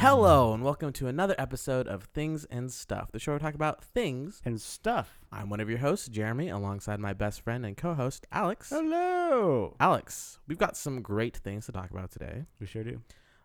Hello, 0.00 0.54
and 0.54 0.64
welcome 0.64 0.94
to 0.94 1.08
another 1.08 1.34
episode 1.36 1.86
of 1.86 2.04
Things 2.04 2.46
and 2.46 2.72
Stuff, 2.72 3.12
the 3.12 3.18
show 3.18 3.32
where 3.32 3.38
we 3.38 3.42
talk 3.42 3.54
about 3.54 3.84
things. 3.84 4.40
and 4.46 4.58
stuff. 4.58 5.20
I'm 5.30 5.50
one 5.50 5.60
of 5.60 5.68
your 5.68 5.80
hosts, 5.80 6.08
Jeremy, 6.08 6.48
alongside 6.48 6.98
my 7.00 7.12
best 7.12 7.42
friend 7.42 7.66
and 7.66 7.76
co 7.76 7.92
host, 7.92 8.26
Alex. 8.32 8.70
Hello. 8.70 9.76
Alex, 9.78 10.38
we've 10.48 10.56
got 10.56 10.74
some 10.74 11.02
great 11.02 11.36
things 11.36 11.66
to 11.66 11.72
talk 11.72 11.90
about 11.90 12.10
today. 12.10 12.46
We 12.58 12.66
sure 12.66 12.82
do. 12.82 13.02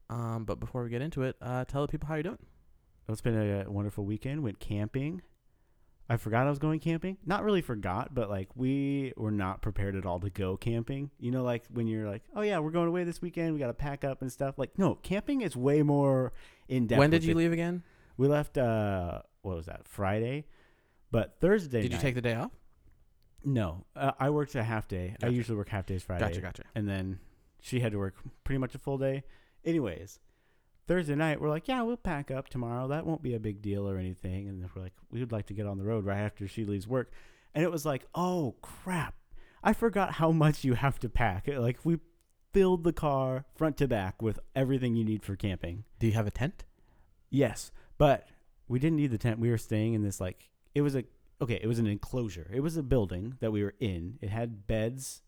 Um, 0.09 0.45
but 0.45 0.61
before 0.61 0.81
we 0.85 0.89
get 0.89 1.01
into 1.01 1.23
it, 1.23 1.35
uh, 1.41 1.65
tell 1.65 1.81
the 1.81 1.89
people 1.89 2.07
how 2.07 2.13
you're 2.15 2.23
doing. 2.23 2.45
Well, 3.05 3.11
It's 3.13 3.21
been 3.21 3.35
a, 3.35 3.69
wonderful 3.69 4.05
weekend. 4.05 4.41
Went 4.41 4.61
camping. 4.61 5.23
I 6.07 6.17
forgot 6.17 6.45
I 6.45 6.49
was 6.49 6.59
going 6.59 6.79
camping. 6.79 7.17
Not 7.25 7.43
really 7.43 7.61
forgot, 7.61 8.13
but 8.13 8.29
like 8.29 8.49
we 8.55 9.13
were 9.17 9.31
not 9.31 9.61
prepared 9.61 9.95
at 9.95 10.05
all 10.05 10.19
to 10.19 10.29
go 10.29 10.55
camping. 10.55 11.09
You 11.19 11.31
know, 11.31 11.43
like 11.43 11.63
when 11.73 11.87
you're 11.87 12.07
like, 12.07 12.23
oh 12.35 12.41
yeah, 12.41 12.59
we're 12.59 12.71
going 12.71 12.87
away 12.87 13.03
this 13.03 13.21
weekend. 13.21 13.53
We 13.53 13.59
got 13.59 13.67
to 13.67 13.73
pack 13.73 14.03
up 14.03 14.21
and 14.21 14.31
stuff. 14.31 14.57
Like, 14.57 14.77
no, 14.77 14.95
camping 14.95 15.41
is 15.41 15.55
way 15.55 15.81
more 15.81 16.33
in 16.67 16.85
depth. 16.87 16.99
when 16.99 17.09
did 17.09 17.23
you 17.23 17.31
it. 17.31 17.37
leave 17.37 17.51
again? 17.53 17.83
We 18.17 18.27
left. 18.27 18.57
uh 18.57 19.21
What 19.41 19.55
was 19.55 19.65
that? 19.65 19.87
Friday. 19.87 20.45
But 21.11 21.37
Thursday. 21.39 21.81
Did 21.81 21.93
you 21.93 21.99
take 21.99 22.15
the 22.15 22.21
day 22.21 22.35
off? 22.35 22.51
No, 23.43 23.85
uh, 23.95 24.11
I 24.19 24.31
worked 24.31 24.55
a 24.55 24.63
half 24.63 24.87
day. 24.87 25.15
I 25.21 25.27
usually 25.27 25.57
work 25.57 25.69
half 25.69 25.85
days 25.85 26.01
Friday. 26.03 26.25
Gotcha, 26.25 26.41
gotcha. 26.41 26.63
and 26.73 26.89
then 26.89 27.19
she 27.61 27.79
had 27.79 27.91
to 27.91 27.97
work 27.99 28.15
pretty 28.43 28.57
much 28.57 28.73
a 28.73 28.79
full 28.79 28.97
day. 28.97 29.23
Anyways, 29.63 30.19
Thursday 30.87 31.15
night 31.15 31.41
we're 31.41 31.49
like, 31.49 31.67
yeah, 31.67 31.81
we'll 31.81 31.97
pack 31.97 32.29
up 32.29 32.47
tomorrow. 32.47 32.87
That 32.87 33.05
won't 33.05 33.23
be 33.23 33.33
a 33.33 33.39
big 33.39 33.61
deal 33.61 33.89
or 33.89 33.97
anything. 33.97 34.47
And 34.47 34.67
we're 34.75 34.83
like, 34.83 34.93
we 35.09 35.19
would 35.19 35.31
like 35.31 35.47
to 35.47 35.53
get 35.53 35.65
on 35.65 35.77
the 35.77 35.83
road 35.83 36.05
right 36.05 36.19
after 36.19 36.47
she 36.47 36.63
leaves 36.63 36.87
work. 36.87 37.11
And 37.53 37.63
it 37.63 37.71
was 37.71 37.85
like, 37.85 38.05
oh 38.13 38.55
crap, 38.61 39.15
I 39.63 39.73
forgot 39.73 40.13
how 40.13 40.31
much 40.31 40.63
you 40.63 40.75
have 40.75 40.99
to 40.99 41.09
pack. 41.09 41.47
Like 41.47 41.79
we 41.83 41.99
filled 42.53 42.83
the 42.83 42.93
car 42.93 43.45
front 43.55 43.77
to 43.77 43.87
back 43.87 44.21
with 44.21 44.39
everything 44.55 44.95
you 44.95 45.03
need 45.03 45.23
for 45.23 45.35
camping. 45.35 45.83
Do 45.99 46.07
you 46.07 46.13
have 46.13 46.27
a 46.27 46.31
tent? 46.31 46.63
Yes, 47.29 47.71
but 47.97 48.27
we 48.67 48.79
didn't 48.79 48.97
need 48.97 49.11
the 49.11 49.17
tent. 49.17 49.39
We 49.39 49.49
were 49.49 49.57
staying 49.57 49.93
in 49.93 50.03
this 50.03 50.21
like 50.21 50.49
it 50.73 50.81
was 50.81 50.95
a 50.95 51.03
okay, 51.41 51.59
it 51.61 51.67
was 51.67 51.79
an 51.79 51.87
enclosure. 51.87 52.49
It 52.53 52.61
was 52.61 52.77
a 52.77 52.83
building 52.83 53.37
that 53.39 53.51
we 53.51 53.63
were 53.63 53.75
in. 53.79 54.19
It 54.21 54.29
had 54.29 54.67
beds 54.67 55.23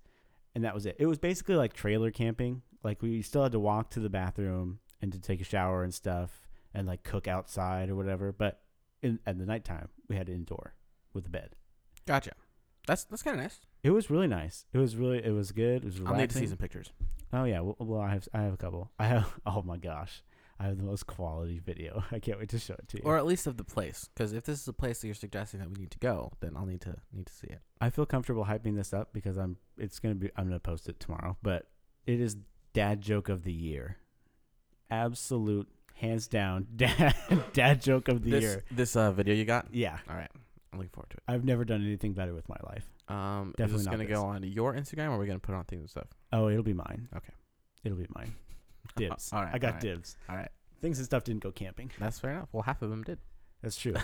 and 0.53 0.63
that 0.63 0.73
was 0.73 0.85
it. 0.85 0.95
It 0.99 1.05
was 1.05 1.17
basically 1.17 1.55
like 1.55 1.73
trailer 1.73 2.11
camping. 2.11 2.61
Like 2.83 3.01
we 3.01 3.21
still 3.21 3.43
had 3.43 3.51
to 3.51 3.59
walk 3.59 3.89
to 3.91 3.99
the 3.99 4.09
bathroom 4.09 4.79
and 5.01 5.11
to 5.11 5.19
take 5.19 5.41
a 5.41 5.45
shower 5.45 5.83
and 5.83 5.93
stuff 5.93 6.47
and 6.73 6.87
like 6.87 7.03
cook 7.03 7.27
outside 7.27 7.89
or 7.89 7.95
whatever, 7.95 8.31
but 8.31 8.61
in 9.01 9.19
at 9.25 9.37
the 9.37 9.45
nighttime 9.45 9.89
we 10.07 10.15
had 10.15 10.29
indoor 10.29 10.73
with 11.13 11.23
the 11.23 11.29
bed. 11.29 11.55
Gotcha. 12.05 12.33
That's 12.87 13.03
that's 13.03 13.23
kind 13.23 13.37
of 13.37 13.43
nice. 13.43 13.59
It 13.83 13.91
was 13.91 14.09
really 14.09 14.27
nice. 14.27 14.65
It 14.73 14.77
was 14.77 14.95
really 14.95 15.23
it 15.23 15.31
was 15.31 15.51
good. 15.51 15.83
It 15.83 15.85
was 15.85 15.99
relaxing. 15.99 16.15
I'll 16.15 16.21
need 16.21 16.29
to 16.31 16.37
see 16.37 16.47
some 16.47 16.57
pictures. 16.57 16.91
Oh 17.33 17.43
yeah, 17.43 17.59
well, 17.59 17.75
well 17.79 18.01
I 18.01 18.09
have 18.09 18.27
I 18.33 18.41
have 18.41 18.53
a 18.53 18.57
couple. 18.57 18.91
I 18.97 19.07
have 19.07 19.33
oh 19.45 19.61
my 19.61 19.77
gosh. 19.77 20.23
I 20.59 20.65
have 20.65 20.77
the 20.77 20.83
most 20.83 21.05
quality 21.05 21.59
video. 21.59 22.03
I 22.11 22.17
can't 22.19 22.39
wait 22.39 22.49
to 22.49 22.57
show 22.59 22.73
it 22.73 22.87
to 22.87 22.97
you. 22.97 23.03
Or 23.05 23.17
at 23.17 23.27
least 23.27 23.45
of 23.45 23.57
the 23.57 23.63
place. 23.63 24.09
Because 24.11 24.33
if 24.33 24.43
this 24.43 24.59
is 24.59 24.67
a 24.67 24.73
place 24.73 25.01
that 25.01 25.07
you're 25.07 25.13
suggesting 25.13 25.59
that 25.59 25.69
we 25.69 25.75
need 25.75 25.91
to 25.91 25.99
go, 25.99 26.31
then 26.39 26.53
I'll 26.55 26.65
need 26.65 26.81
to 26.81 26.95
need 27.13 27.27
to 27.27 27.33
see 27.33 27.47
it. 27.47 27.59
I 27.79 27.91
feel 27.91 28.07
comfortable 28.07 28.45
hyping 28.45 28.75
this 28.75 28.93
up 28.93 29.13
because 29.13 29.37
I'm 29.37 29.57
it's 29.77 29.99
gonna 29.99 30.15
be 30.15 30.31
I'm 30.35 30.45
gonna 30.45 30.59
post 30.59 30.89
it 30.89 30.99
tomorrow. 30.99 31.37
But 31.43 31.67
it 32.05 32.19
is 32.19 32.37
dad 32.73 33.01
joke 33.01 33.29
of 33.29 33.43
the 33.43 33.53
year. 33.53 33.97
Absolute 34.89 35.67
hands 35.95 36.27
down 36.27 36.67
dad 36.75 37.15
dad 37.53 37.81
joke 37.81 38.07
of 38.07 38.23
the 38.23 38.31
This 38.31 38.41
year. 38.43 38.63
this 38.71 38.95
uh, 38.95 39.11
video 39.11 39.33
you 39.35 39.45
got? 39.45 39.67
Yeah. 39.73 39.97
All 40.09 40.15
right. 40.15 40.29
I'm 40.71 40.79
looking 40.79 40.91
forward 40.91 41.09
to 41.11 41.17
it. 41.17 41.23
I've 41.27 41.43
never 41.45 41.65
done 41.65 41.83
anything 41.85 42.13
better 42.13 42.33
with 42.33 42.47
my 42.49 42.57
life. 42.67 42.85
Um, 43.07 43.53
Definitely 43.57 43.63
is 43.65 43.71
this 43.81 43.85
not 43.85 43.91
gonna 43.91 44.05
go 44.05 44.23
on 44.23 44.43
your 44.43 44.73
Instagram 44.73 45.09
or 45.09 45.11
are 45.13 45.17
we 45.19 45.27
gonna 45.27 45.39
put 45.39 45.53
it 45.53 45.57
on 45.57 45.63
things 45.65 45.81
and 45.81 45.89
stuff? 45.89 46.07
Oh, 46.33 46.49
it'll 46.49 46.63
be 46.63 46.73
mine. 46.73 47.07
Okay. 47.15 47.33
It'll 47.83 47.97
be 47.97 48.07
mine. 48.15 48.33
Dibs. 48.95 49.31
All 49.33 49.43
right, 49.43 49.53
I 49.53 49.57
got 49.59 49.67
all 49.67 49.73
right. 49.73 49.81
dibs. 49.81 50.17
All 50.29 50.35
right. 50.35 50.49
Things 50.81 50.97
and 50.99 51.05
stuff 51.05 51.23
didn't 51.23 51.43
go 51.43 51.51
camping. 51.51 51.91
That's 51.99 52.19
fair 52.19 52.31
enough. 52.31 52.49
Well, 52.51 52.63
half 52.63 52.81
of 52.81 52.89
them 52.89 53.03
did. 53.03 53.17
That's 53.61 53.77
true. 53.77 53.95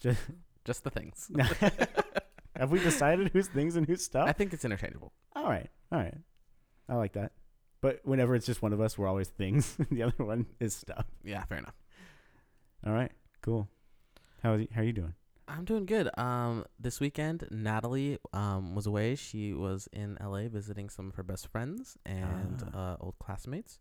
Just 0.64 0.84
the 0.84 0.90
things. 0.90 1.30
Have 2.56 2.70
we 2.70 2.80
decided 2.80 3.30
who's 3.32 3.46
things 3.48 3.76
and 3.76 3.86
who's 3.86 4.04
stuff? 4.04 4.28
I 4.28 4.32
think 4.32 4.52
it's 4.52 4.64
interchangeable. 4.64 5.12
All 5.34 5.44
right. 5.44 5.68
All 5.90 5.98
right. 5.98 6.14
I 6.88 6.94
like 6.96 7.12
that. 7.12 7.32
But 7.80 8.00
whenever 8.04 8.34
it's 8.34 8.46
just 8.46 8.62
one 8.62 8.72
of 8.72 8.80
us, 8.80 8.98
we're 8.98 9.08
always 9.08 9.28
things. 9.28 9.76
the 9.90 10.02
other 10.02 10.24
one 10.24 10.46
is 10.58 10.74
stuff. 10.74 11.06
Yeah, 11.24 11.44
fair 11.44 11.58
enough. 11.58 11.74
All 12.86 12.92
right. 12.92 13.12
Cool. 13.42 13.68
How 14.42 14.54
is 14.54 14.66
how 14.74 14.82
are 14.82 14.84
you 14.84 14.92
doing? 14.92 15.14
I'm 15.48 15.64
doing 15.64 15.84
good. 15.84 16.08
Um, 16.16 16.64
this 16.78 17.00
weekend, 17.00 17.46
Natalie 17.50 18.18
um 18.32 18.74
was 18.74 18.86
away. 18.86 19.14
She 19.16 19.52
was 19.52 19.88
in 19.92 20.16
LA 20.22 20.48
visiting 20.48 20.88
some 20.88 21.08
of 21.08 21.14
her 21.16 21.22
best 21.22 21.48
friends 21.48 21.96
and 22.06 22.62
uh, 22.74 22.96
old 23.00 23.18
classmates. 23.18 23.78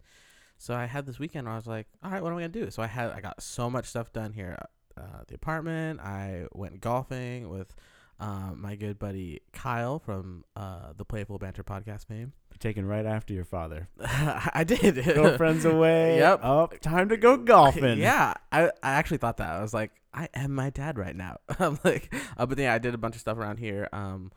So 0.58 0.74
I 0.74 0.86
had 0.86 1.06
this 1.06 1.20
weekend. 1.20 1.46
Where 1.46 1.54
I 1.54 1.58
was 1.58 1.68
like, 1.68 1.88
all 2.04 2.12
right, 2.12 2.22
what 2.22 2.32
am 2.32 2.38
I 2.38 2.42
gonna 2.42 2.50
do? 2.50 2.70
So 2.72 2.82
I 2.82 2.88
had 2.88 3.12
I 3.12 3.22
got 3.22 3.42
so 3.42 3.70
much 3.70 3.86
stuff 3.86 4.12
done 4.12 4.34
here. 4.34 4.58
Uh, 4.98 5.24
the 5.28 5.36
apartment. 5.36 6.00
I 6.02 6.46
went 6.54 6.82
golfing 6.82 7.50
with 7.50 7.74
um, 8.20 8.58
my 8.62 8.76
good 8.76 9.00
buddy 9.00 9.42
Kyle 9.54 10.00
from 10.00 10.44
uh, 10.56 10.92
the 10.98 11.06
Playful 11.06 11.38
Banter 11.38 11.64
podcast 11.64 12.06
fame. 12.08 12.34
Taken 12.60 12.86
right 12.86 13.06
after 13.06 13.34
your 13.34 13.46
father. 13.46 13.88
I 14.02 14.66
did. 14.66 14.96
Girlfriend's 15.04 15.64
away. 15.66 16.18
Yep. 16.20 16.40
Oh, 16.44 16.68
time 16.82 17.08
to 17.10 17.18
go 17.18 17.38
golfing. 17.38 17.98
Yeah, 18.00 18.34
I, 18.52 18.66
I 18.84 18.92
actually 18.92 19.18
thought 19.18 19.38
that. 19.38 19.50
I 19.52 19.62
was 19.62 19.74
like, 19.74 19.92
I 20.14 20.28
am 20.34 20.54
my 20.54 20.70
dad 20.70 20.98
right 20.98 21.16
now. 21.16 21.38
I'm 21.58 21.80
like, 21.86 22.14
uh, 22.38 22.46
but 22.46 22.58
yeah, 22.58 22.74
I 22.74 22.78
did 22.80 22.94
a 22.94 22.98
bunch 22.98 23.16
of 23.16 23.22
stuff 23.22 23.38
around 23.38 23.58
here. 23.60 23.88
Um, 23.94 24.32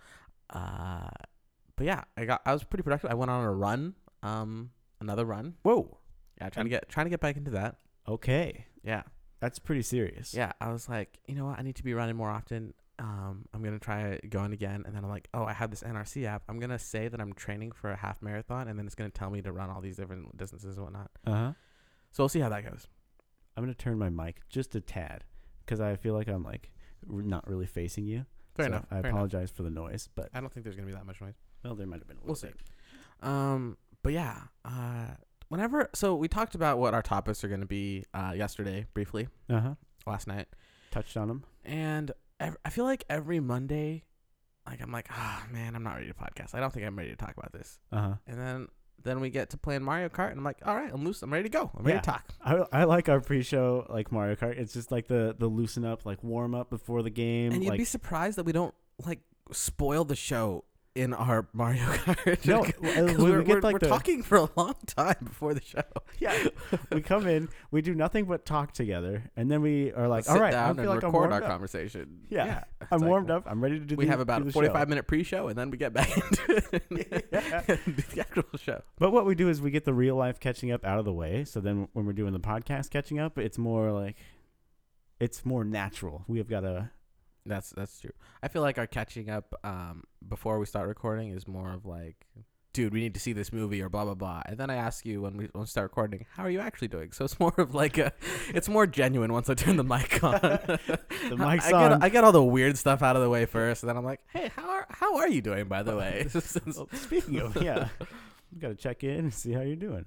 uh, 0.51 1.09
but 1.77 1.87
yeah, 1.87 2.05
I 2.17 2.25
got 2.25 2.43
I 2.47 2.53
was 2.53 2.63
pretty 2.63 2.83
productive. 2.85 3.11
I 3.11 3.15
went 3.15 3.31
on 3.31 3.43
a 3.43 3.51
run. 3.53 3.95
Um, 4.23 4.71
another 5.01 5.25
run. 5.25 5.55
Whoa. 5.63 5.99
Yeah, 6.41 6.49
trying 6.51 6.67
to 6.67 6.71
get 6.71 6.89
trying 6.89 7.07
to 7.07 7.11
get 7.11 7.21
back 7.21 7.37
into 7.37 7.51
that. 7.53 7.77
Okay. 8.07 8.67
Yeah, 8.85 9.03
That's 9.41 9.59
pretty 9.59 9.83
serious. 9.83 10.35
yeah. 10.35 10.53
I 10.61 10.71
was 10.73 10.89
like, 10.89 11.19
you 11.27 11.35
know 11.35 11.47
what? 11.47 11.59
I 11.59 11.63
need 11.63 11.77
to 11.77 11.85
be 11.85 11.95
running 11.95 12.17
more 12.17 12.31
often. 12.31 12.75
Um, 13.03 13.47
I'm 13.53 13.63
gonna 13.65 13.81
try 13.81 14.21
going 14.29 14.53
again, 14.53 14.85
and 14.87 14.95
then 14.95 15.03
I'm 15.03 15.11
like, 15.11 15.27
oh, 15.35 15.45
I 15.45 15.53
have 15.53 15.71
this 15.71 15.83
NRC 15.83 16.25
app. 16.25 16.45
I'm 16.49 16.61
gonna 16.61 16.79
say 16.79 17.09
that 17.09 17.21
I'm 17.21 17.33
training 17.33 17.73
for 17.73 17.91
a 17.91 17.97
half 17.97 18.23
marathon, 18.23 18.69
and 18.69 18.79
then 18.79 18.87
it's 18.87 18.95
gonna 18.95 19.11
tell 19.11 19.29
me 19.29 19.43
to 19.43 19.51
run 19.51 19.71
all 19.71 19.81
these 19.81 19.97
different 19.97 20.37
distances 20.37 20.77
and 20.77 20.85
whatnot. 20.85 21.11
Uh 21.27 21.31
huh. 21.33 21.53
So 22.13 22.23
we'll 22.23 22.29
see 22.29 22.39
how 22.41 22.49
that 22.51 22.65
goes. 22.65 22.87
I'm 23.57 23.65
gonna 23.65 23.75
turn 23.75 23.99
my 23.99 24.09
mic 24.09 24.43
just 24.49 24.75
a 24.77 24.81
tad 24.81 25.25
because 25.67 25.81
I 25.81 25.97
feel 25.97 26.15
like 26.15 26.29
I'm 26.29 26.45
like 26.45 26.71
r- 27.13 27.23
not 27.23 27.49
really 27.49 27.67
facing 27.67 28.05
you. 28.07 28.25
Fair 28.55 28.67
So 28.67 28.73
enough. 28.73 28.85
I 28.91 28.95
fair 28.95 28.99
enough. 29.01 29.11
apologize 29.13 29.51
for 29.51 29.65
the 29.65 29.71
noise, 29.71 30.09
but 30.15 30.29
I 30.33 30.41
don't 30.41 30.53
think 30.53 30.63
there's 30.63 30.77
gonna 30.77 30.87
be 30.87 30.93
that 30.95 31.05
much 31.07 31.21
noise. 31.21 31.35
well, 31.65 31.75
there 31.75 31.87
might 31.89 31.99
have 31.99 32.07
been 32.07 32.19
a 32.19 32.21
little 32.21 32.29
We'll 32.29 32.37
see. 32.37 32.51
Um, 33.21 33.77
but 34.03 34.13
yeah, 34.13 34.43
uh, 34.65 35.09
whenever 35.49 35.89
so 35.95 36.15
we 36.15 36.29
talked 36.29 36.55
about 36.55 36.79
what 36.79 36.95
our 36.95 37.03
topics 37.03 37.43
are 37.45 37.49
going 37.49 37.61
to 37.61 37.67
be 37.67 38.05
uh, 38.15 38.33
yesterday 38.37 38.87
briefly 38.95 39.29
Uh 39.49 39.61
huh. 39.61 39.75
last 40.07 40.27
night, 40.27 40.47
Touched 40.91 41.17
on 41.17 41.29
them. 41.29 41.45
and 41.65 42.13
I 42.65 42.71
feel 42.71 42.85
like 42.85 43.05
every 43.09 43.41
Monday, 43.41 44.05
like 44.67 44.81
I'm 44.83 44.93
like, 44.93 45.09
ah 45.11 45.45
man, 45.51 45.75
I'm 45.75 45.83
not 45.83 45.95
ready 45.95 46.09
to 46.09 46.15
podcast. 46.15 46.55
I 46.55 46.61
don't 46.61 46.73
think 46.73 46.87
I'm 46.87 46.97
ready 46.97 47.11
to 47.11 47.17
talk 47.17 47.35
about 47.37 47.53
this. 47.53 47.79
Uh 47.91 48.01
huh. 48.01 48.15
And 48.27 48.39
then 48.39 48.69
then 49.03 49.21
we 49.21 49.31
get 49.31 49.51
to 49.51 49.57
playing 49.57 49.83
Mario 49.83 50.09
Kart, 50.09 50.31
and 50.31 50.39
I'm 50.39 50.45
like, 50.45 50.59
all 50.65 50.77
right, 50.77 50.91
I'm 50.93 51.05
loose. 51.05 51.23
I'm 51.23 51.33
ready 51.33 51.45
to 51.45 51.49
go. 51.49 51.71
I'm 51.77 51.85
ready 51.85 51.99
to 51.99 52.05
talk. 52.05 52.25
I, 52.45 52.65
I 52.73 52.85
like 52.85 53.09
our 53.09 53.21
pre-show 53.21 53.87
like 53.89 54.13
Mario 54.13 54.37
Kart. 54.37 54.59
It's 54.59 54.73
just 54.73 54.93
like 54.93 55.09
the 55.09 55.35
the 55.39 55.47
loosen 55.47 55.85
up, 55.85 56.07
like 56.07 56.23
warm 56.23 56.55
up 56.55 56.71
before 56.71 57.03
the 57.03 57.11
game. 57.11 57.53
And 57.53 57.63
you'd 57.63 57.71
like 57.71 57.79
be 57.79 57.85
surprised 57.85 58.39
that 58.39 58.45
we 58.45 58.53
don't 58.53 58.75
like 59.05 59.21
spoil 59.51 60.05
the 60.05 60.17
show 60.17 60.65
in 60.95 61.15
our 61.15 61.49
Mario 61.55 61.83
Kart. 61.85 62.47
No, 62.47 62.65
uh, 62.65 62.71
we're, 63.23 63.39
we 63.39 63.45
get, 63.45 63.49
we're- 63.49 63.61
like, 63.61 63.73
we're 63.73 63.79
the- 63.79 63.89
talking 63.89 64.23
for 64.23 64.37
a 64.39 64.49
long 64.57 64.75
time 64.87 65.17
before 65.25 65.55
the 65.55 65.63
show. 65.63 65.81
yeah, 66.19 66.49
we 66.91 67.01
come 67.13 67.27
in, 67.27 67.49
we 67.71 67.81
do 67.81 67.95
nothing 67.95 68.27
but 68.27 68.45
talk 68.45 68.73
together, 68.73 69.31
and 69.37 69.51
then 69.51 69.63
we 69.63 69.91
are 69.93 70.07
like, 70.07 70.25
Sit 70.25 70.35
all 70.35 70.41
right, 70.41 70.51
down 70.53 70.65
I 70.67 70.71
and 70.71 70.79
feel 70.81 70.89
like 70.91 71.03
I'm 71.03 71.09
record 71.09 71.13
warmed 71.15 71.33
our 71.33 71.43
up. 71.43 71.49
conversation. 71.49 72.21
Yeah, 72.29 72.65
It's 72.81 72.93
I'm 72.93 73.01
like, 73.01 73.09
warmed 73.09 73.31
up. 73.31 73.45
I'm 73.47 73.63
ready 73.63 73.79
to 73.79 73.85
do. 73.87 73.97
We 73.97 74.05
the, 74.05 74.11
have 74.11 74.21
about 74.21 74.47
a 74.47 74.51
45 74.53 74.77
show. 74.83 74.87
minute 74.87 75.07
pre-show, 75.07 75.49
and 75.49 75.59
then 75.59 75.71
we 75.71 75.79
get 75.79 75.93
back 75.95 76.15
into 76.17 76.63
it. 76.73 77.27
Yeah. 77.33 77.63
and 77.69 77.97
do 77.97 78.03
the 78.15 78.21
actual 78.21 78.45
show. 78.59 78.83
But 78.99 79.13
what 79.13 79.25
we 79.25 79.35
do 79.35 79.49
is 79.49 79.63
we 79.63 79.71
get 79.71 79.85
the 79.87 79.95
real 79.95 80.17
life 80.17 80.41
catching 80.41 80.73
up 80.73 80.85
out 80.85 80.99
of 80.99 81.05
the 81.07 81.13
way. 81.15 81.45
So 81.45 81.61
then 81.61 81.89
when 81.95 82.05
we're 82.05 82.13
doing 82.13 82.33
the 82.35 82.41
podcast 82.41 82.91
catching 82.91 83.19
up, 83.19 83.39
it's 83.39 83.57
more 83.57 83.93
like, 83.93 84.17
it's 85.21 85.47
more 85.47 85.65
natural. 85.65 86.25
We 86.29 86.37
have 86.39 86.49
got 86.49 86.65
a 86.65 86.91
That's 87.47 87.71
that's 87.71 88.01
true. 88.01 88.13
I 88.43 88.49
feel 88.49 88.63
like 88.63 88.79
our 88.79 88.87
catching 88.87 89.29
up 89.31 89.55
um, 89.65 90.05
before 90.29 90.59
we 90.59 90.67
start 90.67 90.87
recording 90.89 91.31
is 91.31 91.49
more 91.49 91.73
of 91.73 91.85
like, 91.85 92.27
dude, 92.73 92.93
we 92.93 93.01
need 93.01 93.15
to 93.15 93.21
see 93.21 93.33
this 93.33 93.53
movie 93.53 93.83
or 93.83 93.89
blah 93.89 94.05
blah 94.05 94.15
blah. 94.15 94.43
And 94.47 94.57
then 94.59 94.71
I 94.71 94.77
ask 94.77 95.05
you 95.05 95.23
when 95.23 95.37
we, 95.37 95.45
when 95.53 95.63
we 95.63 95.67
start 95.67 95.91
recording, 95.91 96.25
how 96.37 96.45
are 96.45 96.51
you 96.51 96.61
actually 96.61 96.89
doing? 96.89 97.11
So 97.13 97.25
it's 97.25 97.41
more 97.45 97.55
of 97.59 97.75
like 97.75 97.99
a, 97.99 98.13
it's 98.55 98.69
more 98.69 98.87
genuine 98.87 99.33
once 99.33 99.51
I 99.51 99.55
turn 99.55 99.77
the 99.77 99.85
mic 99.85 100.23
on. 100.23 100.35
The 101.29 101.37
mic's 101.37 101.67
I 101.67 101.71
get, 101.71 101.93
on. 101.93 102.03
I 102.03 102.09
get 102.09 102.25
all 102.25 102.33
the 102.33 102.43
weird 102.43 102.77
stuff 102.79 103.03
out 103.03 103.17
of 103.17 103.23
the 103.23 103.31
way 103.31 103.47
first, 103.47 103.83
and 103.83 103.89
then 103.91 103.97
I'm 103.97 104.05
like, 104.05 104.21
hey, 104.33 104.51
how 104.55 104.69
are 104.71 104.87
how 104.89 105.17
are 105.19 105.29
you 105.29 105.41
doing? 105.43 105.67
By 105.67 105.83
the 105.83 105.97
way, 105.97 106.27
Well, 106.33 106.89
speaking 106.93 107.39
of, 107.41 107.57
yeah, 107.63 107.89
you 108.53 108.61
got 108.61 108.69
to 108.69 108.75
check 108.75 109.03
in 109.05 109.19
and 109.19 109.35
see 109.35 109.53
how 109.53 109.61
you're 109.63 109.77
doing. 109.77 110.05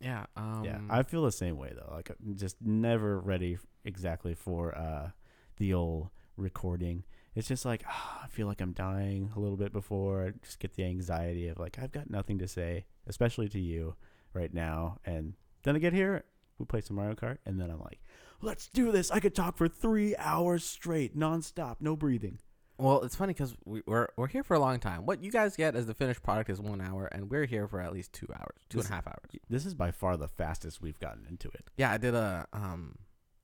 yeah, 0.00 0.26
um, 0.36 0.62
yeah, 0.64 0.80
I 0.90 1.02
feel 1.02 1.22
the 1.24 1.32
same 1.32 1.56
way 1.56 1.72
though. 1.74 1.92
Like 1.94 2.10
I'm 2.10 2.36
just 2.36 2.56
never 2.60 3.18
ready 3.20 3.58
exactly 3.84 4.34
for 4.34 4.76
uh, 4.76 5.10
the 5.58 5.74
old 5.74 6.08
recording. 6.38 7.04
It's 7.34 7.48
just 7.48 7.64
like 7.64 7.82
ah, 7.86 8.22
I 8.24 8.28
feel 8.28 8.46
like 8.46 8.60
I'm 8.60 8.72
dying 8.72 9.30
a 9.36 9.40
little 9.40 9.56
bit 9.56 9.72
before. 9.72 10.26
I 10.26 10.32
just 10.42 10.58
get 10.58 10.74
the 10.74 10.84
anxiety 10.84 11.48
of 11.48 11.58
like 11.58 11.78
I've 11.80 11.92
got 11.92 12.10
nothing 12.10 12.38
to 12.38 12.48
say, 12.48 12.86
especially 13.06 13.48
to 13.50 13.60
you 13.60 13.94
right 14.32 14.52
now. 14.52 14.98
And 15.04 15.34
then 15.62 15.76
I 15.76 15.78
get 15.78 15.92
here, 15.92 16.24
we 16.58 16.64
play 16.64 16.80
some 16.80 16.96
Mario 16.96 17.14
Kart, 17.14 17.38
and 17.44 17.60
then 17.60 17.70
I'm 17.70 17.80
like, 17.80 18.00
let's 18.40 18.68
do 18.68 18.92
this. 18.92 19.10
I 19.10 19.20
could 19.20 19.34
talk 19.34 19.56
for 19.56 19.68
three 19.68 20.16
hours 20.16 20.64
straight, 20.64 21.16
nonstop, 21.16 21.76
no 21.80 21.96
breathing. 21.96 22.38
Well, 22.78 23.02
it's 23.02 23.16
funny 23.16 23.32
because 23.32 23.56
we, 23.64 23.82
we're 23.86 24.08
we're 24.16 24.28
here 24.28 24.44
for 24.44 24.54
a 24.54 24.60
long 24.60 24.78
time. 24.78 25.04
What 25.04 25.22
you 25.22 25.32
guys 25.32 25.56
get 25.56 25.74
as 25.74 25.86
the 25.86 25.94
finished 25.94 26.22
product 26.22 26.48
is 26.48 26.60
one 26.60 26.80
hour, 26.80 27.06
and 27.06 27.28
we're 27.28 27.46
here 27.46 27.66
for 27.66 27.80
at 27.80 27.92
least 27.92 28.12
two 28.12 28.28
hours, 28.32 28.56
two 28.68 28.78
and 28.78 28.88
a 28.88 28.92
half 28.92 29.06
hours. 29.06 29.30
This 29.50 29.66
is 29.66 29.74
by 29.74 29.90
far 29.90 30.16
the 30.16 30.28
fastest 30.28 30.80
we've 30.80 30.98
gotten 31.00 31.26
into 31.28 31.48
it. 31.48 31.64
Yeah, 31.76 31.90
I 31.90 31.98
did 31.98 32.14
a 32.14 32.46
um, 32.52 32.98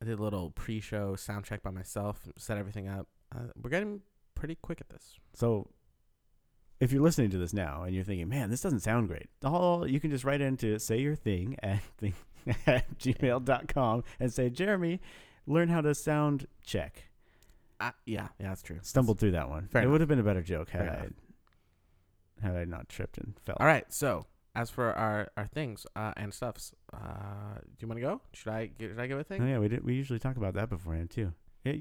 I 0.05 0.11
did 0.11 0.19
a 0.19 0.23
little 0.23 0.51
pre-show 0.51 1.17
sound 1.17 1.47
check 1.47 1.63
by 1.63 1.71
myself, 1.71 2.21
set 2.37 2.59
everything 2.59 2.89
up. 2.89 3.07
Uh, 3.35 3.45
we're 3.63 3.71
getting 3.71 4.03
pretty 4.35 4.55
quick 4.57 4.83
at 4.83 4.91
this. 4.91 5.17
So 5.33 5.71
if 6.79 6.93
you're 6.93 7.03
listening 7.03 7.31
to 7.31 7.39
this 7.39 7.55
now 7.55 7.85
and 7.85 7.95
you're 7.95 8.05
thinking, 8.05 8.29
man, 8.29 8.51
this 8.51 8.61
doesn't 8.61 8.81
sound 8.81 9.09
great, 9.09 9.31
all 9.43 9.89
you 9.89 10.01
can 10.01 10.11
just 10.11 10.23
write 10.25 10.43
into 10.43 10.79
say 10.79 10.99
your 10.99 11.15
thing 11.17 11.57
at, 11.63 11.81
thing 11.97 12.13
at 12.67 12.99
gmail.com 12.99 14.05
and 14.21 14.31
say, 14.31 14.51
Jeremy, 14.51 15.01
learn 15.47 15.71
how 15.71 15.81
to 15.81 15.95
sound 15.95 16.47
check. 16.63 17.05
Uh, 17.81 17.93
yeah, 18.05 18.29
yeah, 18.39 18.49
that's 18.49 18.63
true. 18.63 18.79
Stumbled 18.83 19.19
through 19.19 19.33
that 19.33 19.49
one. 19.49 19.71
It 19.73 19.79
enough. 19.79 19.91
would 19.91 20.01
have 20.03 20.09
been 20.09 20.19
a 20.21 20.25
better 20.25 20.43
joke 20.43 20.69
had 20.69 20.83
Fair 20.83 20.91
I 20.91 20.97
enough. 20.99 21.13
had 22.43 22.57
I 22.57 22.65
not 22.67 22.91
tripped 22.91 23.17
and 23.17 23.35
fell. 23.47 23.57
All 23.59 23.67
right. 23.67 23.91
So 23.91 24.27
as 24.55 24.71
for 24.71 24.93
our 24.93 25.29
our 25.37 25.47
things 25.47 25.87
uh, 25.97 26.13
and 26.17 26.33
stuffs, 26.33 26.73
uh, 26.93 27.59
do 27.65 27.77
you 27.81 27.89
want 27.89 27.99
to 27.99 28.07
go? 28.07 28.21
Should 28.33 28.53
I 28.53 28.71
should 28.79 28.99
I 28.99 29.07
give 29.07 29.19
a 29.19 29.25
thing? 29.25 29.43
Oh, 29.43 29.47
yeah, 29.47 29.59
we 29.59 29.69
did. 29.69 29.85
We 29.85 29.95
usually 29.95 30.19
talk 30.19 30.37
about 30.37 30.55
that 30.55 30.71
beforehand 30.71 31.11
too. 31.11 31.33
Yeah, 31.65 31.73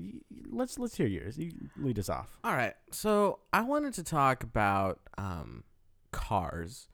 let's 0.49 0.79
let's 0.79 0.95
hear 0.95 1.07
yours. 1.07 1.37
You 1.37 1.51
lead 1.77 1.99
us 1.99 2.09
off. 2.09 2.37
All 2.43 2.55
right. 2.55 2.73
So 2.91 3.39
I 3.51 3.61
wanted 3.61 3.93
to 3.95 4.03
talk 4.03 4.43
about 4.43 5.01
um, 5.17 5.63
cars 6.11 6.87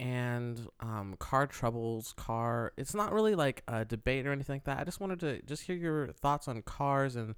and 0.00 0.66
um, 0.80 1.16
car 1.18 1.46
troubles. 1.46 2.14
Car. 2.16 2.72
It's 2.76 2.94
not 2.94 3.12
really 3.12 3.34
like 3.34 3.62
a 3.68 3.84
debate 3.84 4.26
or 4.26 4.32
anything 4.32 4.56
like 4.56 4.64
that. 4.64 4.78
I 4.78 4.84
just 4.84 4.98
wanted 4.98 5.20
to 5.20 5.42
just 5.42 5.64
hear 5.64 5.76
your 5.76 6.08
thoughts 6.08 6.48
on 6.48 6.62
cars 6.62 7.16
and 7.16 7.34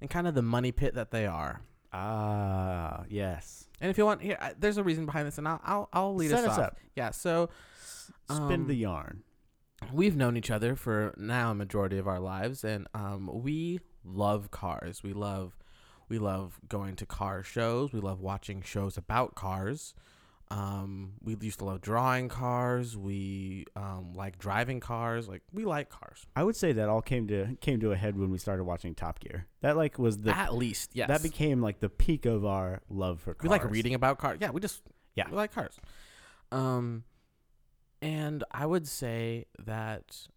and 0.00 0.10
kind 0.10 0.26
of 0.26 0.34
the 0.34 0.42
money 0.42 0.72
pit 0.72 0.94
that 0.94 1.10
they 1.10 1.26
are. 1.26 1.62
Ah, 1.92 3.04
yes. 3.08 3.66
And 3.80 3.90
if 3.90 3.98
you 3.98 4.04
want, 4.04 4.20
here, 4.22 4.36
I, 4.40 4.52
there's 4.58 4.76
a 4.76 4.82
reason 4.84 5.06
behind 5.06 5.26
this, 5.26 5.38
and 5.38 5.46
I'll 5.48 5.60
I'll, 5.64 5.88
I'll 5.92 6.14
lead 6.14 6.30
Set 6.30 6.40
us, 6.44 6.50
us 6.52 6.58
off. 6.58 6.64
up. 6.64 6.76
Yeah. 6.94 7.10
So 7.10 7.48
Spin 8.30 8.52
Um, 8.62 8.66
the 8.66 8.74
yarn. 8.74 9.22
we've 9.92 10.16
known 10.16 10.36
each 10.36 10.50
other 10.50 10.74
for 10.76 11.14
now 11.16 11.50
a 11.52 11.54
majority 11.54 11.98
of 11.98 12.06
our 12.08 12.18
lives 12.20 12.64
and 12.64 12.86
um, 12.94 13.30
we 13.32 13.78
love 14.04 14.50
cars 14.50 15.02
we 15.04 15.12
love 15.12 15.56
we 16.08 16.18
love 16.18 16.58
going 16.68 16.96
to 16.96 17.06
car 17.06 17.42
shows 17.44 17.92
we 17.92 18.00
love 18.00 18.20
watching 18.20 18.60
shows 18.60 18.96
about 18.98 19.34
cars 19.36 19.94
um, 20.50 21.12
we 21.22 21.36
used 21.40 21.58
to 21.58 21.66
love 21.66 21.80
drawing 21.82 22.28
cars 22.30 22.96
we 22.96 23.66
um, 23.76 24.14
like 24.14 24.38
driving 24.38 24.80
cars 24.80 25.28
like 25.28 25.42
we 25.52 25.64
like 25.66 25.90
cars 25.90 26.26
I 26.34 26.42
would 26.42 26.56
say 26.56 26.72
that 26.72 26.88
all 26.88 27.02
came 27.02 27.28
to 27.28 27.56
came 27.60 27.80
to 27.80 27.92
a 27.92 27.96
head 27.96 28.16
when 28.18 28.30
we 28.30 28.38
started 28.38 28.64
watching 28.64 28.94
Top 28.94 29.20
Gear. 29.20 29.46
That 29.60 29.76
like 29.76 29.98
was 29.98 30.16
the 30.18 30.34
at 30.36 30.54
least 30.54 30.92
yes 30.94 31.08
that 31.08 31.22
became 31.22 31.60
like 31.60 31.80
the 31.80 31.90
peak 31.90 32.24
of 32.24 32.46
our 32.46 32.80
love 32.88 33.20
for 33.20 33.34
cars. 33.34 33.42
we 33.42 33.48
like 33.50 33.70
reading 33.70 33.92
about 33.94 34.18
cars 34.18 34.38
yeah 34.40 34.50
we 34.50 34.60
just 34.60 34.82
Yeah. 35.14 35.28
we 35.30 35.36
like 35.36 35.52
cars 35.52 35.76
um 36.50 37.04
and 38.00 38.42
i 38.50 38.64
would 38.64 38.88
say 38.88 39.44
that 39.66 40.28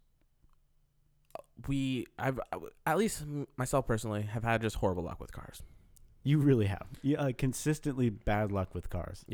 we 1.68 2.06
i've 2.18 2.40
at 2.86 2.98
least 2.98 3.24
myself 3.56 3.86
personally 3.86 4.22
have 4.22 4.44
had 4.44 4.60
just 4.60 4.76
horrible 4.76 5.04
luck 5.04 5.20
with 5.20 5.32
cars 5.32 5.62
You 6.24 6.38
really 6.38 6.66
have. 6.66 6.86
Uh, 7.18 7.32
consistently 7.36 8.08
bad 8.10 8.52
luck 8.52 8.74
with 8.74 8.88
cars. 8.90 9.24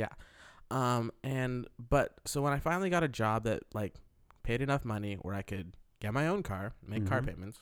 Um 0.70 1.10
and 1.24 1.66
but 1.78 2.14
so 2.26 2.42
when 2.42 2.52
i 2.52 2.58
finally 2.58 2.90
got 2.90 3.02
a 3.02 3.08
job 3.08 3.44
that 3.44 3.62
like 3.74 3.94
paid 4.42 4.60
enough 4.60 4.84
money 4.84 5.14
where 5.22 5.34
i 5.34 5.42
could 5.42 5.76
get 6.00 6.12
my 6.12 6.26
own 6.28 6.42
car 6.42 6.72
make 6.86 7.06
car 7.06 7.20
Mhm. 7.20 7.26
payments 7.26 7.58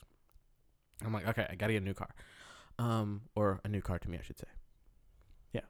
i'm 1.05 1.13
like 1.13 1.27
okay 1.27 1.45
i 1.49 1.55
gotta 1.55 1.73
get 1.73 1.81
a 1.81 1.85
new 1.85 1.93
car 1.93 2.13
um 2.79 3.21
or 3.35 3.59
a 3.63 3.69
new 3.69 3.81
car 3.81 3.97
to 3.99 4.09
me 4.09 4.17
i 4.17 4.21
should 4.21 4.37
say 4.39 4.47
Yeah. 5.53 5.61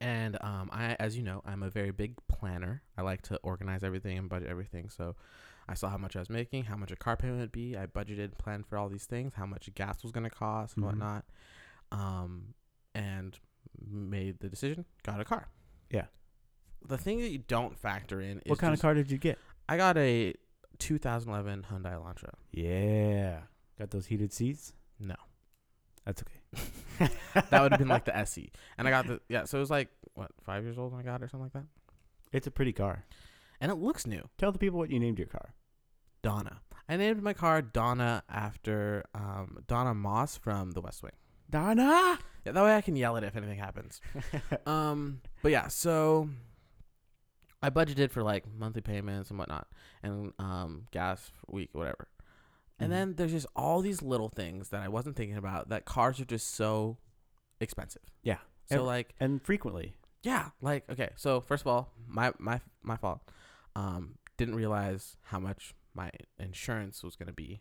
and 0.00 0.36
um 0.42 0.70
i 0.72 0.96
as 0.98 1.16
you 1.16 1.22
know 1.22 1.42
i'm 1.44 1.62
a 1.62 1.70
very 1.70 1.90
big 1.90 2.14
planner 2.28 2.82
i 2.96 3.02
like 3.02 3.22
to 3.22 3.36
organize 3.42 3.82
everything 3.84 4.16
and 4.18 4.28
budget 4.28 4.48
everything 4.48 4.88
so 4.88 5.16
i 5.68 5.74
saw 5.74 5.88
how 5.90 5.98
much 5.98 6.16
i 6.16 6.18
was 6.18 6.30
making 6.30 6.64
how 6.64 6.76
much 6.76 6.90
a 6.90 6.96
car 6.96 7.16
payment 7.16 7.40
would 7.40 7.52
be 7.52 7.76
i 7.76 7.86
budgeted 7.86 8.38
planned 8.38 8.66
for 8.66 8.78
all 8.78 8.88
these 8.88 9.04
things 9.06 9.34
how 9.34 9.46
much 9.46 9.68
gas 9.74 10.02
was 10.02 10.12
going 10.12 10.24
to 10.24 10.30
cost 10.30 10.76
and 10.76 10.84
Mhm. 10.84 10.88
whatnot 10.88 11.24
um 11.92 12.54
and 12.94 13.38
made 13.88 14.40
the 14.40 14.48
decision 14.48 14.84
got 15.02 15.20
a 15.20 15.24
car 15.24 15.48
Yeah. 15.90 16.06
The 16.86 16.98
thing 16.98 17.20
that 17.20 17.28
you 17.30 17.38
don't 17.38 17.78
factor 17.78 18.20
in 18.20 18.38
is 18.38 18.42
what 18.50 18.58
kind 18.58 18.72
just- 18.72 18.80
of 18.80 18.82
car 18.82 18.94
did 18.94 19.10
you 19.10 19.18
get? 19.18 19.38
I 19.68 19.76
got 19.76 19.96
a 19.96 20.34
2011 20.78 21.66
Hyundai 21.70 21.94
Elantra. 21.94 22.32
Yeah. 22.52 23.40
Got 23.78 23.90
those 23.90 24.06
heated 24.06 24.32
seats? 24.32 24.72
No, 24.98 25.14
That's 26.04 26.22
okay. 26.22 27.08
that 27.50 27.62
would 27.62 27.72
have 27.72 27.78
been 27.78 27.88
like 27.88 28.04
the 28.04 28.16
SE, 28.18 28.50
and 28.76 28.86
I 28.86 28.90
got 28.90 29.06
the 29.06 29.20
yeah. 29.28 29.44
So 29.44 29.56
it 29.56 29.60
was 29.60 29.70
like 29.70 29.88
what 30.14 30.30
five 30.42 30.64
years 30.64 30.76
old 30.78 30.92
when 30.92 31.00
I 31.00 31.04
got 31.04 31.22
it 31.22 31.24
or 31.24 31.28
something 31.28 31.44
like 31.44 31.52
that, 31.54 31.64
It's 32.32 32.46
a 32.46 32.50
pretty 32.50 32.72
car. 32.72 33.04
and 33.60 33.70
it 33.72 33.76
looks 33.76 34.06
new. 34.06 34.28
Tell 34.36 34.50
the 34.52 34.58
people 34.58 34.78
what 34.78 34.90
you 34.90 34.98
named 35.00 35.18
your 35.18 35.28
car. 35.28 35.54
Donna. 36.22 36.60
I 36.88 36.96
named 36.96 37.22
my 37.22 37.32
car 37.32 37.62
Donna 37.62 38.24
after 38.28 39.04
um, 39.14 39.58
Donna 39.68 39.94
Moss 39.94 40.36
from 40.36 40.72
The 40.72 40.80
West 40.82 41.02
Wing. 41.02 41.12
Donna. 41.48 42.18
Yeah, 42.44 42.52
that 42.52 42.62
way 42.64 42.74
I 42.76 42.80
can 42.80 42.96
yell 42.96 43.16
at 43.16 43.22
it 43.24 43.28
if 43.28 43.36
anything 43.36 43.58
happens. 43.58 44.00
um, 44.66 45.20
but 45.42 45.52
yeah, 45.52 45.68
so 45.68 46.28
I 47.62 47.70
budgeted 47.70 48.10
for 48.10 48.22
like 48.22 48.44
monthly 48.56 48.80
payments 48.82 49.30
and 49.30 49.38
whatnot, 49.38 49.68
and 50.02 50.32
um, 50.38 50.86
gas 50.90 51.30
week, 51.48 51.70
whatever. 51.72 52.08
And 52.78 52.88
Mhm. 52.88 52.94
then 52.94 53.14
there's 53.16 53.32
just 53.32 53.46
all 53.54 53.82
these 53.82 54.00
little 54.00 54.30
things 54.30 54.70
that 54.70 54.80
I 54.82 54.88
wasn't 54.88 55.16
thinking 55.16 55.36
about 55.36 55.68
that 55.68 55.84
cars 55.84 56.18
are 56.20 56.24
just 56.24 56.54
so 56.54 56.96
expensive. 57.60 58.02
Yeah. 58.22 58.38
So 58.66 58.76
Ev- 58.76 58.82
like 58.84 59.14
and 59.20 59.42
frequently. 59.42 59.94
yeah, 60.22 60.50
like 60.62 60.88
okay. 60.90 61.10
So 61.16 61.40
first 61.42 61.62
of 61.62 61.66
all, 61.66 61.92
my 62.06 62.32
my 62.38 62.60
my 62.82 62.96
fault. 62.96 63.20
Um, 63.76 64.16
didn't 64.38 64.54
realize 64.54 65.16
how 65.24 65.38
much 65.38 65.74
my 65.92 66.10
insurance 66.38 67.02
was 67.02 67.14
gonna 67.16 67.32
be. 67.32 67.60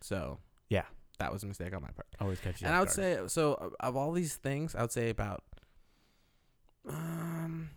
So 0.00 0.40
Yeah. 0.70 0.86
that 1.18 1.30
was 1.32 1.42
a 1.44 1.46
mistake 1.46 1.74
on 1.74 1.82
my 1.82 1.90
part. 1.90 2.06
Always 2.18 2.40
catch 2.40 2.60
you. 2.62 2.66
And 2.66 2.74
I 2.74 2.78
would 2.80 2.86
guard. 2.86 2.94
say 2.96 3.28
so 3.28 3.74
of 3.78 3.94
all 3.96 4.12
these 4.12 4.36
things, 4.36 4.74
I 4.74 4.80
would 4.80 4.90
say 4.92 5.10
about 5.10 5.44
um 6.88 7.70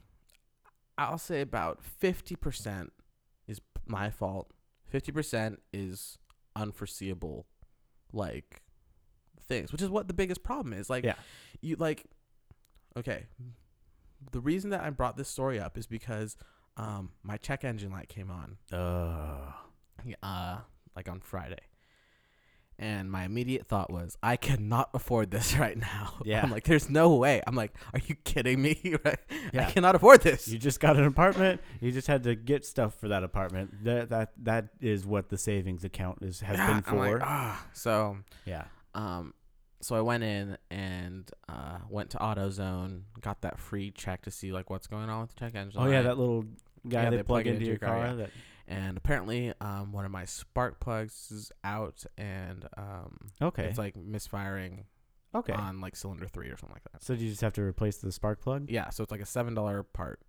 I'll 0.97 1.17
say 1.17 1.41
about 1.41 1.79
50% 2.01 2.89
is 3.47 3.59
my 3.85 4.09
fault. 4.09 4.51
50% 4.93 5.57
is 5.73 6.17
unforeseeable 6.55 7.45
like 8.13 8.61
things, 9.47 9.71
which 9.71 9.81
is 9.81 9.89
what 9.89 10.07
the 10.07 10.13
biggest 10.13 10.41
problem 10.43 10.73
is. 10.73 10.89
Like 10.89 11.03
Yeah. 11.03 11.15
you 11.61 11.75
like 11.75 12.05
okay. 12.97 13.25
The 14.31 14.39
reason 14.39 14.69
that 14.71 14.81
I 14.81 14.89
brought 14.89 15.17
this 15.17 15.27
story 15.29 15.59
up 15.59 15.77
is 15.77 15.85
because 15.85 16.37
um 16.77 17.11
my 17.23 17.37
check 17.37 17.63
engine 17.63 17.91
light 17.91 18.09
came 18.09 18.31
on 18.31 18.57
Ugh. 18.71 19.53
uh 20.23 20.57
like 20.95 21.09
on 21.09 21.19
Friday. 21.19 21.59
And 22.77 23.09
my 23.09 23.23
immediate 23.23 23.65
thought 23.65 23.89
was, 23.89 24.17
I 24.21 24.35
cannot 24.35 24.89
afford 24.93 25.31
this 25.31 25.55
right 25.57 25.77
now. 25.77 26.15
Yeah. 26.25 26.41
I'm 26.43 26.51
like, 26.51 26.63
there's 26.65 26.89
no 26.89 27.15
way. 27.15 27.41
I'm 27.47 27.55
like, 27.55 27.73
are 27.93 27.99
you 28.05 28.15
kidding 28.23 28.61
me? 28.61 28.95
Right? 29.05 29.19
Yeah. 29.53 29.67
I 29.67 29.71
cannot 29.71 29.95
afford 29.95 30.21
this. 30.21 30.47
You 30.47 30.57
just 30.57 30.79
got 30.79 30.97
an 30.97 31.05
apartment. 31.05 31.61
You 31.79 31.91
just 31.91 32.07
had 32.07 32.23
to 32.23 32.35
get 32.35 32.65
stuff 32.65 32.95
for 32.99 33.07
that 33.09 33.23
apartment. 33.23 33.83
That 33.85 34.09
that 34.09 34.31
that 34.43 34.69
is 34.81 35.05
what 35.05 35.29
the 35.29 35.37
savings 35.37 35.83
account 35.85 36.19
is 36.21 36.41
has 36.41 36.57
Yeah, 36.57 36.67
been 36.67 36.83
I'm 36.87 36.97
like, 36.97 37.11
for. 37.11 37.19
ah. 37.23 37.65
So, 37.73 38.17
yeah. 38.45 38.65
um, 38.93 39.33
so 39.81 39.95
I 39.95 40.01
went 40.01 40.23
in 40.23 40.57
and 40.71 41.29
uh, 41.47 41.77
went 41.89 42.09
to 42.11 42.17
AutoZone, 42.17 43.01
got 43.21 43.41
that 43.41 43.59
free 43.59 43.91
check 43.91 44.23
to 44.23 44.31
see 44.31 44.51
like 44.51 44.69
what's 44.69 44.87
going 44.87 45.09
on 45.09 45.21
with 45.21 45.29
the 45.35 45.39
check 45.39 45.55
engine. 45.55 45.79
Oh 45.81 45.89
yeah, 45.89 46.01
that 46.01 46.17
little 46.17 46.43
guy 46.89 47.03
Yeah, 47.03 47.09
they, 47.11 47.17
they 47.17 47.23
plug, 47.23 47.43
plug 47.43 47.47
it 47.47 47.53
into 47.55 47.65
your 47.67 47.77
car. 47.77 47.97
yeah. 47.99 48.13
That 48.15 48.29
and 48.67 48.97
apparently, 48.97 49.53
um, 49.61 49.91
one 49.91 50.05
of 50.05 50.11
my 50.11 50.25
spark 50.25 50.79
plugs 50.79 51.31
is 51.31 51.51
out, 51.63 52.03
and 52.17 52.67
um, 52.77 53.17
okay. 53.41 53.65
it's 53.65 53.77
like 53.77 53.95
misfiring 53.95 54.85
okay. 55.33 55.53
on 55.53 55.81
like 55.81 55.95
cylinder 55.95 56.27
three 56.27 56.47
or 56.47 56.57
something 56.57 56.75
like 56.75 56.91
that. 56.91 57.03
so 57.03 57.13
you 57.13 57.29
just 57.29 57.41
have 57.41 57.53
to 57.53 57.61
replace 57.61 57.97
the 57.97 58.11
spark 58.11 58.41
plug. 58.41 58.69
Yeah, 58.69 58.89
so 58.89 59.03
it's 59.03 59.11
like 59.11 59.21
a 59.21 59.25
seven 59.25 59.53
dollar 59.53 59.83
part. 59.83 60.19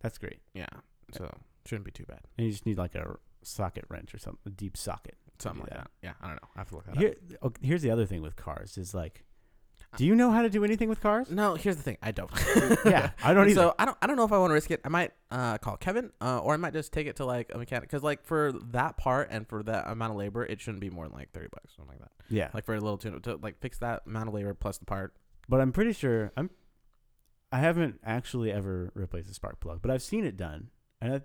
That's 0.00 0.18
great. 0.18 0.40
Yeah, 0.54 0.66
so 1.12 1.32
shouldn't 1.66 1.84
be 1.84 1.92
too 1.92 2.04
bad. 2.06 2.20
And 2.36 2.46
you 2.46 2.52
just 2.52 2.66
need 2.66 2.78
like 2.78 2.94
a 2.94 3.00
r- 3.00 3.20
socket 3.42 3.84
wrench 3.88 4.14
or 4.14 4.18
something, 4.18 4.40
a 4.46 4.50
deep 4.50 4.76
socket. 4.76 5.16
Something 5.38 5.64
do 5.64 5.70
like 5.70 5.78
that. 5.78 5.90
Yeah, 6.02 6.12
I 6.20 6.26
don't 6.26 6.36
know. 6.36 6.48
I 6.56 6.60
have 6.60 6.68
to 6.68 6.74
look 6.76 6.86
that 6.86 6.96
Here, 6.96 7.14
okay, 7.42 7.66
here's 7.66 7.82
the 7.82 7.90
other 7.90 8.06
thing 8.06 8.22
with 8.22 8.36
cars 8.36 8.78
is 8.78 8.94
like, 8.94 9.24
do 9.96 10.04
you 10.04 10.14
know 10.14 10.30
how 10.30 10.42
to 10.42 10.50
do 10.50 10.64
anything 10.64 10.88
with 10.88 11.00
cars? 11.00 11.30
No, 11.30 11.54
here's 11.54 11.76
the 11.76 11.82
thing. 11.82 11.98
I 12.02 12.10
don't. 12.12 12.30
yeah, 12.84 13.10
I 13.22 13.32
don't 13.34 13.48
either. 13.48 13.60
So 13.60 13.74
I 13.78 13.84
don't. 13.84 13.96
I 14.02 14.06
don't 14.06 14.16
know 14.16 14.24
if 14.24 14.32
I 14.32 14.38
want 14.38 14.50
to 14.50 14.54
risk 14.54 14.70
it. 14.70 14.80
I 14.84 14.88
might 14.88 15.12
uh, 15.30 15.58
call 15.58 15.76
Kevin, 15.76 16.10
uh, 16.20 16.38
or 16.38 16.54
I 16.54 16.56
might 16.56 16.72
just 16.72 16.92
take 16.92 17.06
it 17.06 17.16
to 17.16 17.24
like 17.24 17.50
a 17.54 17.58
mechanic. 17.58 17.88
Because 17.88 18.02
like 18.02 18.24
for 18.24 18.52
that 18.72 18.96
part 18.96 19.28
and 19.30 19.46
for 19.48 19.62
that 19.62 19.88
amount 19.88 20.12
of 20.12 20.18
labor, 20.18 20.44
it 20.44 20.60
shouldn't 20.60 20.80
be 20.80 20.90
more 20.90 21.06
than 21.08 21.16
like 21.16 21.30
thirty 21.32 21.48
bucks, 21.52 21.72
or 21.72 21.76
something 21.76 21.96
like 21.98 22.00
that. 22.00 22.10
yeah, 22.34 22.50
Like 22.54 22.64
for 22.64 22.74
a 22.74 22.80
little 22.80 22.98
tune 22.98 23.20
to 23.20 23.36
like 23.36 23.60
fix 23.60 23.78
that 23.78 24.02
amount 24.06 24.28
of 24.28 24.34
labor 24.34 24.54
plus 24.54 24.78
the 24.78 24.84
part. 24.84 25.14
but 25.48 25.60
I'm 25.60 25.72
pretty 25.72 25.92
sure 25.92 26.32
I'm. 26.36 26.50
I 27.52 27.58
haven't 27.58 28.00
actually 28.04 28.50
ever 28.50 28.90
replaced 28.94 29.30
a 29.30 29.34
spark 29.34 29.60
plug, 29.60 29.80
but 29.80 29.90
I've 29.90 30.02
seen 30.02 30.24
it 30.24 30.36
done, 30.36 30.70
and 31.00 31.14
I, 31.14 31.20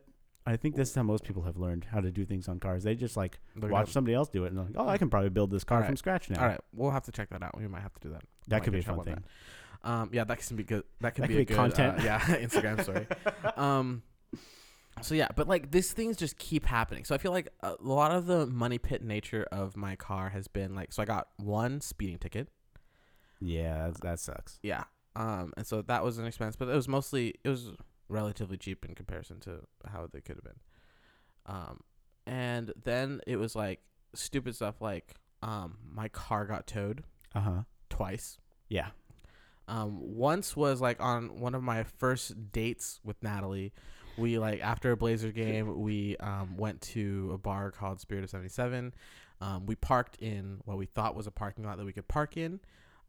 I 0.49 0.57
think 0.57 0.75
this 0.75 0.89
is 0.89 0.95
how 0.95 1.03
most 1.03 1.23
people 1.23 1.43
have 1.43 1.57
learned 1.57 1.85
how 1.85 2.01
to 2.01 2.11
do 2.11 2.25
things 2.25 2.47
on 2.47 2.59
cars. 2.59 2.83
They 2.83 2.95
just 2.95 3.15
like 3.15 3.39
it 3.55 3.65
watch 3.69 3.83
up. 3.83 3.89
somebody 3.89 4.15
else 4.15 4.29
do 4.29 4.45
it 4.45 4.47
and 4.47 4.57
they're 4.57 4.65
like, 4.65 4.75
oh, 4.77 4.87
I 4.87 4.97
can 4.97 5.09
probably 5.09 5.29
build 5.29 5.51
this 5.51 5.63
car 5.63 5.83
from 5.83 5.95
scratch 5.97 6.29
now. 6.29 6.41
All 6.41 6.47
right, 6.47 6.59
we'll 6.73 6.91
have 6.91 7.03
to 7.03 7.11
check 7.11 7.29
that 7.29 7.43
out. 7.43 7.57
We 7.57 7.67
might 7.67 7.81
have 7.81 7.93
to 7.93 7.99
do 7.99 8.09
that. 8.13 8.23
That 8.47 8.57
Might 8.57 8.63
could 8.63 8.71
be 8.73 8.77
a 8.77 8.79
in 8.79 8.83
fun 8.85 8.95
trouble 8.95 9.11
with 9.11 9.13
thing. 9.15 9.23
that. 9.83 9.89
Um, 9.89 10.09
yeah, 10.11 10.23
that 10.25 10.39
can 10.39 10.57
be 10.57 10.63
good. 10.63 10.83
That 11.01 11.15
can 11.15 11.21
That 11.21 11.27
be, 11.27 11.33
could 11.35 11.41
a 11.41 11.45
be 11.45 11.45
good, 11.45 11.55
content. 11.55 11.99
Uh, 11.99 12.03
yeah, 12.03 12.19
Instagram 12.19 12.81
story. 12.83 13.07
um, 13.55 14.01
so 15.01 15.15
yeah, 15.15 15.27
but 15.35 15.47
like 15.47 15.71
these 15.71 15.93
things 15.93 16.17
just 16.17 16.37
keep 16.37 16.65
happening. 16.65 17.05
So 17.05 17.15
I 17.15 17.17
feel 17.17 17.31
like 17.31 17.47
a 17.61 17.75
lot 17.79 18.11
of 18.11 18.25
the 18.25 18.45
money 18.47 18.77
pit 18.77 19.03
nature 19.03 19.47
of 19.51 19.77
my 19.77 19.95
car 19.95 20.29
has 20.29 20.47
been 20.47 20.75
like. 20.75 20.91
So 20.91 21.01
I 21.01 21.05
got 21.05 21.27
one 21.37 21.79
speeding 21.79 22.17
ticket. 22.17 22.49
Yeah, 23.39 23.85
that's, 23.87 23.99
that 24.01 24.19
sucks. 24.19 24.59
Yeah. 24.63 24.83
Um, 25.15 25.53
and 25.57 25.65
so 25.65 25.81
that 25.83 26.03
was 26.03 26.17
an 26.17 26.25
expense, 26.25 26.55
but 26.55 26.67
it 26.67 26.75
was 26.75 26.87
mostly 26.87 27.35
it 27.43 27.49
was 27.49 27.71
relatively 28.09 28.57
cheap 28.57 28.83
in 28.85 28.95
comparison 28.95 29.39
to 29.41 29.61
how 29.87 30.07
they 30.11 30.19
could 30.21 30.35
have 30.35 30.43
been. 30.43 30.59
Um, 31.45 31.79
and 32.27 32.73
then 32.83 33.21
it 33.25 33.37
was 33.37 33.55
like 33.55 33.79
stupid 34.13 34.55
stuff 34.55 34.81
like 34.81 35.15
um 35.41 35.77
my 35.89 36.07
car 36.09 36.45
got 36.45 36.67
towed 36.67 37.03
Uh 37.33 37.39
huh. 37.41 37.61
twice. 37.89 38.37
Yeah. 38.67 38.89
Um, 39.67 39.97
once 40.15 40.55
was 40.57 40.81
like 40.81 40.99
on 40.99 41.39
one 41.39 41.53
of 41.55 41.61
my 41.63 41.83
first 41.83 42.51
dates 42.51 42.99
with 43.03 43.21
Natalie. 43.21 43.71
We 44.17 44.37
like 44.39 44.61
after 44.61 44.91
a 44.91 44.97
Blazer 44.97 45.31
game, 45.31 45.79
we 45.81 46.17
um, 46.17 46.57
went 46.57 46.81
to 46.81 47.31
a 47.33 47.37
bar 47.37 47.71
called 47.71 47.99
Spirit 48.01 48.23
of 48.23 48.29
Seventy 48.29 48.49
Seven. 48.49 48.93
Um, 49.41 49.65
we 49.67 49.75
parked 49.75 50.17
in 50.17 50.59
what 50.65 50.77
we 50.77 50.85
thought 50.87 51.15
was 51.15 51.27
a 51.27 51.31
parking 51.31 51.63
lot 51.65 51.77
that 51.77 51.85
we 51.85 51.93
could 51.93 52.07
park 52.07 52.35
in. 52.35 52.59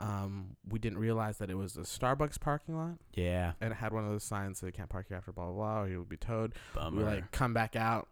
Um, 0.00 0.56
we 0.66 0.78
didn't 0.78 0.98
realize 0.98 1.36
that 1.38 1.50
it 1.50 1.56
was 1.56 1.76
a 1.76 1.80
Starbucks 1.82 2.40
parking 2.40 2.74
lot, 2.74 2.96
Yeah. 3.14 3.52
and 3.60 3.70
it 3.72 3.76
had 3.76 3.92
one 3.92 4.02
of 4.04 4.10
those 4.10 4.24
signs 4.24 4.58
that 4.60 4.66
you 4.66 4.72
can't 4.72 4.88
park 4.88 5.08
here 5.08 5.16
after 5.18 5.30
blah 5.30 5.44
blah 5.44 5.54
blah, 5.54 5.80
or 5.82 5.88
you 5.88 5.98
will 5.98 6.04
be 6.06 6.16
towed. 6.16 6.54
Bummer. 6.74 6.96
We 6.98 7.04
like 7.04 7.30
come 7.32 7.52
back 7.52 7.76
out, 7.76 8.08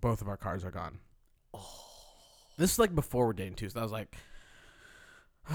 both 0.00 0.20
of 0.22 0.28
our 0.28 0.36
cars 0.36 0.64
are 0.64 0.72
gone. 0.72 0.98
This 2.56 2.72
is 2.72 2.78
like 2.80 2.94
before 2.94 3.26
we're 3.26 3.32
dating 3.32 3.54
too, 3.54 3.68
so 3.68 3.78
I 3.78 3.82
was 3.84 3.92
like, 3.92 4.12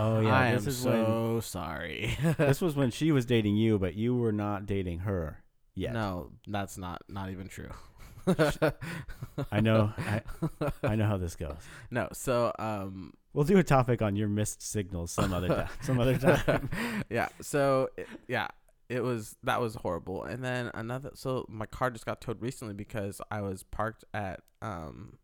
Oh, 0.00 0.20
yeah, 0.20 0.36
I 0.38 0.52
this 0.54 0.62
am 0.64 0.68
is 0.68 0.84
when- 0.84 0.94
so 1.06 1.40
sorry. 1.40 2.16
this 2.38 2.60
was 2.60 2.76
when 2.76 2.90
she 2.90 3.10
was 3.12 3.24
dating 3.26 3.56
you, 3.56 3.78
but 3.78 3.94
you 3.94 4.16
were 4.16 4.32
not 4.32 4.66
dating 4.66 5.00
her 5.00 5.42
yet. 5.74 5.92
No, 5.92 6.30
that's 6.46 6.76
not 6.78 7.02
not 7.08 7.30
even 7.30 7.48
true. 7.48 7.70
I 9.50 9.60
know. 9.60 9.92
I, 9.98 10.20
I 10.82 10.94
know 10.96 11.06
how 11.06 11.16
this 11.16 11.34
goes. 11.34 11.56
no, 11.90 12.08
so 12.12 12.52
um 12.58 13.14
We'll 13.38 13.46
do 13.46 13.56
a 13.58 13.62
topic 13.62 14.02
on 14.02 14.16
your 14.16 14.28
missed 14.28 14.62
signals 14.68 15.12
some 15.12 15.32
other 15.32 15.46
time. 15.46 15.68
Some 15.82 16.00
other 16.00 16.18
time. 16.18 16.68
yeah, 17.08 17.28
so 17.40 17.88
it- 17.96 18.08
yeah, 18.26 18.48
it 18.88 19.00
was 19.00 19.36
that 19.44 19.60
was 19.60 19.76
horrible. 19.76 20.24
And 20.24 20.42
then 20.44 20.72
another 20.74 21.10
so 21.14 21.46
my 21.48 21.66
car 21.66 21.90
just 21.90 22.04
got 22.04 22.20
towed 22.20 22.42
recently 22.42 22.74
because 22.74 23.20
I 23.30 23.42
was 23.42 23.62
parked 23.62 24.04
at 24.12 24.40
um 24.60 25.18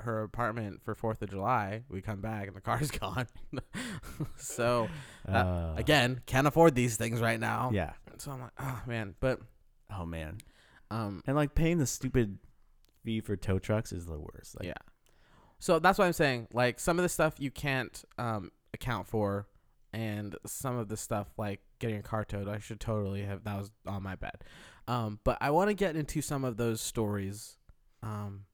her 0.00 0.22
apartment 0.24 0.80
for 0.82 0.96
4th 0.96 1.22
of 1.22 1.30
July. 1.30 1.84
We 1.88 2.00
come 2.02 2.20
back 2.20 2.48
and 2.48 2.56
the 2.56 2.60
car's 2.60 2.90
gone. 3.04 3.28
so 4.36 4.88
That- 5.26 5.46
Uh, 5.46 5.74
again, 5.76 6.20
can't 6.26 6.48
afford 6.48 6.74
these 6.74 6.96
things 6.96 7.20
right 7.20 7.38
now. 7.38 7.70
Yeah. 7.72 7.92
So 8.18 8.32
I'm 8.32 8.40
like, 8.40 8.50
oh 8.58 8.80
man, 8.88 9.14
but 9.20 9.40
Oh 9.96 10.04
man. 10.04 10.38
um 10.90 11.22
And 11.28 11.36
like 11.36 11.54
paying 11.54 11.78
the 11.78 11.86
stupid 11.86 12.38
fee 13.04 13.20
for 13.20 13.36
tow 13.36 13.60
trucks 13.60 13.92
is 13.92 14.06
the 14.06 14.18
worst. 14.18 14.56
Like, 14.58 14.66
Yeah. 14.66 14.74
So 15.62 15.78
that's 15.78 15.96
what 15.96 16.06
I'm 16.06 16.12
saying. 16.12 16.48
Like 16.52 16.80
some 16.80 16.98
of 16.98 17.04
the 17.04 17.08
stuff 17.08 17.34
you 17.38 17.52
can't 17.52 18.04
um, 18.18 18.50
account 18.74 19.06
for, 19.06 19.46
and 19.92 20.34
some 20.44 20.76
of 20.76 20.88
the 20.88 20.96
stuff 20.96 21.28
like 21.38 21.60
getting 21.78 21.98
a 21.98 22.02
car 22.02 22.24
towed, 22.24 22.48
I 22.48 22.58
should 22.58 22.80
totally 22.80 23.22
have. 23.22 23.44
That 23.44 23.58
was 23.58 23.70
on 23.86 24.02
my 24.02 24.16
bad. 24.16 24.42
Um, 24.88 25.20
but 25.22 25.38
I 25.40 25.52
want 25.52 25.68
to 25.70 25.74
get 25.74 25.94
into 25.94 26.20
some 26.20 26.42
of 26.42 26.56
those 26.56 26.80
stories. 26.80 27.58
Um, 28.02 28.46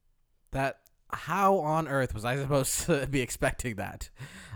that 0.51 0.81
how 1.11 1.61
on 1.61 1.89
earth 1.89 2.13
was 2.13 2.27
I 2.27 2.37
supposed 2.43 2.81
to 2.85 3.07
be 3.07 3.23
expecting 3.23 3.77
that? 3.77 4.11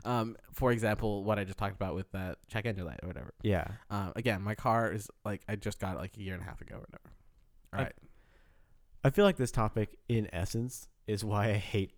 Um, 0.04 0.36
for 0.52 0.72
example, 0.72 1.24
what 1.24 1.38
I 1.38 1.44
just 1.44 1.56
talked 1.56 1.74
about 1.74 1.94
with 1.94 2.12
that 2.12 2.36
check 2.48 2.66
engine 2.66 2.84
light 2.84 3.00
or 3.02 3.06
whatever. 3.06 3.32
Yeah. 3.42 3.66
Um, 3.88 4.12
again, 4.14 4.42
my 4.42 4.56
car 4.56 4.92
is 4.92 5.08
like 5.24 5.40
I 5.48 5.56
just 5.56 5.78
got 5.78 5.96
it 5.96 6.00
like 6.00 6.18
a 6.18 6.20
year 6.20 6.34
and 6.34 6.42
a 6.42 6.44
half 6.46 6.60
ago 6.60 6.74
or 6.74 6.80
whatever. 6.80 7.12
All 7.72 7.80
I- 7.80 7.82
right. 7.84 7.94
I 9.04 9.08
feel 9.10 9.24
like 9.24 9.38
this 9.38 9.50
topic, 9.50 9.96
in 10.06 10.28
essence, 10.34 10.86
is 11.06 11.24
why 11.24 11.48
I 11.48 11.54
hate 11.54 11.94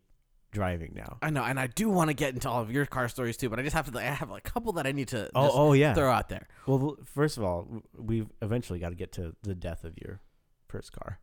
driving 0.55 0.93
now. 0.95 1.19
I 1.21 1.29
know, 1.29 1.43
and 1.45 1.61
I 1.61 1.67
do 1.67 1.91
want 1.91 2.09
to 2.09 2.15
get 2.15 2.33
into 2.33 2.49
all 2.49 2.63
of 2.63 2.71
your 2.71 2.87
car 2.87 3.09
stories 3.09 3.37
too, 3.37 3.51
but 3.51 3.59
I 3.59 3.63
just 3.63 3.75
have 3.77 3.91
to. 3.93 3.99
I 3.99 4.05
have 4.05 4.31
a 4.31 4.41
couple 4.41 4.73
that 4.75 4.87
I 4.87 4.93
need 4.93 5.09
to 5.09 5.29
Oh, 5.35 5.45
just 5.47 5.57
oh 5.59 5.73
yeah. 5.75 5.93
throw 5.93 6.11
out 6.11 6.29
there. 6.31 6.49
Well, 6.67 6.97
first 7.05 7.37
of 7.37 7.45
all, 7.45 7.83
we've 7.99 8.29
eventually 8.41 8.79
got 8.79 8.89
to 8.89 8.95
get 8.95 9.13
to 9.13 9.35
the 9.43 9.55
death 9.55 9.85
of 9.85 9.99
your 9.99 10.21
first 10.69 10.93
car. 10.93 11.19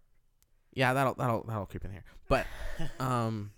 Yeah, 0.74 0.94
that'll 0.94 1.16
that'll 1.16 1.44
that'll 1.48 1.66
creep 1.66 1.84
in 1.86 1.92
here. 1.92 2.04
But 2.30 2.46
um, 3.00 3.52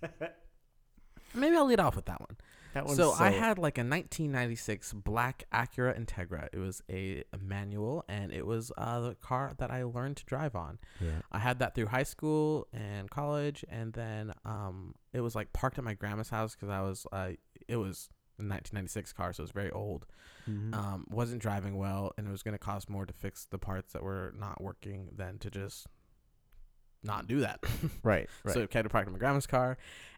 maybe 1.34 1.56
I'll 1.56 1.66
lead 1.66 1.80
off 1.80 1.96
with 1.96 2.06
that 2.06 2.20
one. 2.20 2.36
That 2.74 2.86
one's 2.86 2.96
So, 2.96 3.12
I 3.12 3.30
had 3.30 3.56
like 3.56 3.78
a 3.78 3.82
1996 3.82 4.92
black 4.94 5.44
Acura 5.52 5.98
Integra. 5.98 6.48
It 6.52 6.58
was 6.58 6.82
a, 6.90 7.22
a 7.32 7.38
manual, 7.38 8.04
and 8.08 8.32
it 8.32 8.44
was 8.44 8.72
uh, 8.76 9.00
the 9.00 9.14
car 9.14 9.52
that 9.58 9.70
I 9.70 9.84
learned 9.84 10.16
to 10.18 10.24
drive 10.24 10.54
on. 10.56 10.78
Yeah. 11.00 11.22
I 11.32 11.38
had 11.38 11.60
that 11.60 11.74
through 11.74 11.86
high 11.86 12.02
school 12.02 12.66
and 12.72 13.08
college, 13.08 13.64
and 13.68 13.92
then 13.92 14.32
um, 14.44 14.94
it 15.12 15.20
was 15.20 15.34
like 15.34 15.52
parked 15.52 15.78
at 15.78 15.84
my 15.84 15.94
grandma's 15.94 16.30
house 16.30 16.54
because 16.54 16.68
I 16.68 16.80
was 16.82 17.06
uh, 17.12 17.30
it 17.68 17.76
was 17.76 18.08
a 18.38 18.42
1996 18.42 19.12
car, 19.12 19.32
so 19.32 19.42
it 19.42 19.44
was 19.44 19.52
very 19.52 19.70
old. 19.70 20.06
Mhm. 20.48 20.74
um, 20.74 21.06
wasn't 21.08 21.40
driving 21.40 21.78
well, 21.78 22.12
and 22.18 22.26
it 22.28 22.30
was 22.30 22.42
going 22.42 22.52
to 22.52 22.58
cost 22.58 22.90
more 22.90 23.06
to 23.06 23.12
fix 23.14 23.46
the 23.46 23.56
parts 23.56 23.94
that 23.94 24.02
were 24.02 24.34
not 24.36 24.60
working 24.60 25.08
than 25.16 25.38
to 25.38 25.50
just 25.50 25.86
not 27.04 27.26
do 27.28 27.40
that. 27.40 27.60
right. 28.02 28.28
Right. 28.44 28.54
So 28.54 28.62
I 28.62 28.66
kept 28.66 28.88
parked 28.90 29.06
in 29.08 29.12
my 29.12 29.18
grandma's 29.18 29.46
car, 29.46 29.76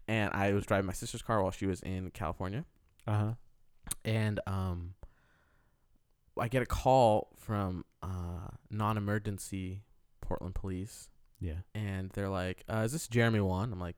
and 0.09 0.33
I 0.33 0.53
was 0.53 0.65
driving 0.67 0.87
my 0.87 0.93
sister's 0.93 1.23
car 1.23 1.43
while 1.43 1.51
she 1.51 1.67
was 1.67 1.81
in 1.83 2.11
California, 2.13 2.65
uh 3.07 3.13
huh. 3.19 3.33
and 4.05 4.41
um, 4.47 4.95
I 6.39 6.49
get 6.49 6.63
a 6.63 6.67
call 6.67 7.29
from 7.39 7.85
uh, 8.03 8.49
non-emergency 8.71 9.83
Portland 10.21 10.55
police, 10.55 11.09
Yeah. 11.41 11.61
and 11.75 12.11
they're 12.11 12.29
like, 12.29 12.63
uh, 12.69 12.79
"Is 12.85 12.93
this 12.93 13.09
Jeremy 13.09 13.41
Wan?" 13.41 13.73
I'm 13.73 13.81
like, 13.81 13.97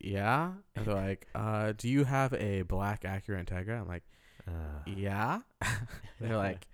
"Yeah." 0.00 0.52
And 0.74 0.84
they're 0.86 0.94
like, 0.94 1.26
uh, 1.34 1.72
"Do 1.76 1.88
you 1.88 2.04
have 2.04 2.32
a 2.34 2.62
black 2.62 3.02
Acura 3.02 3.44
Integra?" 3.44 3.80
I'm 3.80 3.88
like, 3.88 4.04
Uh, 4.46 4.82
"Yeah." 4.86 5.40
they're 6.20 6.36
like, 6.36 6.66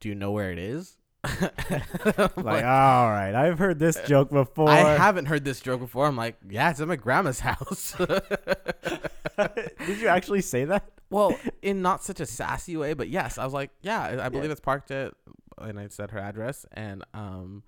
"Do 0.00 0.08
you 0.08 0.14
know 0.14 0.30
where 0.32 0.52
it 0.52 0.58
is?" 0.58 0.96
Like, 2.04 2.36
like, 2.36 2.64
all 2.64 3.10
right, 3.10 3.34
I've 3.34 3.58
heard 3.58 3.78
this 3.78 3.98
joke 4.06 4.30
before. 4.30 4.68
I 4.68 4.96
haven't 4.96 5.26
heard 5.26 5.44
this 5.44 5.60
joke 5.60 5.80
before. 5.80 6.06
I'm 6.06 6.16
like, 6.16 6.36
yeah, 6.48 6.70
it's 6.70 6.80
at 6.80 6.88
my 6.88 6.96
grandma's 6.96 7.40
house. 7.50 7.94
Did 9.36 9.98
you 10.00 10.08
actually 10.08 10.42
say 10.42 10.64
that? 10.66 10.84
well, 11.10 11.36
in 11.62 11.82
not 11.82 12.02
such 12.02 12.18
a 12.20 12.26
sassy 12.26 12.76
way, 12.76 12.94
but 12.94 13.08
yes, 13.08 13.38
I 13.38 13.44
was 13.44 13.52
like, 13.52 13.70
yeah, 13.82 14.00
I 14.02 14.26
I 14.26 14.28
believe 14.28 14.46
Yeah. 14.46 14.52
it's 14.52 14.60
parked 14.60 14.90
at, 14.90 15.14
and 15.58 15.78
I 15.78 15.88
said 15.88 16.10
her 16.10 16.18
address, 16.18 16.66
and 16.72 17.04
um, 17.14 17.62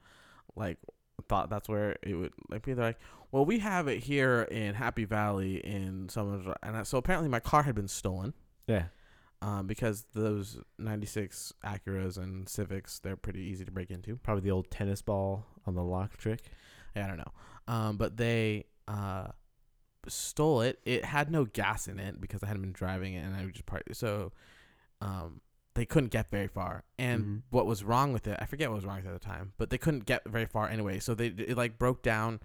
like 0.56 0.78
thought 1.28 1.50
that's 1.50 1.68
where 1.68 1.96
it 2.02 2.14
would 2.14 2.32
like 2.50 2.64
be. 2.64 2.72
They're 2.74 2.84
like, 2.86 2.98
well, 3.32 3.44
we 3.44 3.58
have 3.60 3.88
it 3.88 4.02
here 4.02 4.42
in 4.50 4.74
Happy 4.74 5.04
Valley 5.04 5.56
in 5.64 6.08
someone's, 6.08 6.46
and 6.62 6.76
I, 6.76 6.82
so 6.84 6.98
apparently 6.98 7.28
my 7.28 7.40
car 7.40 7.62
had 7.62 7.74
been 7.74 7.88
stolen. 7.88 8.32
Yeah. 8.66 8.84
Um, 9.42 9.66
because 9.66 10.04
those 10.14 10.58
'96 10.78 11.52
Acuras 11.64 12.16
and 12.16 12.48
Civics, 12.48 12.98
they're 12.98 13.16
pretty 13.16 13.40
easy 13.42 13.64
to 13.64 13.70
break 13.70 13.90
into. 13.90 14.16
Probably 14.16 14.42
the 14.42 14.50
old 14.50 14.70
tennis 14.70 15.02
ball 15.02 15.44
on 15.66 15.74
the 15.74 15.82
lock 15.82 16.16
trick. 16.16 16.40
Yeah, 16.94 17.04
I 17.04 17.08
don't 17.08 17.18
know. 17.18 17.32
Um, 17.68 17.96
but 17.98 18.16
they 18.16 18.64
uh 18.88 19.28
stole 20.08 20.60
it. 20.62 20.78
It 20.84 21.04
had 21.04 21.30
no 21.30 21.44
gas 21.44 21.88
in 21.88 21.98
it 21.98 22.20
because 22.20 22.42
I 22.42 22.46
hadn't 22.46 22.62
been 22.62 22.72
driving 22.72 23.14
it, 23.14 23.24
and 23.24 23.34
I 23.34 23.44
just 23.46 23.66
part. 23.66 23.82
So, 23.94 24.32
um, 25.00 25.40
they 25.74 25.84
couldn't 25.84 26.10
get 26.10 26.30
very 26.30 26.48
far. 26.48 26.84
And 26.98 27.24
Mhm. 27.24 27.42
what 27.50 27.66
was 27.66 27.84
wrong 27.84 28.12
with 28.14 28.26
it? 28.26 28.38
I 28.40 28.46
forget 28.46 28.70
what 28.70 28.76
was 28.76 28.86
wrong 28.86 28.96
with 28.96 29.06
it 29.06 29.14
at 29.14 29.20
the 29.20 29.26
time, 29.26 29.52
but 29.58 29.68
they 29.68 29.78
couldn't 29.78 30.06
get 30.06 30.26
very 30.26 30.46
far 30.46 30.68
anyway. 30.68 30.98
So 31.00 31.14
they 31.14 31.26
it 31.26 31.56
like 31.56 31.76
broke 31.78 32.02
down 32.02 32.40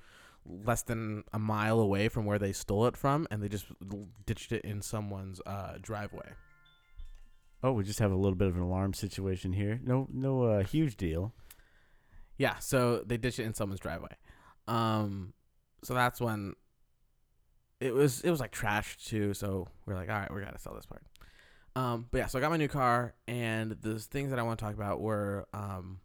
less 0.46 0.82
than 0.82 1.24
a 1.32 1.40
mile 1.40 1.80
away 1.80 2.10
from 2.10 2.26
where 2.26 2.40
they 2.40 2.52
stole 2.52 2.88
it 2.88 2.98
from, 2.98 3.28
and 3.32 3.42
they 3.42 3.48
just 3.48 3.68
ditched 4.26 4.52
it 4.52 4.66
in 4.66 4.82
someone's 4.82 5.40
uh 5.46 5.78
driveway. 5.82 6.34
Oh, 7.64 7.74
we 7.74 7.84
just 7.84 8.00
have 8.00 8.12
a 8.12 8.16
little 8.16 8.36
bit 8.36 8.48
of 8.48 8.56
an 8.56 8.62
alarm 8.64 8.94
situation 8.94 9.54
here. 9.54 9.80
No, 9.84 10.08
no, 10.12 10.44
uh, 10.44 10.64
huge 10.64 10.98
deal. 10.98 11.34
Yeah, 12.38 12.58
so 12.58 13.04
they 13.06 13.18
ditched 13.18 13.40
it 13.40 13.44
in 13.46 13.54
someone's 13.54 13.80
driveway. 13.80 14.16
Um, 14.68 15.34
so 15.84 15.94
that's 15.94 16.20
when 16.20 16.54
it 17.80 17.94
was 17.94 18.22
it 18.22 18.32
was 18.32 18.40
like 18.40 18.52
trash 18.52 18.98
too. 18.98 19.34
So 19.36 19.68
we're 19.86 19.96
like, 19.96 20.10
all 20.10 20.16
right, 20.20 20.34
we 20.34 20.42
gotta 20.42 20.58
sell 20.60 20.74
this 20.74 20.86
part. 20.88 21.04
Um, 21.76 22.08
but 22.12 22.18
yeah, 22.18 22.26
so 22.28 22.38
I 22.38 22.42
got 22.42 22.50
my 22.52 22.58
new 22.58 22.68
car, 22.68 23.14
and 23.28 23.72
the 23.82 23.98
things 24.00 24.32
that 24.32 24.40
I 24.40 24.44
want 24.44 24.60
to 24.60 24.66
talk 24.66 24.74
about 24.74 25.00
were 25.00 25.48
um, 25.54 26.00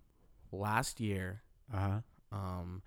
last 0.53 1.01
year, 1.01 1.43
Uh 1.75 1.79
huh. 1.79 1.99
um, 2.33 2.83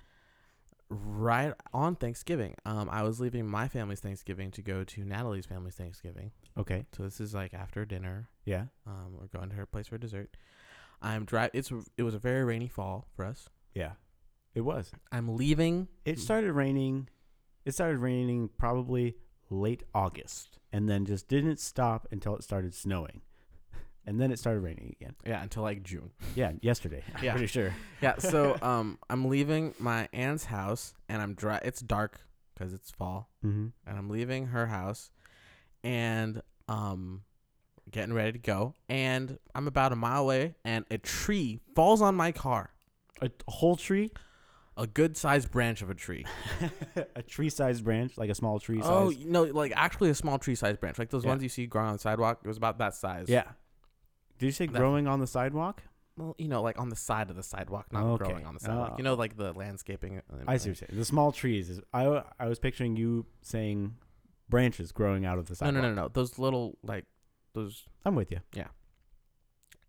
right 0.90 1.54
on 1.74 1.96
Thanksgiving. 1.96 2.56
Um, 2.66 2.88
I 2.92 3.04
was 3.04 3.20
leaving 3.20 3.46
my 3.48 3.68
family's 3.68 4.00
Thanksgiving 4.00 4.52
to 4.52 4.62
go 4.62 4.84
to 4.84 5.04
Natalie's 5.04 5.46
family's 5.46 5.76
Thanksgiving. 5.76 6.32
Okay. 6.60 6.86
So 6.96 7.04
this 7.04 7.20
is 7.22 7.34
like 7.34 7.54
after 7.54 7.86
dinner. 7.86 8.30
Yeah. 8.46 8.66
Um, 8.86 9.16
we're 9.20 9.28
going 9.28 9.50
to 9.50 9.56
her 9.56 9.66
place 9.66 9.88
for 9.88 9.98
dessert. 9.98 10.36
I'm 11.02 11.26
drive. 11.26 11.52
It's 11.54 11.72
it 11.98 12.04
was 12.04 12.14
a 12.14 12.20
very 12.20 12.44
rainy 12.44 12.68
fall 12.68 13.08
for 13.16 13.24
us. 13.26 13.50
Yeah. 13.74 13.92
It 14.54 14.62
was. 14.62 14.92
I'm 15.12 15.36
leaving. 15.38 15.88
It 16.06 16.20
started 16.20 16.52
raining. 16.54 17.08
It 17.66 17.74
started 17.74 18.00
raining 18.00 18.50
probably 18.58 19.16
late 19.50 19.84
August, 19.94 20.60
and 20.74 20.90
then 20.90 21.06
just 21.06 21.28
didn't 21.28 21.60
stop 21.60 22.08
until 22.12 22.36
it 22.36 22.44
started 22.44 22.74
snowing, 22.74 23.22
and 24.06 24.20
then 24.20 24.32
it 24.32 24.40
started 24.40 24.60
raining 24.62 24.96
again. 25.00 25.16
Yeah, 25.26 25.42
until 25.42 25.64
like 25.64 25.84
June. 25.84 26.12
Yeah, 26.36 26.54
yesterday. 26.62 27.04
I'm 27.16 27.24
Yeah. 27.24 27.32
pretty 27.34 27.48
sure. 27.48 27.74
Yeah, 28.02 28.18
so 28.18 28.58
um, 28.62 28.98
I'm 29.10 29.26
leaving 29.30 29.74
my 29.80 30.10
aunt's 30.14 30.46
house, 30.46 30.94
and 31.08 31.22
I'm 31.22 31.36
dry. 31.36 31.60
It's 31.64 31.80
dark 31.82 32.20
because 32.56 32.74
it's 32.74 32.92
fall, 32.92 33.30
Mm-hmm. 33.46 33.68
and 33.88 33.98
I'm 33.98 34.10
leaving 34.10 34.48
her 34.48 34.68
house, 34.68 35.12
and 35.84 36.42
um, 36.70 37.24
getting 37.92 38.14
ready 38.14 38.34
to 38.34 38.38
go, 38.40 38.74
and 38.88 39.38
I'm 39.56 39.68
about 39.68 39.92
a 39.92 39.96
mile 39.96 40.22
away, 40.24 40.56
and 40.64 40.86
a 40.92 40.98
tree 40.98 41.60
falls 41.76 42.02
on 42.02 42.16
my 42.16 42.32
car. 42.32 42.72
A 43.22 43.30
whole 43.48 43.76
tree, 43.76 44.12
A 44.78 44.88
good 44.88 45.18
sized 45.18 45.52
branch 45.52 45.82
of 45.82 45.90
a 45.90 45.94
tree. 45.96 46.26
a 47.16 47.22
tree-sized 47.22 47.84
branch, 47.84 48.18
like 48.18 48.30
a 48.30 48.36
small 48.36 48.60
tree. 48.60 48.80
Oh 48.82 49.12
no, 49.26 49.44
like 49.44 49.74
actually 49.76 50.10
a 50.10 50.16
small 50.16 50.40
tree 50.40 50.56
sized 50.56 50.80
branch, 50.80 50.98
like 50.98 51.10
those 51.10 51.26
Yeah. 51.26 51.32
ones 51.32 51.44
you 51.44 51.50
see 51.50 51.66
growing 51.66 51.88
on 51.90 51.94
the 51.96 52.00
sidewalk. 52.00 52.40
It 52.46 52.48
was 52.48 52.56
about 52.58 52.78
that 52.78 52.94
size. 52.96 53.26
yeah. 53.28 53.44
Did 54.38 54.46
you 54.46 54.52
say 54.54 54.68
That- 54.68 54.78
growing 54.78 55.06
on 55.06 55.20
the 55.20 55.28
sidewalk? 55.28 55.84
Well, 56.18 56.34
you 56.38 56.48
know, 56.48 56.62
like 56.62 56.80
on 56.80 56.88
the 56.90 56.96
side 56.96 57.30
of 57.30 57.36
the 57.36 57.44
sidewalk, 57.44 57.92
not 57.92 58.04
Okay. 58.04 58.26
growing 58.26 58.46
on 58.46 58.54
the 58.54 58.60
sidewalk. 58.62 58.92
Oh. 58.94 58.98
You 58.98 59.04
know, 59.04 59.16
like 59.16 59.36
the 59.36 59.52
landscaping. 59.54 60.20
uh, 60.20 60.22
I 60.48 60.56
see 60.58 60.70
what 60.70 60.80
you're 60.82 60.88
saying. 60.88 60.98
The 61.00 61.06
small 61.06 61.32
trees 61.34 61.70
is. 61.70 61.82
I 61.94 62.24
I 62.40 62.46
was 62.48 62.58
picturing 62.60 62.96
you 62.96 63.26
saying 63.42 63.96
branches 64.50 64.92
growing 64.92 65.26
out 65.26 65.38
of 65.38 65.46
the 65.48 65.56
side. 65.56 65.74
No, 65.74 65.82
no, 65.82 65.90
no, 65.94 66.04
no. 66.04 66.08
Those 66.10 66.40
little 66.40 66.78
like 66.84 67.06
those 67.54 67.86
I'm 68.06 68.16
with 68.16 68.32
you. 68.32 68.40
Yeah. 68.54 68.68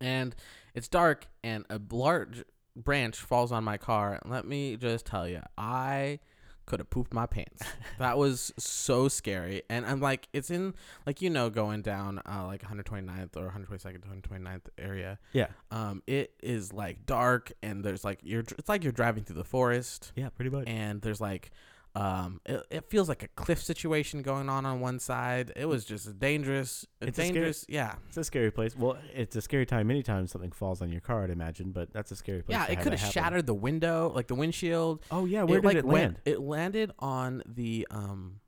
And 0.00 0.34
it's 0.74 0.88
dark 0.88 1.26
and 1.44 1.64
a 1.68 1.80
large 1.90 2.44
branch 2.76 3.16
falls 3.18 3.52
on 3.52 3.64
my 3.64 3.76
car 3.76 4.18
and 4.22 4.32
let 4.32 4.46
me 4.46 4.76
just 4.76 5.04
tell 5.04 5.26
you 5.28 5.40
i 5.58 6.18
could 6.66 6.78
have 6.78 6.88
pooped 6.88 7.12
my 7.12 7.26
pants 7.26 7.62
that 7.98 8.16
was 8.16 8.52
so 8.56 9.08
scary 9.08 9.60
and 9.68 9.84
i'm 9.84 10.00
like 10.00 10.28
it's 10.32 10.50
in 10.50 10.72
like 11.04 11.20
you 11.20 11.28
know 11.28 11.50
going 11.50 11.82
down 11.82 12.20
uh 12.26 12.46
like 12.46 12.62
129th 12.62 13.36
or 13.36 13.50
122nd 13.50 14.00
to 14.02 14.08
129th 14.30 14.60
area 14.78 15.18
Yeah. 15.32 15.48
um 15.72 16.00
it 16.06 16.32
is 16.44 16.72
like 16.72 17.04
dark 17.06 17.50
and 17.60 17.84
there's 17.84 18.04
like 18.04 18.20
you're 18.22 18.44
it's 18.56 18.68
like 18.68 18.84
you're 18.84 18.92
driving 18.92 19.24
through 19.24 19.36
the 19.36 19.44
forest 19.44 20.12
Yeah, 20.14 20.28
pretty 20.28 20.50
much. 20.50 20.68
and 20.68 21.02
there's 21.02 21.20
like 21.20 21.50
um 21.96 22.40
it, 22.46 22.64
it 22.70 22.84
feels 22.88 23.08
like 23.08 23.24
a 23.24 23.28
cliff 23.28 23.60
situation 23.60 24.22
going 24.22 24.48
on 24.48 24.64
on 24.64 24.78
one 24.80 25.00
side 25.00 25.52
it 25.56 25.64
was 25.66 25.84
just 25.84 26.18
dangerous 26.20 26.86
It's 27.00 27.10
a 27.18 27.22
scary- 27.22 27.32
dangerous 27.34 27.66
yeah 27.68 27.94
It's 28.08 28.16
a 28.16 28.22
scary 28.24 28.52
place. 28.52 28.76
Well, 28.76 28.96
it's 29.12 29.34
a 29.34 29.40
scary 29.42 29.66
time 29.66 29.90
anytime 29.90 30.26
something 30.28 30.52
falls 30.52 30.80
on 30.82 30.90
your 30.92 31.00
car, 31.00 31.24
I'd 31.24 31.30
imagine, 31.30 31.72
but 31.72 31.92
that's 31.92 32.12
a 32.12 32.16
scary 32.16 32.42
place. 32.42 32.56
yeah 32.56 32.66
it 32.72 32.80
could 32.80 32.92
have 32.94 33.12
shattered 33.12 33.46
the 33.46 33.54
window 33.54 34.12
like 34.14 34.28
the 34.28 34.36
windshield 34.36 35.02
Oh 35.10 35.24
yeah, 35.24 35.42
where 35.42 35.60
did 35.60 35.66
like 35.66 35.76
it 35.78 35.84
went- 35.84 36.02
land? 36.04 36.20
it 36.24 36.40
landed 36.40 36.92
on 37.00 37.42
the 37.44 37.86
um 37.90 38.40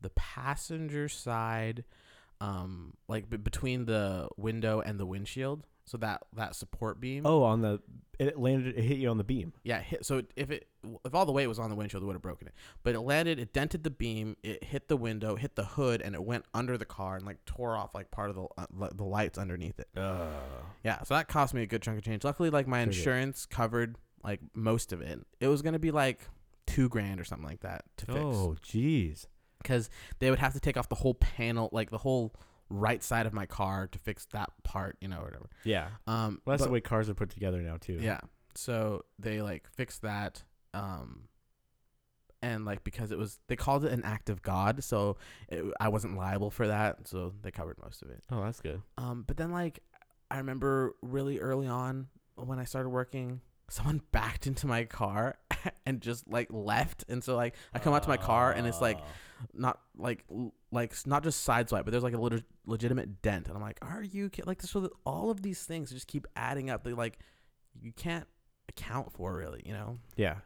the 0.00 0.10
passenger 0.10 1.08
side 1.08 1.84
um 2.40 2.94
like 3.08 3.28
b- 3.28 3.36
between 3.36 3.84
the 3.86 4.28
window 4.36 4.80
and 4.80 4.98
the 4.98 5.04
windshield 5.06 5.66
so 5.90 5.98
that 5.98 6.22
that 6.36 6.54
support 6.54 7.00
beam 7.00 7.26
Oh, 7.26 7.42
on 7.42 7.60
the 7.62 7.80
it 8.18 8.38
landed. 8.38 8.76
It 8.76 8.82
hit 8.82 8.98
you 8.98 9.08
on 9.08 9.16
the 9.18 9.24
beam. 9.24 9.52
yeah 9.64 9.78
it 9.78 9.84
hit, 9.84 10.06
so 10.06 10.22
if 10.36 10.50
it 10.50 10.68
if 11.04 11.14
all 11.14 11.26
the 11.26 11.32
weight 11.32 11.46
was 11.46 11.58
on 11.58 11.68
the 11.70 11.74
windshield 11.76 12.02
it 12.02 12.06
would 12.06 12.12
have 12.14 12.22
broken 12.22 12.46
it 12.46 12.54
but 12.82 12.94
it 12.94 13.00
landed 13.00 13.38
it 13.40 13.52
dented 13.52 13.82
the 13.82 13.90
beam 13.90 14.36
it 14.42 14.62
hit 14.62 14.88
the 14.88 14.96
window 14.96 15.36
hit 15.36 15.56
the 15.56 15.64
hood 15.64 16.00
and 16.00 16.14
it 16.14 16.22
went 16.22 16.44
under 16.54 16.78
the 16.78 16.84
car 16.84 17.16
and 17.16 17.26
like 17.26 17.44
tore 17.44 17.76
off 17.76 17.94
like 17.94 18.10
part 18.10 18.30
of 18.30 18.36
the 18.36 18.46
uh, 18.56 18.88
the 18.94 19.04
lights 19.04 19.36
underneath 19.38 19.78
it 19.80 19.88
yeah 20.84 21.02
so 21.02 21.14
that 21.14 21.28
cost 21.28 21.54
me 21.54 21.62
a 21.62 21.66
good 21.66 21.82
chunk 21.82 21.98
of 21.98 22.04
change 22.04 22.22
luckily 22.24 22.50
like 22.50 22.66
my 22.66 22.78
Sure 22.78 22.86
did. 22.86 22.96
insurance 22.96 23.46
covered 23.46 23.96
like 24.22 24.40
most 24.54 24.92
of 24.92 25.00
it 25.00 25.20
it 25.40 25.48
was 25.48 25.62
gonna 25.62 25.78
be 25.78 25.90
like 25.90 26.20
two 26.66 26.88
grand 26.88 27.20
or 27.20 27.24
something 27.24 27.46
like 27.48 27.60
that 27.60 27.84
to 27.96 28.06
fix 28.06 28.18
oh, 28.18 28.56
jeez. 28.64 29.26
because 29.62 29.90
they 30.20 30.30
would 30.30 30.38
have 30.38 30.52
to 30.52 30.60
take 30.60 30.76
off 30.76 30.88
the 30.88 30.94
whole 30.94 31.14
panel, 31.14 31.68
like 31.72 31.90
the 31.90 31.98
whole 31.98 32.32
right 32.70 33.02
side 33.02 33.26
of 33.26 33.32
my 33.32 33.46
car 33.46 33.88
to 33.88 33.98
fix 33.98 34.26
that 34.32 34.50
part, 34.62 34.96
you 35.00 35.08
know, 35.08 35.18
or 35.18 35.24
whatever. 35.24 35.50
Yeah. 35.64 35.88
Um, 36.06 36.40
Well, 36.44 36.54
that's 36.54 36.62
but- 36.62 36.68
the 36.68 36.72
way 36.72 36.80
cars 36.80 37.10
are 37.10 37.14
put 37.14 37.30
together 37.30 37.60
now 37.60 37.76
too. 37.78 37.98
Yeah. 38.00 38.20
So 38.54 39.04
they 39.18 39.42
like 39.42 39.68
fixed 39.74 40.02
that. 40.02 40.42
Um, 40.72 41.24
and 42.42 42.64
like 42.64 42.84
because 42.84 43.12
it 43.12 43.18
was, 43.18 43.38
they 43.48 43.56
called 43.56 43.84
it 43.84 43.92
an 43.92 44.02
act 44.04 44.30
of 44.30 44.40
God, 44.40 44.82
so 44.82 45.16
it, 45.48 45.62
I 45.78 45.88
wasn't 45.88 46.16
liable 46.16 46.50
for 46.50 46.68
that, 46.68 47.06
so 47.06 47.34
they 47.42 47.50
covered 47.50 47.76
most 47.82 48.00
of 48.02 48.08
it. 48.10 48.22
Oh, 48.30 48.42
that's 48.42 48.60
good. 48.60 48.80
Um, 48.96 49.24
but 49.26 49.36
then 49.36 49.50
like 49.52 49.80
I 50.30 50.38
remember 50.38 50.94
really 51.02 51.38
early 51.38 51.66
on 51.66 52.06
when 52.36 52.58
I 52.58 52.64
started 52.64 52.88
working, 52.90 53.40
someone 53.70 54.02
backed 54.12 54.46
into 54.46 54.66
my 54.66 54.84
car 54.84 55.38
and 55.86 56.00
just 56.02 56.28
like 56.28 56.48
left, 56.50 57.04
and 57.08 57.24
so 57.24 57.34
like 57.36 57.54
I 57.72 57.78
come 57.78 57.94
out 57.94 58.02
to 58.02 58.08
my 58.10 58.18
car 58.18 58.52
and 58.52 58.66
it's 58.66 58.80
like 58.80 58.98
Oh. 59.00 59.46
not 59.54 59.80
like 59.96 60.24
like 60.70 60.94
not 61.06 61.22
just 61.22 61.42
side 61.44 61.68
swipe, 61.70 61.86
but 61.86 61.92
there's 61.92 62.02
like 62.02 62.12
a 62.14 62.18
lit- 62.20 62.44
legitimate 62.66 63.22
dent, 63.22 63.48
and 63.48 63.56
I'm 63.56 63.62
like, 63.62 63.78
are 63.80 64.02
you 64.02 64.28
ki-? 64.28 64.42
like 64.44 64.60
so 64.60 64.80
that 64.80 64.92
all 65.06 65.30
of 65.30 65.40
these 65.40 65.62
things 65.64 65.90
just 65.90 66.06
keep 66.08 66.26
adding 66.36 66.68
up. 66.68 66.84
They 66.84 66.92
like 66.92 67.18
you 67.80 67.92
can't 67.92 68.26
account 68.68 69.12
for 69.12 69.34
really, 69.34 69.62
you 69.64 69.72
know. 69.72 69.96
Yeah, 70.16 70.36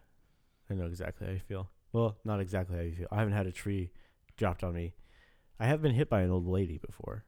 I 0.71 0.75
know 0.75 0.87
exactly 0.87 1.27
how 1.27 1.33
you 1.33 1.41
feel. 1.41 1.71
Well, 1.93 2.17
not 2.25 2.39
exactly 2.41 2.77
how 2.77 2.83
you 2.83 2.93
feel. 2.93 3.09
I 3.11 3.17
haven't 3.17 3.35
had 3.35 3.47
a 3.47 3.53
tree 3.53 3.91
dropped 4.37 4.63
on 4.63 4.75
me. 4.75 4.95
I 5.61 5.67
have 5.67 5.81
been 5.83 5.95
hit 5.95 6.09
by 6.11 6.23
an 6.23 6.31
old 6.31 6.47
lady 6.47 6.79
before. 6.79 7.25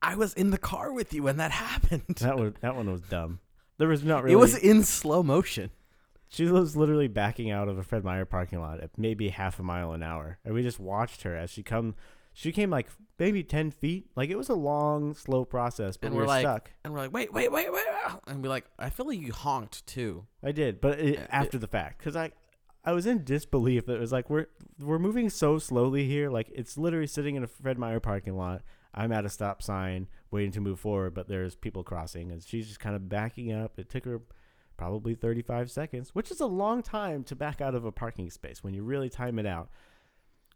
I 0.00 0.14
was 0.14 0.32
in 0.34 0.50
the 0.50 0.58
car 0.58 0.92
with 0.92 1.12
you 1.12 1.22
when 1.22 1.36
that 1.38 1.50
happened. 1.50 2.16
That 2.20 2.36
was 2.38 2.52
that 2.60 2.76
one 2.76 2.90
was 2.90 3.00
dumb. 3.02 3.40
There 3.78 3.88
was 3.88 4.04
not 4.04 4.22
really. 4.24 4.34
It 4.34 4.36
was 4.36 4.56
in 4.56 4.82
slow 4.84 5.22
motion. 5.22 5.70
She 6.28 6.44
was 6.44 6.76
literally 6.76 7.08
backing 7.08 7.50
out 7.50 7.68
of 7.68 7.78
a 7.78 7.82
Fred 7.82 8.04
Meyer 8.04 8.26
parking 8.26 8.60
lot 8.60 8.80
at 8.80 8.90
maybe 8.98 9.30
half 9.30 9.58
a 9.58 9.62
mile 9.62 9.92
an 9.92 10.02
hour, 10.02 10.38
and 10.44 10.52
we 10.52 10.62
just 10.62 10.78
watched 10.78 11.22
her 11.22 11.34
as 11.34 11.50
she 11.50 11.62
come. 11.62 11.94
She 12.34 12.52
came 12.52 12.68
like 12.70 12.88
maybe 13.18 13.42
ten 13.42 13.70
feet. 13.70 14.06
Like 14.14 14.28
it 14.30 14.36
was 14.36 14.48
a 14.48 14.54
long, 14.54 15.14
slow 15.14 15.44
process, 15.44 15.96
but 15.96 16.08
And 16.08 16.14
we 16.14 16.18
we're 16.18 16.24
were 16.24 16.28
like- 16.28 16.42
stuck. 16.42 16.70
And 16.84 16.92
we're 16.92 17.00
like, 17.00 17.12
wait, 17.12 17.32
wait, 17.32 17.50
wait, 17.50 17.72
wait, 17.72 17.84
wait. 17.88 18.12
and 18.26 18.42
we're 18.42 18.48
like, 18.50 18.66
I 18.78 18.90
feel 18.90 19.06
like 19.06 19.18
you 19.18 19.32
honked 19.32 19.86
too. 19.86 20.26
I 20.42 20.52
did, 20.52 20.80
but 20.80 20.98
it, 21.00 21.14
Yeah, 21.14 21.20
it- 21.22 21.28
after 21.30 21.58
the 21.58 21.66
fact, 21.66 21.98
because 21.98 22.14
I, 22.14 22.32
I 22.84 22.92
was 22.92 23.06
in 23.06 23.24
disbelief. 23.24 23.86
that 23.86 23.94
It 23.94 24.00
was 24.00 24.12
like 24.12 24.28
we're 24.30 24.46
we're 24.80 24.98
moving 25.00 25.30
so 25.30 25.58
slowly 25.58 26.04
here. 26.06 26.28
Like 26.30 26.50
it's 26.54 26.76
literally 26.76 27.06
sitting 27.08 27.36
in 27.36 27.42
a 27.42 27.46
Fred 27.48 27.78
Meyer 27.78 28.00
parking 28.00 28.36
lot. 28.36 28.62
I'm 28.98 29.12
at 29.12 29.24
a 29.24 29.28
stop 29.28 29.62
sign 29.62 30.08
waiting 30.32 30.50
to 30.52 30.60
move 30.60 30.80
forward, 30.80 31.14
but 31.14 31.28
there's 31.28 31.54
people 31.54 31.84
crossing, 31.84 32.32
and 32.32 32.42
she's 32.42 32.66
just 32.66 32.80
kind 32.80 32.96
of 32.96 33.08
backing 33.08 33.52
up. 33.52 33.78
It 33.78 33.88
took 33.88 34.04
her 34.04 34.20
probably 34.76 35.14
35 35.14 35.70
seconds, 35.70 36.14
which 36.14 36.32
is 36.32 36.40
a 36.40 36.46
long 36.46 36.82
time 36.82 37.22
to 37.24 37.36
back 37.36 37.60
out 37.60 37.76
of 37.76 37.84
a 37.84 37.92
parking 37.92 38.28
space 38.28 38.64
when 38.64 38.74
you 38.74 38.82
really 38.82 39.08
time 39.08 39.38
it 39.38 39.46
out. 39.46 39.70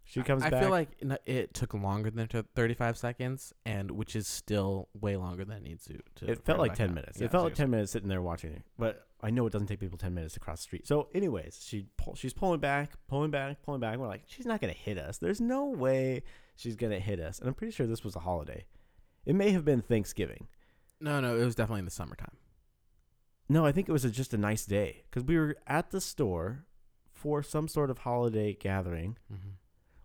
She 0.04 0.20
comes 0.22 0.42
back. 0.42 0.52
I 0.52 0.56
back. 0.56 0.62
feel 0.62 0.70
like 0.70 1.20
it 1.26 1.54
took 1.54 1.72
longer 1.74 2.10
than 2.10 2.26
35 2.26 2.98
seconds, 2.98 3.52
and 3.64 3.92
which 3.92 4.16
is 4.16 4.26
still 4.26 4.88
way 5.00 5.16
longer 5.16 5.44
than 5.44 5.58
it 5.58 5.62
needs 5.62 5.84
to. 5.84 5.98
to 6.16 6.32
it 6.32 6.44
felt 6.44 6.58
like 6.58 6.74
10 6.74 6.88
out. 6.88 6.94
minutes. 6.96 7.20
Yeah, 7.20 7.26
it 7.26 7.30
felt 7.30 7.44
like 7.44 7.54
10 7.54 7.70
minutes 7.70 7.92
sitting 7.92 8.08
there 8.08 8.20
watching 8.20 8.52
it. 8.52 8.62
But 8.76 9.06
I 9.22 9.30
know 9.30 9.46
it 9.46 9.52
doesn't 9.52 9.68
take 9.68 9.78
people 9.78 9.98
10 9.98 10.12
minutes 10.12 10.34
to 10.34 10.40
cross 10.40 10.58
the 10.58 10.62
street. 10.64 10.88
So, 10.88 11.08
anyways, 11.14 11.64
she 11.64 11.86
pull, 11.96 12.16
she's 12.16 12.32
pulling 12.32 12.58
back, 12.58 12.94
pulling 13.06 13.30
back, 13.30 13.62
pulling 13.62 13.80
back. 13.80 13.96
We're 13.98 14.08
like, 14.08 14.24
she's 14.26 14.46
not 14.46 14.60
going 14.60 14.74
to 14.74 14.78
hit 14.78 14.98
us. 14.98 15.18
There's 15.18 15.40
no 15.40 15.66
way 15.66 16.24
she's 16.56 16.76
going 16.76 16.92
to 16.92 17.00
hit 17.00 17.20
us. 17.20 17.38
And 17.38 17.48
I'm 17.48 17.54
pretty 17.54 17.72
sure 17.72 17.86
this 17.86 18.04
was 18.04 18.16
a 18.16 18.20
holiday. 18.20 18.66
It 19.24 19.34
may 19.34 19.50
have 19.50 19.64
been 19.64 19.82
Thanksgiving. 19.82 20.48
No, 21.00 21.20
no, 21.20 21.36
it 21.36 21.44
was 21.44 21.54
definitely 21.54 21.80
in 21.80 21.84
the 21.84 21.90
summertime. 21.90 22.36
No, 23.48 23.66
I 23.66 23.72
think 23.72 23.88
it 23.88 23.92
was 23.92 24.04
a, 24.04 24.10
just 24.10 24.32
a 24.32 24.38
nice 24.38 24.64
day 24.64 25.04
because 25.10 25.24
we 25.24 25.36
were 25.36 25.56
at 25.66 25.90
the 25.90 26.00
store 26.00 26.64
for 27.12 27.42
some 27.42 27.68
sort 27.68 27.90
of 27.90 27.98
holiday 27.98 28.54
gathering. 28.54 29.18
Mm-hmm. 29.32 29.50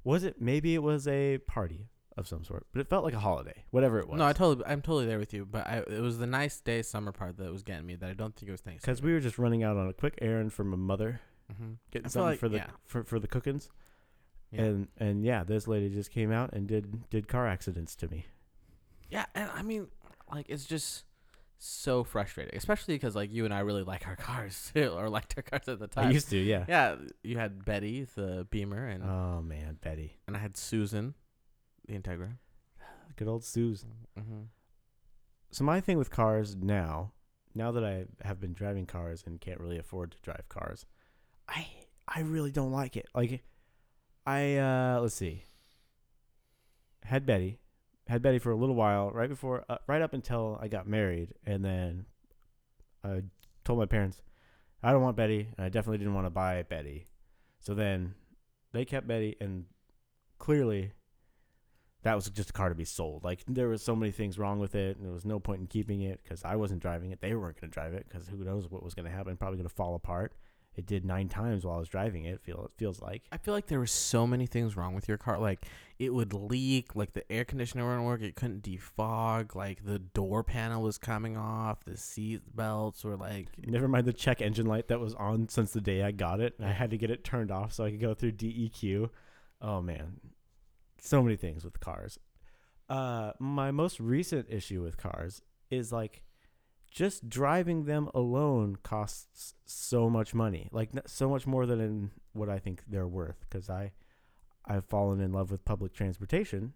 Was 0.03 0.23
it? 0.23 0.41
Maybe 0.41 0.75
it 0.75 0.83
was 0.83 1.07
a 1.07 1.37
party 1.39 1.89
of 2.17 2.27
some 2.27 2.43
sort, 2.43 2.65
but 2.71 2.79
it 2.79 2.89
felt 2.89 3.03
like 3.03 3.13
a 3.13 3.19
holiday, 3.19 3.65
whatever 3.69 3.99
it 3.99 4.07
was. 4.07 4.17
No, 4.17 4.25
I 4.25 4.33
totally, 4.33 4.65
I'm 4.65 4.81
totally 4.81 5.05
there 5.05 5.19
with 5.19 5.33
you. 5.33 5.45
But 5.45 5.67
I, 5.67 5.77
it 5.87 6.01
was 6.01 6.17
the 6.17 6.27
nice 6.27 6.59
day 6.59 6.81
summer 6.81 7.11
part 7.11 7.37
that 7.37 7.51
was 7.51 7.63
getting 7.63 7.85
me. 7.85 7.95
That 7.95 8.09
I 8.09 8.13
don't 8.13 8.35
think 8.35 8.49
it 8.49 8.51
was 8.51 8.61
Thanksgiving. 8.61 8.93
because 8.93 9.01
we 9.01 9.13
were 9.13 9.19
just 9.19 9.37
running 9.37 9.63
out 9.63 9.77
on 9.77 9.87
a 9.87 9.93
quick 9.93 10.17
errand 10.21 10.53
from 10.53 10.73
a 10.73 10.77
mother, 10.77 11.21
mm-hmm. 11.51 11.73
getting 11.91 12.09
something 12.09 12.31
like- 12.31 12.39
for 12.39 12.49
the 12.49 12.57
yeah. 12.57 12.67
for, 12.85 13.03
for 13.03 13.19
the 13.19 13.27
cookings. 13.27 13.69
Yeah. 14.51 14.61
And 14.61 14.87
and 14.97 15.23
yeah, 15.23 15.43
this 15.43 15.67
lady 15.67 15.89
just 15.89 16.11
came 16.11 16.31
out 16.31 16.53
and 16.53 16.67
did 16.67 17.09
did 17.09 17.27
car 17.27 17.47
accidents 17.47 17.95
to 17.97 18.07
me. 18.07 18.25
yeah, 19.09 19.25
and 19.35 19.49
I 19.53 19.61
mean, 19.61 19.87
like 20.31 20.45
it's 20.49 20.65
just 20.65 21.03
so 21.59 22.03
frustrating, 22.03 22.55
especially 22.55 22.95
because 22.95 23.15
like 23.15 23.33
you 23.33 23.45
and 23.45 23.53
I 23.53 23.59
really 23.59 23.83
like 23.83 24.07
our 24.07 24.15
cars 24.15 24.71
too, 24.73 24.89
or 24.97 25.09
liked 25.09 25.33
our 25.37 25.43
cars 25.43 25.67
at 25.67 25.79
the 25.79 25.87
time. 25.87 26.07
I 26.07 26.11
used 26.11 26.29
to, 26.29 26.37
yeah. 26.37 26.65
yeah, 26.67 26.95
you 27.23 27.37
had 27.37 27.65
Betty, 27.65 28.07
the 28.15 28.47
Beamer, 28.49 28.87
and 28.87 29.03
Oh 29.03 29.41
man, 29.41 29.77
Betty, 29.81 30.17
and 30.27 30.35
I 30.35 30.39
had 30.39 30.55
Susan, 30.55 31.13
the 31.87 31.97
Integra. 31.97 32.37
good 33.15 33.27
old 33.27 33.43
Susan. 33.43 33.89
Mm-hmm. 34.17 34.41
So 35.51 35.63
my 35.63 35.81
thing 35.81 35.97
with 35.97 36.11
cars 36.11 36.55
now, 36.55 37.13
now 37.55 37.71
that 37.71 37.83
I 37.83 38.05
have 38.23 38.39
been 38.39 38.53
driving 38.53 38.85
cars 38.85 39.23
and 39.25 39.41
can't 39.41 39.59
really 39.59 39.79
afford 39.79 40.11
to 40.11 40.17
drive 40.21 40.47
cars, 40.49 40.85
I 41.47 41.67
I 42.07 42.21
really 42.21 42.51
don't 42.51 42.71
like 42.71 42.95
it. 42.95 43.07
Like, 43.15 43.43
I 44.27 44.57
uh 44.57 44.99
let's 45.01 45.15
see, 45.15 45.45
had 47.05 47.25
Betty, 47.25 47.59
had 48.07 48.21
Betty 48.21 48.39
for 48.39 48.51
a 48.51 48.57
little 48.57 48.75
while, 48.75 49.09
right 49.11 49.29
before, 49.29 49.63
uh, 49.69 49.77
right 49.87 50.01
up 50.01 50.13
until 50.13 50.59
I 50.61 50.67
got 50.67 50.85
married, 50.85 51.33
and 51.45 51.63
then 51.63 52.05
I 53.05 53.23
told 53.63 53.79
my 53.79 53.85
parents, 53.85 54.21
I 54.83 54.91
don't 54.91 55.01
want 55.01 55.15
Betty, 55.15 55.47
and 55.57 55.65
I 55.65 55.69
definitely 55.69 55.99
didn't 55.99 56.13
want 56.13 56.25
to 56.25 56.31
buy 56.31 56.61
Betty. 56.63 57.07
So 57.59 57.73
then 57.73 58.15
they 58.73 58.83
kept 58.83 59.07
Betty, 59.07 59.37
and 59.39 59.63
clearly 60.39 60.91
that 62.03 62.13
was 62.13 62.29
just 62.29 62.49
a 62.49 62.53
car 62.53 62.67
to 62.67 62.75
be 62.75 62.83
sold. 62.83 63.23
Like 63.23 63.45
there 63.47 63.69
was 63.69 63.81
so 63.81 63.95
many 63.95 64.11
things 64.11 64.37
wrong 64.37 64.59
with 64.59 64.75
it, 64.75 64.97
and 64.97 65.05
there 65.05 65.13
was 65.13 65.25
no 65.25 65.39
point 65.39 65.61
in 65.61 65.67
keeping 65.67 66.01
it 66.01 66.19
because 66.21 66.43
I 66.43 66.57
wasn't 66.57 66.81
driving 66.81 67.11
it. 67.11 67.21
They 67.21 67.33
weren't 67.33 67.61
going 67.61 67.71
to 67.71 67.73
drive 67.73 67.93
it 67.93 68.05
because 68.09 68.27
who 68.27 68.43
knows 68.43 68.69
what 68.69 68.83
was 68.83 68.93
going 68.93 69.09
to 69.09 69.15
happen? 69.15 69.37
Probably 69.37 69.57
going 69.57 69.69
to 69.69 69.73
fall 69.73 69.95
apart. 69.95 70.33
It 70.77 70.85
did 70.85 71.03
nine 71.03 71.27
times 71.27 71.65
while 71.65 71.77
I 71.77 71.79
was 71.79 71.89
driving 71.89 72.25
it. 72.25 72.39
Feel 72.39 72.65
it 72.65 72.71
feels 72.77 73.01
like. 73.01 73.23
I 73.31 73.37
feel 73.37 73.55
like 73.55 73.65
there 73.65 73.79
were 73.79 73.87
so 73.87 74.27
many 74.27 74.45
things 74.45 74.77
wrong 74.77 74.93
with 74.93 75.07
your 75.07 75.17
car. 75.17 75.39
Like 75.39 75.65
it 75.97 76.13
would 76.13 76.33
leak, 76.33 76.95
like 76.95 77.13
the 77.13 77.29
air 77.31 77.43
conditioner 77.43 77.87
wouldn't 77.87 78.05
work, 78.05 78.21
it 78.21 78.35
couldn't 78.35 78.61
defog, 78.61 79.55
like 79.55 79.83
the 79.83 79.97
door 79.97 80.43
panel 80.43 80.83
was 80.83 80.99
coming 80.99 81.35
off, 81.35 81.83
the 81.83 81.97
seat 81.97 82.55
belts 82.55 83.03
were 83.03 83.15
like 83.15 83.47
Never 83.65 83.87
mind 83.87 84.05
the 84.05 84.13
check 84.13 84.39
engine 84.39 84.67
light 84.67 84.87
that 84.89 84.99
was 84.99 85.15
on 85.15 85.49
since 85.49 85.71
the 85.71 85.81
day 85.81 86.03
I 86.03 86.11
got 86.11 86.39
it. 86.39 86.53
I 86.63 86.71
had 86.71 86.91
to 86.91 86.97
get 86.97 87.09
it 87.09 87.23
turned 87.23 87.49
off 87.49 87.73
so 87.73 87.83
I 87.83 87.89
could 87.89 87.99
go 87.99 88.13
through 88.13 88.33
DEQ. 88.33 89.09
Oh 89.59 89.81
man, 89.81 90.19
so 91.01 91.23
many 91.23 91.37
things 91.37 91.65
with 91.65 91.79
cars. 91.79 92.19
Uh, 92.87 93.31
my 93.39 93.71
most 93.71 93.99
recent 93.99 94.45
issue 94.49 94.83
with 94.83 94.97
cars 94.97 95.41
is 95.71 95.91
like 95.91 96.21
just 96.97 97.29
driving 97.29 97.85
them 97.85 98.09
alone 98.15 98.75
costs 98.81 99.53
so 99.65 100.09
much 100.09 100.33
money, 100.33 100.67
like 100.71 100.89
so 101.05 101.29
much 101.29 101.45
more 101.45 101.67
than 101.67 101.79
in 101.79 102.09
what 102.33 102.49
I 102.49 102.57
think 102.57 102.81
they're 102.87 103.07
worth. 103.07 103.45
Because 103.47 103.69
I, 103.69 103.91
I've 104.65 104.85
fallen 104.85 105.21
in 105.21 105.31
love 105.31 105.51
with 105.51 105.63
public 105.63 105.93
transportation. 105.93 106.73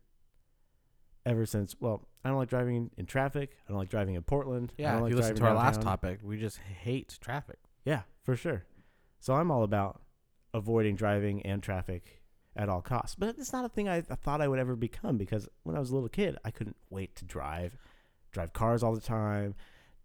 Ever 1.25 1.47
since, 1.47 1.75
well, 1.79 2.07
I 2.23 2.29
don't 2.29 2.37
like 2.37 2.49
driving 2.49 2.91
in 2.97 3.07
traffic. 3.07 3.57
I 3.67 3.71
don't 3.71 3.79
like 3.79 3.89
driving 3.89 4.13
in 4.13 4.21
Portland. 4.21 4.73
I 4.77 4.81
Yeah, 4.81 4.91
don't 4.91 4.97
if 4.97 5.03
like 5.05 5.09
you 5.11 5.17
listen 5.17 5.35
to 5.37 5.45
our 5.45 5.55
last 5.55 5.81
topic, 5.81 6.19
we 6.23 6.39
just 6.39 6.59
hate 6.59 7.17
traffic. 7.19 7.57
Yeah, 7.83 8.01
for 8.23 8.35
sure. 8.35 8.63
So 9.19 9.33
I'm 9.33 9.49
all 9.49 9.63
about 9.63 10.01
avoiding 10.53 10.95
driving 10.95 11.41
and 11.43 11.63
traffic 11.63 12.21
at 12.55 12.69
all 12.69 12.81
costs. 12.83 13.15
But 13.15 13.37
it's 13.39 13.53
not 13.53 13.65
a 13.65 13.69
thing 13.69 13.89
I, 13.89 13.97
I 13.97 14.15
thought 14.15 14.39
I 14.41 14.47
would 14.47 14.59
ever 14.59 14.75
become 14.75 15.17
because 15.17 15.49
when 15.63 15.75
I 15.75 15.79
was 15.79 15.89
a 15.89 15.95
little 15.95 16.09
kid, 16.09 16.37
I 16.45 16.51
couldn't 16.51 16.77
wait 16.91 17.15
to 17.15 17.25
drive, 17.25 17.75
drive 18.31 18.53
cars 18.53 18.83
all 18.83 18.93
the 18.93 19.01
time, 19.01 19.55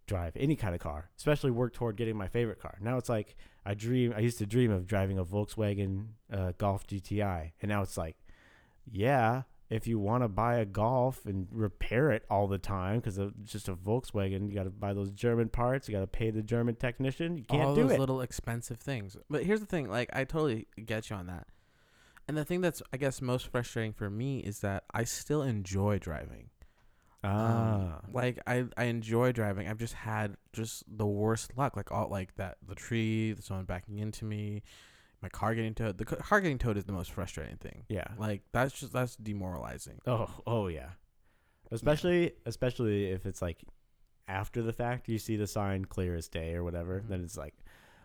drive 0.07 0.33
any 0.37 0.57
kind 0.57 0.75
of 0.75 0.81
car, 0.81 1.11
especially 1.17 1.51
work 1.51 1.73
toward 1.73 1.97
getting 1.97 2.17
my 2.17 2.29
favorite 2.29 2.61
car. 2.61 2.79
Now 2.81 2.97
it's 2.97 3.09
like 3.09 3.37
I 3.65 3.75
dream. 3.75 4.15
I 4.17 4.21
used 4.21 4.39
to 4.39 4.47
dream 4.47 4.71
of 4.71 4.87
driving 4.87 5.19
a 5.19 5.25
Volkswagen 5.25 6.09
uh, 6.33 6.53
Golf 6.59 6.87
GTI, 6.87 7.53
and 7.61 7.69
now 7.69 7.83
it's 7.83 7.97
like, 7.97 8.17
yeah. 8.91 9.43
If 9.69 9.89
you 9.89 9.99
want 9.99 10.23
to 10.23 10.29
buy 10.29 10.59
a 10.59 10.65
Golf 10.65 11.27
and 11.27 11.49
repair 11.51 12.13
it 12.13 12.25
all 12.31 12.47
the 12.47 12.57
time 12.57 13.01
because 13.01 13.19
it's 13.19 13.51
just 13.51 13.69
a 13.69 13.75
Volkswagen, 13.75 14.49
you 14.49 14.55
got 14.55 14.63
to 14.63 14.71
buy 14.71 14.93
those 14.93 15.11
German 15.11 15.49
parts. 15.49 15.89
You 15.89 15.95
got 15.95 16.03
to 16.03 16.07
pay 16.07 16.31
the 16.31 16.41
German 16.41 16.77
technician. 16.77 17.37
You 17.37 17.43
can't 17.43 17.65
all 17.65 17.75
do 17.75 17.83
those 17.83 17.95
it. 17.95 17.99
little 17.99 18.21
expensive 18.21 18.79
things. 18.79 19.17
But 19.29 19.43
here's 19.43 19.59
the 19.59 19.67
thing, 19.67 19.89
like 19.89 20.09
I 20.13 20.23
totally 20.23 20.69
get 20.85 21.11
you 21.11 21.17
on 21.17 21.27
that. 21.27 21.49
And 22.29 22.37
the 22.37 22.45
thing 22.45 22.61
that's 22.61 22.81
I 22.93 22.97
guess 22.97 23.21
most 23.21 23.49
frustrating 23.49 23.93
for 23.93 24.09
me 24.09 24.39
is 24.39 24.61
that 24.61 24.85
I 24.95 25.03
still 25.03 25.43
enjoy 25.43 25.99
driving. 25.99 26.51
Ah, 27.27 28.01
Um, 28.05 28.13
like 28.13 28.39
I 28.47 28.65
I 28.77 28.85
enjoy 28.85 29.33
driving. 29.33 29.67
I've 29.69 29.79
just 29.79 29.95
had 29.95 30.37
just 30.53 30.85
the 30.87 31.07
worst 31.07 31.57
luck. 31.57 31.77
Like 31.77 31.91
all 31.91 32.09
like 32.09 32.37
that 32.37 32.59
the 32.67 32.75
tree, 32.75 33.35
someone 33.41 33.65
backing 33.67 33.99
into 33.99 34.25
me, 34.25 34.63
my 35.23 35.29
car 35.29 35.55
getting 35.55 35.75
towed. 35.75 35.99
The 35.99 36.05
car 36.05 36.41
getting 36.41 36.59
towed 36.59 36.77
is 36.77 36.85
the 36.85 36.93
most 36.93 37.11
frustrating 37.13 37.57
thing. 37.57 37.85
yeah. 37.89 38.07
Like 38.19 38.43
that's 38.53 38.79
just 38.79 38.93
that's 38.93 39.17
demoralizing. 39.17 39.99
Oh, 40.07 40.31
oh 40.47 40.69
yeah. 40.69 40.91
Especially, 41.73 42.33
especially 42.47 43.07
if 43.11 43.27
it's 43.27 43.43
like 43.43 43.65
after 44.29 44.63
the 44.63 44.73
fact, 44.73 45.09
you 45.09 45.19
see 45.19 45.37
the 45.37 45.47
sign 45.47 45.85
clear 45.85 46.15
as 46.15 46.29
day 46.29 46.55
or 46.55 46.63
whatever. 46.63 47.01
Mhm. 47.01 47.09
Then 47.09 47.21
it's 47.25 47.37
like, 47.37 47.55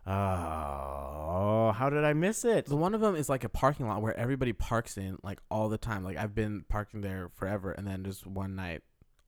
oh, 0.06 1.72
how 1.76 1.90
did 1.90 2.04
I 2.04 2.14
miss 2.14 2.44
it? 2.46 2.66
The 2.66 2.76
one 2.76 2.94
of 2.96 3.02
them 3.02 3.16
is 3.16 3.30
like 3.30 3.44
a 3.44 3.50
parking 3.50 3.88
lot 3.88 4.02
where 4.02 4.16
everybody 4.18 4.54
parks 4.54 4.98
in 4.98 5.18
like 5.24 5.40
all 5.50 5.70
the 5.70 5.78
time. 5.78 6.04
Like 6.04 6.18
I've 6.18 6.36
been 6.36 6.64
parking 6.70 7.02
there 7.02 7.30
forever, 7.36 7.72
and 7.72 7.86
then 7.88 8.04
just 8.04 8.26
one 8.26 8.56
night, 8.56 8.82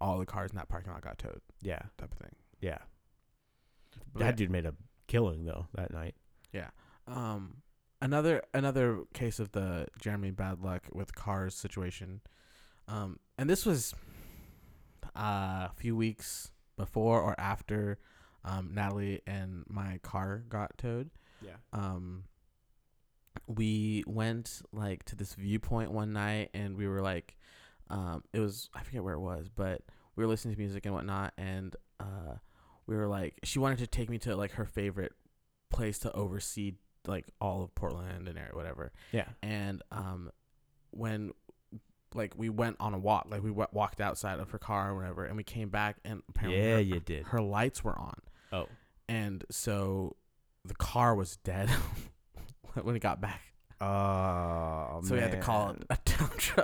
all 0.03 0.19
the 0.19 0.25
cars 0.25 0.51
in 0.51 0.57
that 0.57 0.67
parking 0.69 0.91
lot 0.91 1.01
got 1.01 1.17
towed. 1.17 1.41
Yeah, 1.61 1.79
Type 1.97 2.11
of 2.11 2.17
thing. 2.17 2.35
yeah. 2.59 2.79
But 4.13 4.19
That 4.19 4.35
dude 4.37 4.49
made 4.51 4.65
a 4.65 4.73
killing 5.07 5.45
though 5.45 5.67
that 5.75 5.91
night. 5.93 6.15
Yeah. 6.51 6.69
Um, 7.07 7.57
another 8.01 8.41
another 8.53 8.99
case 9.13 9.39
of 9.39 9.51
the 9.51 9.87
Jeremy 9.99 10.31
bad 10.31 10.61
luck 10.61 10.87
with 10.91 11.15
cars 11.15 11.55
situation. 11.55 12.21
Um, 12.87 13.19
and 13.37 13.49
this 13.49 13.65
was 13.65 13.93
uh, 15.15 15.67
a 15.69 15.71
few 15.75 15.95
weeks 15.95 16.51
before 16.77 17.21
or 17.21 17.39
after 17.39 17.97
um, 18.43 18.71
Natalie 18.73 19.21
and 19.25 19.63
my 19.69 19.99
car 20.03 20.43
got 20.49 20.77
towed. 20.77 21.09
Yeah. 21.41 21.57
Um, 21.71 22.25
we 23.47 24.03
went 24.07 24.61
like 24.71 25.03
to 25.05 25.15
this 25.15 25.33
viewpoint 25.35 25.91
one 25.91 26.13
night, 26.13 26.49
and 26.53 26.75
we 26.77 26.87
were 26.87 27.01
like, 27.01 27.37
um, 27.93 28.23
it 28.33 28.39
was 28.39 28.69
I 28.73 28.81
forget 28.83 29.03
where 29.03 29.13
it 29.13 29.19
was, 29.21 29.47
but 29.55 29.81
we 30.15 30.23
were 30.23 30.29
listening 30.29 30.55
to 30.55 30.59
music 30.59 30.85
and 30.85 30.93
whatnot, 30.93 31.33
and 31.37 31.75
uh, 31.99 32.35
we 32.87 32.95
were 32.95 33.07
like, 33.07 33.39
she 33.43 33.59
wanted 33.59 33.77
to 33.79 33.87
take 33.87 34.09
me 34.09 34.17
to 34.19 34.35
like 34.35 34.51
her 34.53 34.65
favorite 34.65 35.13
place 35.69 35.99
to 35.99 36.11
oversee 36.11 36.73
like 37.07 37.25
all 37.41 37.63
of 37.63 37.73
Portland 37.75 38.27
and 38.27 38.37
area, 38.37 38.51
whatever. 38.53 38.91
Yeah. 39.11 39.25
And 39.41 39.81
um, 39.91 40.31
when 40.91 41.31
like 42.15 42.33
we 42.37 42.49
went 42.49 42.77
on 42.79 42.93
a 42.93 42.97
walk, 42.99 43.27
like 43.29 43.41
we 43.43 43.49
w- 43.49 43.67
walked 43.71 43.99
outside 44.01 44.39
of 44.39 44.51
her 44.51 44.59
car 44.59 44.91
or 44.91 44.95
whatever, 44.95 45.25
and 45.25 45.35
we 45.37 45.43
came 45.43 45.69
back, 45.69 45.97
and 46.05 46.21
apparently 46.29 46.61
Yeah, 46.63 46.75
her, 46.75 46.81
you 46.81 46.99
did. 46.99 47.23
her 47.27 47.41
lights 47.41 47.83
were 47.83 47.97
on, 47.97 48.19
Oh, 48.51 48.67
and 49.09 49.43
so 49.49 50.15
the 50.65 50.75
car 50.75 51.15
was 51.15 51.37
dead 51.37 51.69
when 52.73 52.93
we 52.93 52.99
got 52.99 53.19
back. 53.19 53.41
oh, 53.81 55.01
so 55.03 55.15
we 55.15 55.21
had 55.21 55.31
to 55.31 55.39
call 55.39 55.67
man. 55.67 55.83
a 55.89 55.97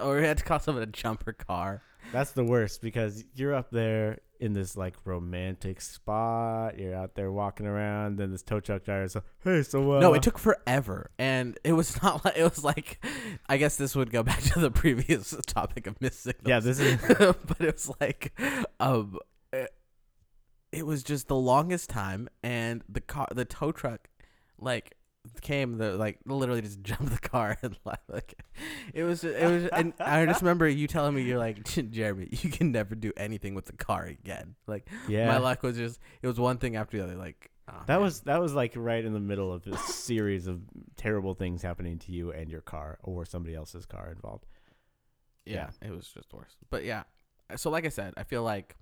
or 0.01 0.17
we 0.17 0.23
had 0.23 0.37
to 0.37 0.43
call 0.43 0.59
someone 0.59 0.85
to 0.85 0.91
jump 0.91 1.25
her 1.25 1.33
car. 1.33 1.81
That's 2.11 2.31
the 2.31 2.43
worst 2.43 2.81
because 2.81 3.23
you're 3.35 3.53
up 3.53 3.69
there 3.71 4.19
in 4.39 4.53
this 4.53 4.75
like 4.75 4.95
romantic 5.05 5.81
spot. 5.81 6.79
You're 6.79 6.95
out 6.95 7.15
there 7.15 7.31
walking 7.31 7.67
around, 7.67 8.17
then 8.17 8.31
this 8.31 8.41
tow 8.41 8.59
truck 8.59 8.83
driver's 8.83 9.15
like, 9.15 9.25
"Hey, 9.43 9.63
so 9.63 9.93
uh, 9.93 9.99
no, 9.99 10.13
it 10.13 10.23
took 10.23 10.39
forever, 10.39 11.11
and 11.19 11.59
it 11.63 11.73
was 11.73 12.01
not 12.03 12.25
like 12.25 12.37
it 12.37 12.43
was 12.43 12.63
like. 12.63 13.03
I 13.47 13.57
guess 13.57 13.75
this 13.75 13.95
would 13.95 14.11
go 14.11 14.23
back 14.29 14.41
to 14.41 14.59
the 14.59 14.71
previous 14.71 15.35
topic 15.45 15.87
of 15.87 16.01
missed 16.01 16.21
signals. 16.23 16.47
Yeah, 16.47 16.59
this 16.59 16.79
is 16.79 16.99
but 17.07 17.61
it 17.61 17.73
was 17.73 17.91
like, 17.99 18.33
um, 18.79 19.19
it, 19.53 19.71
it 20.71 20.85
was 20.85 21.03
just 21.03 21.27
the 21.27 21.35
longest 21.35 21.89
time, 21.89 22.29
and 22.41 22.83
the 22.89 23.01
car, 23.01 23.27
the 23.31 23.45
tow 23.45 23.71
truck, 23.71 24.09
like 24.57 24.95
came 25.41 25.77
the 25.77 25.93
like 25.93 26.19
literally 26.25 26.61
just 26.61 26.81
jumped 26.83 27.11
the 27.11 27.29
car 27.29 27.57
and 27.61 27.77
like, 27.85 27.99
like 28.07 28.41
it 28.93 29.03
was 29.03 29.23
it 29.23 29.45
was 29.45 29.65
and 29.67 29.93
I 29.99 30.25
just 30.25 30.41
remember 30.41 30.67
you 30.67 30.87
telling 30.87 31.13
me 31.13 31.23
you're 31.23 31.37
like 31.37 31.63
Jeremy 31.91 32.29
you 32.31 32.49
can 32.49 32.71
never 32.71 32.95
do 32.95 33.11
anything 33.17 33.53
with 33.53 33.65
the 33.65 33.73
car 33.73 34.05
again 34.05 34.55
like 34.67 34.87
yeah. 35.07 35.27
my 35.27 35.37
luck 35.37 35.63
was 35.63 35.77
just 35.77 35.99
it 36.21 36.27
was 36.27 36.39
one 36.39 36.57
thing 36.57 36.75
after 36.75 36.97
the 36.97 37.03
other 37.03 37.15
like 37.15 37.51
oh, 37.69 37.73
That 37.85 37.95
man. 37.95 38.01
was 38.01 38.21
that 38.21 38.41
was 38.41 38.53
like 38.53 38.73
right 38.75 39.03
in 39.03 39.13
the 39.13 39.19
middle 39.19 39.51
of 39.51 39.63
this 39.63 39.81
series 39.83 40.47
of 40.47 40.61
terrible 40.95 41.33
things 41.33 41.61
happening 41.61 41.99
to 41.99 42.11
you 42.11 42.31
and 42.31 42.49
your 42.49 42.61
car 42.61 42.97
or 43.03 43.25
somebody 43.25 43.55
else's 43.55 43.85
car 43.85 44.11
involved. 44.11 44.45
yeah, 45.45 45.69
it 45.81 45.91
was 45.91 46.07
just 46.07 46.33
worse 46.33 46.55
but 46.69 46.85
yeah 46.85 47.03
so 47.55 47.69
like 47.69 47.85
I 47.85 47.89
said 47.89 48.13
I 48.15 48.23
feel 48.23 48.43
like 48.43 48.77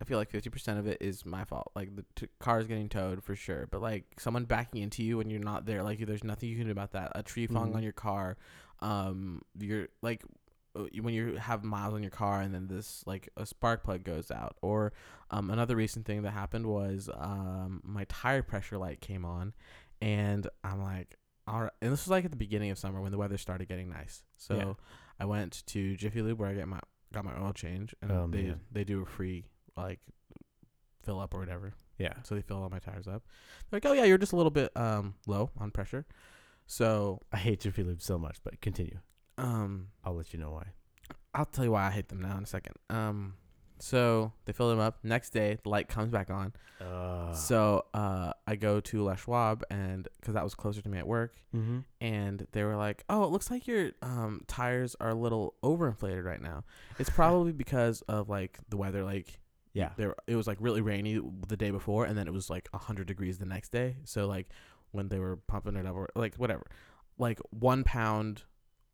I 0.00 0.04
feel 0.04 0.16
like 0.18 0.30
50% 0.30 0.78
of 0.78 0.86
it 0.86 0.98
is 1.00 1.26
my 1.26 1.44
fault. 1.44 1.72
Like 1.74 1.96
the 1.96 2.04
t- 2.14 2.28
car 2.38 2.60
is 2.60 2.66
getting 2.68 2.88
towed 2.88 3.22
for 3.24 3.34
sure, 3.34 3.66
but 3.70 3.82
like 3.82 4.04
someone 4.18 4.44
backing 4.44 4.82
into 4.82 5.02
you 5.02 5.16
when 5.18 5.28
you're 5.28 5.40
not 5.40 5.66
there, 5.66 5.82
like 5.82 5.98
there's 6.06 6.22
nothing 6.22 6.48
you 6.48 6.56
can 6.56 6.66
do 6.66 6.70
about 6.72 6.92
that. 6.92 7.10
A 7.16 7.22
tree 7.22 7.46
falling 7.48 7.72
Mhm. 7.72 7.76
on 7.76 7.82
your 7.82 7.92
car, 7.92 8.36
um, 8.80 9.42
you're 9.58 9.88
like 10.02 10.22
uh, 10.76 10.84
when 11.00 11.14
you 11.14 11.34
have 11.36 11.64
miles 11.64 11.94
on 11.94 12.02
your 12.02 12.10
car 12.12 12.40
and 12.42 12.54
then 12.54 12.68
this 12.68 13.02
like 13.06 13.28
a 13.36 13.44
spark 13.44 13.82
plug 13.82 14.04
goes 14.04 14.30
out. 14.30 14.56
Or 14.62 14.92
um, 15.30 15.50
another 15.50 15.74
recent 15.74 16.06
thing 16.06 16.22
that 16.22 16.30
happened 16.30 16.66
was 16.66 17.10
um, 17.14 17.80
my 17.84 18.04
tire 18.04 18.42
pressure 18.42 18.78
light 18.78 19.00
came 19.00 19.24
on, 19.24 19.52
and 20.00 20.46
I'm 20.62 20.80
like, 20.82 21.16
all 21.48 21.62
right. 21.62 21.72
And 21.82 21.90
this 21.92 22.04
was 22.04 22.10
like 22.10 22.24
at 22.24 22.30
the 22.30 22.36
beginning 22.36 22.70
of 22.70 22.78
summer 22.78 23.00
when 23.00 23.10
the 23.10 23.18
weather 23.18 23.38
started 23.38 23.66
getting 23.68 23.88
nice. 23.90 24.22
So 24.36 24.54
Yeah. 24.56 24.72
I 25.18 25.24
went 25.24 25.64
to 25.66 25.96
Jiffy 25.96 26.22
Lube 26.22 26.38
where 26.38 26.50
I 26.50 26.54
get 26.54 26.68
my 26.68 26.78
got 27.12 27.24
my 27.24 27.36
oil 27.42 27.52
change, 27.52 27.94
and 28.02 28.12
Oh, 28.12 28.28
they 28.30 28.42
man. 28.42 28.60
they 28.70 28.84
do 28.84 29.02
a 29.02 29.06
free 29.06 29.46
like 29.82 30.00
fill 31.02 31.20
up 31.20 31.34
or 31.34 31.38
whatever. 31.40 31.74
Yeah. 31.98 32.14
So 32.22 32.34
they 32.34 32.42
fill 32.42 32.58
all 32.62 32.68
my 32.70 32.78
tires 32.78 33.08
up. 33.08 33.24
They're 33.70 33.78
like, 33.78 33.86
oh 33.86 33.92
yeah, 33.92 34.04
you're 34.04 34.18
just 34.18 34.32
a 34.32 34.36
little 34.36 34.50
bit 34.50 34.70
um 34.76 35.14
low 35.26 35.50
on 35.58 35.70
pressure. 35.70 36.06
So 36.66 37.20
I 37.32 37.38
hate 37.38 37.60
Jiffy 37.60 37.82
Lube 37.82 38.02
so 38.02 38.18
much, 38.18 38.38
but 38.44 38.60
continue. 38.60 38.98
um 39.38 39.88
I'll 40.04 40.14
let 40.14 40.32
you 40.32 40.38
know 40.38 40.50
why. 40.50 40.66
I'll 41.34 41.44
tell 41.46 41.64
you 41.64 41.72
why 41.72 41.86
I 41.86 41.90
hate 41.90 42.08
them 42.08 42.20
now 42.20 42.36
in 42.36 42.42
a 42.44 42.46
second. 42.46 42.74
Um 42.90 43.34
so 43.80 44.32
they 44.44 44.52
fill 44.52 44.70
them 44.70 44.80
up. 44.80 44.98
Next 45.04 45.30
day, 45.30 45.56
the 45.62 45.68
light 45.68 45.88
comes 45.88 46.10
back 46.10 46.30
on. 46.30 46.52
Uh, 46.80 47.32
So 47.32 47.84
uh, 47.94 48.32
I 48.44 48.56
go 48.56 48.80
to 48.80 49.04
Les 49.04 49.16
Schwab, 49.20 49.62
and 49.70 50.08
because 50.20 50.34
that 50.34 50.42
was 50.42 50.56
closer 50.56 50.82
to 50.82 50.88
me 50.88 50.98
at 50.98 51.06
work, 51.06 51.36
mm-hmm. 51.54 51.80
and 52.00 52.44
they 52.50 52.64
were 52.64 52.74
like, 52.74 53.04
"Oh, 53.08 53.22
it 53.22 53.30
looks 53.30 53.52
like 53.52 53.68
your 53.68 53.92
um, 54.02 54.42
tires 54.48 54.96
are 55.00 55.10
a 55.10 55.14
little 55.14 55.54
overinflated 55.62 56.24
right 56.24 56.42
now. 56.42 56.64
It's 56.98 57.08
probably 57.10 57.52
because 57.52 58.02
of 58.08 58.28
like 58.28 58.58
the 58.68 58.76
weather. 58.76 59.04
Like 59.04 59.38
Yeah. 59.74 59.90
there 59.96 60.14
it 60.26 60.34
was 60.36 60.46
like 60.46 60.58
really 60.60 60.80
rainy 60.80 61.20
the 61.46 61.56
day 61.56 61.70
before, 61.70 62.04
and 62.06 62.16
then 62.16 62.26
it 62.26 62.32
was 62.32 62.48
like 62.50 62.68
hundred 62.74 63.06
degrees 63.06 63.38
the 63.38 63.46
next 63.46 63.70
day. 63.70 63.96
So 64.04 64.26
like 64.26 64.48
when 64.92 65.08
they 65.08 65.18
were 65.18 65.36
pumping 65.36 65.76
it 65.76 65.86
up, 65.86 65.94
or 65.94 66.08
like 66.14 66.34
whatever, 66.36 66.64
like 67.18 67.40
one 67.50 67.84
pound 67.84 68.42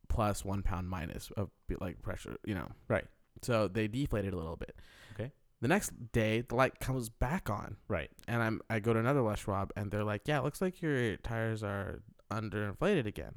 plus 0.09 0.45
one 0.45 0.63
pound 0.63 0.89
minus 0.89 1.31
of 1.37 1.51
like 1.81 2.03
pressure, 2.03 2.37
you 2.45 2.55
know. 2.55 2.69
Right. 2.89 3.05
So 3.43 3.69
they 3.69 3.89
deflated 3.89 4.33
a 4.33 4.37
little 4.37 4.57
bit. 4.57 4.77
Okay. 5.15 5.33
The 5.61 5.69
next 5.69 5.93
day, 6.13 6.43
the 6.43 6.55
light 6.57 6.79
comes 6.81 7.09
back 7.09 7.49
on, 7.49 7.77
Right. 7.89 8.11
and 8.29 8.43
I'm 8.43 8.61
I 8.69 8.81
go 8.81 8.93
to 8.93 8.99
another 8.99 9.23
Les 9.23 9.39
Schwab, 9.39 9.73
and 9.77 9.91
they're 9.91 10.05
like, 10.05 10.23
"Yeah, 10.27 10.39
it 10.39 10.45
looks 10.45 10.61
like 10.61 10.83
your 10.83 11.17
tires 11.19 11.63
are 11.63 12.03
underinflated 12.31 13.07
again." 13.07 13.35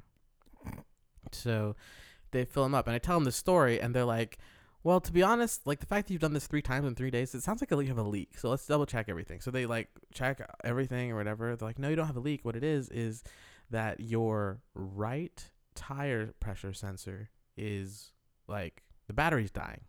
So 1.31 1.75
they 2.31 2.45
fill 2.45 2.63
them 2.63 2.75
up, 2.75 2.87
and 2.87 2.95
I 2.95 2.99
tell 2.99 3.15
them 3.17 3.23
the 3.25 3.31
story, 3.31 3.79
and 3.79 3.93
they're 3.95 4.05
like, 4.05 4.37
"Well, 4.83 5.01
to 5.01 5.11
be 5.11 5.23
honest, 5.23 5.65
like 5.65 5.79
the 5.79 5.85
fact 5.85 6.07
that 6.07 6.13
you've 6.13 6.21
done 6.21 6.33
this 6.33 6.47
three 6.47 6.61
times 6.61 6.85
in 6.85 6.95
three 6.95 7.11
days, 7.11 7.33
it 7.35 7.43
sounds 7.43 7.61
like 7.61 7.71
you 7.71 7.87
have 7.87 7.97
a 7.97 8.03
leak. 8.03 8.37
So 8.37 8.49
let's 8.49 8.65
double 8.65 8.85
check 8.85 9.09
everything." 9.09 9.41
So 9.41 9.51
they 9.51 9.65
like 9.65 9.89
check 10.13 10.41
everything 10.63 11.11
or 11.11 11.15
whatever. 11.15 11.55
They're 11.55 11.67
like, 11.67 11.79
"No, 11.79 11.89
you 11.89 11.95
don't 11.95 12.07
have 12.07 12.17
a 12.17 12.21
leak. 12.21 12.45
What 12.45 12.55
it 12.55 12.63
is 12.63 12.89
is 12.89 13.23
that 13.69 13.99
your 13.99 14.61
right 14.73 15.49
tire 15.75 16.33
pressure 16.39 16.73
sensor 16.73 17.29
is 17.55 18.11
like 18.47 18.83
the 19.07 19.13
battery's 19.13 19.51
dying." 19.51 19.81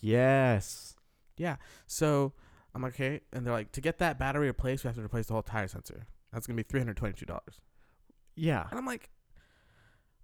Yes. 0.00 0.96
Yeah. 1.36 1.56
So 1.86 2.32
I'm 2.74 2.82
like, 2.82 2.94
okay, 2.94 3.20
and 3.32 3.46
they're 3.46 3.52
like, 3.52 3.72
to 3.72 3.80
get 3.80 3.98
that 3.98 4.18
battery 4.18 4.46
replaced, 4.46 4.84
we 4.84 4.88
have 4.88 4.96
to 4.96 5.02
replace 5.02 5.26
the 5.26 5.34
whole 5.34 5.42
tire 5.42 5.68
sensor. 5.68 6.06
That's 6.32 6.46
gonna 6.46 6.56
be 6.56 6.62
three 6.62 6.80
hundred 6.80 6.96
twenty-two 6.96 7.26
dollars. 7.26 7.60
Yeah. 8.36 8.66
And 8.70 8.78
I'm 8.78 8.86
like, 8.86 9.10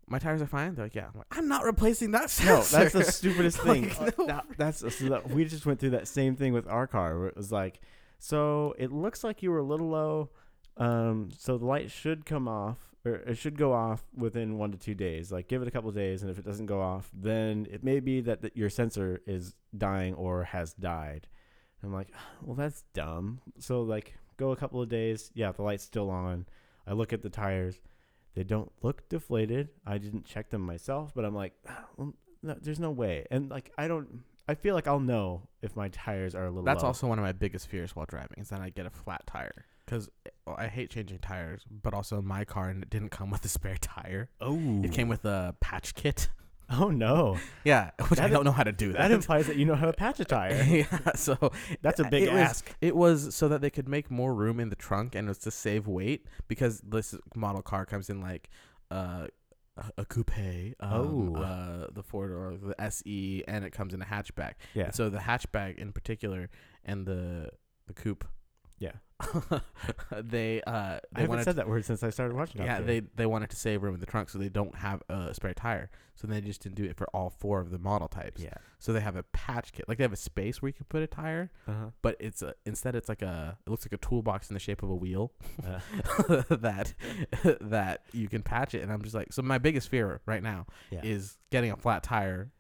my 0.09 0.19
tires 0.19 0.41
are 0.43 0.47
fine. 0.47 0.75
They're 0.75 0.87
like, 0.87 0.95
yeah. 0.95 1.07
I'm 1.13 1.19
like, 1.19 1.27
I'm 1.33 1.49
not 1.49 1.65
replacing 1.65 2.13
that 2.13 2.31
sensor. 2.31 2.77
No, 2.77 2.83
that's 2.85 2.93
the 2.93 3.05
stupidest 3.13 3.59
thing. 3.59 3.93
Like, 4.01 4.19
no. 4.19 4.27
That- 4.27 4.45
that's 4.57 4.79
so 4.81 5.09
that- 5.09 5.31
we 5.31 5.45
just 5.45 5.67
went 5.67 5.81
through 5.81 5.91
that 5.91 6.09
same 6.09 6.37
thing 6.37 6.53
with 6.53 6.67
our 6.69 6.87
car. 6.87 7.19
Where 7.19 7.29
it 7.29 7.37
was 7.37 7.51
like, 7.53 7.81
so 8.19 8.75
it 8.79 8.93
looks 8.93 9.25
like 9.25 9.43
you 9.43 9.51
were 9.51 9.59
a 9.59 9.65
little 9.65 9.89
low, 9.89 10.31
um, 10.77 11.31
so 11.37 11.59
the 11.59 11.67
light 11.67 11.91
should 11.91 12.25
come 12.27 12.47
off, 12.49 12.79
or 13.05 13.15
it 13.17 13.37
should 13.37 13.57
go 13.59 13.73
off 13.73 14.05
within 14.17 14.59
one 14.59 14.73
to 14.73 14.79
two 14.79 14.95
days. 14.95 15.31
Like, 15.33 15.49
give 15.49 15.61
it 15.63 15.69
a 15.69 15.71
couple 15.71 15.89
of 15.91 15.95
days, 15.97 16.23
and 16.23 16.31
if 16.31 16.39
it 16.39 16.45
doesn't 16.45 16.67
go 16.67 16.81
off, 16.81 17.11
then 17.15 17.67
it 17.71 17.83
may 17.85 18.01
be 18.01 18.21
that, 18.23 18.43
that 18.43 18.57
your 18.57 18.71
sensor 18.71 19.21
is 19.27 19.55
dying 19.77 20.15
or 20.15 20.45
has 20.45 20.73
died. 20.75 21.27
I'm 21.83 21.93
like, 21.93 22.09
well, 22.43 22.57
that's 22.57 22.83
dumb. 22.95 23.41
So 23.59 23.83
like, 23.83 24.15
go 24.37 24.51
a 24.53 24.57
couple 24.57 24.81
of 24.83 24.89
days. 24.89 25.31
Yeah, 25.35 25.53
the 25.53 25.63
light's 25.63 25.85
still 25.85 26.11
on. 26.11 26.47
I 26.87 26.93
look 26.93 27.13
at 27.13 27.23
the 27.23 27.31
tires. 27.31 27.81
They 28.37 28.45
don't 28.45 28.71
look 28.83 29.09
deflated. 29.09 29.71
I 29.87 29.97
didn't 29.97 30.27
check 30.27 30.51
them 30.51 30.61
myself, 30.61 31.13
but 31.15 31.25
I'm 31.25 31.35
like, 31.35 31.55
ah, 31.67 31.87
well, 31.97 32.13
no, 32.43 32.55
there's 32.61 32.79
no 32.79 32.91
way. 32.91 33.27
And 33.31 33.51
like, 33.51 33.73
I 33.79 33.89
don't. 33.89 34.23
I 34.47 34.55
feel 34.55 34.75
like 34.75 34.87
I'll 34.87 35.01
know 35.01 35.49
if 35.63 35.75
my 35.75 35.89
tires 35.89 36.35
are 36.35 36.45
a 36.45 36.51
little. 36.51 36.63
That's 36.63 36.83
low. 36.83 36.89
also 36.89 37.07
one 37.07 37.19
of 37.19 37.25
my 37.25 37.33
biggest 37.33 37.67
fears 37.67 37.97
while 37.97 38.05
driving 38.07 38.39
is 38.39 38.51
that 38.51 38.61
I 38.61 38.69
get 38.69 38.85
a 38.85 38.91
flat 38.91 39.27
tire 39.27 39.65
because 39.87 40.11
I 40.47 40.69
hate 40.69 40.91
changing 40.91 41.21
tires. 41.21 41.65
But 41.83 41.95
also 41.95 42.21
my 42.21 42.45
car 42.45 42.69
and 42.69 42.83
it 42.83 42.91
didn't 42.91 43.09
come 43.09 43.31
with 43.31 43.43
a 43.45 43.49
spare 43.49 43.79
tire. 43.81 44.29
Oh. 44.39 44.83
It 44.85 44.93
came 44.93 45.09
with 45.09 45.25
a 45.25 45.57
patch 45.61 45.95
kit. 45.95 46.29
Oh 46.71 46.91
no. 46.91 47.39
Yeah, 47.65 47.91
which 48.09 48.19
I 48.19 48.29
don't 48.29 48.45
know 48.45 48.51
how 48.53 48.65
to 48.65 48.73
do. 48.73 48.93
That 48.93 48.99
that 49.09 49.11
implies 49.13 49.47
that 49.47 49.57
you 49.57 49.65
know 49.65 49.77
how 49.77 49.87
to 49.87 49.93
patch 49.93 50.19
a 50.21 50.25
tire. 50.37 50.63
yeah, 50.65 51.13
so 51.15 51.53
That's 51.83 52.01
a 52.01 52.05
big 52.05 52.25
it 52.25 52.33
was- 52.33 52.41
ask. 52.41 52.75
It 52.81 52.97
was 52.97 53.35
so 53.35 53.49
that 53.49 53.61
they 53.61 53.71
could 53.71 53.89
make 53.89 54.11
more 54.11 54.35
room 54.35 54.59
in 54.59 54.69
the 54.69 54.77
trunk, 54.77 55.15
and 55.15 55.29
it 55.29 55.31
was 55.31 55.39
to 55.39 55.51
save 55.53 55.87
weight 55.87 56.27
because 56.49 56.81
this 56.81 57.15
model 57.37 57.63
car 57.63 57.87
comes 57.87 58.11
in 58.11 58.21
like 58.21 58.51
uh, 58.91 59.29
a- 59.97 60.05
coupe, 60.05 60.75
um, 60.81 61.37
Oh. 61.37 61.41
uh, 61.41 61.87
the 61.93 62.03
four 62.03 62.29
door, 62.29 62.57
the 62.61 62.81
SE, 62.81 63.45
and 63.47 63.65
it 63.65 63.71
comes 63.71 63.95
in 63.95 64.03
a 64.03 64.07
hatchback. 64.07 64.55
Yeah. 64.75 64.87
And 64.87 64.95
so 64.95 65.09
the 65.09 65.19
hatchback 65.19 65.79
in 65.79 65.93
particular, 65.93 66.51
and 66.85 67.07
the 67.07 67.51
the 67.87 67.93
coupe, 67.95 68.25
Yeah. 68.79 68.93
they 70.21 70.61
uh 70.63 70.99
I 71.15 71.21
haven't 71.21 71.45
said 71.45 71.57
that 71.57 71.69
word 71.69 71.85
since 71.85 72.03
I 72.03 72.11
started 72.11 72.35
watching. 72.37 72.63
Yeah, 72.63 72.81
they 72.81 73.01
they 73.15 73.27
wanted 73.27 73.51
to 73.51 73.57
save 73.57 73.83
room 73.83 73.95
in 73.95 74.01
the 74.01 74.07
trunk, 74.07 74.29
so 74.29 74.39
they 74.39 74.49
don't 74.49 74.75
have 74.77 75.03
a 75.09 75.33
spare 75.35 75.55
tire. 75.55 75.91
So 76.15 76.27
they 76.27 76.41
just 76.41 76.63
didn't 76.63 76.77
do 76.77 76.85
it 76.85 76.97
for 76.97 77.07
all 77.15 77.31
four 77.31 77.61
of 77.61 77.71
the 77.71 77.79
model 77.79 78.09
types. 78.09 78.43
Yeah. 78.43 78.55
So 78.79 78.93
they 78.93 79.01
have 79.01 79.17
a 79.17 79.23
patch 79.23 79.73
kit, 79.73 79.87
like 79.89 79.99
they 79.99 80.05
have 80.05 80.13
a 80.13 80.17
space 80.17 80.61
where 80.63 80.69
you 80.69 80.73
can 80.73 80.87
put 80.89 81.03
a 81.03 81.07
tire, 81.07 81.51
Uh-huh. 81.67 81.87
but 82.03 82.17
it's 82.21 82.41
a, 82.43 82.55
instead 82.65 82.95
it's 82.95 83.09
like 83.09 83.23
a 83.23 83.59
it 83.67 83.71
looks 83.71 83.85
like 83.87 83.93
a 83.93 83.99
toolbox 84.07 84.49
in 84.51 84.55
the 84.55 84.61
shape 84.61 84.83
of 84.83 84.91
a 84.91 84.95
wheel 84.95 85.33
Uh, 85.67 85.81
that 86.57 86.95
that 87.61 88.03
you 88.13 88.29
can 88.29 88.43
patch 88.43 88.75
it. 88.75 88.83
And 88.83 88.93
I'm 88.93 89.03
just 89.03 89.15
like, 89.15 89.33
so 89.33 89.43
my 89.43 89.59
biggest 89.59 89.89
fear 89.89 90.21
right 90.27 90.43
now 90.43 90.67
yeah. 90.91 91.01
is 91.03 91.39
getting 91.51 91.71
a 91.71 91.77
flat 91.77 92.03
tire 92.03 92.51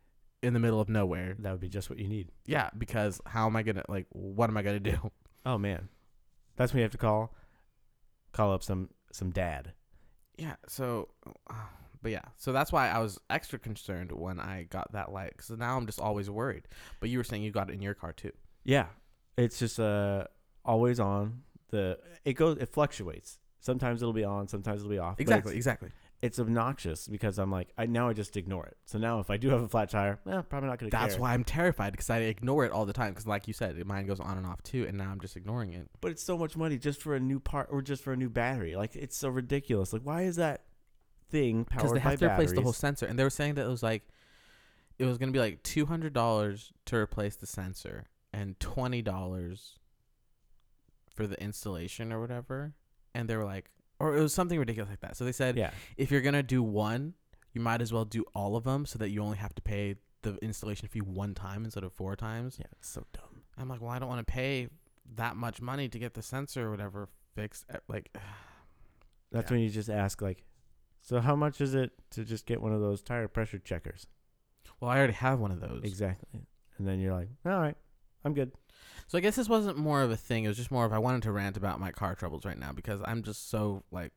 in 0.42 0.52
the 0.52 0.60
middle 0.60 0.80
of 0.80 0.88
nowhere. 0.88 1.34
that 1.38 1.50
would 1.50 1.60
be 1.60 1.68
just 1.68 1.88
what 1.90 1.98
you 1.98 2.08
need. 2.08 2.30
Yeah, 2.46 2.70
because 2.76 3.20
how 3.26 3.46
am 3.46 3.56
I 3.56 3.62
gonna 3.62 3.84
like 3.88 4.06
what 4.10 4.48
am 4.50 4.56
I 4.56 4.62
gonna 4.62 4.80
do? 4.80 5.10
Oh 5.46 5.56
man, 5.58 5.88
that's 6.56 6.72
when 6.72 6.78
you 6.78 6.84
have 6.84 6.92
to 6.92 6.98
call, 6.98 7.34
call 8.32 8.52
up 8.52 8.62
some 8.62 8.90
some 9.12 9.30
dad. 9.30 9.72
Yeah, 10.36 10.56
so 10.68 11.08
but 12.02 12.12
yeah, 12.12 12.22
so 12.36 12.52
that's 12.52 12.72
why 12.72 12.88
I 12.88 12.98
was 12.98 13.18
extra 13.30 13.58
concerned 13.58 14.12
when 14.12 14.38
I 14.38 14.64
got 14.70 14.92
that 14.92 15.12
light 15.12 15.32
because 15.36 15.50
now 15.50 15.76
I'm 15.76 15.86
just 15.86 16.00
always 16.00 16.30
worried. 16.30 16.68
But 17.00 17.08
you 17.08 17.18
were 17.18 17.24
saying 17.24 17.42
you 17.42 17.50
got 17.50 17.70
it 17.70 17.74
in 17.74 17.82
your 17.82 17.94
car 17.94 18.12
too. 18.12 18.32
Yeah, 18.64 18.86
it's 19.36 19.58
just 19.58 19.80
uh 19.80 20.24
always 20.64 21.00
on. 21.00 21.42
The 21.70 21.98
it 22.24 22.34
goes 22.34 22.58
it 22.58 22.68
fluctuates. 22.68 23.38
Sometimes 23.60 24.02
it'll 24.02 24.12
be 24.12 24.24
on, 24.24 24.46
sometimes 24.46 24.82
it'll 24.82 24.90
be 24.90 24.98
off. 24.98 25.18
Exactly, 25.18 25.56
exactly. 25.56 25.90
It's 26.22 26.38
obnoxious 26.38 27.06
because 27.08 27.38
I'm 27.38 27.50
like 27.50 27.68
I 27.76 27.86
now 27.86 28.08
I 28.08 28.12
just 28.12 28.36
ignore 28.36 28.66
it. 28.66 28.76
So 28.86 28.98
now 28.98 29.20
if 29.20 29.30
I 29.30 29.36
do 29.36 29.50
have 29.50 29.62
a 29.62 29.68
flat 29.68 29.90
tire, 29.90 30.18
eh, 30.28 30.40
probably 30.42 30.68
not 30.68 30.78
gonna. 30.78 30.90
That's 30.90 31.14
care. 31.14 31.22
why 31.22 31.34
I'm 31.34 31.44
terrified 31.44 31.92
because 31.92 32.08
I 32.10 32.18
ignore 32.18 32.64
it 32.64 32.72
all 32.72 32.86
the 32.86 32.92
time. 32.92 33.10
Because 33.10 33.26
like 33.26 33.46
you 33.46 33.54
said, 33.54 33.84
mine 33.86 34.06
goes 34.06 34.20
on 34.20 34.38
and 34.38 34.46
off 34.46 34.62
too, 34.62 34.86
and 34.88 34.96
now 34.96 35.10
I'm 35.10 35.20
just 35.20 35.36
ignoring 35.36 35.72
it. 35.72 35.88
But 36.00 36.12
it's 36.12 36.22
so 36.22 36.38
much 36.38 36.56
money 36.56 36.78
just 36.78 37.02
for 37.02 37.14
a 37.14 37.20
new 37.20 37.38
part 37.38 37.68
or 37.70 37.82
just 37.82 38.02
for 38.02 38.12
a 38.12 38.16
new 38.16 38.30
battery. 38.30 38.76
Like 38.76 38.96
it's 38.96 39.16
so 39.16 39.28
ridiculous. 39.28 39.92
Like 39.92 40.02
why 40.02 40.22
is 40.22 40.36
that 40.36 40.62
thing 41.30 41.64
because 41.64 41.84
powered 41.84 41.96
they 41.96 42.00
have 42.00 42.20
by 42.20 42.26
to 42.26 42.32
replace 42.32 42.52
the 42.52 42.62
whole 42.62 42.72
sensor. 42.72 43.06
And 43.06 43.18
they 43.18 43.24
were 43.24 43.30
saying 43.30 43.54
that 43.54 43.66
it 43.66 43.68
was 43.68 43.82
like, 43.82 44.02
it 44.98 45.04
was 45.04 45.18
gonna 45.18 45.32
be 45.32 45.38
like 45.38 45.62
two 45.62 45.86
hundred 45.86 46.12
dollars 46.12 46.72
to 46.86 46.96
replace 46.96 47.36
the 47.36 47.46
sensor 47.46 48.06
and 48.32 48.58
twenty 48.60 49.02
dollars 49.02 49.78
for 51.14 51.26
the 51.26 51.40
installation 51.42 52.12
or 52.12 52.20
whatever. 52.20 52.74
And 53.14 53.28
they 53.28 53.36
were 53.36 53.44
like, 53.44 53.70
or 53.98 54.16
it 54.16 54.20
was 54.20 54.32
something 54.34 54.58
ridiculous 54.58 54.90
like 54.90 55.00
that. 55.00 55.16
So 55.16 55.24
they 55.24 55.32
said, 55.32 55.56
Yeah, 55.56 55.70
if 55.96 56.10
you're 56.10 56.20
gonna 56.20 56.42
do 56.42 56.62
one, 56.62 57.14
you 57.52 57.60
might 57.60 57.80
as 57.80 57.92
well 57.92 58.04
do 58.04 58.24
all 58.34 58.56
of 58.56 58.64
them 58.64 58.84
so 58.86 58.98
that 58.98 59.10
you 59.10 59.22
only 59.22 59.38
have 59.38 59.54
to 59.54 59.62
pay 59.62 59.96
the 60.22 60.34
installation 60.42 60.88
fee 60.88 61.00
one 61.00 61.34
time 61.34 61.64
instead 61.64 61.84
of 61.84 61.92
four 61.92 62.16
times. 62.16 62.56
yeah, 62.58 62.66
it's 62.72 62.88
so 62.88 63.04
dumb. 63.12 63.42
I'm 63.56 63.68
like, 63.68 63.80
well, 63.80 63.90
I 63.90 63.98
don't 63.98 64.08
want 64.08 64.26
to 64.26 64.30
pay 64.32 64.68
that 65.14 65.36
much 65.36 65.62
money 65.62 65.88
to 65.88 65.98
get 65.98 66.14
the 66.14 66.22
sensor 66.22 66.66
or 66.66 66.70
whatever 66.70 67.08
fixed. 67.34 67.64
Uh, 67.72 67.78
Like, 67.88 68.10
That's 69.32 69.50
Yeah. 69.50 69.54
when 69.56 69.62
you 69.64 69.70
just 69.70 69.88
ask 69.90 70.20
like, 70.22 70.44
so 71.02 71.20
how 71.20 71.36
much 71.36 71.60
is 71.60 71.74
it 71.74 71.92
to 72.10 72.24
just 72.24 72.46
get 72.46 72.60
one 72.60 72.72
of 72.72 72.80
those 72.80 73.02
tire 73.02 73.28
pressure 73.28 73.58
checkers? 73.58 74.06
well, 74.80 74.90
I 74.90 74.98
already 74.98 75.12
have 75.14 75.38
one 75.40 75.52
of 75.52 75.60
those. 75.60 75.82
Exactly. 75.84 76.40
And 76.78 76.86
then 76.86 76.98
you're 77.00 77.14
like, 77.14 77.28
all 77.46 77.52
right, 77.60 77.76
I'm 78.24 78.34
good. 78.34 78.52
So 79.08 79.18
I 79.18 79.20
guess 79.20 79.36
this 79.36 79.48
wasn't 79.48 79.76
more 79.78 80.02
of 80.02 80.10
a 80.10 80.16
thing. 80.16 80.44
It 80.44 80.48
was 80.48 80.56
just 80.56 80.70
more 80.72 80.84
of 80.84 80.92
I 80.92 80.98
wanted 80.98 81.22
to 81.22 81.32
rant 81.32 81.56
about 81.56 81.78
my 81.80 81.92
car 81.92 82.14
troubles 82.14 82.44
right 82.44 82.58
now 82.58 82.72
because 82.72 83.00
I'm 83.04 83.22
just 83.22 83.48
so 83.50 83.84
like 83.92 84.12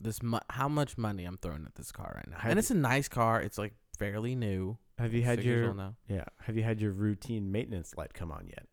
this. 0.00 0.22
Mu- 0.22 0.38
how 0.50 0.68
much 0.68 0.98
money 0.98 1.24
I'm 1.24 1.38
throwing 1.38 1.64
at 1.64 1.74
this 1.76 1.90
car 1.92 2.12
right 2.16 2.28
now, 2.28 2.36
Have 2.38 2.50
and 2.50 2.58
it's 2.58 2.70
a 2.70 2.74
nice 2.74 3.08
car. 3.08 3.40
It's 3.40 3.56
like 3.58 3.72
fairly 3.98 4.34
new. 4.34 4.76
Have 4.98 5.14
you 5.14 5.22
had 5.22 5.42
your 5.42 5.64
you'll 5.74 5.94
yeah? 6.08 6.24
Have 6.42 6.56
you 6.56 6.62
had 6.62 6.80
your 6.80 6.92
routine 6.92 7.50
maintenance 7.50 7.94
light 7.96 8.12
come 8.12 8.30
on 8.30 8.46
yet? 8.48 8.66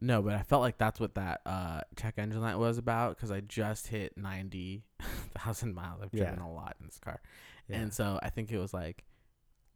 No, 0.00 0.22
but 0.22 0.34
I 0.34 0.42
felt 0.42 0.62
like 0.62 0.78
that's 0.78 1.00
what 1.00 1.16
that 1.16 1.40
uh, 1.44 1.80
check 1.96 2.14
engine 2.18 2.40
light 2.40 2.56
was 2.56 2.78
about 2.78 3.16
because 3.16 3.32
I 3.32 3.40
just 3.40 3.88
hit 3.88 4.16
ninety 4.16 4.84
thousand 5.36 5.74
miles. 5.74 6.00
I've 6.02 6.12
driven 6.12 6.38
Yeah. 6.38 6.46
a 6.46 6.52
lot 6.52 6.76
in 6.80 6.86
this 6.86 7.00
car, 7.00 7.20
Yeah. 7.68 7.78
and 7.78 7.92
so 7.92 8.20
I 8.22 8.30
think 8.30 8.52
it 8.52 8.58
was 8.58 8.72
like, 8.72 9.04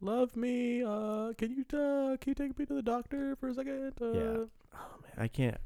"Love 0.03 0.35
me, 0.35 0.83
uh, 0.83 1.33
can 1.37 1.51
you 1.51 1.63
uh, 1.79 2.17
can 2.17 2.31
you 2.31 2.35
take 2.35 2.57
me 2.59 2.65
to 2.65 2.73
the 2.73 2.81
doctor 2.81 3.35
for 3.37 3.49
a 3.49 3.53
second? 3.53 3.93
Uh, 4.01 4.11
Yeah. 4.11 4.37
oh 4.75 4.95
man, 5.01 5.13
I 5.17 5.27
can't. 5.27 5.57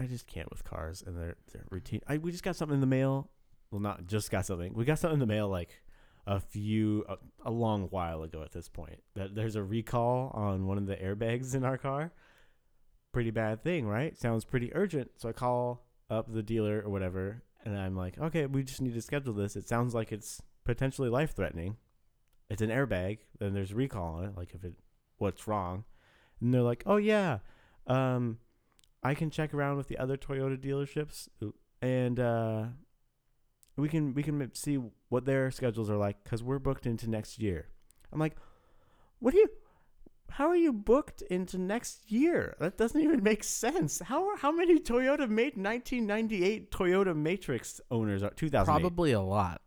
I 0.00 0.06
just 0.06 0.26
can't 0.26 0.50
with 0.50 0.64
cars 0.64 1.02
and 1.06 1.16
their 1.16 1.36
their 1.52 1.64
routine. 1.70 2.00
I 2.08 2.18
we 2.18 2.32
just 2.32 2.42
got 2.42 2.56
something 2.56 2.74
in 2.74 2.80
the 2.80 2.86
mail. 2.86 3.30
Well, 3.70 3.80
not 3.80 4.06
just 4.06 4.30
got 4.30 4.46
something. 4.46 4.74
We 4.74 4.84
got 4.84 4.98
something 4.98 5.14
in 5.14 5.20
the 5.20 5.26
mail 5.26 5.48
like 5.48 5.82
a 6.26 6.40
few 6.40 7.04
a, 7.08 7.16
a 7.44 7.50
long 7.50 7.84
while 7.90 8.22
ago. 8.22 8.42
At 8.42 8.52
this 8.52 8.68
point, 8.68 9.02
that 9.14 9.34
there's 9.34 9.56
a 9.56 9.62
recall 9.62 10.30
on 10.34 10.66
one 10.66 10.78
of 10.78 10.86
the 10.86 10.96
airbags 10.96 11.54
in 11.54 11.64
our 11.64 11.78
car. 11.78 12.12
Pretty 13.12 13.30
bad 13.30 13.62
thing, 13.62 13.86
right? 13.86 14.16
Sounds 14.18 14.44
pretty 14.44 14.74
urgent. 14.74 15.12
So 15.18 15.28
I 15.28 15.32
call 15.32 15.86
up 16.10 16.32
the 16.32 16.42
dealer 16.42 16.82
or 16.84 16.90
whatever, 16.90 17.42
and 17.64 17.78
I'm 17.78 17.96
like, 17.96 18.18
okay, 18.18 18.46
we 18.46 18.64
just 18.64 18.80
need 18.82 18.94
to 18.94 19.00
schedule 19.02 19.34
this. 19.34 19.54
It 19.54 19.68
sounds 19.68 19.94
like 19.94 20.10
it's 20.10 20.42
potentially 20.64 21.08
life 21.08 21.34
threatening. 21.36 21.76
It's 22.50 22.62
an 22.62 22.70
airbag. 22.70 23.18
Then 23.38 23.54
there's 23.54 23.72
a 23.72 23.74
recall 23.74 24.16
on 24.16 24.24
it. 24.24 24.36
Like 24.36 24.54
if 24.54 24.64
it, 24.64 24.74
what's 25.18 25.46
wrong? 25.46 25.84
And 26.40 26.52
they're 26.52 26.62
like, 26.62 26.82
oh 26.86 26.96
yeah, 26.96 27.38
um, 27.86 28.38
I 29.02 29.14
can 29.14 29.30
check 29.30 29.54
around 29.54 29.76
with 29.76 29.88
the 29.88 29.98
other 29.98 30.16
Toyota 30.16 30.58
dealerships, 30.58 31.28
and 31.80 32.20
uh, 32.20 32.64
we 33.76 33.88
can 33.88 34.14
we 34.14 34.22
can 34.22 34.54
see 34.54 34.78
what 35.08 35.24
their 35.24 35.50
schedules 35.50 35.90
are 35.90 35.96
like 35.96 36.22
because 36.24 36.42
we're 36.42 36.58
booked 36.58 36.86
into 36.86 37.08
next 37.08 37.40
year. 37.40 37.68
I'm 38.12 38.18
like, 38.18 38.36
what 39.20 39.32
do 39.32 39.38
you? 39.38 39.48
how 40.34 40.48
are 40.48 40.56
you 40.56 40.72
booked 40.72 41.22
into 41.22 41.58
next 41.58 42.10
year? 42.10 42.56
That 42.58 42.76
doesn't 42.76 43.00
even 43.00 43.22
make 43.22 43.44
sense. 43.44 44.00
How 44.00 44.28
are, 44.30 44.36
how 44.36 44.50
many 44.50 44.80
Toyota 44.80 45.28
made 45.28 45.56
1998 45.56 46.72
Toyota 46.72 47.14
Matrix 47.14 47.80
owners 47.90 48.24
are 48.24 48.30
2000 48.30 48.64
Probably 48.64 49.12
a 49.12 49.20
lot 49.20 49.60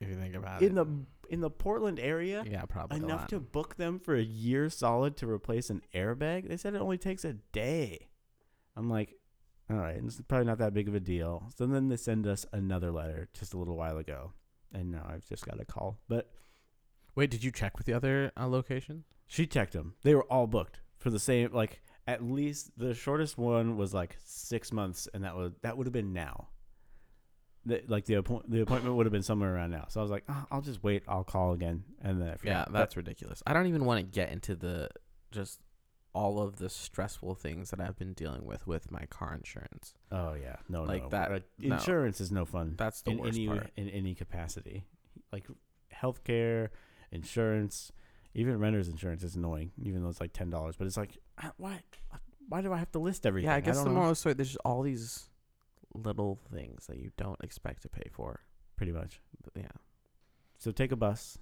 if 0.00 0.08
you 0.08 0.14
think 0.14 0.34
about 0.34 0.62
in 0.62 0.72
it. 0.72 0.74
the 0.76 0.86
in 1.30 1.40
the 1.40 1.50
Portland 1.50 1.98
area? 1.98 2.44
yeah, 2.46 2.62
probably 2.62 2.98
enough 2.98 3.26
to 3.28 3.40
book 3.40 3.76
them 3.76 3.98
for 3.98 4.14
a 4.14 4.22
year 4.22 4.68
solid 4.68 5.16
to 5.18 5.28
replace 5.28 5.70
an 5.70 5.82
airbag. 5.94 6.48
They 6.48 6.56
said 6.56 6.74
it 6.74 6.80
only 6.80 6.98
takes 6.98 7.24
a 7.24 7.34
day. 7.52 8.08
I'm 8.76 8.88
like, 8.90 9.14
all 9.70 9.76
right, 9.76 9.96
it's 10.04 10.20
probably 10.28 10.46
not 10.46 10.58
that 10.58 10.74
big 10.74 10.88
of 10.88 10.94
a 10.94 11.00
deal. 11.00 11.50
So 11.56 11.66
then 11.66 11.88
they 11.88 11.96
send 11.96 12.26
us 12.26 12.44
another 12.52 12.90
letter 12.90 13.28
just 13.32 13.54
a 13.54 13.58
little 13.58 13.76
while 13.76 13.98
ago, 13.98 14.32
and 14.72 14.90
now 14.90 15.06
I've 15.08 15.26
just 15.26 15.46
got 15.46 15.60
a 15.60 15.64
call. 15.64 15.98
But 16.08 16.30
Wait, 17.14 17.30
did 17.30 17.44
you 17.44 17.50
check 17.50 17.78
with 17.78 17.86
the 17.86 17.92
other 17.92 18.32
uh, 18.36 18.46
location? 18.46 19.04
she 19.26 19.46
checked 19.46 19.72
them; 19.72 19.94
they 20.02 20.14
were 20.14 20.24
all 20.24 20.46
booked 20.46 20.80
for 20.98 21.10
the 21.10 21.18
same. 21.18 21.52
Like 21.52 21.80
at 22.06 22.22
least 22.22 22.72
the 22.76 22.94
shortest 22.94 23.38
one 23.38 23.76
was 23.76 23.94
like 23.94 24.16
six 24.24 24.72
months, 24.72 25.08
and 25.14 25.24
that 25.24 25.36
was 25.36 25.52
that 25.62 25.76
would 25.76 25.86
have 25.86 25.92
been 25.92 26.12
now. 26.12 26.48
The, 27.66 27.82
like 27.88 28.04
the 28.04 28.14
appoint 28.14 28.50
the 28.50 28.60
appointment 28.60 28.94
would 28.96 29.06
have 29.06 29.12
been 29.12 29.22
somewhere 29.22 29.54
around 29.54 29.70
now. 29.70 29.86
So 29.88 30.00
I 30.00 30.02
was 30.02 30.10
like, 30.10 30.24
oh, 30.28 30.46
I'll 30.50 30.60
just 30.60 30.82
wait. 30.82 31.02
I'll 31.08 31.24
call 31.24 31.52
again, 31.52 31.84
and 32.02 32.20
then 32.20 32.28
I 32.28 32.30
Yeah, 32.32 32.36
forgot. 32.36 32.72
But- 32.72 32.78
that's 32.80 32.96
ridiculous. 32.96 33.42
I 33.46 33.52
don't 33.54 33.66
even 33.66 33.84
want 33.86 34.00
to 34.00 34.04
get 34.04 34.30
into 34.30 34.54
the 34.54 34.88
just 35.30 35.60
all 36.14 36.40
of 36.40 36.56
the 36.58 36.68
stressful 36.70 37.34
things 37.34 37.70
that 37.70 37.80
I've 37.80 37.96
been 37.98 38.12
dealing 38.12 38.44
with 38.44 38.66
with 38.66 38.90
my 38.92 39.04
car 39.06 39.34
insurance. 39.34 39.94
Oh 40.12 40.34
yeah, 40.34 40.56
no, 40.68 40.84
Like 40.84 41.04
no. 41.04 41.08
that- 41.08 41.42
no. 41.58 41.74
Insurance 41.74 42.20
is 42.20 42.30
no 42.30 42.44
fun 42.44 42.74
That's 42.76 43.00
the 43.02 43.12
in 43.12 43.18
worst 43.18 43.34
any 43.36 43.48
part. 43.48 43.70
in 43.76 43.88
any 43.88 44.14
capacity. 44.14 44.84
Like 45.32 45.46
healthcare, 45.92 46.68
insurance, 47.10 47.92
even 48.34 48.58
renter's 48.58 48.88
insurance 48.88 49.22
is 49.22 49.36
annoying, 49.36 49.72
even 49.82 50.02
though 50.02 50.08
it's 50.08 50.20
like 50.20 50.32
ten 50.32 50.50
dollars. 50.50 50.76
But 50.76 50.86
it's 50.86 50.96
like, 50.96 51.16
uh, 51.42 51.50
why? 51.56 51.80
Why 52.48 52.60
do 52.60 52.72
I 52.72 52.76
have 52.76 52.92
to 52.92 52.98
list 52.98 53.24
everything? 53.26 53.48
Yeah, 53.48 53.56
I 53.56 53.60
guess 53.60 53.76
don't 53.76 53.84
the 53.84 53.90
know. 53.90 53.96
moral 54.00 54.14
story 54.14 54.34
there's 54.34 54.48
just 54.48 54.60
all 54.64 54.82
these 54.82 55.30
little 55.94 56.40
things 56.52 56.86
that 56.86 56.98
you 56.98 57.10
don't 57.16 57.40
expect 57.42 57.82
to 57.82 57.88
pay 57.88 58.08
for. 58.12 58.40
pretty 58.76 58.92
much. 58.92 59.20
Yeah. 59.54 59.68
So 60.58 60.72
take 60.72 60.92
a 60.92 60.96
bus. 60.96 61.38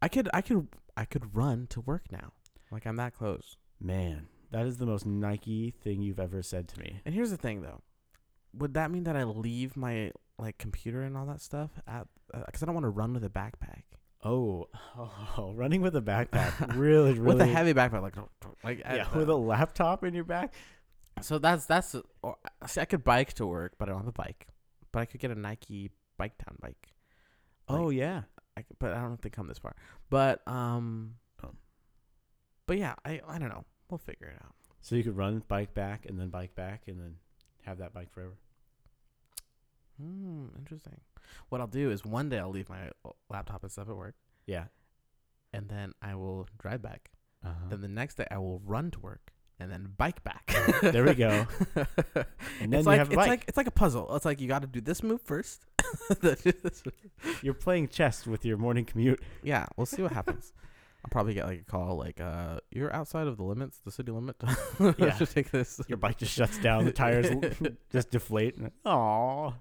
I 0.00 0.08
could 0.08 0.28
I 0.32 0.40
could 0.40 0.68
I 0.96 1.04
could 1.04 1.34
run 1.36 1.66
to 1.68 1.80
work 1.80 2.10
now. 2.10 2.32
Like 2.70 2.86
I'm 2.86 2.96
that 2.96 3.14
close. 3.14 3.56
Man, 3.80 4.28
that 4.50 4.66
is 4.66 4.78
the 4.78 4.86
most 4.86 5.06
Nike 5.06 5.74
thing 5.82 6.02
you've 6.02 6.20
ever 6.20 6.42
said 6.42 6.68
to 6.68 6.80
me. 6.80 7.00
And 7.04 7.14
here's 7.14 7.30
the 7.30 7.36
thing 7.36 7.62
though. 7.62 7.82
Would 8.54 8.74
that 8.74 8.90
mean 8.90 9.04
that 9.04 9.16
I 9.16 9.24
leave 9.24 9.76
my 9.76 10.12
like 10.38 10.58
computer 10.58 11.02
and 11.02 11.16
all 11.16 11.26
that 11.26 11.40
stuff 11.40 11.70
at 11.86 12.06
uh, 12.32 12.42
because 12.46 12.62
I 12.62 12.66
don't 12.66 12.74
want 12.74 12.84
to 12.84 12.90
run 12.90 13.12
with 13.12 13.24
a 13.24 13.28
backpack. 13.28 13.82
Oh, 14.24 14.68
oh 14.98 15.52
running 15.54 15.80
with 15.80 15.94
a 15.96 16.00
backpack, 16.00 16.76
really, 16.76 17.12
really, 17.12 17.20
With 17.20 17.40
a 17.40 17.46
heavy 17.46 17.74
backpack, 17.74 18.02
like 18.02 18.16
like 18.64 18.78
yeah, 18.80 19.06
the- 19.12 19.18
with 19.18 19.28
a 19.28 19.36
laptop 19.36 20.04
in 20.04 20.14
your 20.14 20.24
back. 20.24 20.54
So 21.20 21.38
that's 21.38 21.66
that's 21.66 21.94
or, 22.22 22.36
see, 22.66 22.80
I 22.80 22.84
could 22.84 23.04
bike 23.04 23.32
to 23.34 23.46
work, 23.46 23.74
but 23.78 23.88
I 23.88 23.92
don't 23.92 24.00
have 24.00 24.08
a 24.08 24.12
bike. 24.12 24.46
But 24.92 25.00
I 25.00 25.04
could 25.06 25.20
get 25.20 25.30
a 25.30 25.34
Nike 25.34 25.90
Biketown 26.18 26.58
bike. 26.60 26.92
Like, 27.68 27.80
oh 27.80 27.90
yeah, 27.90 28.22
I 28.56 28.64
but 28.78 28.92
I 28.92 29.00
don't 29.00 29.10
think 29.10 29.22
they 29.22 29.30
come 29.30 29.46
this 29.46 29.58
far. 29.58 29.76
But 30.10 30.46
um, 30.48 31.14
Oh. 31.44 31.50
but 32.66 32.78
yeah, 32.78 32.94
I 33.04 33.20
I 33.28 33.38
don't 33.38 33.48
know. 33.50 33.64
We'll 33.90 33.98
figure 33.98 34.28
it 34.28 34.36
out. 34.44 34.54
so 34.80 34.96
you 34.96 35.02
could 35.04 35.16
run, 35.16 35.42
bike 35.48 35.74
back, 35.74 36.06
and 36.06 36.18
then 36.18 36.28
bike 36.30 36.54
back, 36.54 36.82
and 36.88 36.98
then 37.00 37.16
have 37.62 37.78
that 37.78 37.92
bike 37.94 38.10
forever. 38.12 38.34
Hmm, 40.00 40.46
interesting. 40.58 41.00
What 41.48 41.60
I'll 41.60 41.66
do 41.66 41.90
is 41.90 42.04
one 42.04 42.28
day 42.28 42.38
I'll 42.38 42.50
leave 42.50 42.68
my 42.68 42.90
laptop 43.28 43.62
and 43.62 43.72
stuff 43.72 43.88
at 43.88 43.96
work, 43.96 44.14
Yeah. 44.46 44.66
and 45.52 45.68
then 45.68 45.92
I 46.00 46.14
will 46.14 46.46
drive 46.58 46.80
back. 46.82 47.10
Uh-huh. 47.44 47.68
Then 47.68 47.80
the 47.80 47.88
next 47.88 48.14
day 48.16 48.26
I 48.30 48.38
will 48.38 48.60
run 48.64 48.90
to 48.92 49.00
work, 49.00 49.32
and 49.60 49.70
then 49.70 49.92
bike 49.96 50.22
back. 50.24 50.54
There 50.82 51.04
we 51.04 51.14
go. 51.14 51.46
And 52.60 52.72
then 52.72 52.80
it's 52.80 52.86
you 52.86 52.90
like 52.90 52.98
have 52.98 53.08
a 53.08 53.12
it's 53.12 53.16
bike. 53.16 53.28
like 53.28 53.44
it's 53.48 53.56
like 53.56 53.66
a 53.66 53.72
puzzle. 53.72 54.14
It's 54.16 54.24
like 54.24 54.40
you 54.40 54.48
got 54.48 54.62
to 54.62 54.68
do 54.68 54.80
this 54.80 55.02
move 55.02 55.20
first. 55.22 55.64
then 56.20 56.36
do 56.42 56.52
this 56.62 56.82
move. 56.84 57.38
You're 57.42 57.54
playing 57.54 57.88
chess 57.88 58.26
with 58.26 58.44
your 58.44 58.56
morning 58.56 58.84
commute. 58.84 59.20
Yeah, 59.42 59.66
we'll 59.76 59.86
see 59.86 60.02
what 60.02 60.12
happens. 60.12 60.52
I'll 61.04 61.10
probably 61.10 61.34
get 61.34 61.46
like 61.46 61.60
a 61.60 61.64
call 61.64 61.96
like, 61.96 62.20
uh, 62.20 62.58
you're 62.72 62.92
outside 62.92 63.28
of 63.28 63.36
the 63.36 63.44
limits, 63.44 63.78
the 63.84 63.92
city 63.92 64.10
limit. 64.10 64.36
Yeah. 64.98 65.10
to 65.10 65.26
take 65.26 65.50
this. 65.52 65.80
Your 65.86 65.96
bike 65.98 66.18
just 66.18 66.32
shuts 66.32 66.58
down. 66.58 66.84
The 66.84 66.92
tires 66.92 67.28
just 67.92 68.10
deflate. 68.10 68.58
Aww. 68.84 69.54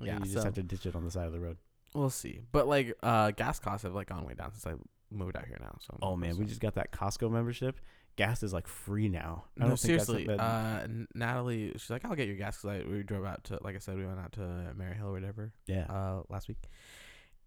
Yeah, 0.00 0.14
you 0.14 0.20
just 0.20 0.34
so 0.34 0.42
have 0.44 0.54
to 0.54 0.62
ditch 0.64 0.86
it 0.86 0.96
on 0.96 1.04
the 1.04 1.10
side 1.12 1.26
of 1.26 1.32
the 1.32 1.40
road. 1.40 1.58
we'll 1.94 2.10
see. 2.10 2.40
But 2.50 2.66
like, 2.66 2.96
uh, 3.02 3.30
gas 3.30 3.60
costs 3.60 3.84
have 3.84 3.94
like 3.94 4.08
gone 4.08 4.26
way 4.26 4.34
down 4.34 4.50
since 4.52 4.66
I 4.66 4.74
moved 5.14 5.36
out 5.36 5.46
here 5.46 5.58
now. 5.60 5.76
So 5.80 5.96
Oh 6.02 6.16
man, 6.16 6.36
we 6.36 6.44
just 6.44 6.60
got 6.60 6.74
that 6.74 6.90
Costco 6.90 7.30
membership. 7.30 7.78
Gas 8.16 8.42
is 8.42 8.52
like 8.52 8.66
free 8.68 9.08
now. 9.08 9.44
I 9.58 9.64
no 9.64 9.68
don't 9.70 9.78
think 9.80 9.98
that's 9.98 10.06
seriously. 10.08 10.36
uh, 10.38 10.86
Natalie, 11.14 11.72
she's 11.72 11.90
like, 11.90 12.04
I'll 12.04 12.14
get 12.14 12.28
your 12.28 12.36
gas 12.36 12.62
because 12.62 12.84
we 12.86 13.02
drove 13.02 13.24
out 13.24 13.44
to, 13.44 13.58
like 13.62 13.74
I 13.74 13.78
said, 13.78 13.96
we 13.96 14.06
went 14.06 14.20
out 14.20 14.32
to 14.32 14.40
Maryhill 14.78 15.06
or 15.06 15.12
whatever. 15.12 15.52
yeah. 15.66 15.86
uh, 15.90 16.22
last 16.28 16.46
week 16.48 16.58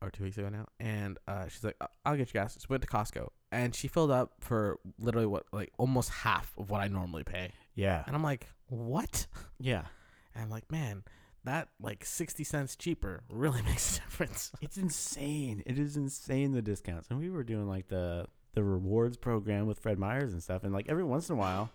or 0.01 0.10
two 0.12 0.23
weeks 0.25 0.38
ago 0.38 0.49
now, 0.49 0.67
and 0.80 1.17
uh, 1.27 1.47
she's 1.47 1.63
like, 1.63 1.75
"I- 1.82 1.88
"I'll 2.06 2.15
get 2.17 2.27
you 2.27 2.34
gas." 2.34 2.53
So 2.60 2.65
we 2.69 2.73
went 2.73 2.84
to 2.84 2.88
Costco, 2.89 3.30
and 3.51 3.73
she 3.73 3.88
filled 3.88 4.12
up 4.12 4.34
for 4.41 4.77
literally 4.99 5.25
what, 5.25 5.45
like 5.51 5.71
almost 5.80 6.10
half 6.12 6.53
of 6.58 6.69
what 6.69 6.82
I 6.82 6.88
normally 6.88 7.23
pay, 7.23 7.51
yeah. 7.73 8.03
and 8.06 8.15
I'm 8.15 8.21
like, 8.23 8.47
"What?" 8.67 9.27
Yeah. 9.60 9.84
And 10.36 10.43
I'm 10.43 10.51
like, 10.51 10.71
"Man, 10.71 11.03
that 11.45 11.69
like 11.82 12.06
sixty 12.06 12.43
cents 12.43 12.75
cheaper 12.75 13.23
really 13.27 13.62
makes 13.65 13.97
a 13.97 14.01
difference." 14.01 14.51
It's 14.62 14.77
insane. 14.77 15.63
It 15.65 15.80
is 15.80 15.97
insane 15.97 16.51
the 16.51 16.62
discounts. 16.62 17.08
And 17.10 17.19
we 17.19 17.32
were 17.32 17.43
doing 17.43 17.67
like 17.67 17.88
the 17.88 18.27
the 18.57 18.63
rewards 18.63 19.17
program 19.17 19.67
with 19.67 19.77
Fred 19.77 19.99
Meyers 19.99 20.33
and 20.33 20.41
stuff. 20.41 20.63
And 20.63 20.73
like 20.73 20.89
every 20.89 21.03
once 21.03 21.29
in 21.29 21.35
a 21.35 21.37
while, 21.37 21.69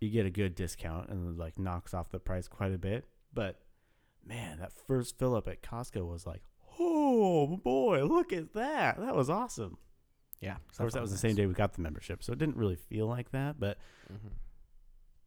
you 0.00 0.10
get 0.10 0.26
a 0.26 0.30
good 0.30 0.56
discount 0.56 1.08
and 1.08 1.38
like 1.38 1.56
knocks 1.56 1.94
off 1.94 2.10
the 2.10 2.18
price 2.18 2.48
quite 2.48 2.72
a 2.72 2.78
bit. 2.78 3.04
But 3.32 3.60
man, 4.26 4.58
that 4.58 4.72
first 4.72 5.16
fill 5.20 5.36
up 5.36 5.46
at 5.46 5.62
Costco 5.62 6.04
was 6.04 6.26
like, 6.26 6.42
oh 6.80 7.58
boy, 7.62 8.02
look 8.02 8.32
at 8.32 8.54
that. 8.54 8.98
That 8.98 9.14
was 9.14 9.30
awesome. 9.30 9.78
Yeah, 10.40 10.56
Of 10.72 10.78
course, 10.78 10.94
that 10.94 11.00
was 11.00 11.12
the 11.12 11.16
same 11.16 11.36
day 11.36 11.46
we 11.46 11.54
got 11.54 11.74
the 11.74 11.80
membership, 11.80 12.24
so 12.24 12.32
it 12.32 12.40
didn't 12.40 12.56
really 12.56 12.74
feel 12.74 13.06
like 13.06 13.30
that, 13.30 13.60
but 13.60 13.78
hmm 14.08 14.28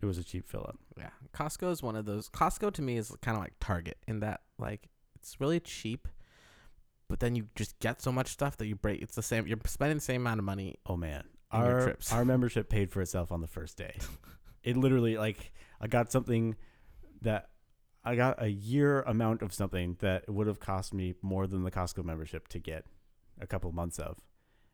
it 0.02 0.06
was 0.06 0.18
a 0.18 0.24
cheap 0.24 0.48
fill 0.48 0.66
up. 0.68 0.78
Yeah, 0.98 1.10
Costco 1.34 1.72
is 1.72 1.82
one 1.84 1.96
of 1.98 2.06
those. 2.06 2.30
Costco 2.30 2.72
to 2.74 2.82
me 2.82 2.96
is 2.98 3.14
kind 3.22 3.36
of 3.38 3.44
like 3.44 3.54
Target 3.62 3.98
in 4.08 4.20
that 4.22 4.42
like 4.58 4.88
it's 5.16 5.42
really 5.42 5.60
cheap, 5.62 6.08
but 7.10 7.20
then 7.20 7.36
you 7.36 7.48
just 7.56 7.78
get 7.80 8.02
so 8.02 8.12
much 8.12 8.28
stuff 8.28 8.56
that 8.58 8.68
you 8.68 8.76
break. 8.76 9.02
It's 9.02 9.16
the 9.16 9.22
same. 9.24 9.46
You're 9.48 9.58
spending 9.66 9.98
the 9.98 10.04
same 10.04 10.22
amount 10.22 10.40
of 10.40 10.46
money. 10.46 10.76
Oh 10.86 10.96
man, 10.96 11.24
our 11.52 11.84
trips. 11.84 12.14
our 12.14 12.24
membership 12.34 12.70
paid 12.70 12.92
for 12.92 13.02
itself 13.02 13.32
on 13.32 13.42
the 13.42 13.48
first 13.48 13.76
day. 13.78 13.96
it 14.64 14.78
literally 14.78 15.18
like 15.18 15.52
I 15.82 15.88
got 15.88 16.12
something 16.12 16.56
that 17.22 17.50
I 18.06 18.16
got 18.16 18.42
a 18.42 18.48
year 18.48 19.02
amount 19.02 19.42
of 19.42 19.54
something 19.54 19.98
that 20.00 20.30
would 20.30 20.48
have 20.48 20.60
cost 20.60 20.94
me 20.94 21.16
more 21.22 21.48
than 21.48 21.64
the 21.64 21.72
Costco 21.72 22.06
membership 22.06 22.48
to 22.50 22.60
get 22.60 22.86
a 23.42 23.48
couple 23.48 23.72
months 23.74 24.00
of 24.00 24.18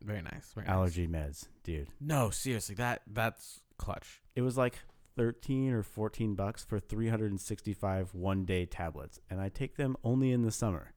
Very 0.04 0.22
nice. 0.22 0.52
Very 0.54 0.68
nice. 0.68 0.74
allergy 0.74 1.08
meds, 1.08 1.48
dude. 1.64 1.88
No, 2.00 2.30
seriously, 2.30 2.76
that 2.76 3.02
that's 3.08 3.62
clutch. 3.78 4.22
It 4.36 4.42
was 4.42 4.58
like 4.58 4.80
13 5.18 5.72
or 5.72 5.82
14 5.82 6.36
bucks 6.36 6.66
for 6.66 6.78
365 6.80 8.14
one 8.14 8.44
day 8.44 8.66
tablets 8.66 9.20
and 9.30 9.40
I 9.40 9.48
take 9.50 9.78
them 9.78 9.96
only 10.04 10.32
in 10.32 10.42
the 10.42 10.52
summer. 10.52 10.94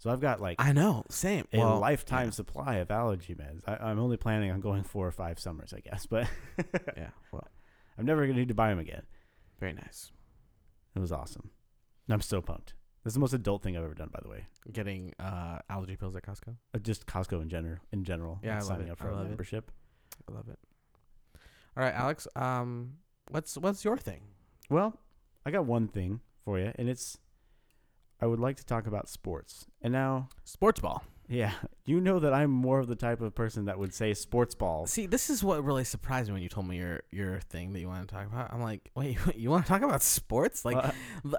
So 0.00 0.10
I've 0.10 0.20
got 0.20 0.40
like 0.40 0.56
I 0.58 0.72
know. 0.72 1.04
Same. 1.10 1.46
a 1.52 1.58
Well, 1.58 1.78
lifetime 1.78 2.26
yeah. 2.26 2.30
supply 2.32 2.76
of 2.76 2.90
allergy 2.90 3.34
meds. 3.34 3.60
I, 3.68 3.76
I'm 3.90 3.98
only 4.00 4.16
planning 4.16 4.50
on 4.50 4.60
going 4.60 4.82
four 4.82 5.06
or 5.06 5.12
five 5.12 5.38
summers, 5.38 5.72
I 5.72 5.80
guess, 5.80 6.06
but 6.06 6.26
Yeah. 6.96 7.10
Well, 7.30 7.46
I'm 7.98 8.06
never 8.06 8.26
gonna 8.26 8.38
need 8.38 8.48
to 8.48 8.54
buy 8.54 8.70
them 8.70 8.78
again. 8.78 9.02
very 9.60 9.74
nice. 9.74 10.10
It 10.96 10.98
was 11.00 11.12
awesome. 11.12 11.50
And 12.08 12.14
I'm 12.14 12.20
so 12.22 12.40
pumped. 12.42 12.74
This 13.04 13.12
is 13.12 13.14
the 13.14 13.20
most 13.20 13.32
adult 13.34 13.62
thing 13.62 13.76
I've 13.76 13.84
ever 13.84 13.94
done, 13.94 14.10
by 14.12 14.20
the 14.22 14.28
way. 14.28 14.46
Getting 14.72 15.14
uh, 15.20 15.58
allergy 15.70 15.96
pills 15.96 16.16
at 16.16 16.22
Costco. 16.22 16.56
Uh, 16.74 16.78
just 16.78 17.06
Costco 17.06 17.40
in 17.40 17.48
general. 17.48 17.78
In 17.92 18.02
general, 18.04 18.40
Yeah, 18.42 18.52
I 18.52 18.54
love 18.56 18.64
signing 18.64 18.88
it. 18.88 18.90
up 18.90 18.98
I 19.00 19.04
for 19.04 19.10
a 19.10 19.14
love 19.16 19.26
it. 19.26 19.28
membership. 19.28 19.70
I 20.28 20.32
love 20.34 20.48
it. 20.48 20.58
All 21.76 21.82
right, 21.84 21.94
Alex. 21.94 22.26
Um, 22.36 22.94
what's 23.30 23.56
what's 23.56 23.84
your 23.84 23.96
thing? 23.96 24.22
Well, 24.70 24.98
I 25.46 25.50
got 25.50 25.66
one 25.66 25.88
thing 25.88 26.20
for 26.44 26.58
you, 26.58 26.72
and 26.76 26.88
it's 26.88 27.16
I 28.20 28.26
would 28.26 28.40
like 28.40 28.56
to 28.56 28.64
talk 28.66 28.86
about 28.86 29.08
sports. 29.08 29.66
And 29.82 29.92
now, 29.92 30.28
Sports 30.44 30.80
ball. 30.80 31.02
yeah, 31.28 31.52
you 31.86 32.00
know 32.00 32.18
that 32.18 32.34
I'm 32.34 32.50
more 32.50 32.80
of 32.80 32.86
the 32.88 32.96
type 32.96 33.20
of 33.20 33.34
person 33.34 33.64
that 33.66 33.78
would 33.78 33.94
say 33.94 34.12
sports 34.14 34.54
ball. 34.54 34.86
See, 34.86 35.06
this 35.06 35.30
is 35.30 35.42
what 35.44 35.64
really 35.64 35.84
surprised 35.84 36.28
me 36.28 36.34
when 36.34 36.42
you 36.42 36.48
told 36.48 36.66
me 36.68 36.76
your 36.78 37.02
your 37.10 37.38
thing 37.40 37.72
that 37.72 37.80
you 37.80 37.88
want 37.88 38.06
to 38.08 38.12
talk 38.14 38.26
about. 38.26 38.52
I'm 38.52 38.60
like, 38.60 38.90
wait, 38.94 39.16
you 39.36 39.48
want 39.50 39.64
to 39.64 39.68
talk 39.68 39.82
about 39.82 40.02
sports? 40.02 40.64
Like, 40.64 40.76
Uh, 40.76 40.90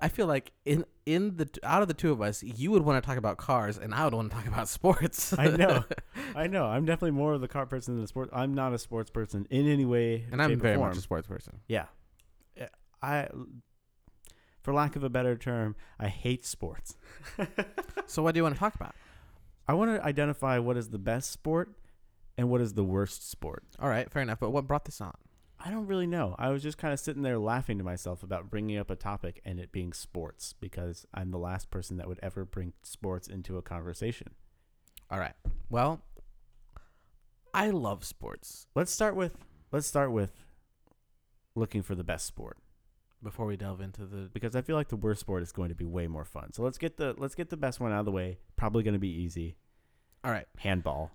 I 0.01 0.07
feel 0.07 0.27
like 0.27 0.51
in 0.65 0.85
in 1.05 1.35
the 1.37 1.47
out 1.63 1.81
of 1.81 1.87
the 1.87 1.93
two 1.93 2.11
of 2.11 2.21
us, 2.21 2.41
you 2.41 2.71
would 2.71 2.83
want 2.83 3.03
to 3.03 3.05
talk 3.07 3.17
about 3.17 3.37
cars, 3.37 3.77
and 3.77 3.93
I 3.93 4.05
would 4.05 4.13
want 4.13 4.31
to 4.31 4.35
talk 4.37 4.47
about 4.47 4.67
sports. 4.79 5.33
I 5.37 5.47
know. 5.49 5.83
I 6.35 6.47
know. 6.47 6.65
I'm 6.65 6.85
definitely 6.85 7.11
more 7.11 7.33
of 7.33 7.41
the 7.41 7.47
car 7.49 7.65
person 7.65 7.93
than 7.95 8.01
the 8.01 8.07
sport. 8.07 8.29
I'm 8.33 8.53
not 8.53 8.73
a 8.73 8.79
sports 8.79 9.11
person 9.11 9.45
in 9.49 9.67
any 9.67 9.85
way, 9.85 10.25
and 10.31 10.41
I'm 10.41 10.57
very 10.59 10.77
form. 10.77 10.89
much 10.89 10.97
a 10.97 11.01
sports 11.01 11.27
person. 11.27 11.59
Yeah. 11.67 11.85
Yeah, 12.55 12.67
I, 13.01 13.27
for 14.61 14.73
lack 14.73 14.95
of 14.95 15.03
a 15.03 15.09
better 15.09 15.35
term, 15.35 15.75
I 15.99 16.07
hate 16.07 16.45
sports. 16.45 16.95
So, 18.11 18.21
what 18.21 18.33
do 18.33 18.39
you 18.39 18.43
want 18.43 18.55
to 18.55 18.59
talk 18.59 18.75
about? 18.75 18.93
I 19.69 19.73
want 19.73 19.95
to 19.95 20.05
identify 20.05 20.59
what 20.59 20.75
is 20.75 20.89
the 20.89 20.97
best 20.97 21.31
sport 21.31 21.71
and 22.37 22.49
what 22.49 22.59
is 22.59 22.73
the 22.73 22.83
worst 22.83 23.29
sport. 23.29 23.63
All 23.79 23.87
right, 23.87 24.11
fair 24.11 24.21
enough. 24.21 24.41
But 24.41 24.49
what 24.49 24.67
brought 24.67 24.83
this 24.83 24.99
on? 24.99 25.13
I 25.63 25.71
don't 25.71 25.87
really 25.87 26.07
know. 26.07 26.35
I 26.37 26.49
was 26.49 26.61
just 26.61 26.77
kind 26.77 26.93
of 26.93 26.99
sitting 26.99 27.21
there 27.21 27.39
laughing 27.39 27.77
to 27.77 27.85
myself 27.85 28.21
about 28.21 28.49
bringing 28.49 28.77
up 28.77 28.89
a 28.89 28.97
topic 28.97 29.39
and 29.45 29.61
it 29.61 29.71
being 29.71 29.93
sports 29.93 30.53
because 30.59 31.05
I'm 31.13 31.31
the 31.31 31.37
last 31.37 31.69
person 31.69 31.95
that 31.97 32.07
would 32.09 32.19
ever 32.21 32.43
bring 32.43 32.73
sports 32.83 33.29
into 33.29 33.57
a 33.57 33.61
conversation. 33.61 34.31
All 35.09 35.19
right. 35.19 35.35
Well, 35.69 36.01
I 37.53 37.69
love 37.69 38.03
sports. 38.03 38.67
Let's 38.75 38.91
start 38.91 39.15
with 39.15 39.37
let's 39.71 39.87
start 39.87 40.11
with 40.11 40.43
looking 41.55 41.81
for 41.81 41.95
the 41.95 42.03
best 42.03 42.25
sport 42.25 42.57
Before 43.23 43.45
we 43.45 43.55
delve 43.55 43.81
into 43.81 44.05
the 44.05 44.29
because 44.33 44.55
I 44.55 44.61
feel 44.61 44.75
like 44.75 44.87
the 44.89 44.95
worst 44.95 45.19
sport 45.21 45.43
is 45.43 45.51
going 45.51 45.69
to 45.69 45.75
be 45.75 45.85
way 45.85 46.07
more 46.07 46.25
fun. 46.25 46.53
So 46.53 46.63
let's 46.63 46.77
get 46.79 46.97
the 46.97 47.13
let's 47.17 47.35
get 47.35 47.49
the 47.51 47.57
best 47.57 47.79
one 47.79 47.91
out 47.91 47.99
of 47.99 48.05
the 48.05 48.11
way. 48.11 48.39
Probably 48.55 48.81
going 48.83 48.93
to 48.95 48.99
be 48.99 49.09
easy. 49.09 49.57
All 50.23 50.31
right. 50.31 50.47
Handball. 50.57 51.11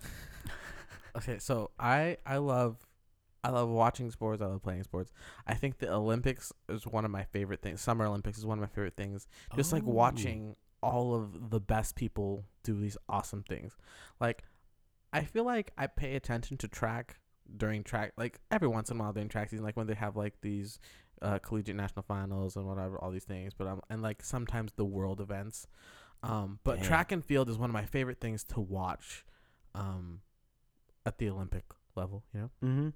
Okay, 1.16 1.38
so 1.38 1.70
I 1.80 2.18
I 2.24 2.36
love 2.36 2.76
I 3.42 3.50
love 3.50 3.68
watching 3.68 4.10
sports. 4.10 4.40
I 4.42 4.46
love 4.46 4.62
playing 4.62 4.84
sports. 4.84 5.10
I 5.46 5.54
think 5.54 5.78
the 5.78 5.92
Olympics 5.92 6.52
is 6.68 6.86
one 6.86 7.04
of 7.04 7.10
my 7.10 7.24
favorite 7.24 7.60
things. 7.60 7.80
Summer 7.80 8.04
Olympics 8.06 8.38
is 8.38 8.46
one 8.46 8.58
of 8.58 8.62
my 8.62 8.68
favorite 8.68 8.96
things. 8.96 9.26
Just 9.56 9.72
like 9.72 9.82
Oh. 9.84 9.90
watching 9.90 10.54
all 10.80 11.14
of 11.14 11.50
the 11.50 11.58
best 11.58 11.96
people 11.96 12.44
do 12.62 12.78
these 12.78 12.96
awesome 13.08 13.42
things. 13.42 13.76
Like 14.20 14.44
I 15.12 15.22
feel 15.24 15.44
like 15.44 15.72
I 15.76 15.88
pay 15.88 16.14
attention 16.14 16.56
to 16.58 16.68
track 16.68 17.16
during 17.56 17.82
track 17.82 18.12
like 18.16 18.38
every 18.50 18.68
once 18.68 18.90
in 18.90 18.98
a 18.98 19.02
while 19.02 19.12
during 19.12 19.28
track 19.28 19.48
season 19.48 19.64
like 19.64 19.76
when 19.76 19.86
they 19.86 19.94
have 19.94 20.14
like 20.16 20.34
these 20.42 20.78
uh, 21.22 21.38
collegiate 21.38 21.76
national 21.76 22.02
finals 22.02 22.56
and 22.56 22.66
whatever 22.66 22.98
all 22.98 23.10
these 23.10 23.24
things 23.24 23.52
but 23.56 23.66
um 23.66 23.80
and 23.90 24.02
like 24.02 24.22
sometimes 24.22 24.72
the 24.76 24.84
world 24.84 25.20
events 25.20 25.66
um 26.22 26.58
but 26.64 26.76
Damn. 26.76 26.84
track 26.84 27.12
and 27.12 27.24
field 27.24 27.48
is 27.48 27.58
one 27.58 27.70
of 27.70 27.74
my 27.74 27.84
favorite 27.84 28.20
things 28.20 28.44
to 28.44 28.60
watch 28.60 29.24
um 29.74 30.20
at 31.06 31.18
the 31.18 31.28
olympic 31.28 31.64
level 31.96 32.22
you 32.34 32.40
know 32.40 32.50
Mm-hmm. 32.64 32.88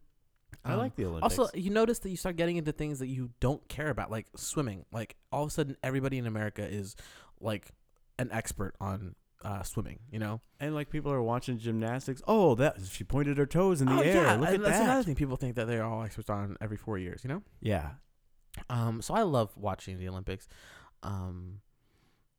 I 0.65 0.73
Um, 0.75 0.79
like 0.79 0.97
the 0.97 1.07
Olympics. 1.07 1.39
also, 1.39 1.51
you 1.59 1.71
notice 1.71 1.99
that 2.01 2.11
you 2.11 2.17
start 2.19 2.37
getting 2.37 2.59
into 2.59 2.73
things 2.73 2.99
that 2.99 3.07
you 3.07 3.31
don't 3.41 3.67
care 3.69 3.89
about, 3.89 4.11
like 4.11 4.27
swimming. 4.37 4.85
Like 4.93 5.17
all 5.33 5.45
of 5.45 5.49
a 5.49 5.51
sudden, 5.51 5.79
everybody 5.83 6.19
in 6.19 6.27
America 6.27 6.63
is 6.63 6.95
like 7.41 7.71
an 8.19 8.29
expert 8.31 8.75
on 8.79 9.15
uh, 9.43 9.63
swimming. 9.63 10.01
You 10.11 10.19
know, 10.19 10.43
and 10.61 10.75
like 10.75 10.91
people 10.91 11.11
are 11.11 11.23
watching 11.23 11.57
gymnastics. 11.59 12.21
Oh, 12.29 12.55
that 12.57 12.77
she 12.91 13.03
pointed 13.03 13.39
her 13.39 13.47
toes 13.47 13.81
in 13.81 13.89
the 13.89 13.95
oh, 13.95 14.01
air. 14.01 14.15
yeah, 14.25 14.35
Look 14.35 14.49
and 14.51 14.57
at 14.57 14.63
that's 14.63 14.77
that. 14.79 14.85
another 14.85 15.03
thing. 15.05 15.15
People 15.15 15.37
think 15.39 15.55
that 15.57 15.67
they're 15.67 15.85
all 15.85 16.03
experts 16.03 16.29
on 16.29 16.59
every 16.61 16.77
four 16.77 16.99
years. 16.99 17.23
You 17.25 17.29
know, 17.29 17.43
Yeah. 17.63 17.93
Um, 18.71 19.01
so 19.03 19.15
I 19.15 19.23
love 19.23 19.57
watching 19.57 19.99
the 19.99 20.09
Olympics. 20.09 20.49
Um, 21.03 21.61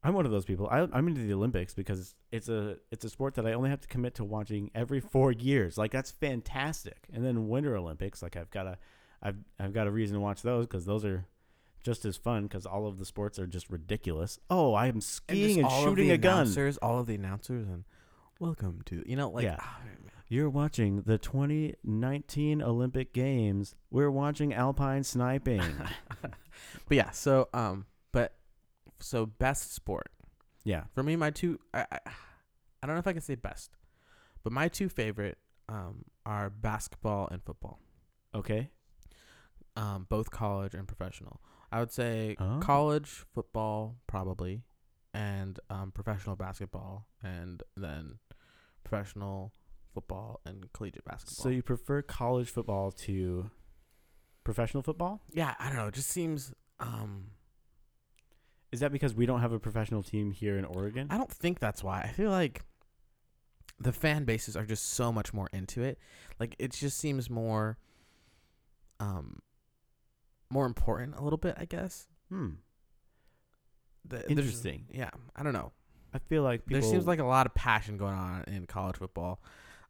I'm 0.04 0.14
one 0.14 0.26
of 0.26 0.32
those 0.32 0.46
people. 0.46 0.68
I, 0.70 0.80
I'm 0.92 1.08
into 1.08 1.22
the 1.22 1.34
Olympics 1.34 1.74
because 1.74 2.14
it's 2.32 2.50
a 2.50 2.78
it's 2.92 3.06
a 3.06 3.10
sport 3.10 3.36
that 3.36 3.46
I 3.48 3.54
only 3.54 3.70
have 3.70 3.82
to 3.82 3.88
commit 3.88 4.16
to 4.16 4.24
watching 4.26 4.70
every 4.76 5.00
four 5.00 5.32
years. 5.32 5.78
Like 5.78 5.92
that's 5.92 6.12
fantastic. 6.12 7.08
And 7.14 7.24
then 7.26 7.48
Winter 7.48 7.76
Olympics, 7.78 8.22
like 8.22 8.36
I've 8.36 8.50
got 8.50 8.68
a, 8.68 8.78
I've 9.22 9.38
I've 9.60 9.74
got 9.74 9.88
a 9.88 9.92
reason 9.92 10.16
to 10.16 10.20
watch 10.20 10.42
those 10.42 10.66
because 10.68 10.86
those 10.86 11.06
are 11.06 11.26
just 11.84 12.04
as 12.06 12.18
fun 12.18 12.44
because 12.44 12.66
all 12.66 12.86
of 12.88 12.98
the 13.00 13.06
sports 13.06 13.40
are 13.40 13.48
just 13.48 13.70
ridiculous. 13.70 14.40
Oh, 14.50 14.74
I 14.74 14.88
am 14.88 14.96
and 14.96 15.02
just 15.02 15.16
skiing 15.16 15.58
and, 15.60 15.68
all 15.68 15.84
of 15.84 15.90
shooting 15.90 16.08
the 16.10 16.14
a 16.16 16.18
gun. 16.18 16.34
announcers, 16.34 16.78
all 16.78 17.00
of 17.00 17.08
the 17.08 17.16
announcers, 17.16 17.68
and 17.68 17.86
welcome 18.40 18.82
to 18.88 19.04
you 19.06 19.16
know, 19.16 19.30
like 19.30 19.46
Yeah. 19.46 19.58
ah, 19.62 19.80
You're 20.34 20.50
watching 20.50 21.04
the 21.04 21.20
2019 21.20 22.64
Olympic 22.64 23.14
Games. 23.14 23.76
We're 23.92 24.10
watching 24.10 24.52
alpine 24.52 25.04
sniping. 25.04 25.62
but 26.22 26.34
yeah. 26.90 27.12
So 27.12 27.50
um, 27.54 27.86
but 28.12 28.34
so 29.00 29.28
best 29.28 29.76
sport. 29.76 30.10
yeah. 30.64 30.86
For 30.96 31.04
me, 31.04 31.16
my 31.18 31.30
two 31.30 31.60
I, 31.72 31.86
I 31.92 32.00
I 32.82 32.88
don't 32.88 32.96
know 32.96 33.00
if 33.00 33.06
I 33.06 33.14
can 33.14 33.22
say 33.22 33.36
best, 33.36 33.78
but 34.44 34.52
my 34.52 34.70
two 34.70 34.90
favorite 34.90 35.38
um 35.70 36.04
are 36.26 36.50
basketball 36.50 37.28
and 37.32 37.44
football. 37.44 37.80
Okay. 38.34 38.72
Um, 39.76 40.08
both 40.10 40.32
college 40.32 40.74
and 40.74 40.88
professional. 40.88 41.42
I 41.72 41.80
would 41.80 41.92
say 41.92 42.38
Oh. 42.40 42.58
college 42.60 43.24
football 43.36 43.98
probably, 44.08 44.64
and 45.14 45.60
um 45.70 45.92
professional 45.92 46.36
basketball, 46.36 47.06
and 47.22 47.62
then 47.78 48.18
professional 48.84 49.54
football 49.94 50.40
and 50.46 50.72
collegiate 50.74 51.06
basketball. 51.06 51.44
So 51.44 51.50
you 51.50 51.62
prefer 51.62 52.02
college 52.02 52.50
football 52.50 52.92
to 52.92 53.50
professional 54.44 54.84
football? 54.84 55.22
yeah, 55.32 55.56
I 55.60 55.68
don't 55.68 55.78
know. 55.78 55.88
It 55.88 55.94
just 55.94 56.10
seems 56.10 56.54
um 56.80 57.28
Is 58.72 58.80
that 58.82 58.92
because 58.92 59.14
we 59.14 59.26
don't 59.26 59.42
have 59.42 59.54
a 59.54 59.60
professional 59.60 60.04
team 60.04 60.32
here 60.32 60.58
in 60.58 60.66
Oregon? 60.66 61.08
I 61.10 61.18
don't 61.18 61.32
think 61.32 61.60
that's 61.60 61.84
why. 61.84 62.02
I 62.02 62.08
feel 62.10 62.32
like 62.32 62.62
the 63.80 63.92
fan 63.94 64.24
bases 64.24 64.56
are 64.56 64.66
just 64.66 64.90
so 64.90 65.12
much 65.12 65.34
more 65.34 65.50
into 65.54 65.82
it. 65.84 65.98
Like 66.40 66.56
it 66.60 66.72
just 66.72 66.98
seems 66.98 67.30
more 67.30 67.78
um 69.00 69.40
more 70.50 70.66
important 70.66 71.16
a 71.18 71.24
little 71.24 71.38
bit, 71.38 71.56
I 71.58 71.66
guess. 71.66 72.08
Hmm. 72.30 72.50
The- 74.06 74.30
Interesting. 74.30 74.86
Yeah, 74.92 75.10
I 75.36 75.44
don't 75.44 75.54
know. 75.54 75.72
I 76.14 76.20
feel 76.20 76.44
like 76.44 76.66
people. 76.66 76.82
there 76.82 76.90
seems 76.90 77.08
like 77.08 77.20
a 77.20 77.24
lot 77.26 77.46
of 77.48 77.56
passion 77.56 77.98
going 77.98 78.14
on 78.14 78.44
in 78.48 78.66
college 78.68 78.98
football. 78.98 79.40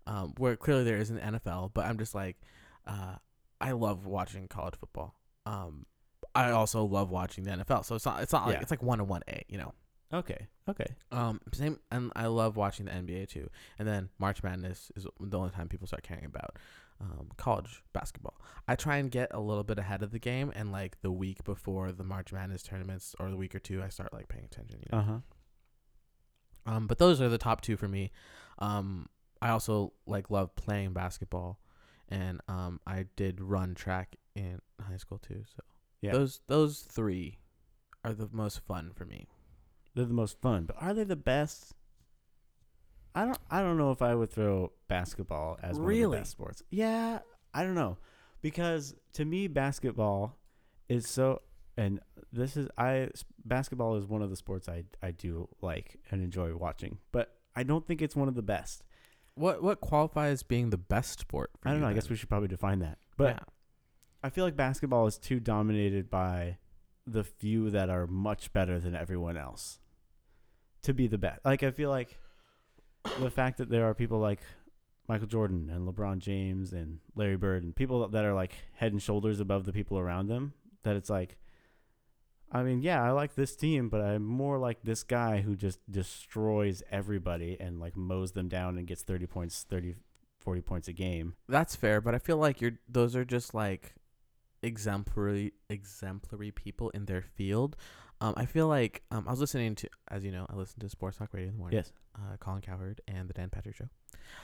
Um 0.08 0.34
where 0.38 0.56
clearly 0.56 0.84
there 0.84 0.98
is 0.98 1.10
an 1.10 1.20
NFL, 1.20 1.72
but 1.74 1.86
I'm 1.86 1.98
just 1.98 2.14
like 2.16 2.38
uh 2.88 3.16
I 3.62 3.72
love 3.72 4.06
watching 4.06 4.48
college 4.48 4.76
football. 4.76 5.16
Um 5.46 5.86
I 6.36 6.52
also 6.52 6.84
love 6.86 7.10
watching 7.12 7.44
the 7.44 7.52
NFL. 7.52 7.86
So 7.86 7.96
it's 7.96 8.06
not 8.06 8.22
it's 8.22 8.34
not 8.34 8.46
like 8.48 8.56
Yeah. 8.56 8.62
it's 8.62 8.72
like 8.72 8.82
1 8.84 9.00
and 9.00 9.10
1A, 9.10 9.44
you 9.48 9.58
know. 9.58 9.74
okay. 10.14 10.48
Okay. 10.70 10.86
Um, 11.12 11.42
same, 11.54 11.78
and 11.92 12.12
I 12.16 12.28
love 12.28 12.56
watching 12.56 12.86
the 12.86 12.92
NBA 12.94 13.28
too. 13.28 13.50
And 13.78 13.86
then 13.88 14.10
March 14.18 14.42
Madness 14.44 14.92
is 14.96 15.06
the 15.20 15.38
only 15.38 15.50
time 15.52 15.68
people 15.68 15.88
start 15.88 16.04
caring 16.04 16.24
about 16.24 16.58
um, 17.02 17.28
college 17.36 17.84
basketball. 17.92 18.40
I 18.66 18.76
try 18.78 18.96
and 18.98 19.12
get 19.12 19.28
a 19.34 19.42
little 19.42 19.66
bit 19.66 19.78
ahead 19.78 20.02
of 20.04 20.12
the 20.12 20.20
game, 20.20 20.54
and 20.56 20.72
like 20.72 21.02
the 21.02 21.12
week 21.12 21.44
before 21.44 21.92
the 21.92 22.06
March 22.06 22.32
Madness 22.32 22.64
tournaments, 22.64 23.14
or 23.20 23.30
the 23.30 23.36
week 23.36 23.54
or 23.54 23.60
two, 23.60 23.84
I 23.84 23.90
start 23.90 24.14
like 24.14 24.30
paying 24.30 24.46
attention. 24.46 24.80
You 24.84 24.88
know. 24.94 24.98
Uh 25.00 25.04
huh. 25.04 25.20
Um, 26.66 26.88
but 26.88 26.98
those 26.98 27.20
are 27.20 27.28
the 27.30 27.38
top 27.38 27.60
two 27.62 27.76
for 27.76 27.88
me. 27.90 28.12
Um, 28.60 29.08
I 29.44 29.50
also 29.50 29.94
like 30.06 30.30
love 30.32 30.56
playing 30.56 30.94
basketball, 30.94 31.60
and 32.10 32.40
um, 32.48 32.80
I 32.88 33.06
did 33.16 33.42
run 33.42 33.76
track 33.76 34.16
in 34.36 34.60
high 34.82 34.98
school 34.98 35.18
too. 35.20 35.44
So 35.56 35.62
Yeah. 36.02 36.14
those 36.14 36.42
those 36.48 36.82
three 36.82 37.40
are 38.06 38.14
the 38.14 38.30
most 38.32 38.60
fun 38.62 38.92
for 38.96 39.06
me. 39.06 39.28
They're 39.96 40.06
the 40.06 40.14
most 40.14 40.42
fun, 40.42 40.66
but 40.66 40.76
are 40.82 40.94
they 40.94 41.04
the 41.04 41.16
best? 41.16 41.74
I 43.16 43.26
don't. 43.26 43.38
I 43.52 43.62
don't 43.62 43.78
know 43.78 43.92
if 43.92 44.02
I 44.02 44.16
would 44.16 44.32
throw 44.32 44.72
basketball 44.88 45.60
as 45.62 45.76
one 45.78 45.84
of 45.84 45.88
Really? 45.88 46.18
the 46.18 46.22
best 46.22 46.32
sports. 46.32 46.64
Yeah, 46.72 47.20
I 47.54 47.64
don't 47.64 47.76
know, 47.76 47.98
because 48.42 48.96
to 49.14 49.26
me, 49.26 49.48
basketball 49.48 50.38
is 50.90 51.08
so. 51.08 51.42
And 51.78 52.00
this 52.32 52.56
is 52.58 52.68
I 52.78 53.10
basketball 53.46 53.96
is 53.96 54.06
one 54.06 54.22
of 54.22 54.30
the 54.30 54.36
sports 54.36 54.68
I 54.70 54.84
I 55.02 55.12
do 55.12 55.48
like 55.62 56.00
and 56.12 56.22
enjoy 56.24 56.56
watching, 56.56 56.98
but 57.12 57.36
I 57.56 57.64
don't 57.64 57.86
think 57.86 58.02
it's 58.02 58.16
one 58.16 58.28
of 58.28 58.36
the 58.36 58.42
best. 58.44 58.84
What 59.36 59.64
what 59.64 59.82
qualifies 59.82 60.44
being 60.44 60.70
the 60.70 60.78
best 60.78 61.20
sport? 61.20 61.52
For 61.62 61.70
I 61.70 61.72
don't 61.72 61.82
know. 61.82 61.88
I 61.88 61.94
guess 61.94 62.10
we 62.10 62.16
should 62.16 62.30
probably 62.30 62.48
define 62.48 62.80
that. 62.80 62.98
But 63.18 63.36
Yeah. 63.36 63.44
I 64.24 64.30
feel 64.30 64.46
like 64.46 64.56
basketball 64.56 65.06
is 65.08 65.18
too 65.18 65.40
dominated 65.40 66.10
by 66.10 66.58
the 67.06 67.24
few 67.24 67.70
that 67.72 67.90
are 67.90 68.08
much 68.08 68.54
better 68.54 68.80
than 68.80 68.96
everyone 68.96 69.36
else 69.36 69.80
to 70.84 70.94
be 70.94 71.08
the 71.08 71.18
best. 71.18 71.44
Like 71.44 71.64
I 71.64 71.72
feel 71.72 71.90
like 71.90 72.18
the 73.20 73.30
fact 73.30 73.58
that 73.58 73.70
there 73.70 73.86
are 73.86 73.94
people 73.94 74.20
like 74.20 74.40
Michael 75.10 75.28
Jordan 75.28 75.70
and 75.70 75.88
LeBron 75.88 76.20
James 76.20 76.72
and 76.72 77.00
Larry 77.16 77.36
Bird 77.36 77.64
and 77.64 77.76
people 77.76 78.08
that 78.08 78.24
are 78.24 78.34
like 78.34 78.54
head 78.76 78.94
and 78.94 79.02
shoulders 79.02 79.42
above 79.42 79.66
the 79.66 79.74
people 79.74 80.00
around 80.00 80.28
them 80.28 80.54
that 80.84 80.96
it's 80.96 81.10
like 81.10 81.38
I 82.54 82.64
mean, 82.64 82.82
yeah, 82.82 83.04
I 83.04 83.12
like 83.12 83.36
this 83.36 83.56
team, 83.56 83.90
but 83.90 84.02
I'm 84.02 84.24
more 84.26 84.58
like 84.60 84.84
this 84.84 85.04
guy 85.04 85.42
who 85.42 85.56
just 85.56 85.80
destroys 85.90 86.84
everybody 86.92 87.58
and 87.60 87.80
like 87.80 87.98
mows 87.98 88.34
them 88.34 88.48
down 88.48 88.78
and 88.78 88.86
gets 88.88 89.02
30 89.02 89.26
points, 89.26 89.66
30 89.70 89.96
40 90.40 90.62
points 90.62 90.88
a 90.88 90.94
game. 90.94 91.36
That's 91.48 91.76
fair, 91.76 92.02
but 92.02 92.14
I 92.14 92.20
feel 92.20 92.38
like 92.38 92.62
you're 92.62 92.74
those 92.88 93.16
are 93.16 93.26
just 93.26 93.54
like 93.54 93.96
exemplary 94.62 95.54
exemplary 95.70 96.52
people 96.52 96.90
in 96.92 97.06
their 97.06 97.22
field. 97.22 97.76
Um, 98.22 98.34
I 98.38 98.46
feel 98.46 98.68
like 98.68 99.04
um, 99.12 99.26
I 99.28 99.32
was 99.32 99.40
listening 99.42 99.76
to, 99.76 99.90
as 100.10 100.24
you 100.24 100.32
know, 100.32 100.46
I 100.50 100.56
listen 100.56 100.80
to 100.80 100.90
Sports 100.90 101.18
Talk 101.18 101.34
Radio 101.34 101.50
in 101.50 101.56
the 101.56 101.60
morning. 101.60 101.78
Yes. 101.78 101.92
Uh, 102.16 102.38
Colin 102.38 102.62
Cowherd 102.62 103.02
and 103.08 103.28
the 103.28 103.34
Dan 103.34 103.50
Patrick 103.50 103.76
Show. 103.76 103.90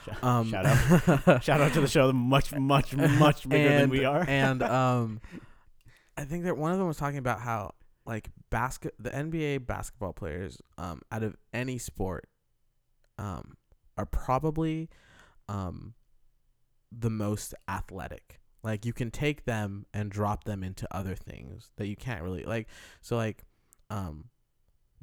Shout, 0.04 0.18
Um, 0.24 0.50
shout 0.50 0.66
out. 0.66 1.42
Shout 1.44 1.60
out 1.60 1.72
to 1.74 1.80
the 1.80 1.86
show, 1.86 2.12
much, 2.12 2.52
much, 2.54 2.94
much 2.94 3.48
bigger 3.48 3.78
than 3.78 3.88
we 3.88 4.04
are. 4.04 4.24
and 4.28 4.62
um, 4.64 5.20
I 6.16 6.24
think 6.24 6.44
that 6.44 6.58
one 6.58 6.72
of 6.72 6.78
them 6.78 6.88
was 6.88 6.98
talking 6.98 7.18
about 7.18 7.40
how 7.40 7.74
like 8.10 8.28
basket 8.50 8.92
the 8.98 9.10
NBA 9.10 9.68
basketball 9.68 10.12
players 10.12 10.60
um 10.76 11.00
out 11.12 11.22
of 11.22 11.36
any 11.54 11.78
sport 11.78 12.28
um 13.18 13.56
are 13.96 14.04
probably 14.04 14.90
um 15.48 15.94
the 16.90 17.08
most 17.10 17.54
athletic. 17.68 18.40
Like 18.64 18.84
you 18.84 18.92
can 18.92 19.12
take 19.12 19.44
them 19.44 19.86
and 19.94 20.10
drop 20.10 20.42
them 20.42 20.64
into 20.64 20.88
other 20.94 21.14
things 21.14 21.70
that 21.76 21.86
you 21.86 21.94
can't 21.94 22.22
really 22.22 22.42
like. 22.42 22.66
So 23.00 23.16
like 23.16 23.44
um 23.90 24.24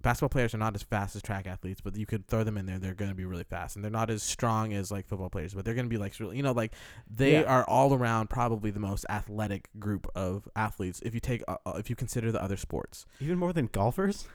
basketball 0.02 0.30
players 0.30 0.54
are 0.54 0.58
not 0.60 0.76
as 0.76 0.84
fast 0.84 1.16
as 1.16 1.22
track 1.22 1.48
athletes, 1.48 1.82
but 1.82 1.95
you 1.95 2.06
could 2.06 2.28
throw 2.28 2.43
them 2.43 2.58
in 2.58 2.66
there. 2.66 2.78
They're 2.80 2.93
going 2.93 3.10
to 3.12 3.16
be 3.16 3.26
really 3.26 3.43
fast, 3.43 3.76
and 3.76 3.84
they're 3.84 3.91
not 3.91 4.10
as 4.10 4.22
strong 4.24 4.74
as 4.74 4.91
like 4.91 5.08
football 5.08 5.30
players, 5.30 5.54
but 5.54 5.66
they're 5.66 5.74
going 5.74 5.86
to 5.86 5.89
be 5.89 5.98
like 5.98 6.20
really, 6.20 6.38
you 6.38 6.43
know, 6.43 6.52
like 6.52 6.74
they 7.10 7.34
Yeah. 7.41 7.43
are 7.43 7.64
all 7.68 7.93
around 7.93 8.30
probably 8.30 8.70
the 8.72 8.80
most 8.80 9.06
athletic 9.10 9.70
group 9.80 10.08
of 10.16 10.48
athletes 10.56 11.02
if 11.04 11.14
you 11.14 11.20
take 11.20 11.43
uh, 11.48 11.58
uh, 11.66 11.74
if 11.78 11.89
you 11.89 11.95
consider 11.95 12.32
the 12.32 12.41
other 12.41 12.58
sports. 12.58 13.06
Even 13.20 13.38
more 13.38 13.54
than 13.54 13.68
golfers. 13.68 14.28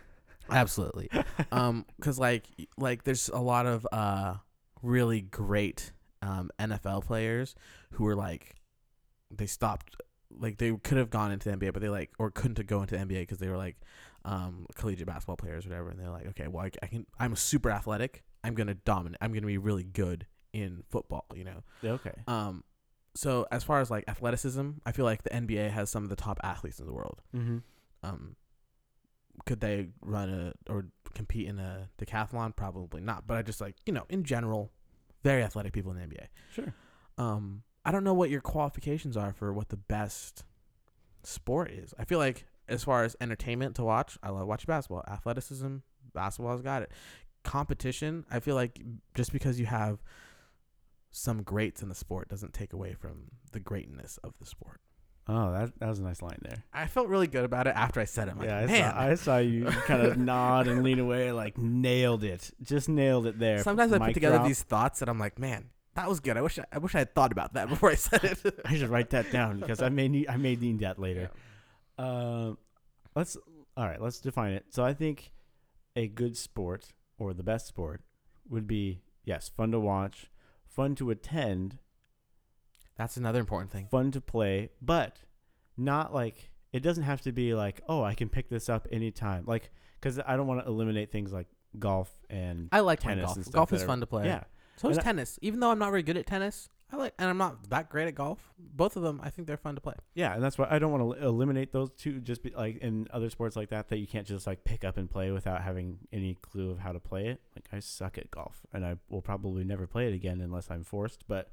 Absolutely. 0.50 1.08
um, 1.52 1.86
because 1.96 2.18
like 2.18 2.44
like 2.76 3.04
there's 3.04 3.28
a 3.28 3.38
lot 3.40 3.66
of 3.66 3.86
uh 3.92 4.34
really 4.82 5.20
great 5.20 5.92
um 6.22 6.50
NFL 6.58 7.04
players 7.04 7.54
who 7.92 8.04
were 8.04 8.16
like 8.16 8.56
they 9.30 9.46
stopped 9.46 9.96
like 10.30 10.58
they 10.58 10.72
could 10.82 10.98
have 10.98 11.10
gone 11.10 11.30
into 11.30 11.48
the 11.50 11.56
NBA, 11.56 11.72
but 11.72 11.80
they 11.82 11.88
like 11.88 12.10
or 12.18 12.30
couldn't 12.30 12.66
go 12.66 12.80
into 12.82 12.96
the 12.96 13.04
NBA 13.04 13.20
because 13.20 13.38
they 13.38 13.48
were 13.48 13.56
like 13.56 13.76
um 14.24 14.66
collegiate 14.74 15.06
basketball 15.06 15.36
players 15.36 15.66
or 15.66 15.70
whatever, 15.70 15.90
and 15.90 15.98
they're 16.00 16.10
like, 16.10 16.26
okay, 16.28 16.46
well 16.48 16.64
I, 16.64 16.70
I 16.82 16.86
can 16.86 17.06
I'm 17.18 17.34
super 17.36 17.70
athletic. 17.70 18.22
I'm 18.44 18.54
gonna 18.54 18.74
dominate. 18.74 19.18
I'm 19.20 19.32
gonna 19.32 19.46
be 19.46 19.58
really 19.58 19.84
good 19.84 20.26
in 20.52 20.82
football. 20.90 21.26
You 21.34 21.44
know. 21.44 21.62
Okay. 21.84 22.14
Um. 22.26 22.64
So 23.14 23.46
as 23.52 23.62
far 23.62 23.80
as 23.80 23.90
like 23.90 24.04
athleticism, 24.08 24.70
I 24.86 24.92
feel 24.92 25.04
like 25.04 25.22
the 25.22 25.30
NBA 25.30 25.70
has 25.70 25.90
some 25.90 26.02
of 26.02 26.08
the 26.08 26.16
top 26.16 26.40
athletes 26.42 26.80
in 26.80 26.86
the 26.86 26.92
world 26.94 27.20
Mm-hmm. 27.36 27.58
um 28.02 28.36
could 29.46 29.60
they 29.60 29.88
run 30.02 30.28
a 30.30 30.72
or 30.72 30.86
compete 31.14 31.46
in 31.48 31.58
a 31.58 31.88
decathlon 31.98 32.54
probably 32.54 33.00
not 33.00 33.26
but 33.26 33.36
i 33.38 33.42
just 33.42 33.60
like 33.62 33.74
you 33.86 33.92
know 33.92 34.04
in 34.10 34.24
general 34.24 34.70
very 35.22 35.42
athletic 35.42 35.72
people 35.72 35.90
in 35.90 35.96
the 35.98 36.04
nba 36.06 36.26
Sure. 36.54 36.74
um 37.18 37.62
i 37.84 37.90
don't 37.90 38.04
know 38.04 38.12
what 38.14 38.28
your 38.30 38.40
qualifications 38.42 39.16
are 39.16 39.32
for 39.32 39.52
what 39.52 39.68
the 39.70 39.76
best 39.76 40.44
sport 41.22 41.70
is 41.70 41.94
i 41.98 42.04
feel 42.04 42.18
like 42.18 42.46
as 42.68 42.84
far 42.84 43.04
as 43.04 43.16
entertainment 43.20 43.74
to 43.76 43.82
watch 43.84 44.18
i 44.22 44.28
love 44.30 44.46
watching 44.46 44.66
basketball 44.68 45.04
athleticism 45.08 45.76
basketball's 46.14 46.62
got 46.62 46.82
it 46.82 46.90
competition 47.44 48.24
i 48.30 48.38
feel 48.40 48.54
like 48.54 48.80
just 49.14 49.32
because 49.32 49.58
you 49.58 49.66
have 49.66 49.98
some 51.10 51.42
greats 51.42 51.82
in 51.82 51.88
the 51.88 51.94
sport 51.94 52.28
doesn't 52.28 52.52
take 52.54 52.72
away 52.72 52.94
from 52.94 53.24
the 53.52 53.60
greatness 53.60 54.18
of 54.24 54.34
the 54.38 54.46
sport 54.46 54.80
Oh, 55.28 55.52
that 55.52 55.78
that 55.78 55.88
was 55.88 56.00
a 56.00 56.02
nice 56.02 56.20
line 56.20 56.38
there. 56.42 56.64
i 56.72 56.88
felt 56.88 57.06
really 57.06 57.28
good 57.28 57.44
about 57.44 57.68
it 57.68 57.74
after 57.76 58.00
i 58.00 58.04
said 58.04 58.26
it 58.26 58.32
I'm 58.32 58.38
like, 58.38 58.48
yeah, 58.48 58.58
I 58.58 58.66
man 58.66 58.90
saw, 58.92 59.00
I 59.00 59.14
saw 59.14 59.38
you 59.38 59.64
kind 59.86 60.02
of 60.02 60.16
nod 60.18 60.66
and 60.66 60.82
lean 60.82 60.98
away, 60.98 61.30
like 61.30 61.56
nailed 61.56 62.24
it, 62.24 62.50
just 62.60 62.88
nailed 62.88 63.26
it 63.26 63.38
there. 63.38 63.62
Sometimes 63.62 63.92
I 63.92 63.98
put 63.98 64.14
together 64.14 64.36
drop. 64.38 64.48
these 64.48 64.62
thoughts 64.64 65.00
and 65.00 65.08
I'm 65.08 65.20
like, 65.20 65.38
man, 65.38 65.66
that 65.94 66.08
was 66.08 66.18
good. 66.18 66.36
I 66.36 66.40
wish 66.42 66.58
I, 66.58 66.64
I 66.72 66.78
wish 66.78 66.96
I 66.96 66.98
had 66.98 67.14
thought 67.14 67.30
about 67.30 67.54
that 67.54 67.68
before 67.68 67.90
I 67.90 67.94
said 67.94 68.24
it. 68.24 68.60
I 68.64 68.74
should 68.76 68.88
write 68.88 69.10
that 69.10 69.30
down 69.30 69.60
because 69.60 69.80
I 69.80 69.90
may 69.90 70.08
need 70.08 70.26
I 70.28 70.36
may 70.38 70.56
need 70.56 70.80
that 70.80 70.98
later. 70.98 71.30
Um, 71.98 72.58
let's 73.14 73.36
all 73.76 73.86
right. 73.86 74.00
Let's 74.00 74.20
define 74.20 74.52
it. 74.52 74.66
So 74.70 74.84
I 74.84 74.94
think 74.94 75.32
a 75.96 76.08
good 76.08 76.36
sport 76.36 76.92
or 77.18 77.32
the 77.34 77.42
best 77.42 77.66
sport 77.66 78.02
would 78.48 78.66
be 78.66 79.02
yes, 79.24 79.48
fun 79.48 79.70
to 79.72 79.80
watch, 79.80 80.30
fun 80.66 80.94
to 80.96 81.10
attend, 81.10 81.78
That's 82.96 83.16
another 83.16 83.40
important 83.40 83.70
thing. 83.70 83.86
fun 83.90 84.10
to 84.12 84.20
play, 84.20 84.70
but 84.80 85.18
not 85.76 86.12
like 86.14 86.50
it 86.72 86.80
doesn't 86.82 87.04
have 87.04 87.20
to 87.22 87.32
be 87.32 87.54
like 87.54 87.80
oh 87.88 88.02
I 88.02 88.14
can 88.14 88.28
pick 88.28 88.48
this 88.48 88.68
up 88.68 88.86
anytime. 88.92 89.44
Like 89.46 89.70
because 90.00 90.18
I 90.26 90.36
don't 90.36 90.46
want 90.46 90.60
to 90.64 90.66
eliminate 90.66 91.12
things 91.12 91.32
like 91.32 91.46
golf 91.78 92.10
and 92.28 92.68
I 92.72 92.80
like 92.80 93.00
tennis 93.00 93.32
golf. 93.34 93.52
Golf 93.52 93.72
is 93.72 93.82
are- 93.82 93.86
fun 93.86 94.00
to 94.00 94.06
play. 94.06 94.26
yeah. 94.26 94.44
So 94.76 94.88
is 94.88 94.98
I- 94.98 95.02
tennis. 95.02 95.38
Even 95.42 95.60
though 95.60 95.70
I'm 95.70 95.78
not 95.78 95.90
very 95.90 96.02
good 96.02 96.16
at 96.16 96.26
tennis, 96.26 96.68
I 96.92 96.96
like, 96.96 97.14
and 97.18 97.30
I'm 97.30 97.38
not 97.38 97.70
that 97.70 97.88
great 97.88 98.06
at 98.06 98.14
golf. 98.14 98.52
Both 98.58 98.96
of 98.96 99.02
them, 99.02 99.18
I 99.22 99.30
think 99.30 99.48
they're 99.48 99.56
fun 99.56 99.76
to 99.76 99.80
play. 99.80 99.94
Yeah, 100.14 100.34
and 100.34 100.44
that's 100.44 100.58
why 100.58 100.68
I 100.70 100.78
don't 100.78 100.92
want 100.92 101.18
to 101.18 101.26
eliminate 101.26 101.72
those 101.72 101.90
two. 101.96 102.20
Just 102.20 102.42
be 102.42 102.50
like 102.50 102.76
in 102.78 103.08
other 103.10 103.30
sports 103.30 103.56
like 103.56 103.70
that, 103.70 103.88
that 103.88 103.96
you 103.96 104.06
can't 104.06 104.26
just 104.26 104.46
like 104.46 104.64
pick 104.64 104.84
up 104.84 104.98
and 104.98 105.10
play 105.10 105.30
without 105.30 105.62
having 105.62 106.00
any 106.12 106.34
clue 106.42 106.70
of 106.70 106.78
how 106.80 106.92
to 106.92 107.00
play 107.00 107.28
it. 107.28 107.40
Like 107.56 107.64
I 107.72 107.78
suck 107.80 108.18
at 108.18 108.30
golf, 108.30 108.60
and 108.74 108.84
I 108.84 108.96
will 109.08 109.22
probably 109.22 109.64
never 109.64 109.86
play 109.86 110.06
it 110.06 110.12
again 110.14 110.42
unless 110.42 110.70
I'm 110.70 110.84
forced. 110.84 111.24
But 111.26 111.48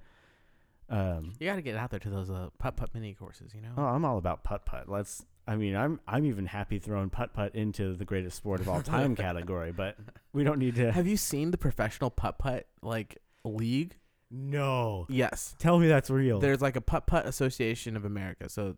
um, 0.89 1.33
You 1.39 1.47
got 1.47 1.55
to 1.55 1.61
get 1.61 1.77
out 1.77 1.91
there 1.91 1.99
to 2.01 2.09
those 2.09 2.29
uh, 2.29 2.49
putt 2.57 2.75
putt 2.75 2.89
mini 2.93 3.13
courses. 3.13 3.53
You 3.55 3.61
know. 3.61 3.69
oh, 3.77 3.85
I'm 3.85 4.03
all 4.03 4.17
about 4.17 4.43
putt 4.43 4.65
putt. 4.65 4.89
Let's. 4.89 5.25
I 5.47 5.55
mean, 5.55 5.75
I'm 5.75 5.99
I'm 6.05 6.25
even 6.25 6.47
happy 6.47 6.79
throwing 6.79 7.09
putt 7.09 7.33
putt 7.33 7.55
into 7.55 7.95
the 7.95 8.05
greatest 8.05 8.35
sport 8.35 8.59
of 8.59 8.67
all 8.67 8.81
time 8.81 9.15
category. 9.15 9.71
But 9.71 9.95
we 10.33 10.43
don't 10.43 10.59
need 10.59 10.75
to. 10.75 10.91
Have 10.91 11.07
you 11.07 11.15
seen 11.17 11.51
the 11.51 11.57
professional 11.57 12.09
putt 12.09 12.39
putt 12.39 12.67
like 12.81 13.19
league? 13.45 13.95
No, 14.31 15.05
Yes. 15.09 15.55
tell 15.59 15.79
me 15.79 15.87
that's 15.87 16.09
real. 16.09 16.39
There's 16.39 16.61
like 16.61 16.75
a 16.75 16.81
putt 16.81 17.07
putt 17.07 17.25
association 17.25 17.95
of 17.97 18.05
America. 18.05 18.47
So 18.49 18.75
th- 18.75 18.77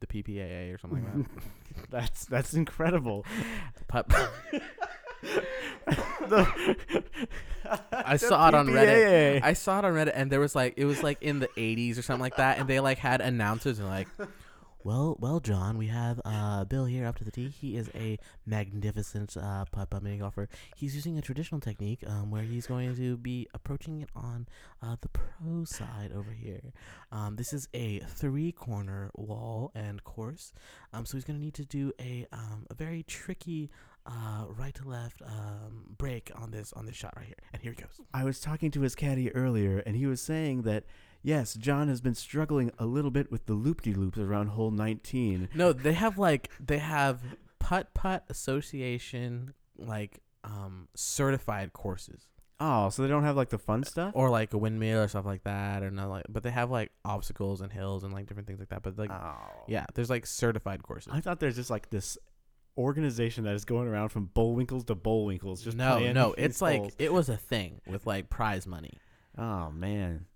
the 0.00 0.06
PPAA 0.06 0.74
or 0.74 0.78
something 0.78 1.04
like 1.04 1.14
that. 1.14 1.90
that's 1.90 2.24
that's 2.24 2.54
incredible. 2.54 3.24
putt. 3.88 4.10
The- 6.28 7.04
I 7.92 8.16
saw 8.16 8.48
it 8.48 8.54
on 8.54 8.66
Reddit. 8.68 9.42
I 9.42 9.52
saw 9.52 9.78
it 9.78 9.84
on 9.84 9.94
Reddit, 9.94 10.12
and 10.14 10.30
there 10.30 10.40
was 10.40 10.54
like 10.54 10.74
it 10.76 10.84
was 10.84 11.02
like 11.02 11.22
in 11.22 11.38
the 11.38 11.48
'80s 11.56 11.98
or 11.98 12.02
something 12.02 12.20
like 12.20 12.36
that, 12.36 12.58
and 12.58 12.68
they 12.68 12.80
like 12.80 12.98
had 12.98 13.20
announcers 13.20 13.78
and 13.78 13.88
like, 13.88 14.08
well, 14.84 15.16
well, 15.20 15.40
John, 15.40 15.78
we 15.78 15.86
have 15.88 16.20
uh 16.24 16.64
Bill 16.64 16.84
here 16.84 17.06
up 17.06 17.16
to 17.16 17.24
the 17.24 17.30
tee. 17.30 17.48
He 17.48 17.76
is 17.76 17.88
a 17.94 18.18
magnificent 18.46 19.36
uh 19.36 19.64
putt 19.70 19.90
putt 19.90 20.02
mini 20.02 20.18
golfer. 20.18 20.48
He's 20.76 20.94
using 20.94 21.18
a 21.18 21.22
traditional 21.22 21.60
technique 21.60 22.02
um 22.06 22.30
where 22.30 22.42
he's 22.42 22.66
going 22.66 22.96
to 22.96 23.16
be 23.16 23.48
approaching 23.54 24.00
it 24.02 24.08
on 24.16 24.46
uh 24.82 24.96
the 25.00 25.08
pro 25.08 25.64
side 25.64 26.10
over 26.14 26.32
here. 26.32 26.72
Um, 27.10 27.36
this 27.36 27.52
is 27.52 27.68
a 27.74 28.00
three 28.00 28.52
corner 28.52 29.10
wall 29.14 29.70
and 29.74 30.02
course. 30.04 30.52
Um, 30.92 31.06
so 31.06 31.16
he's 31.16 31.24
gonna 31.24 31.38
need 31.38 31.54
to 31.54 31.64
do 31.64 31.92
a 32.00 32.26
um 32.32 32.66
a 32.70 32.74
very 32.74 33.02
tricky 33.04 33.70
uh 34.06 34.46
right 34.48 34.74
to 34.74 34.88
left 34.88 35.22
um 35.22 35.84
break 35.96 36.32
on 36.34 36.50
this 36.50 36.72
on 36.72 36.86
this 36.86 36.96
shot 36.96 37.14
right 37.16 37.26
here, 37.26 37.36
and 37.52 37.62
here 37.62 37.72
he 37.72 37.80
goes. 37.80 38.00
I 38.12 38.24
was 38.24 38.40
talking 38.40 38.70
to 38.72 38.80
his 38.80 38.94
caddy 38.96 39.32
earlier, 39.34 39.78
and 39.78 39.94
he 39.94 40.06
was 40.06 40.20
saying 40.20 40.62
that 40.62 40.84
yes, 41.22 41.54
John 41.54 41.88
has 41.88 42.00
been 42.00 42.14
struggling 42.14 42.70
a 42.78 42.86
little 42.86 43.10
bit 43.10 43.30
with 43.30 43.46
the 43.46 43.54
loop 43.54 43.82
de 43.82 43.92
loops 43.92 44.18
around 44.18 44.48
hole 44.48 44.70
19. 44.70 45.48
No, 45.54 45.72
they 45.72 45.92
have 45.94 46.18
like 46.18 46.50
they 46.60 46.78
have 46.78 47.20
putt 47.58 47.94
putt 47.94 48.24
association 48.28 49.54
like 49.78 50.20
um 50.44 50.88
certified 50.94 51.72
courses 51.72 52.26
Oh, 52.64 52.90
so 52.90 53.02
they 53.02 53.08
don't 53.08 53.24
have 53.24 53.36
like 53.36 53.48
the 53.48 53.58
fun 53.58 53.82
stuff? 53.82 54.12
or 54.14 54.30
like 54.30 54.52
a 54.52 54.58
windmill 54.58 55.00
or 55.00 55.08
stuff 55.08 55.26
like 55.26 55.42
that 55.44 55.82
or 55.82 55.90
not 55.90 56.08
like 56.08 56.24
but 56.28 56.44
they 56.44 56.50
have 56.50 56.70
like 56.70 56.92
obstacles 57.04 57.60
and 57.60 57.72
hills 57.72 58.04
and 58.04 58.12
like 58.12 58.26
different 58.26 58.46
things 58.46 58.60
like 58.60 58.68
that 58.68 58.82
but 58.82 58.96
like 58.98 59.10
oh. 59.10 59.34
yeah 59.66 59.84
there's 59.94 60.10
like 60.10 60.26
certified 60.26 60.82
courses 60.82 61.12
I 61.12 61.20
thought 61.20 61.40
there's 61.40 61.56
just 61.56 61.70
like 61.70 61.90
this 61.90 62.18
organization 62.78 63.44
that 63.44 63.54
is 63.54 63.64
going 63.64 63.88
around 63.88 64.10
from 64.10 64.30
Bullwinkles 64.34 64.86
to 64.86 64.94
Bullwinkles. 64.94 65.62
Just 65.62 65.76
no 65.76 66.12
no 66.12 66.34
it's 66.38 66.62
like 66.62 66.94
it 66.98 67.12
was 67.12 67.28
a 67.28 67.36
thing 67.36 67.80
with 67.86 68.06
like 68.06 68.30
prize 68.30 68.66
money 68.66 68.98
oh 69.38 69.70
man, 69.70 70.26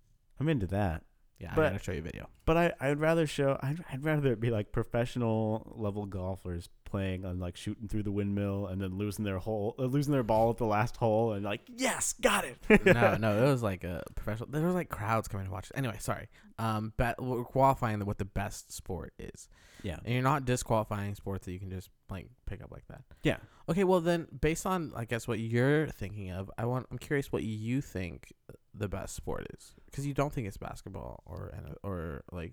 I'm 0.40 0.48
into 0.48 0.66
that. 0.68 1.02
yeah 1.38 1.52
But- 1.54 1.66
i 1.66 1.70
gotta 1.70 1.84
show 1.84 1.92
you 1.92 1.98
a 2.00 2.02
video 2.02 2.28
But 2.44 2.56
I, 2.56 2.72
I'd 2.80 3.00
rather 3.00 3.26
show. 3.26 3.58
I'd, 3.62 3.82
I'd 3.92 4.04
rather 4.04 4.32
it 4.32 4.40
be 4.40 4.50
like 4.50 4.70
professional 4.72 5.74
level 5.76 6.06
golfers 6.06 6.68
playing 6.84 7.24
on 7.24 7.40
like 7.40 7.56
shooting 7.56 7.88
through 7.88 8.04
the 8.04 8.12
windmill 8.12 8.68
and 8.68 8.80
then 8.80 8.96
losing 8.96 9.24
their 9.24 9.38
hole, 9.38 9.74
uh, 9.78 9.82
losing 9.84 10.12
their 10.12 10.22
ball 10.22 10.50
at 10.50 10.56
the 10.56 10.64
last 10.66 10.96
hole, 10.96 11.32
and 11.32 11.44
like 11.44 11.62
yes, 11.76 12.14
got 12.20 12.44
it. 12.44 12.56
no 12.86 13.16
no 13.20 13.44
it 13.44 13.50
was 13.50 13.62
like 13.62 13.82
a 13.84 14.02
professional 14.14 14.48
there 14.50 14.62
was 14.62 14.74
like 14.74 14.88
crowds 14.88 15.26
coming 15.28 15.46
to 15.46 15.52
watch 15.52 15.68
it. 15.70 15.76
anyway 15.76 15.96
sorry 15.98 16.28
um 16.58 16.92
but 16.96 17.20
we're 17.22 17.44
qualifying 17.44 17.98
what 18.06 18.18
the 18.18 18.24
best 18.24 18.72
sport 18.72 19.12
is 19.18 19.48
yeah, 19.82 19.98
and 20.04 20.14
you're 20.14 20.22
not 20.22 20.44
disqualifying 20.46 21.14
sports 21.14 21.44
that 21.46 21.52
you 21.52 21.58
can 21.60 21.70
just 21.70 21.90
like 22.08 22.28
pick 22.46 22.62
up 22.62 22.70
like 22.72 22.86
that 22.88 23.02
yeah. 23.22 23.36
Okay, 23.68 23.84
well 23.84 24.00
then, 24.00 24.28
based 24.40 24.64
on 24.64 24.92
I 24.94 25.04
guess 25.04 25.26
what 25.26 25.38
you're 25.40 25.88
thinking 25.88 26.30
of, 26.30 26.50
I 26.56 26.66
want 26.66 26.86
I'm 26.90 26.98
curious 26.98 27.32
what 27.32 27.42
you 27.42 27.80
think 27.80 28.32
the 28.74 28.88
best 28.88 29.16
sport 29.16 29.46
is 29.58 29.74
because 29.86 30.06
you 30.06 30.14
don't 30.14 30.32
think 30.32 30.46
it's 30.46 30.56
basketball 30.56 31.22
or 31.26 31.52
or 31.82 32.22
like 32.30 32.52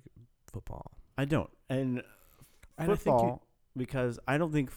football. 0.52 0.92
I 1.18 1.26
don't. 1.26 1.50
And 1.70 2.02
I 2.78 2.86
don't 2.88 3.00
think 3.00 3.14
you- 3.14 3.20
football 3.20 3.48
because 3.78 4.20
I 4.28 4.38
don't 4.38 4.52
think 4.52 4.72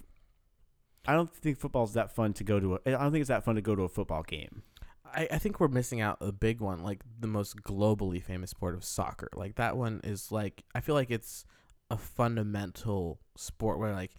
I 1.07 1.15
don't 1.15 1.31
think 1.31 1.59
football's 1.59 1.95
that 1.95 2.15
fun 2.15 2.33
to 2.35 2.45
go 2.45 2.61
to. 2.61 2.75
A, 2.75 2.79
I 2.87 2.91
don't 3.03 3.13
think 3.13 3.23
it's 3.23 3.29
that 3.29 3.45
fun 3.45 3.55
to 3.55 3.63
go 3.63 3.75
to 3.75 3.83
a 3.83 3.89
football 3.89 4.23
game. 4.23 4.63
I, 5.07 5.29
I 5.31 5.39
think 5.39 5.61
we're 5.61 5.69
missing 5.69 6.01
out 6.01 6.19
a 6.21 6.33
big 6.33 6.61
one, 6.61 6.83
like 6.83 7.03
the 7.19 7.29
most 7.29 7.63
globally 7.63 8.23
famous 8.23 8.51
sport 8.51 8.75
of 8.75 8.85
soccer. 8.85 9.29
Like 9.35 9.55
that 9.55 9.77
one 9.77 10.01
is 10.05 10.31
like 10.33 10.65
I 10.75 10.81
feel 10.81 10.95
like 10.97 11.11
it's 11.11 11.45
a 11.91 11.97
fundamental 11.97 13.21
sport 13.37 13.79
where 13.79 13.93
like 13.95 14.13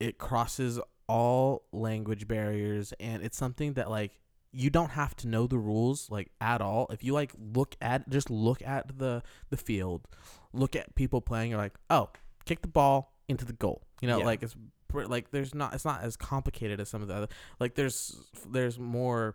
it 0.00 0.18
crosses 0.18 0.80
all 1.08 1.62
language 1.72 2.26
barriers 2.26 2.92
and 2.98 3.22
it's 3.22 3.36
something 3.36 3.74
that 3.74 3.90
like 3.90 4.18
you 4.52 4.70
don't 4.70 4.90
have 4.90 5.16
to 5.16 5.26
know 5.28 5.46
the 5.46 5.58
rules 5.58 6.08
like 6.10 6.30
at 6.40 6.60
all. 6.60 6.86
If 6.90 7.02
you 7.02 7.12
like 7.12 7.32
look 7.38 7.74
at 7.80 8.08
just 8.08 8.30
look 8.30 8.62
at 8.62 8.98
the 8.98 9.22
the 9.50 9.56
field, 9.56 10.06
look 10.52 10.76
at 10.76 10.94
people 10.94 11.20
playing, 11.20 11.50
you're 11.50 11.58
like, 11.58 11.74
oh, 11.90 12.10
kick 12.44 12.62
the 12.62 12.68
ball 12.68 13.12
into 13.28 13.44
the 13.44 13.52
goal. 13.52 13.82
You 14.00 14.08
know, 14.08 14.18
Yeah. 14.18 14.26
like 14.26 14.42
it's 14.42 14.54
like 14.92 15.30
there's 15.32 15.54
not 15.54 15.74
it's 15.74 15.84
not 15.84 16.02
as 16.02 16.16
complicated 16.16 16.78
as 16.80 16.88
some 16.88 17.02
of 17.02 17.08
the 17.08 17.14
other 17.14 17.28
like 17.58 17.74
there's 17.74 18.16
there's 18.48 18.78
more 18.78 19.34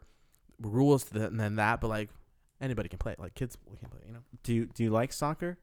rules 0.62 1.04
than, 1.06 1.36
than 1.38 1.56
that, 1.58 1.82
but 1.82 1.90
like 1.90 2.10
anybody 2.62 2.88
can 2.90 2.98
play 3.00 3.12
it. 3.12 3.20
Like 3.20 3.36
kids 3.36 3.58
can 3.58 3.90
play. 3.90 4.00
it, 4.02 4.08
You 4.08 4.14
know, 4.14 4.20
Do 4.44 4.54
you 4.54 4.66
do 4.68 4.84
you 4.84 4.90
like 4.90 5.12
soccer? 5.12 5.58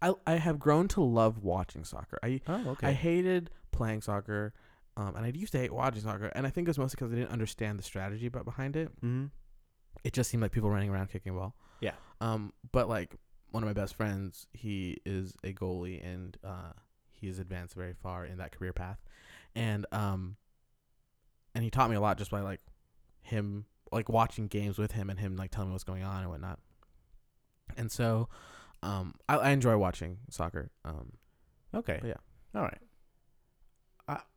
I 0.00 0.14
I 0.26 0.32
have 0.36 0.58
grown 0.58 0.88
to 0.88 1.02
love 1.02 1.42
watching 1.42 1.84
soccer. 1.84 2.18
I 2.22 2.40
Oh, 2.48 2.70
okay. 2.70 2.88
I 2.88 2.92
hated 2.92 3.50
playing 3.72 4.00
soccer 4.00 4.54
um, 4.96 5.14
and 5.16 5.24
I 5.24 5.28
used 5.28 5.52
to 5.52 5.58
hate 5.58 5.72
watching 5.72 6.02
soccer, 6.02 6.26
and 6.34 6.46
I 6.46 6.50
think 6.50 6.66
it 6.66 6.70
was 6.70 6.78
mostly 6.78 6.96
because 6.96 7.12
I 7.12 7.16
didn't 7.16 7.32
understand 7.32 7.78
the 7.78 7.82
strategy 7.82 8.28
but 8.28 8.44
behind 8.44 8.76
it. 8.76 8.88
Mm-hmm. 8.96 9.26
It 10.04 10.12
just 10.12 10.30
seemed 10.30 10.42
like 10.42 10.52
people 10.52 10.70
running 10.70 10.90
around 10.90 11.10
kicking 11.10 11.32
a 11.32 11.34
ball. 11.34 11.54
Yeah. 11.80 11.92
Um, 12.20 12.52
but 12.72 12.88
like 12.88 13.16
one 13.50 13.62
of 13.62 13.66
my 13.66 13.72
best 13.72 13.94
friends, 13.94 14.46
he 14.52 14.98
is 15.04 15.34
a 15.44 15.52
goalie, 15.52 16.04
and 16.04 16.36
uh, 16.44 16.72
he 17.10 17.26
has 17.26 17.38
advanced 17.38 17.74
very 17.74 17.94
far 17.94 18.24
in 18.24 18.38
that 18.38 18.52
career 18.52 18.72
path, 18.72 18.98
and 19.54 19.86
um, 19.92 20.36
and 21.54 21.64
he 21.64 21.70
taught 21.70 21.90
me 21.90 21.96
a 21.96 22.00
lot 22.00 22.18
just 22.18 22.30
by 22.30 22.40
like 22.40 22.60
him 23.22 23.66
like 23.92 24.08
watching 24.08 24.46
games 24.48 24.78
with 24.78 24.92
him 24.92 25.10
and 25.10 25.18
him 25.18 25.36
like 25.36 25.50
telling 25.50 25.68
me 25.68 25.72
what's 25.72 25.84
going 25.84 26.02
on 26.02 26.22
and 26.22 26.30
whatnot. 26.30 26.58
And 27.76 27.90
so, 27.90 28.28
um, 28.82 29.14
I, 29.28 29.36
I 29.36 29.50
enjoy 29.50 29.76
watching 29.76 30.18
soccer. 30.30 30.70
Um, 30.84 31.12
Okay. 31.74 32.00
Yeah. 32.04 32.14
All 32.54 32.62
right. 32.62 32.78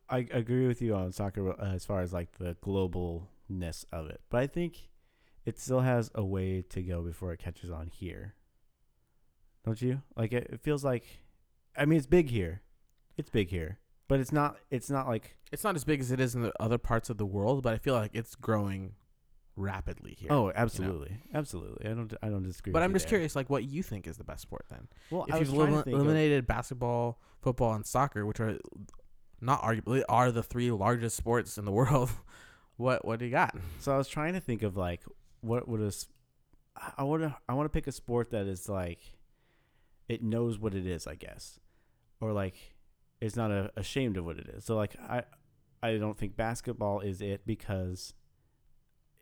I 0.10 0.28
agree 0.32 0.68
with 0.68 0.82
you 0.82 0.96
on 0.96 1.12
soccer 1.12 1.52
uh, 1.52 1.74
as 1.74 1.86
far 1.86 2.02
as 2.02 2.12
like 2.14 2.38
the 2.38 2.56
globalness 2.64 3.86
of 3.92 4.08
it, 4.08 4.22
but 4.30 4.42
I 4.42 4.48
think 4.48 4.90
it 5.46 5.60
still 5.60 5.82
has 5.82 6.10
a 6.16 6.24
way 6.24 6.62
to 6.70 6.82
go 6.82 7.02
before 7.02 7.32
it 7.34 7.40
catches 7.40 7.70
on 7.72 7.88
here. 7.88 8.36
Don't 9.66 9.82
you? 9.82 10.02
Like 10.16 10.34
it, 10.34 10.48
it 10.52 10.62
feels 10.62 10.84
like, 10.84 11.06
I 11.78 11.86
mean, 11.86 11.98
it's 11.98 12.08
big 12.08 12.30
here, 12.30 12.62
it's 13.18 13.30
big 13.30 13.50
here, 13.50 13.80
but 14.08 14.20
it's 14.20 14.32
not. 14.32 14.58
It's 14.72 14.90
not 14.90 15.08
like 15.08 15.38
it's 15.52 15.64
not 15.64 15.76
as 15.76 15.84
big 15.84 16.00
as 16.00 16.12
it 16.12 16.20
is 16.20 16.34
in 16.36 16.42
the 16.42 16.54
other 16.60 16.78
parts 16.78 17.10
of 17.10 17.18
the 17.18 17.26
world, 17.26 17.62
but 17.64 17.74
I 17.74 17.78
feel 17.78 17.94
like 17.94 18.12
it's 18.14 18.36
growing 18.36 18.94
rapidly 19.56 20.16
here. 20.18 20.32
oh, 20.32 20.52
absolutely, 20.56 21.18
absolutely. 21.34 21.86
I 21.90 21.94
don't 21.94 22.14
I 22.24 22.30
don't 22.30 22.44
disagree. 22.44 22.74
but 22.74 22.82
I'm 22.82 22.92
you 22.92 22.96
just 22.96 23.06
there. 23.06 23.10
curious, 23.10 23.36
like, 23.36 23.50
what 23.50 23.64
you 23.66 23.84
think 23.84 24.08
is 24.08 24.18
the 24.18 24.24
best 24.24 24.42
sport 24.42 24.66
then? 24.70 24.88
Well, 25.12 25.26
if 25.28 25.36
I 25.36 25.40
was 25.40 25.50
you've 25.50 25.58
trying 25.58 25.68
to 25.68 25.74
elim- 25.74 25.84
think 25.84 25.96
of- 25.96 26.02
eliminated 26.02 26.48
basketball, 26.48 27.22
football, 27.42 27.74
and 27.74 27.86
soccer, 27.86 28.26
which 28.26 28.40
are 28.40 28.58
not 29.42 29.62
arguably 29.62 30.04
are 30.10 30.32
the 30.32 30.44
three 30.44 30.72
largest 30.72 31.16
sports 31.16 31.58
in 31.58 31.66
the 31.66 31.72
world, 31.80 32.12
what 32.78 33.06
what 33.06 33.20
do 33.20 33.26
you 33.26 33.32
got? 33.32 33.56
So 33.80 33.94
I 33.94 33.98
was 33.98 34.08
trying 34.08 34.34
to 34.34 34.40
think 34.40 34.64
of 34.64 34.78
like 34.78 35.04
what 35.42 35.68
would 35.68 35.94
I 36.98 37.04
want 37.04 37.24
to 37.24 37.36
I 37.48 37.54
want 37.54 37.66
to 37.66 37.70
pick 37.70 37.88
a 37.88 37.92
sport 37.92 38.32
that 38.32 38.48
is 38.48 38.70
like 38.70 39.00
it 40.08 40.24
knows 40.24 40.58
what 40.58 40.74
it 40.74 40.88
is, 40.88 41.06
I 41.06 41.16
guess, 41.16 41.60
or 42.22 42.34
like 42.34 42.56
it's 43.22 43.36
not 43.36 43.52
a, 43.52 43.72
ashamed 43.76 44.18
of 44.18 44.26
what 44.26 44.38
it 44.38 44.48
is. 44.48 44.66
So 44.66 44.76
like 44.76 44.96
I 45.00 45.24
I 45.82 45.98
don't 45.98 46.18
think 46.18 46.36
basketball 46.36 47.02
is 47.02 47.22
it 47.22 47.46
because 47.46 48.14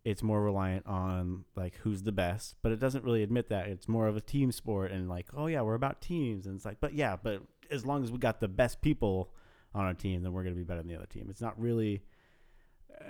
it's 0.06 0.24
more 0.24 0.42
reliant 0.42 0.86
on 0.86 1.44
like 1.56 1.76
who's 1.78 2.04
the 2.04 2.12
best, 2.12 2.56
but 2.62 2.72
it 2.72 2.80
doesn't 2.80 3.04
really 3.04 3.24
admit 3.24 3.50
that. 3.50 3.68
It's 3.68 3.88
more 3.88 4.08
of 4.08 4.16
a 4.16 4.22
team 4.22 4.52
sport 4.52 4.92
and 4.92 5.10
like 5.10 5.28
oh 5.36 5.48
yeah 5.48 5.62
we're 5.62 5.76
about 5.76 6.02
teams. 6.02 6.46
And 6.46 6.56
it's 6.56 6.66
like 6.66 6.80
but 6.80 6.94
yeah 6.94 7.16
but 7.22 7.42
as 7.70 7.86
long 7.86 8.04
as 8.04 8.12
we 8.12 8.18
got 8.18 8.40
the 8.40 8.48
best 8.48 8.82
people 8.82 9.32
on 9.78 9.86
our 9.86 9.94
team 9.94 10.24
then 10.24 10.34
we're 10.34 10.44
gonna 10.44 10.56
be 10.56 10.64
better 10.64 10.82
than 10.82 10.90
the 10.90 10.96
other 10.96 11.06
team. 11.06 11.28
It's 11.30 11.42
not 11.42 11.60
really 11.60 12.02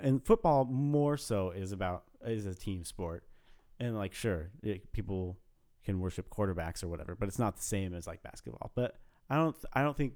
and 0.02 0.24
football 0.24 0.64
more 0.66 1.16
so 1.16 1.50
is 1.50 1.72
about 1.72 2.04
is 2.24 2.44
a 2.46 2.54
team 2.54 2.84
sport 2.84 3.24
and 3.80 3.96
like 3.96 4.12
sure 4.12 4.50
it, 4.62 4.92
people 4.92 5.38
can 5.84 5.98
worship 6.00 6.28
quarterbacks 6.28 6.84
or 6.84 6.88
whatever 6.88 7.14
but 7.14 7.26
it's 7.28 7.38
not 7.38 7.56
the 7.56 7.62
same 7.62 7.94
as 7.94 8.06
like 8.06 8.22
basketball 8.22 8.70
but 8.74 8.96
i 9.30 9.36
don't 9.36 9.56
i 9.72 9.80
don't 9.82 9.96
think 9.96 10.12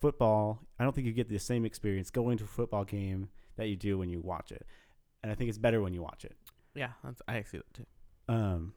football 0.00 0.60
i 0.78 0.84
don't 0.84 0.94
think 0.94 1.06
you 1.06 1.12
get 1.12 1.28
the 1.28 1.38
same 1.38 1.64
experience 1.64 2.08
going 2.10 2.38
to 2.38 2.44
a 2.44 2.46
football 2.46 2.84
game 2.84 3.28
that 3.56 3.66
you 3.68 3.74
do 3.76 3.98
when 3.98 4.08
you 4.10 4.20
watch 4.20 4.52
it 4.52 4.64
and 5.22 5.32
i 5.32 5.34
think 5.34 5.48
it's 5.48 5.58
better 5.58 5.80
when 5.80 5.92
you 5.92 6.02
watch 6.02 6.24
it 6.24 6.36
Yeah, 6.74 6.90
that's, 7.02 7.20
I 7.26 7.42
see 7.42 7.58
that 7.58 7.74
too. 7.74 7.86
um 8.28 8.74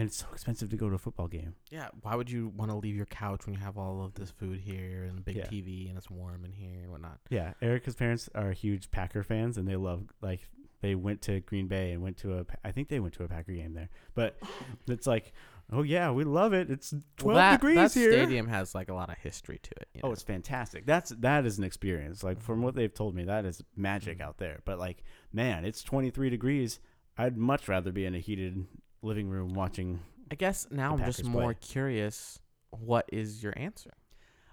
and 0.00 0.08
it's 0.08 0.16
so 0.16 0.26
expensive 0.32 0.70
to 0.70 0.76
go 0.76 0.88
to 0.88 0.94
a 0.94 0.98
football 0.98 1.28
game 1.28 1.54
Yeah, 1.70 1.88
why 2.00 2.14
would 2.14 2.30
you 2.30 2.48
want 2.56 2.70
to 2.70 2.76
leave 2.76 2.96
your 2.96 3.06
couch 3.06 3.44
when 3.44 3.54
you 3.54 3.60
have 3.60 3.76
all 3.76 4.02
of 4.02 4.14
this 4.14 4.30
food 4.30 4.60
here 4.60 5.04
and 5.04 5.18
a 5.18 5.20
big 5.20 5.36
Yeah. 5.36 5.44
TV 5.46 5.88
and 5.88 5.98
it's 5.98 6.08
warm 6.10 6.44
in 6.44 6.52
here 6.52 6.80
and 6.82 6.90
whatnot? 6.90 7.18
yeah 7.28 7.52
erica's 7.60 7.94
parents 7.94 8.28
are 8.34 8.52
huge 8.52 8.90
packer 8.90 9.22
fans 9.22 9.58
and 9.58 9.68
they 9.68 9.76
love 9.76 10.04
like 10.22 10.48
they 10.80 10.94
went 10.94 11.20
to 11.22 11.40
green 11.40 11.68
bay 11.68 11.92
and 11.92 12.02
went 12.02 12.16
to 12.18 12.38
a 12.38 12.46
i 12.64 12.72
think 12.72 12.88
they 12.88 13.00
went 13.00 13.12
to 13.14 13.24
a 13.24 13.28
packer 13.28 13.52
game 13.52 13.74
there 13.74 13.90
but 14.14 14.38
it's 14.88 15.06
like 15.06 15.34
oh 15.70 15.82
yeah 15.82 16.10
we 16.10 16.24
love 16.24 16.54
it 16.54 16.70
it's 16.70 16.90
12 16.90 17.02
Well, 17.24 17.36
that, 17.36 17.60
degrees 17.60 17.76
that 17.76 18.00
here 18.00 18.12
stadium 18.12 18.48
has 18.48 18.74
like 18.74 18.88
a 18.88 18.94
lot 18.94 19.10
of 19.10 19.18
history 19.18 19.60
to 19.62 19.70
it. 19.82 19.88
you 19.94 20.00
Oh, 20.02 20.08
know? 20.08 20.12
it's 20.14 20.22
fantastic. 20.22 20.86
That's 20.86 21.10
that 21.10 21.44
is 21.44 21.58
an 21.58 21.64
experience. 21.64 22.24
Like 22.24 22.40
from 22.40 22.56
mm-hmm. 22.56 22.64
what 22.64 22.74
they've 22.74 22.92
told 22.92 23.14
me, 23.14 23.24
that 23.24 23.44
is 23.44 23.62
magic 23.76 24.18
mm-hmm. 24.18 24.28
out 24.28 24.38
there. 24.38 24.62
But 24.64 24.78
like, 24.78 25.04
man, 25.32 25.64
it's 25.64 25.82
23 25.82 26.30
degrees. 26.30 26.80
I'd 27.18 27.36
much 27.36 27.68
rather 27.68 27.92
be 27.92 28.04
in 28.06 28.14
a 28.14 28.18
heated 28.18 28.64
living 29.02 29.28
room 29.28 29.54
watching. 29.54 30.00
I 30.30 30.34
guess 30.34 30.66
now 30.70 30.92
I'm 30.92 31.04
just 31.04 31.24
more 31.24 31.54
play. 31.54 31.58
curious. 31.60 32.38
What 32.70 33.08
is 33.12 33.42
your 33.42 33.52
answer? 33.56 33.90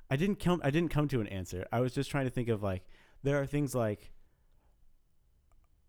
I 0.10 0.16
didn't 0.16 0.40
come. 0.40 0.62
I 0.64 0.72
didn't 0.72 0.90
come 0.90 1.08
to 1.10 1.22
an 1.22 1.28
answer. 1.28 1.68
I 1.72 1.82
was 1.82 1.94
just 1.94 2.10
trying 2.10 2.26
to 2.26 2.32
think 2.32 2.50
of 2.50 2.64
like 2.64 2.84
there 3.24 3.42
are 3.42 3.46
things 3.46 3.76
like 3.76 4.12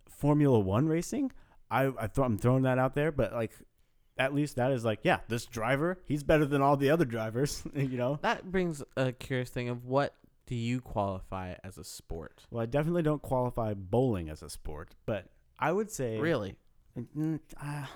Formula 0.08 0.58
One 0.58 0.88
racing. 0.88 1.32
I, 1.70 1.86
I 1.86 2.06
th- 2.06 2.18
I'm 2.18 2.38
throwing 2.38 2.62
that 2.62 2.78
out 2.78 2.94
there, 2.94 3.12
but 3.12 3.32
like 3.32 3.52
at 4.18 4.34
least 4.34 4.56
that 4.56 4.72
is 4.72 4.84
like 4.84 5.00
yeah, 5.04 5.20
this 5.28 5.46
driver 5.46 6.00
he's 6.06 6.24
better 6.24 6.44
than 6.44 6.60
all 6.60 6.76
the 6.76 6.90
other 6.90 7.04
drivers. 7.04 7.62
you 7.74 7.96
know. 7.96 8.18
That 8.22 8.50
brings 8.50 8.82
a 8.96 9.12
curious 9.12 9.50
thing 9.50 9.68
of 9.68 9.84
what 9.84 10.14
do 10.46 10.54
you 10.54 10.80
qualify 10.80 11.54
as 11.62 11.78
a 11.78 11.84
sport? 11.84 12.46
Well, 12.50 12.62
I 12.62 12.66
definitely 12.66 13.02
don't 13.02 13.22
qualify 13.22 13.74
bowling 13.74 14.28
as 14.30 14.42
a 14.42 14.50
sport, 14.50 14.94
but 15.06 15.26
I 15.58 15.72
would 15.72 15.90
say 15.90 16.18
Really? 16.18 16.56
Mm, 17.16 17.38
uh, 17.62 17.86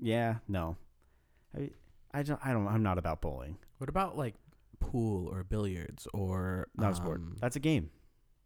yeah, 0.00 0.36
no. 0.48 0.76
I, 1.56 1.70
I 2.12 2.22
don't. 2.22 2.40
I 2.44 2.52
don't. 2.52 2.66
I'm 2.66 2.82
not 2.82 2.98
about 2.98 3.20
bowling. 3.20 3.58
What 3.78 3.88
about 3.88 4.16
like 4.16 4.34
pool 4.78 5.28
or 5.28 5.44
billiards 5.44 6.06
or 6.14 6.68
Not 6.76 6.92
a 6.92 6.96
sport. 6.96 7.18
um, 7.20 7.36
That's 7.40 7.56
a 7.56 7.60
game. 7.60 7.90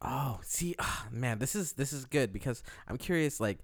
Oh, 0.02 0.40
see, 0.42 0.74
ah, 0.78 1.06
man, 1.10 1.38
this 1.38 1.54
is 1.54 1.72
this 1.72 1.92
is 1.92 2.04
good 2.04 2.32
because 2.32 2.62
I'm 2.88 2.98
curious, 2.98 3.40
like 3.40 3.60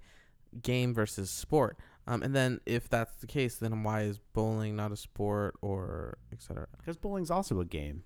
game 0.62 0.94
versus 0.94 1.30
sport. 1.30 1.78
Um, 2.06 2.22
and 2.22 2.34
then 2.34 2.60
if 2.66 2.88
that's 2.88 3.14
the 3.16 3.26
case, 3.26 3.56
then 3.56 3.82
why 3.82 4.02
is 4.02 4.18
bowling 4.32 4.74
not 4.74 4.90
a 4.90 4.96
sport 4.96 5.54
or 5.60 6.18
etc. 6.32 6.66
Because 6.78 6.96
bowling's 6.96 7.30
also 7.30 7.60
a 7.60 7.64
game. 7.64 8.04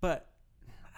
But 0.00 0.30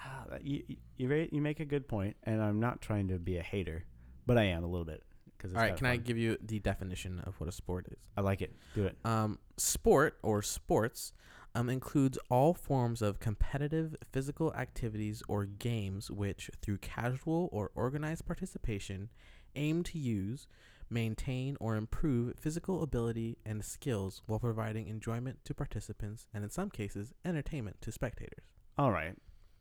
uh, 0.04 0.36
you 0.42 0.64
you 0.96 1.08
ra- 1.08 1.26
you 1.32 1.40
make 1.40 1.60
a 1.60 1.64
good 1.64 1.88
point, 1.88 2.16
and 2.24 2.42
I'm 2.42 2.60
not 2.60 2.80
trying 2.82 3.08
to 3.08 3.18
be 3.18 3.36
a 3.38 3.42
hater, 3.42 3.84
but 4.26 4.36
I 4.36 4.44
am 4.44 4.64
a 4.64 4.66
little 4.66 4.84
bit. 4.84 5.02
Cause 5.38 5.54
All 5.54 5.60
right, 5.60 5.76
can 5.76 5.86
I 5.86 5.96
give 5.96 6.18
you 6.18 6.36
the 6.42 6.58
definition 6.58 7.20
of 7.24 7.38
what 7.40 7.48
a 7.48 7.52
sport 7.52 7.86
is? 7.90 7.98
I 8.16 8.22
like 8.22 8.42
it. 8.42 8.54
Do 8.74 8.86
it. 8.86 8.96
Um, 9.04 9.38
sport 9.56 10.18
or 10.22 10.42
sports 10.42 11.12
um, 11.54 11.68
includes 11.68 12.18
all 12.28 12.54
forms 12.54 13.02
of 13.02 13.20
competitive 13.20 13.96
physical 14.12 14.52
activities 14.54 15.22
or 15.28 15.44
games 15.44 16.10
which, 16.10 16.50
through 16.60 16.78
casual 16.78 17.48
or 17.52 17.70
organized 17.74 18.26
participation, 18.26 19.10
aim 19.54 19.82
to 19.84 19.98
use, 19.98 20.48
maintain, 20.90 21.56
or 21.60 21.76
improve 21.76 22.34
physical 22.38 22.82
ability 22.82 23.38
and 23.46 23.64
skills 23.64 24.22
while 24.26 24.38
providing 24.38 24.88
enjoyment 24.88 25.38
to 25.44 25.54
participants 25.54 26.26
and, 26.34 26.44
in 26.44 26.50
some 26.50 26.70
cases, 26.70 27.12
entertainment 27.24 27.80
to 27.82 27.92
spectators. 27.92 28.44
All 28.76 28.90
right. 28.90 29.14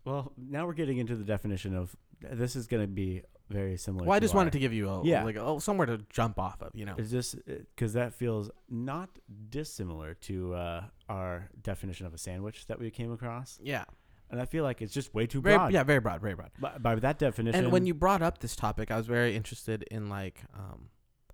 Well, 0.05 0.32
now 0.38 0.65
we're 0.65 0.73
getting 0.73 0.97
into 0.97 1.15
the 1.15 1.23
definition 1.23 1.75
of 1.75 1.95
this 2.21 2.55
is 2.55 2.67
going 2.67 2.84
to 2.84 2.88
be 2.88 3.23
very 3.50 3.78
similar. 3.78 4.06
Well, 4.06 4.16
I 4.16 4.20
just 4.20 4.34
wanted 4.36 4.54
to 4.54 4.60
give 4.60 4.74
you 4.74 4.89
a 4.89 5.04
Yeah. 5.06 5.24
like 5.24 5.38
oh 5.38 5.60
somewhere 5.60 5.88
to 5.88 6.00
jump 6.10 6.38
off 6.39 6.62
of, 6.62 6.72
you 6.76 6.86
know. 6.86 6.95
It's 6.98 7.12
just 7.12 7.36
because 7.45 7.93
that 7.93 8.14
feels 8.14 8.50
not 8.70 9.10
dissimilar 9.50 10.14
to 10.16 10.54
uh, 10.56 10.84
our 11.10 11.50
definition 11.62 12.06
of 12.06 12.14
a 12.14 12.18
sandwich 12.18 12.66
that 12.68 12.80
we 12.80 12.91
came 12.91 13.12
across, 13.12 13.60
Yeah, 13.62 13.86
and 14.30 14.41
I 14.41 14.45
feel 14.45 14.64
like 14.64 14.82
it's 14.82 14.93
just 14.93 15.14
way 15.14 15.28
too 15.28 15.41
very 15.41 15.58
broad. 15.58 15.74
yeah, 15.74 15.84
very 15.84 16.00
broad, 16.00 16.22
very 16.22 16.36
broad. 16.36 16.52
By, 16.60 16.78
by 16.78 16.95
that 16.95 17.20
definition, 17.20 17.64
And 17.64 17.72
when 17.72 17.86
you 17.86 17.93
brought 17.93 18.22
up 18.22 18.39
this 18.39 18.56
topic, 18.56 18.91
I 18.91 18.98
was 18.98 19.08
very 19.08 19.36
interested 19.36 19.84
in 19.91 20.10
like 20.10 20.41
um 20.54 20.89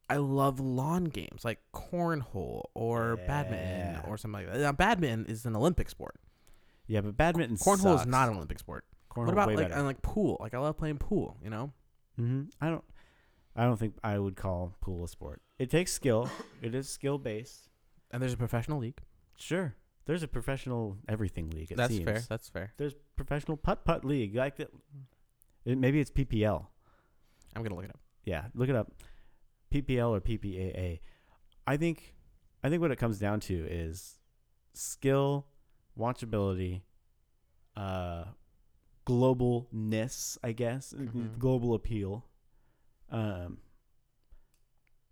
I 0.09 0.17
love 0.17 0.59
lawn 0.59 1.05
games 1.05 1.43
like 1.45 1.59
cornhole 1.73 2.65
or 2.75 3.15
badminton 3.25 4.01
or 4.07 4.17
something 4.17 4.45
like 4.45 4.53
that. 4.53 4.59
Now, 4.61 4.71
badminton 4.73 5.25
is 5.25 5.45
an 5.45 5.55
Olympic 5.55 5.89
sport. 5.89 6.19
yeah, 6.87 7.01
but 7.01 7.15
badminton 7.17 7.57
Cornhole 7.57 7.99
is 7.99 8.05
not 8.05 8.27
an 8.29 8.35
Olympic 8.35 8.59
sport. 8.59 8.85
Cornhole 9.09 9.25
what 9.27 9.33
about 9.33 9.47
way 9.47 9.55
like 9.55 9.65
better. 9.69 9.75
and 9.79 9.85
like 9.87 10.01
pool? 10.01 10.37
Like 10.39 10.53
I 10.53 10.59
love 10.59 10.77
playing 10.77 10.97
pool. 10.97 11.37
You 11.43 11.49
know, 11.49 11.71
hmm 12.17 12.43
I 12.61 12.69
don't. 12.69 12.83
I 13.55 13.65
don't 13.65 13.77
think 13.77 13.95
I 14.03 14.17
would 14.17 14.35
call 14.35 14.75
pool 14.81 15.03
a 15.03 15.07
sport. 15.07 15.41
It 15.59 15.69
takes 15.69 15.91
skill. 15.93 16.29
it 16.61 16.73
is 16.73 16.89
skill 16.89 17.17
based. 17.17 17.69
and 18.11 18.21
there's 18.21 18.33
a 18.33 18.37
professional 18.37 18.79
league. 18.79 18.99
Sure, 19.37 19.75
there's 20.05 20.23
a 20.23 20.27
professional 20.27 20.97
everything 21.07 21.49
league. 21.51 21.71
It 21.71 21.77
That's 21.77 21.93
seems. 21.93 22.05
fair. 22.05 22.21
That's 22.29 22.49
fair. 22.49 22.73
There's 22.77 22.93
professional 23.15 23.57
putt 23.57 23.85
putt 23.85 24.03
league. 24.05 24.35
Like 24.35 24.57
that. 24.57 24.69
It, 25.65 25.77
maybe 25.77 25.99
it's 25.99 26.11
PPL. 26.11 26.65
I'm 27.55 27.63
gonna 27.63 27.75
look 27.75 27.85
it 27.85 27.91
up. 27.91 27.99
Yeah, 28.25 28.45
look 28.55 28.69
it 28.69 28.75
up. 28.75 28.91
PPL 29.71 30.09
or 30.09 30.21
PPAA. 30.21 30.99
I 31.67 31.77
think 31.77 32.15
I 32.63 32.69
think 32.69 32.81
what 32.81 32.91
it 32.91 32.97
comes 32.97 33.19
down 33.19 33.39
to 33.41 33.53
is 33.53 34.15
skill, 34.73 35.45
watchability, 35.97 36.81
uh 37.77 38.25
globalness, 39.05 40.37
I 40.43 40.51
guess, 40.53 40.93
Mhm. 40.93 41.37
global 41.39 41.73
appeal. 41.73 42.25
Um 43.09 43.59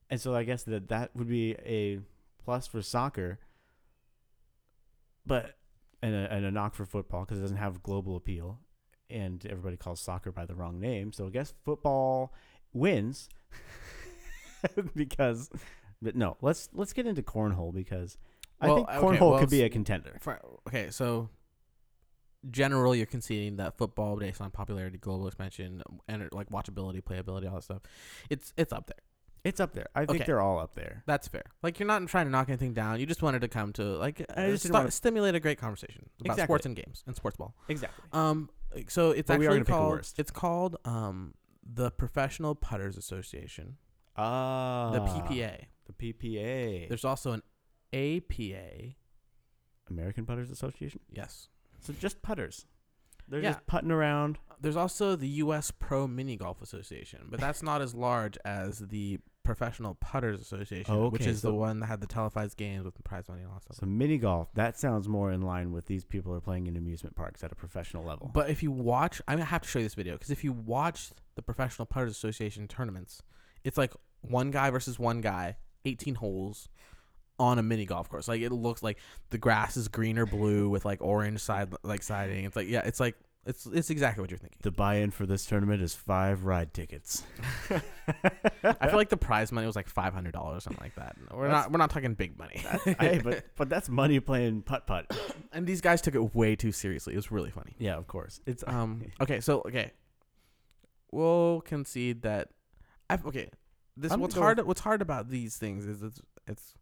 and 0.10 0.20
so 0.20 0.36
I 0.36 0.44
guess 0.44 0.64
that 0.64 0.90
that 0.90 1.16
would 1.16 1.28
be 1.30 1.54
a 1.66 2.00
plus 2.44 2.68
for 2.68 2.82
soccer, 2.82 3.40
but 5.26 5.58
and 6.02 6.14
a, 6.16 6.34
and 6.34 6.46
a 6.46 6.52
knock 6.52 6.74
for 6.74 6.86
football 6.86 7.22
because 7.26 7.38
it 7.38 7.42
doesn't 7.42 7.58
have 7.58 7.84
global 7.84 8.16
appeal. 8.16 8.60
and 9.10 9.46
everybody 9.46 9.76
calls 9.76 10.00
soccer 10.00 10.32
by 10.32 10.46
the 10.46 10.56
wrong 10.56 10.80
name. 10.80 11.12
So 11.12 11.28
I 11.28 11.30
guess 11.32 11.54
football 11.66 12.34
wins 12.74 13.28
because. 14.96 15.50
But 16.02 16.16
no, 16.16 16.38
let's 16.42 16.70
let's 16.74 16.94
get 16.94 17.06
into 17.06 17.22
cornhole 17.22 17.72
because 17.74 18.18
I 18.60 18.68
Well, 18.68 18.76
think 18.78 18.90
okay, 18.90 19.00
cornhole 19.00 19.32
well, 19.32 19.40
could 19.40 19.50
be 19.52 19.62
a 19.62 19.70
contender. 19.70 20.18
For, 20.20 20.40
okay, 20.68 20.90
so 20.90 21.30
generally 22.50 22.98
you're 22.98 23.06
conceding 23.08 23.58
that 23.58 23.78
football, 23.78 24.16
based 24.18 24.42
on 24.42 24.50
popularity, 24.52 24.98
global 24.98 25.28
expansion, 25.28 25.82
and 26.08 26.28
like 26.32 26.50
watchability, 26.50 27.02
playability, 27.04 27.48
all 27.48 27.56
that 27.56 27.64
stuff, 27.64 27.82
it's 28.30 28.54
it's 28.58 28.74
up 28.74 28.88
there. 28.88 28.98
It's 29.44 29.60
up 29.60 29.74
there. 29.74 29.88
I 29.96 30.02
think 30.06 30.18
Okay. 30.22 30.24
they're 30.26 30.40
all 30.42 30.60
up 30.60 30.76
there. 30.76 31.02
That's 31.08 31.28
fair. 31.28 31.44
Like 31.64 31.80
you're 31.80 31.88
not 31.88 32.06
trying 32.08 32.26
to 32.26 32.32
knock 32.32 32.48
anything 32.50 32.74
down. 32.74 33.00
You 33.00 33.08
just 33.08 33.24
wanted 33.24 33.42
to 33.42 33.48
come 33.48 33.74
to 33.74 33.84
like 33.98 34.22
I 34.36 34.46
uh, 34.46 34.50
just 34.52 34.64
didn't 34.64 34.74
sta- 34.74 34.80
wanna- 34.80 34.92
stimulate 34.92 35.34
a 35.36 35.40
great 35.40 35.58
conversation 35.58 36.10
about 36.20 36.34
Exactly. 36.34 36.44
sports 36.46 36.66
and 36.68 36.76
games 36.76 37.04
and 37.08 37.16
sports 37.16 37.38
ball. 37.38 37.56
Exactly. 37.68 38.04
Um, 38.14 38.50
so 38.88 39.12
it's 39.12 39.28
But 39.28 39.40
we 39.40 39.48
are 39.48 39.50
actually 39.50 39.60
gonna 39.60 39.66
pick 39.66 39.74
a 39.74 39.78
called 39.78 39.92
worst. 39.94 40.20
it's 40.20 40.32
called 40.32 40.78
um 40.86 41.34
the 41.64 41.90
Professional 41.92 42.54
Putters 42.56 42.98
Association, 42.98 43.78
Ah, 44.16 44.92
the 44.92 45.00
PPA. 45.00 45.66
The 45.86 45.94
PPA. 46.14 46.88
There's 46.88 47.06
also 47.06 47.32
an 47.32 47.42
APA. 47.94 48.96
American 49.90 50.26
Putters 50.26 50.50
Association. 50.52 51.02
Yes. 51.10 51.50
So 51.82 51.94
just 51.94 52.22
putters. 52.22 52.66
They're 53.28 53.42
Yeah. 53.42 53.52
just 53.54 53.66
putting 53.68 53.92
around. 53.92 54.40
There's 54.60 54.76
also 54.76 55.16
the 55.16 55.28
U.S. 55.28 55.72
Pro 55.72 56.08
Mini 56.08 56.36
Golf 56.38 56.62
Association, 56.62 57.28
but 57.30 57.40
that's 57.40 57.64
not 57.64 57.82
as 57.82 57.96
large 57.96 58.38
as 58.46 58.80
the 58.80 59.20
Professional 59.44 59.96
Putters 59.96 60.40
Association, 60.40 60.94
Oh, 60.94 61.10
which 61.10 61.24
okay, 61.24 61.32
is 61.32 61.42
the 61.42 61.54
one 61.54 61.80
that 61.80 61.88
had 61.88 62.00
the 62.00 62.06
televised 62.06 62.58
games 62.58 62.86
with 62.86 62.94
the 62.94 63.02
prize 63.02 63.28
money 63.28 63.42
and 63.42 63.50
all 63.50 63.56
that 63.56 63.64
stuff. 63.64 63.78
So 63.78 63.88
mini 63.88 64.20
golf. 64.20 64.54
That 64.54 64.78
sounds 64.78 65.08
more 65.10 65.32
in 65.32 65.42
line 65.42 65.72
with 65.72 65.88
these 65.88 66.06
people 66.06 66.32
are 66.36 66.40
playing 66.40 66.68
in 66.68 66.78
amusement 66.78 67.16
parks 67.16 67.44
at 67.44 67.52
a 67.52 67.56
professional 67.56 68.04
level. 68.04 68.30
But 68.32 68.52
if 68.52 68.62
you 68.62 68.72
watch, 68.72 69.20
I'm 69.28 69.38
gonna 69.38 69.46
have 69.46 69.64
to 69.64 69.68
show 69.68 69.80
you 69.80 69.86
this 69.86 69.96
video 69.96 70.14
because 70.14 70.30
if 70.30 70.44
you 70.44 70.52
watch 70.54 71.10
the 71.34 71.42
Professional 71.42 71.88
Putters 71.88 72.12
Association 72.12 72.68
tournaments, 72.68 73.24
it's 73.64 73.78
like 73.80 73.94
one 74.22 74.52
guy 74.52 74.70
versus 74.70 75.00
one 75.00 75.22
guy, 75.22 75.58
18 75.86 76.16
holes 76.16 76.70
on 77.42 77.58
a 77.60 77.64
mini 77.64 77.86
golf 77.86 78.08
course. 78.10 78.28
Like 78.28 78.42
it 78.42 78.52
looks 78.52 78.84
like 78.84 79.00
the 79.32 79.38
grass 79.38 79.76
is 79.78 79.88
green 79.88 80.18
or 80.20 80.26
blue 80.26 80.70
with 80.70 80.86
like 80.86 81.02
orange 81.02 81.40
side 81.42 81.74
like 81.84 82.04
siding. 82.04 82.46
It's 82.46 82.56
like 82.56 82.68
yeah, 82.70 82.82
it's 82.86 83.00
like 83.00 83.16
it's 83.46 83.66
it's 83.66 83.90
exactly 83.90 84.22
what 84.22 84.30
you're 84.30 84.38
thinking. 84.38 84.60
the 84.62 84.70
buy-in 84.70 85.10
for 85.10 85.26
this 85.26 85.48
tournament 85.48 85.82
is 85.82 85.96
five 85.96 86.44
ride 86.46 86.74
tickets. 86.76 87.24
I 88.64 88.88
feel 88.88 88.98
like 88.98 89.10
the 89.10 89.18
prize 89.18 89.52
money 89.52 89.66
was 89.66 89.76
like 89.76 89.90
five 89.90 90.14
hundred 90.14 90.34
dollars, 90.34 90.58
or 90.58 90.62
something 90.62 90.84
like 90.84 90.94
that. 90.96 91.16
We're 91.34 91.48
That's- 91.48 91.64
not 91.64 91.72
we're 91.72 91.80
not 91.80 91.90
talking 91.90 92.14
big 92.14 92.38
money. 92.38 92.64
hey, 93.00 93.20
but 93.24 93.44
but 93.58 93.68
that's 93.70 93.90
money 93.90 94.20
playing 94.20 94.62
putt 94.62 94.86
putt. 94.86 95.12
and 95.52 95.66
these 95.66 95.82
guys 95.82 96.02
took 96.02 96.14
it 96.14 96.36
way 96.36 96.56
too 96.56 96.72
seriously. 96.72 97.14
It 97.14 97.18
was 97.18 97.32
really 97.32 97.50
funny. 97.50 97.76
Yeah, 97.80 97.98
of 97.98 98.06
course. 98.08 98.40
It's 98.46 98.64
Um. 98.68 99.06
Okay. 99.22 99.40
So 99.40 99.62
okay, 99.66 99.92
we'll 101.12 101.62
concede 101.62 102.22
that. 102.22 102.50
I 103.10 103.18
okay. 103.26 103.50
This 103.98 104.12
I'm 104.12 104.20
what's 104.20 104.36
hard. 104.36 104.60
What's 104.66 104.82
hard 104.82 105.02
about 105.02 105.30
these 105.30 105.58
things 105.58 105.86
is 105.86 106.02
it's 106.04 106.22
it's, 106.48 106.74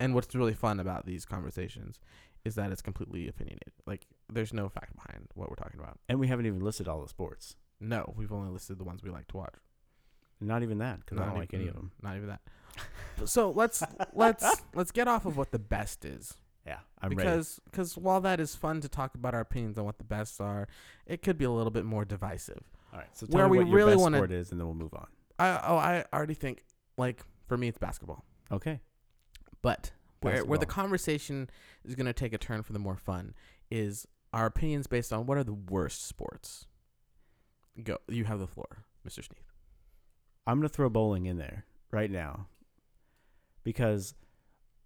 and 0.00 0.14
what's 0.14 0.34
really 0.34 0.54
fun 0.54 0.80
about 0.80 1.06
these 1.06 1.24
conversations 1.24 1.98
is 2.44 2.54
that 2.56 2.70
it's 2.72 2.82
completely 2.82 3.26
opinionated. 3.28 3.72
Like 3.86 4.06
there's 4.32 4.52
no 4.52 4.68
fact 4.68 4.94
behind 4.94 5.28
what 5.34 5.48
we're 5.48 5.56
talking 5.56 5.80
about. 5.80 5.98
and 6.08 6.18
we 6.20 6.28
haven't 6.28 6.46
even 6.46 6.60
listed 6.60 6.88
all 6.88 7.00
the 7.02 7.08
sports. 7.08 7.56
No, 7.80 8.12
we've 8.16 8.32
only 8.32 8.50
listed 8.50 8.78
the 8.78 8.84
ones 8.84 9.02
we 9.02 9.10
like 9.10 9.28
to 9.28 9.36
watch. 9.36 9.54
Not 10.40 10.62
even 10.62 10.78
that 10.78 11.00
because 11.00 11.18
I 11.18 11.26
don't 11.26 11.38
like 11.38 11.54
any 11.54 11.68
of 11.68 11.74
them. 11.74 11.92
Not 12.02 12.16
even 12.16 12.28
that. 12.28 12.40
so 13.24 13.50
let's 13.50 13.82
let's 14.14 14.44
let's 14.74 14.90
get 14.90 15.08
off 15.08 15.26
of 15.26 15.36
what 15.36 15.52
the 15.52 15.58
best 15.58 16.04
is. 16.04 16.34
Yeah, 16.66 16.78
I'm 17.00 17.10
ready. 17.10 17.16
because 17.16 17.60
because 17.70 17.96
while 17.96 18.20
that 18.22 18.40
is 18.40 18.54
fun 18.54 18.80
to 18.80 18.88
talk 18.88 19.14
about 19.14 19.34
our 19.34 19.40
opinions 19.40 19.78
on 19.78 19.84
what 19.84 19.98
the 19.98 20.04
best 20.04 20.40
are, 20.40 20.66
it 21.06 21.22
could 21.22 21.38
be 21.38 21.44
a 21.44 21.50
little 21.50 21.70
bit 21.70 21.84
more 21.84 22.04
divisive. 22.04 22.62
All 22.92 22.98
right. 22.98 23.08
So 23.12 23.26
tell 23.26 23.36
where 23.38 23.44
me 23.48 23.50
we 23.52 23.58
what 23.58 23.66
your 23.68 23.76
really 23.76 23.92
best 23.92 24.00
wanna- 24.02 24.16
sport 24.18 24.32
is, 24.32 24.50
and 24.50 24.60
then 24.60 24.66
we'll 24.66 24.74
move 24.76 24.94
on. 24.94 25.06
I 25.38 25.60
oh 25.66 25.76
I 25.76 26.04
already 26.12 26.34
think 26.34 26.64
like 26.98 27.22
for 27.46 27.56
me 27.56 27.68
it's 27.68 27.78
basketball, 27.78 28.24
Okay. 28.50 28.80
But 29.64 29.92
where 30.20 30.44
where 30.44 30.58
the 30.58 30.66
conversation 30.66 31.48
is 31.84 31.94
going 31.94 32.06
to 32.06 32.12
take 32.12 32.32
a 32.32 32.38
turn 32.38 32.62
for 32.62 32.72
the 32.74 32.78
more 32.78 32.96
fun 32.96 33.34
is 33.70 34.06
our 34.32 34.46
opinions 34.46 34.86
based 34.86 35.12
on 35.12 35.26
what 35.26 35.38
are 35.38 35.44
the 35.44 35.54
worst 35.54 36.06
sports. 36.06 36.66
Go, 37.82 37.98
you 38.06 38.24
have 38.24 38.38
the 38.38 38.46
floor, 38.46 38.84
Mr. 39.08 39.14
Sneath. 39.24 39.52
I'm 40.46 40.58
gonna 40.58 40.68
throw 40.68 40.90
bowling 40.90 41.24
in 41.24 41.38
there 41.38 41.64
right 41.90 42.10
now 42.10 42.48
because 43.62 44.14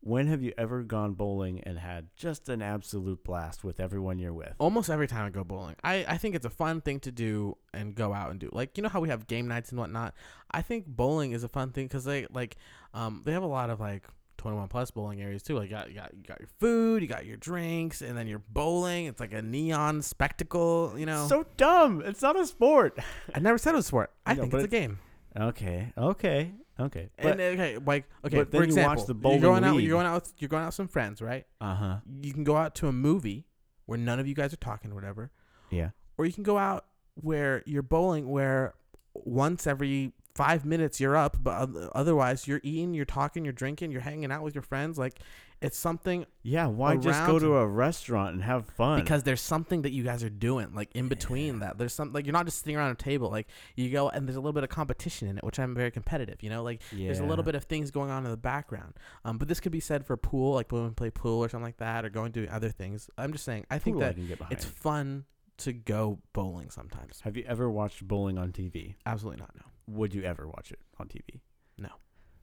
when 0.01 0.29
have 0.29 0.41
you 0.41 0.53
ever 0.57 0.85
gone 0.85 1.15
bowling 1.15 1.61
and 1.65 1.77
had 1.79 2.07
just 2.17 2.49
an 2.49 2.63
absolute 2.63 3.25
blast 3.25 3.65
with 3.65 3.81
everyone 3.81 4.21
you're 4.21 4.33
with? 4.33 4.55
Almost 4.59 4.89
every 4.89 5.09
time 5.09 5.27
I 5.27 5.31
go 5.31 5.43
bowling, 5.43 5.75
I, 5.83 6.05
I 6.07 6.17
think 6.19 6.37
it's 6.37 6.47
a 6.47 6.51
fun 6.51 6.81
thing 6.81 7.01
to 7.01 7.11
do 7.11 7.57
and 7.75 7.97
go 7.97 8.15
out 8.15 8.31
and 8.31 8.39
do. 8.39 8.49
Like 8.53 8.77
you 8.77 8.83
know 8.83 8.89
how 8.89 9.01
we 9.01 9.09
have 9.09 9.27
game 9.27 9.49
nights 9.49 9.71
and 9.71 9.79
whatnot. 9.81 10.15
I 10.51 10.63
think 10.63 10.87
bowling 10.87 11.33
is 11.33 11.43
a 11.43 11.49
fun 11.49 11.73
thing 11.73 11.89
because 11.89 12.05
they 12.05 12.27
like 12.33 12.57
um 12.95 13.23
they 13.25 13.33
have 13.33 13.43
a 13.43 13.49
lot 13.49 13.71
of 13.71 13.81
like 13.81 14.05
21 14.39 14.69
plus 14.69 14.91
bowling 14.91 15.21
areas 15.21 15.43
too. 15.43 15.57
Like 15.57 15.71
you 15.71 15.77
got, 15.77 15.89
you 15.89 15.95
got 15.95 16.15
you 16.15 16.23
got 16.27 16.41
your 16.41 16.49
food, 16.61 17.03
you 17.03 17.09
got 17.09 17.27
your 17.27 17.37
drinks, 17.37 18.01
and 18.03 18.17
then 18.17 18.27
you're 18.27 18.43
bowling. 18.51 19.07
It's 19.07 19.21
like 19.21 19.33
a 19.33 19.43
neon 19.43 20.01
spectacle. 20.03 20.95
You 20.97 21.07
know, 21.07 21.27
So 21.29 21.45
dumb. 21.57 22.03
It's 22.05 22.23
not 22.23 22.39
a 22.39 22.47
sport. 22.47 22.99
I 23.35 23.41
never 23.41 23.59
said 23.59 23.73
it 23.73 23.77
was 23.77 23.85
a 23.85 23.89
sport. 23.89 24.11
I 24.25 24.35
No, 24.35 24.43
think 24.43 24.55
it's 24.55 24.65
a 24.65 24.69
game. 24.69 24.99
Okay. 25.39 25.93
Okay. 25.97 26.53
Okay. 26.81 27.11
And 27.19 27.37
But 27.37 27.41
okay, 27.41 27.79
like 27.85 28.05
okay, 28.25 28.37
but 28.39 28.51
then 28.53 28.61
for 28.63 28.67
you 28.69 28.77
watch 28.77 28.99
example, 29.01 29.05
the 29.07 29.13
you're 29.15 29.21
bowling 29.21 29.41
going 29.41 29.65
out. 29.65 29.77
You're 29.77 29.91
going 29.97 30.07
out. 30.07 30.15
With, 30.15 30.33
you're 30.39 30.49
going 30.49 30.63
out 30.63 30.67
with 30.69 30.75
some 30.77 30.89
friends, 30.89 31.21
right? 31.21 31.45
uh 31.61 31.75
huh. 31.75 31.97
You 32.23 32.33
can 32.33 32.45
go 32.45 32.57
out 32.57 32.75
to 32.77 32.87
a 32.89 32.93
movie 32.93 33.47
where 33.87 33.99
none 33.99 34.21
of 34.21 34.27
you 34.29 34.35
guys 34.35 34.53
are 34.53 34.57
talking 34.59 34.93
or 34.93 34.95
whatever. 34.95 35.31
Yeah. 35.71 35.91
or 36.17 36.25
you 36.25 36.33
can 36.33 36.45
go 36.45 36.57
out 36.57 36.85
where 37.21 37.63
you're 37.67 37.83
bowling 37.83 38.29
where 38.29 38.75
once 39.15 39.67
every 39.67 40.13
five 40.39 40.65
minutes 40.65 41.01
you're 41.01 41.17
up 41.17 41.37
but 41.43 41.69
otherwise 41.95 42.47
you're 42.49 42.61
eating 42.63 42.95
you're 42.95 43.05
talking 43.19 43.45
you're 43.45 43.53
drinking 43.65 43.91
you're 43.93 44.01
hanging 44.11 44.31
out 44.35 44.43
with 44.43 44.55
your 44.55 44.63
friends 44.63 44.97
like 44.99 45.19
it's 45.61 45.77
something 45.77 46.25
Yeah. 46.45 46.67
Why 46.69 46.97
just 46.97 47.27
go 47.27 47.37
to 47.41 47.57
a 47.57 47.67
restaurant 47.67 48.35
and 48.35 48.45
have 48.45 48.65
fun? 48.67 49.01
because 49.01 49.25
there's 49.25 49.41
something 49.41 49.83
that 49.83 49.91
you 49.91 50.05
guys 50.05 50.23
are 50.23 50.31
doing 50.31 50.69
like 50.73 50.91
in 50.95 51.09
between 51.09 51.59
that 51.65 51.79
there's 51.79 51.93
something 51.93 52.13
like 52.15 52.27
you're 52.27 52.33
not 52.41 52.45
just 52.47 52.59
sitting 52.61 52.77
around 52.77 52.93
a 52.93 52.95
table 52.95 53.29
like 53.31 53.49
you 53.75 53.91
go 53.91 54.09
and 54.09 54.27
there's 54.29 54.37
a 54.37 54.41
little 54.41 54.53
bit 54.53 54.63
of 54.63 54.71
competition 54.71 55.27
in 55.29 55.37
it 55.39 55.43
which 55.45 55.59
i'm 55.59 55.75
very 55.75 55.91
competitive 55.91 56.41
you 56.45 56.51
know 56.51 56.63
like 56.63 56.81
there's 56.93 57.19
a 57.19 57.25
little 57.25 57.45
bit 57.45 57.57
of 57.57 57.65
things 57.65 57.91
going 57.91 58.11
on 58.11 58.25
in 58.25 58.31
the 58.31 58.37
background 58.37 58.95
um 59.25 59.37
but 59.39 59.49
this 59.49 59.59
could 59.59 59.73
be 59.73 59.81
said 59.81 60.07
for 60.07 60.17
pool 60.17 60.55
like 60.55 60.71
when 60.71 60.85
we 60.85 60.91
play 60.91 61.11
pool 61.11 61.43
or 61.45 61.49
something 61.49 61.65
like 61.65 61.79
that 61.79 62.05
or 62.05 62.09
going 62.09 62.31
to 62.31 62.47
other 62.49 62.71
things 62.71 63.11
i'm 63.19 63.33
just 63.33 63.45
saying 63.45 63.67
i 63.69 63.79
think 63.81 63.97
Pool 63.97 64.05
I 64.05 64.13
that 64.13 64.17
behind. 64.39 64.53
it's 64.53 64.65
fun 64.65 65.25
to 65.59 65.73
go 65.73 66.21
bowling 66.33 66.71
sometimes 66.71 67.21
Have 67.23 67.37
you 67.37 67.45
ever 67.49 67.69
watched 67.69 68.07
bowling 68.07 68.39
on 68.39 68.53
TV? 68.53 68.95
absolutely 69.05 69.41
not 69.41 69.51
no 69.57 69.63
Would 69.89 70.15
you 70.15 70.23
ever 70.23 70.47
watch 70.47 70.71
it 70.71 70.79
on 70.99 71.09
TV? 71.09 71.41
No. 71.79 71.89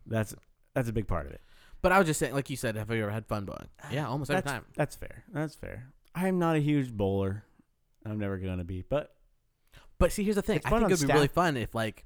That's 0.05 0.35
that's 0.73 0.89
a 0.89 0.93
big 0.93 1.07
part 1.07 1.25
of 1.25 1.31
it. 1.31 1.41
But 1.81 1.91
I 1.91 1.99
was 1.99 2.07
just 2.07 2.19
saying, 2.19 2.33
like 2.33 2.49
you 2.49 2.55
said, 2.57 2.75
have 2.75 2.89
you 2.89 3.03
ever 3.03 3.11
had 3.11 3.27
fun 3.27 3.45
bowling? 3.45 3.69
Yeah, 3.91 4.07
almost 4.09 4.31
every 4.31 4.41
That's 4.41 4.51
time. 4.51 4.65
that's 4.75 4.95
fair. 4.95 5.23
That's 5.31 5.55
fair. 5.55 5.87
I'm 6.15 6.39
not 6.39 6.55
a 6.55 6.59
huge 6.59 6.91
bowler. 6.91 7.43
I'm 8.05 8.17
never 8.19 8.37
gonna 8.37 8.63
be, 8.63 8.83
but 8.87 9.15
But 9.99 10.11
see, 10.11 10.23
here's 10.23 10.35
the 10.35 10.41
thing. 10.41 10.61
I 10.65 10.69
think 10.69 10.91
it'd 10.91 11.07
be 11.07 11.13
really 11.13 11.27
fun 11.27 11.57
if 11.57 11.73
like 11.75 12.05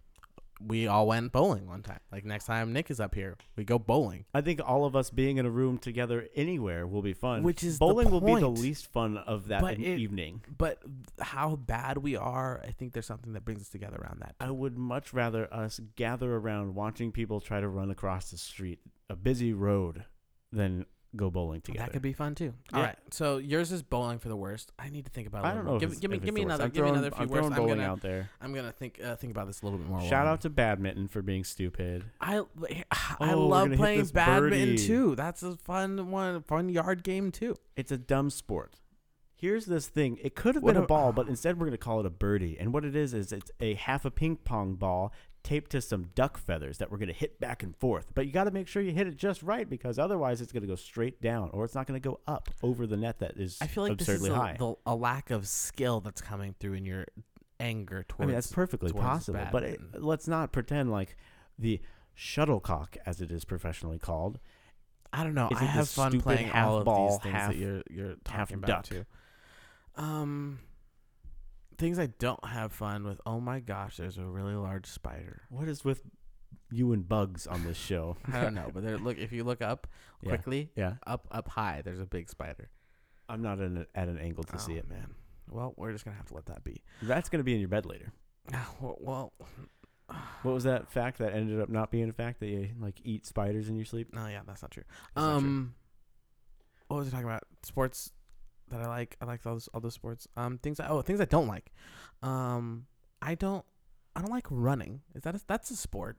we 0.66 0.88
all 0.88 1.08
went 1.08 1.32
bowling 1.32 1.68
one 1.68 1.82
time. 1.82 2.00
Like 2.12 2.26
next 2.26 2.46
time 2.46 2.74
Nick 2.74 2.92
is 2.92 3.00
up 3.00 3.16
here, 3.16 3.38
we 3.56 3.64
go 3.64 3.80
bowling. 3.80 4.26
I 4.34 4.42
think 4.42 4.60
all 4.64 4.86
of 4.86 4.96
us 4.96 5.10
being 5.10 5.38
in 5.38 5.46
a 5.46 5.50
room 5.50 5.78
together 5.78 6.28
anywhere 6.36 6.86
will 6.86 7.02
be 7.02 7.14
fun. 7.14 7.44
Which 7.44 7.64
is 7.64 7.80
the 7.80 7.86
bowling 7.86 8.10
will 8.12 8.22
be 8.22 8.36
the 8.36 8.50
least 8.50 8.88
fun 8.92 9.18
of 9.18 9.48
that 9.48 9.62
But 9.62 9.76
it- 9.80 10.00
evening. 10.00 10.42
But 10.58 10.82
how 11.20 11.56
bad 11.56 12.00
we 12.00 12.16
are, 12.16 12.62
I 12.64 12.72
think 12.72 12.94
there's 12.94 13.06
something 13.06 13.34
that 13.34 13.46
brings 13.46 13.62
us 13.62 13.70
together 13.70 13.98
around 13.98 14.20
that. 14.22 14.36
I 14.40 14.52
would 14.52 14.78
much 14.78 15.14
rather 15.14 15.52
us 15.54 15.80
gather 15.96 16.36
around 16.36 16.76
watching 16.76 17.12
people 17.12 17.40
try 17.40 17.60
to 17.62 17.68
run 17.68 17.90
across 17.90 18.32
the 18.32 18.38
street, 18.38 18.80
a 19.10 19.16
busy 19.16 19.54
road, 19.54 20.06
than 20.52 20.86
go 21.16 21.30
bowling 21.30 21.62
together. 21.62 21.86
That 21.88 21.94
could 21.94 22.02
be 22.02 22.14
fun 22.14 22.36
too. 22.36 22.54
Yeah. 22.72 22.78
All 22.78 22.84
right, 22.84 22.96
so 23.12 23.38
yours 23.38 23.72
is 23.72 23.82
bowling 23.82 24.20
for 24.20 24.30
the 24.30 24.36
worst. 24.36 24.72
I 24.78 24.90
need 24.90 25.06
to 25.06 25.12
think 25.12 25.28
about. 25.28 25.44
It 25.44 25.48
a 25.48 25.48
I 25.48 25.50
little 25.54 25.58
don't 25.58 25.66
know. 25.66 25.72
more. 25.72 25.78
if 25.78 25.82
Give, 25.82 25.90
it's- 25.92 26.00
give 26.02 26.12
me, 26.12 26.18
give 26.20 26.34
me 26.36 26.42
another. 26.44 26.66
I'm 26.66 26.70
Give 26.72 26.84
me 26.84 26.90
another 26.92 27.12
few 27.12 27.24
I'm 27.24 27.30
worst. 27.30 27.40
throwing 27.40 27.54
I'm 27.54 27.58
bowling 27.58 27.78
gonna, 27.80 27.90
out 27.92 28.02
there. 28.02 28.30
I'm 28.42 28.54
gonna 28.54 28.72
think, 28.72 29.00
uh, 29.04 29.16
think 29.16 29.32
about 29.32 29.48
this 29.48 29.62
a 29.62 29.66
little 29.66 29.80
bit 29.80 29.88
more. 29.88 30.02
Shout 30.02 30.26
while 30.26 30.34
out 30.34 30.42
to 30.42 30.50
badminton 30.50 31.08
for 31.08 31.22
being 31.22 31.44
stupid. 31.44 32.04
I 32.22 32.42
I 33.20 33.34
Oh, 33.34 33.48
love 33.48 33.72
playing 33.74 34.06
badminton 34.08 34.70
birdie. 34.72 34.78
too. 34.78 35.16
That's 35.16 35.42
a 35.44 35.56
fun 35.58 36.12
one, 36.12 36.44
fun 36.44 36.70
yard 36.70 37.04
game 37.04 37.32
too. 37.32 37.56
It's 37.76 37.92
a 37.92 37.98
dumb 37.98 38.30
sport. 38.30 38.76
Here's 39.36 39.68
this 39.68 39.88
thing. 39.88 40.20
It 40.22 40.36
could 40.36 40.56
have 40.56 40.64
What 40.66 40.74
been 40.74 40.82
a 40.82 40.84
a- 40.84 40.88
ball, 40.88 41.14
but 41.14 41.28
instead 41.30 41.58
we're 41.58 41.66
going 41.68 41.72
to 41.72 41.78
call 41.78 42.02
it 42.02 42.06
a 42.06 42.10
birdie. 42.10 42.58
And 42.60 42.74
what 42.74 42.84
it 42.84 42.94
is 42.96 43.14
is 43.14 43.32
it's 43.32 43.50
a 43.62 43.74
half 43.76 44.04
a 44.04 44.12
ping 44.12 44.36
pong 44.36 44.76
ball 44.76 45.14
taped 45.44 45.72
to 45.72 45.82
some 45.82 46.10
duck 46.16 46.38
feathers 46.38 46.78
that 46.80 46.92
we're 46.92 46.98
going 46.98 47.08
to 47.08 47.14
hit 47.14 47.40
back 47.40 47.64
and 47.64 47.76
forth. 47.78 48.12
But 48.14 48.26
you 48.26 48.32
got 48.32 48.44
to 48.46 48.52
make 48.52 48.68
sure 48.68 48.82
you 48.82 48.92
hit 48.92 49.08
it 49.08 49.18
just 49.18 49.42
right 49.42 49.70
because 49.70 49.98
otherwise 49.98 50.42
it's 50.42 50.52
going 50.52 50.62
to 50.62 50.68
go 50.68 50.76
straight 50.76 51.22
down 51.22 51.50
or 51.54 51.66
it's 51.66 51.76
not 51.76 51.88
going 51.88 52.00
to 52.00 52.10
go 52.10 52.20
up 52.28 52.50
over 52.62 52.86
the 52.86 52.98
net 52.98 53.20
that 53.20 53.38
is 53.38 53.58
I 53.62 53.68
feel 53.68 53.84
like 53.88 53.98
this 53.98 54.10
is 54.10 54.28
a, 54.28 54.36
high. 54.36 54.56
the, 54.60 54.76
a 54.86 54.96
lack 54.96 55.32
of 55.32 55.48
skill 55.48 56.02
that's 56.02 56.22
coming 56.22 56.56
through 56.60 56.74
in 56.74 56.86
your 56.86 57.06
anger 57.60 58.04
towards. 58.08 58.24
I 58.24 58.26
mean, 58.26 58.36
that's 58.36 58.52
perfectly 58.52 58.92
possible, 58.92 59.48
but 59.52 59.64
it, 59.64 59.80
let's 59.94 60.28
not 60.28 60.52
pretend 60.52 60.92
like 60.92 61.16
the 61.58 61.80
shuttlecock, 62.14 62.98
as 63.06 63.22
it 63.22 63.32
is 63.32 63.46
professionally 63.46 63.98
called, 63.98 64.40
I 65.12 65.24
don't 65.24 65.34
know. 65.34 65.50
I 65.56 65.64
have 65.64 65.90
fun 65.90 66.20
playing 66.22 66.48
half 66.48 66.68
all 66.68 66.78
of 66.80 66.86
ball, 66.86 67.10
these 67.10 67.18
things 67.24 67.36
half- 67.36 67.52
that 67.52 67.58
you're 67.58 67.84
you're 67.90 68.16
half 68.28 68.50
talking 68.50 68.58
about 68.58 68.68
duck? 68.68 68.84
too. 68.86 69.06
Um, 69.96 70.60
things 71.80 71.98
I 71.98 72.08
don't 72.20 72.44
have 72.46 72.72
fun 72.72 73.04
with. 73.06 73.20
Oh 73.26 73.40
my 73.40 73.60
gosh, 73.60 73.98
there's 73.98 74.18
a 74.20 74.26
really 74.26 74.54
large 74.56 74.86
spider. 74.86 75.42
What 75.50 75.68
is 75.68 75.84
with 75.84 76.04
you 76.72 76.92
and 76.94 77.08
bugs 77.08 77.48
on 77.48 77.64
this 77.64 77.78
show? 77.78 78.18
I 78.32 78.42
don't 78.42 78.54
know, 78.54 78.70
but 78.74 78.84
there, 78.84 78.98
look 79.00 79.18
if 79.18 79.32
you 79.32 79.44
look 79.44 79.62
up 79.64 79.88
Yeah. 80.22 80.30
quickly, 80.30 80.70
Yeah, 80.76 80.94
up 81.08 81.28
up 81.32 81.48
high, 81.50 81.82
there's 81.84 82.00
a 82.00 82.06
big 82.06 82.30
spider. 82.30 82.70
I'm 83.28 83.42
not 83.42 83.60
in 83.60 83.78
a, 83.78 83.86
at 83.96 84.08
an 84.08 84.18
angle 84.20 84.44
to 84.44 84.60
see 84.60 84.76
Oh, 84.76 84.80
it. 84.80 84.90
man. 84.90 85.16
Well, 85.50 85.74
we're 85.78 85.92
just 85.92 86.06
gonna 86.06 86.18
have 86.18 86.28
to 86.28 86.36
let 86.36 86.46
that 86.48 86.64
be. 86.64 86.84
That's 87.02 87.30
gonna 87.30 87.44
be 87.44 87.54
in 87.56 87.60
your 87.60 87.70
bed 87.70 87.86
later. 87.88 88.12
Well, 88.82 89.34
What 90.42 90.54
was 90.54 90.64
that 90.64 90.92
fact 90.92 91.20
that 91.20 91.34
ended 91.34 91.60
up 91.62 91.70
not 91.70 91.92
being 91.92 92.10
a 92.10 92.14
fact 92.14 92.40
that 92.40 92.48
you 92.48 92.70
like 92.80 93.00
eat 93.04 93.26
spiders 93.28 93.70
in 93.70 93.76
your 93.76 93.86
sleep? 93.86 94.14
no, 94.14 94.26
yeah, 94.28 94.42
that's 94.46 94.62
not 94.64 94.72
true. 94.72 94.84
That's 95.16 95.26
not 95.26 95.40
true. 95.40 95.48
um, 95.50 95.76
what 96.88 96.98
was 96.98 97.08
I 97.10 97.12
talking 97.12 97.28
about? 97.28 97.44
Sports 97.64 98.12
that 98.70 98.82
I 98.82 98.88
like. 98.88 99.18
I 99.22 99.26
like 99.26 99.46
all 99.46 99.54
those 99.54 99.68
all 99.74 99.82
those 99.82 99.94
sports. 99.94 100.28
Um, 100.38 100.58
things. 100.58 100.80
I, 100.80 100.88
oh, 100.88 101.02
things 101.02 101.22
I 101.22 101.26
don't 101.26 101.48
like. 101.48 101.72
Um, 102.22 102.86
I 103.22 103.36
don't. 103.36 103.66
I 104.16 104.22
don't 104.22 104.32
like 104.32 104.48
running. 104.50 105.02
Is 105.16 105.24
that 105.24 105.36
a, 105.36 105.42
that's 105.48 105.72
a 105.72 105.76
sport? 105.76 106.18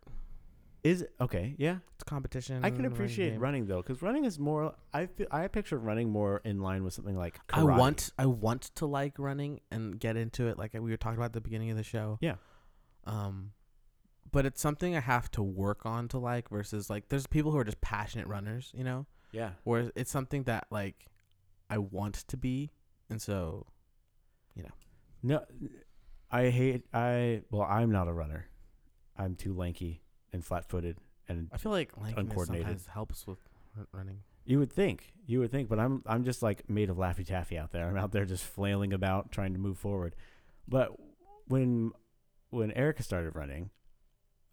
Is 0.82 1.02
it 1.02 1.12
okay? 1.20 1.54
Yeah, 1.58 1.78
It's 1.94 2.04
competition. 2.04 2.64
I 2.64 2.70
can 2.70 2.86
appreciate 2.86 3.30
game. 3.32 3.40
running 3.40 3.66
though, 3.66 3.82
because 3.82 4.00
running 4.00 4.24
is 4.24 4.38
more. 4.38 4.74
I 4.94 5.06
feel 5.06 5.26
I 5.30 5.46
picture 5.48 5.78
running 5.78 6.10
more 6.10 6.40
in 6.44 6.60
line 6.60 6.84
with 6.84 6.94
something 6.94 7.16
like 7.16 7.38
I 7.52 7.62
want 7.62 8.10
I 8.18 8.26
want 8.26 8.62
to 8.76 8.86
like 8.86 9.18
running 9.18 9.60
and 9.70 10.00
get 10.00 10.16
into 10.16 10.48
it 10.48 10.58
like 10.58 10.72
we 10.72 10.90
were 10.90 10.96
talking 10.96 11.18
about 11.18 11.26
at 11.26 11.32
the 11.34 11.40
beginning 11.42 11.70
of 11.70 11.76
the 11.76 11.82
show. 11.82 12.18
Yeah. 12.22 12.36
Um 13.04 13.52
but 14.32 14.46
it's 14.46 14.60
something 14.60 14.96
I 14.96 15.00
have 15.00 15.30
to 15.32 15.42
work 15.42 15.84
on 15.84 16.08
to 16.08 16.18
like 16.18 16.48
versus 16.48 16.88
like 16.88 17.08
there's 17.08 17.26
people 17.26 17.50
who 17.50 17.58
are 17.58 17.64
just 17.64 17.80
passionate 17.80 18.26
runners, 18.28 18.70
you 18.74 18.84
know? 18.84 19.06
Yeah, 19.32 19.50
Whereas 19.64 19.90
it's 19.94 20.10
something 20.10 20.44
that 20.44 20.66
like 20.70 21.06
I 21.70 21.78
want 21.78 22.14
to 22.28 22.36
be 22.36 22.70
and 23.08 23.20
so 23.22 23.66
you 24.54 24.62
know. 24.64 24.70
no, 25.22 25.44
I 26.30 26.50
hate. 26.50 26.84
I 26.92 27.42
well, 27.50 27.62
I'm 27.62 27.90
not 27.90 28.08
a 28.08 28.12
runner. 28.12 28.46
I'm 29.16 29.34
too 29.36 29.52
lanky 29.54 30.02
and 30.32 30.44
flat-footed, 30.44 30.98
and 31.28 31.48
I 31.52 31.56
feel 31.56 31.72
like 31.72 31.92
lankiness 31.96 32.18
Uncoordinated. 32.18 32.66
sometimes 32.66 32.86
helps 32.86 33.26
with 33.26 33.38
running. 33.92 34.18
you 34.44 34.58
would 34.58 34.72
think, 34.72 35.12
you 35.26 35.40
would 35.40 35.50
think, 35.50 35.68
but 35.68 35.78
I'm 35.78 36.02
I'm 36.06 36.24
just 36.24 36.42
like 36.42 36.68
made 36.68 36.90
of 36.90 36.96
laffy 36.96 37.26
taffy 37.26 37.58
out 37.58 37.72
there. 37.72 37.88
I'm 37.88 37.96
out 37.96 38.12
there 38.12 38.24
just 38.24 38.44
flailing 38.44 38.92
about, 38.92 39.30
trying 39.32 39.52
to 39.52 39.58
move 39.58 39.78
forward. 39.78 40.14
But 40.68 40.92
when 41.46 41.92
when 42.50 42.70
Erica 42.72 43.02
started 43.02 43.34
running, 43.34 43.70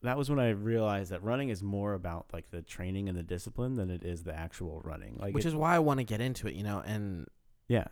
that 0.03 0.17
was 0.17 0.29
when 0.29 0.39
I 0.39 0.49
realized 0.49 1.11
that 1.11 1.23
running 1.23 1.49
is 1.49 1.63
more 1.63 1.93
about 1.93 2.27
like 2.33 2.49
the 2.51 2.61
training 2.61 3.09
and 3.09 3.17
the 3.17 3.23
discipline 3.23 3.75
than 3.75 3.89
it 3.89 4.03
is 4.03 4.23
the 4.23 4.33
actual 4.33 4.81
running. 4.83 5.17
Like, 5.17 5.33
Which 5.33 5.45
it- 5.45 5.49
is 5.49 5.55
why 5.55 5.75
I 5.75 5.79
want 5.79 5.99
to 5.99 6.03
get 6.03 6.21
into 6.21 6.47
it, 6.47 6.53
you 6.53 6.63
know, 6.63 6.81
and 6.85 7.27
yeah, 7.67 7.87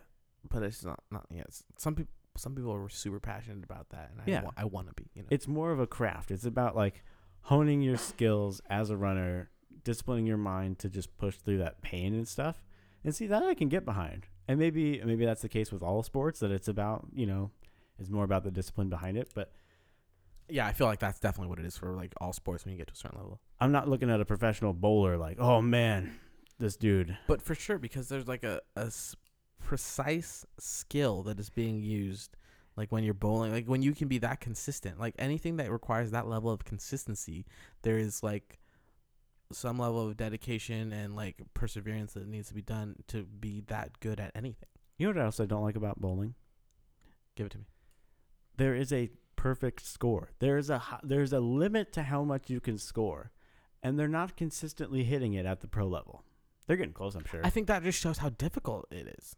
but 0.48 0.62
it's 0.62 0.84
not 0.84 1.02
not 1.10 1.26
yes. 1.30 1.64
Some 1.78 1.94
people 1.94 2.12
some 2.36 2.54
people 2.54 2.72
are 2.72 2.88
super 2.90 3.18
passionate 3.18 3.64
about 3.64 3.88
that 3.90 4.10
and 4.12 4.20
I 4.20 4.24
Yeah. 4.30 4.42
wa- 4.44 4.52
I 4.56 4.64
want 4.66 4.88
to 4.88 4.94
be, 4.94 5.08
you 5.14 5.22
know. 5.22 5.28
it's 5.30 5.48
more 5.48 5.72
of 5.72 5.80
a 5.80 5.86
craft. 5.86 6.30
It's 6.30 6.44
about 6.44 6.76
like 6.76 7.02
honing 7.42 7.80
your 7.80 7.96
skills 7.96 8.60
as 8.68 8.90
a 8.90 8.96
runner, 8.96 9.50
disciplining 9.84 10.26
your 10.26 10.36
mind 10.36 10.78
to 10.80 10.88
just 10.90 11.16
push 11.16 11.36
through 11.36 11.58
that 11.58 11.80
pain 11.80 12.12
and 12.14 12.28
stuff. 12.28 12.62
And 13.04 13.14
see 13.14 13.26
that 13.28 13.42
I 13.42 13.54
can 13.54 13.68
get 13.68 13.84
behind. 13.84 14.26
And 14.48 14.58
maybe 14.58 15.00
maybe 15.04 15.24
that's 15.24 15.42
the 15.42 15.48
case 15.48 15.72
with 15.72 15.82
all 15.82 16.02
sports 16.02 16.40
that 16.40 16.50
it's 16.50 16.68
about, 16.68 17.06
you 17.14 17.24
know, 17.26 17.50
it's 17.98 18.10
more 18.10 18.24
about 18.24 18.44
the 18.44 18.50
discipline 18.50 18.88
behind 18.90 19.16
it, 19.16 19.30
but 19.34 19.52
yeah, 20.48 20.66
I 20.66 20.72
feel 20.72 20.86
like 20.86 20.98
that's 21.00 21.18
definitely 21.20 21.48
what 21.48 21.58
it 21.58 21.64
is 21.66 21.76
for 21.76 21.92
like 21.94 22.12
all 22.20 22.32
sports 22.32 22.64
when 22.64 22.72
you 22.72 22.78
get 22.78 22.86
to 22.88 22.92
a 22.92 22.96
certain 22.96 23.18
level. 23.18 23.40
I'm 23.60 23.72
not 23.72 23.88
looking 23.88 24.10
at 24.10 24.20
a 24.20 24.24
professional 24.24 24.72
bowler 24.72 25.16
like, 25.16 25.38
"Oh 25.38 25.60
man, 25.60 26.18
this 26.58 26.76
dude." 26.76 27.16
But 27.26 27.42
for 27.42 27.54
sure, 27.54 27.78
because 27.78 28.08
there's 28.08 28.28
like 28.28 28.44
a, 28.44 28.60
a 28.76 28.86
s- 28.86 29.16
precise 29.62 30.44
skill 30.58 31.22
that 31.24 31.38
is 31.40 31.50
being 31.50 31.82
used, 31.82 32.36
like 32.76 32.92
when 32.92 33.02
you're 33.04 33.14
bowling, 33.14 33.52
like 33.52 33.66
when 33.66 33.82
you 33.82 33.92
can 33.94 34.08
be 34.08 34.18
that 34.18 34.40
consistent, 34.40 35.00
like 35.00 35.14
anything 35.18 35.56
that 35.56 35.70
requires 35.70 36.10
that 36.12 36.26
level 36.26 36.50
of 36.50 36.64
consistency, 36.64 37.46
there 37.82 37.98
is 37.98 38.22
like 38.22 38.58
some 39.52 39.78
level 39.78 40.06
of 40.08 40.16
dedication 40.16 40.92
and 40.92 41.14
like 41.14 41.36
perseverance 41.54 42.14
that 42.14 42.26
needs 42.26 42.48
to 42.48 42.54
be 42.54 42.62
done 42.62 42.96
to 43.08 43.22
be 43.24 43.62
that 43.68 43.98
good 44.00 44.18
at 44.20 44.32
anything. 44.34 44.68
You 44.98 45.06
know 45.08 45.18
what 45.18 45.24
else 45.24 45.40
I 45.40 45.46
don't 45.46 45.62
like 45.62 45.76
about 45.76 46.00
bowling? 46.00 46.34
Give 47.36 47.46
it 47.46 47.52
to 47.52 47.58
me. 47.58 47.66
There 48.56 48.74
is 48.74 48.92
a 48.92 49.10
perfect 49.36 49.84
score. 49.86 50.30
There 50.38 50.56
is 50.58 50.70
a 50.70 50.82
there's 51.02 51.32
a 51.32 51.40
limit 51.40 51.92
to 51.94 52.02
how 52.04 52.24
much 52.24 52.50
you 52.50 52.60
can 52.60 52.78
score, 52.78 53.30
and 53.82 53.98
they're 53.98 54.08
not 54.08 54.36
consistently 54.36 55.04
hitting 55.04 55.34
it 55.34 55.46
at 55.46 55.60
the 55.60 55.68
pro 55.68 55.86
level. 55.86 56.24
They're 56.66 56.76
getting 56.76 56.92
close, 56.94 57.14
I'm 57.14 57.24
sure. 57.24 57.40
I 57.44 57.50
think 57.50 57.68
that 57.68 57.82
just 57.84 58.00
shows 58.00 58.18
how 58.18 58.30
difficult 58.30 58.86
it 58.90 59.06
is. 59.18 59.36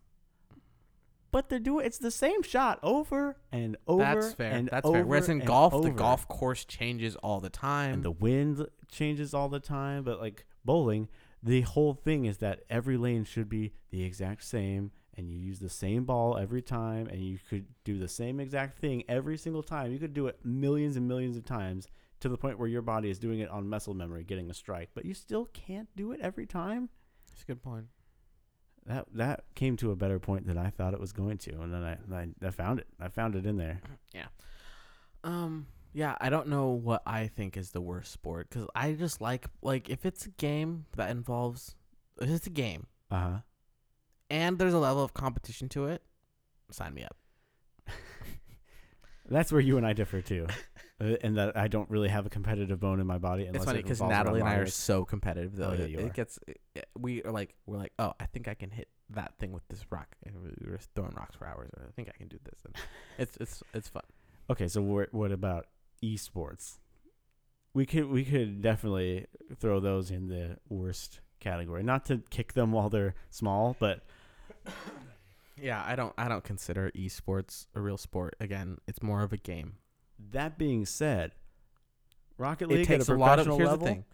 but 1.31 1.51
they're 1.51 1.59
doing 1.59 1.85
it's 1.85 1.99
the 1.99 2.11
same 2.11 2.43
shot 2.43 2.79
over 2.83 3.37
and 3.53 3.77
over 3.87 4.03
That's 4.03 4.33
fair. 4.33 4.53
and 4.53 4.69
That's 4.73 4.87
over 4.87 4.99
fair. 4.99 5.07
Whereas 5.07 5.29
in 5.29 5.41
and 5.41 5.47
golf, 5.47 5.83
the 5.83 5.91
golf 5.91 6.27
course 6.29 6.65
changes 6.65 7.17
all 7.17 7.41
the 7.41 7.51
time. 7.51 7.95
and 7.95 8.03
the 8.03 8.11
wind 8.11 8.67
changes 8.91 9.35
all 9.35 9.49
the 9.51 9.61
time. 9.61 10.05
But 10.05 10.21
like 10.21 10.47
bowling, 10.65 11.09
the 11.43 11.61
whole 11.63 11.93
thing 11.93 12.25
is 12.25 12.39
that 12.39 12.61
every 12.71 12.97
lane 12.97 13.25
should 13.25 13.49
be 13.51 13.75
the 13.91 14.03
exact 14.05 14.43
same, 14.45 14.91
and 15.19 15.31
you 15.31 15.37
use 15.39 15.59
the 15.59 15.69
same 15.69 16.05
ball 16.05 16.39
every 16.39 16.63
time, 16.63 17.09
and 17.09 17.21
you 17.21 17.39
could 17.51 17.67
do 17.85 17.99
the 17.99 18.09
same 18.09 18.41
exact 18.41 18.79
thing 18.79 19.03
every 19.09 19.37
single 19.37 19.63
time. 19.63 19.93
You 19.93 19.99
could 19.99 20.15
do 20.15 20.29
it 20.29 20.39
millions 20.45 20.97
and 20.97 21.07
millions 21.07 21.37
of 21.37 21.45
times 21.45 21.87
to 22.21 22.29
the 22.29 22.39
point 22.39 22.59
where 22.59 22.69
your 22.69 22.83
body 22.83 23.11
is 23.11 23.19
doing 23.19 23.41
it 23.41 23.51
on 23.51 23.69
muscle 23.69 23.93
memory, 23.95 24.25
getting 24.25 24.49
a 24.51 24.55
strike, 24.55 24.91
but 24.95 25.05
you 25.05 25.13
still 25.13 25.47
can't 25.53 25.89
do 25.95 26.13
it 26.13 26.21
every 26.23 26.47
time. 26.47 26.89
That's 27.29 27.43
a 27.43 27.47
good 27.47 27.63
point. 27.63 27.87
That 28.87 29.07
that 29.13 29.45
came 29.55 29.77
to 29.79 29.91
a 29.91 29.97
better 29.97 30.19
point 30.19 30.47
than 30.47 30.57
I 30.57 30.71
thought 30.71 30.95
it 30.95 31.01
was 31.01 31.13
going 31.13 31.37
to, 31.39 31.61
and 31.61 31.75
then 31.75 31.85
I 31.85 31.99
I, 32.17 32.29
I 32.47 32.51
found 32.51 32.79
it. 32.79 32.87
I 32.99 33.09
found 33.09 33.35
it 33.37 33.45
in 33.45 33.59
there. 33.59 33.81
Yeah 34.15 34.27
um. 35.25 35.67
Yeah, 35.95 36.17
I 36.21 36.29
don't 36.29 36.49
know 36.49 36.69
what 36.69 37.03
I 37.07 37.27
think 37.29 37.57
is 37.57 37.71
the 37.71 37.81
worst 37.81 38.13
sport 38.13 38.49
because 38.51 38.69
I 38.75 38.93
just 38.93 39.21
like 39.21 39.47
like 39.63 39.89
if 39.89 40.05
it's 40.07 40.27
a 40.27 40.31
game 40.31 40.85
that 40.97 41.11
involves 41.11 41.75
if 42.21 42.29
it's 42.29 42.47
a 42.47 42.51
game 42.51 42.87
Uh 43.11 43.21
huh. 43.21 43.39
And 44.31 44.59
there's 44.59 44.75
a 44.75 44.79
level 44.79 45.03
of 45.03 45.15
competition 45.15 45.69
to 45.71 45.87
it, 45.87 46.03
sign 46.71 46.95
me 46.95 47.05
up. 47.05 47.17
That's 49.29 49.53
where 49.53 49.61
you 49.61 49.77
and 49.77 49.87
I 49.87 49.93
differ 49.93 50.23
too, 50.23 50.47
uh, 51.01 51.17
and 51.23 51.37
that 51.37 51.57
I 51.57 51.69
don't 51.69 51.89
really 51.91 52.09
have 52.09 52.27
a 52.27 52.31
competitive 52.31 52.81
bone 52.81 53.01
in 53.01 53.07
my 53.07 53.19
body. 53.19 53.47
Unless 53.47 53.57
it's 53.57 53.65
funny 53.65 53.83
because 53.83 54.01
around 54.01 54.11
Natalie 54.11 54.41
and 54.41 54.49
I 54.49 54.57
are 54.57 54.67
so 54.67 55.05
competitive 55.05 55.57
though. 55.57 55.71
Oh, 55.71 55.75
yeah, 55.75 55.99
it, 55.99 56.07
it 56.07 56.15
gets 56.15 56.39
it, 56.47 56.89
we 56.99 57.23
are 57.23 57.33
like 57.33 57.55
we're 57.67 57.79
like 57.79 57.93
oh 57.99 58.15
I 58.19 58.27
think 58.27 58.49
I 58.49 58.55
can 58.55 58.71
hit 58.71 58.89
that 59.11 59.35
thing 59.39 59.53
with 59.53 59.67
this 59.69 59.85
rock. 59.91 60.17
And 60.25 60.35
we 60.37 60.71
were 60.71 60.79
throwing 60.95 61.15
rocks 61.15 61.37
for 61.37 61.47
hours. 61.47 61.71
Or 61.77 61.85
I 61.89 61.93
think 61.93 62.09
I 62.09 62.17
can 62.17 62.29
do 62.29 62.39
this. 62.45 62.61
And 62.65 62.75
it's 63.19 63.37
it's 63.39 63.63
it's 63.75 63.89
fun. 63.89 64.03
Okay, 64.51 64.69
so 64.69 64.81
what 64.83 65.13
what 65.13 65.33
about 65.33 65.67
esports? 66.03 66.79
We 67.75 67.87
could 67.87 68.09
we 68.09 68.25
could 68.25 68.63
definitely 68.63 69.27
throw 69.59 69.81
those 69.81 70.11
in 70.11 70.29
the 70.29 70.59
worst 70.69 71.21
category. 71.41 71.83
Not 71.83 72.05
to 72.07 72.23
kick 72.31 72.55
them 72.55 72.73
while 72.73 72.89
they're 72.89 73.15
small, 73.31 73.77
but 73.79 74.05
Yeah, 75.61 75.83
I 75.85 75.97
don't 75.97 76.13
I 76.17 76.29
don't 76.29 76.45
consider 76.45 76.91
esports 76.93 77.67
a 77.75 77.81
real 77.81 77.99
sport. 77.99 78.37
Again, 78.39 78.79
it's 78.87 79.03
more 79.03 79.23
of 79.23 79.33
a 79.33 79.37
game. 79.37 79.75
that 80.31 80.57
being 80.57 80.87
said, 80.87 81.33
Rocket 82.37 82.69
League 82.69 82.81
it 82.81 82.87
takes 82.87 83.09
at 83.09 83.15
a, 83.15 83.17
a 83.17 83.19
lot 83.19 83.39
of 83.41 83.47
here's 83.47 83.59
level. 83.59 83.79
the 83.79 83.85
thing 83.85 84.05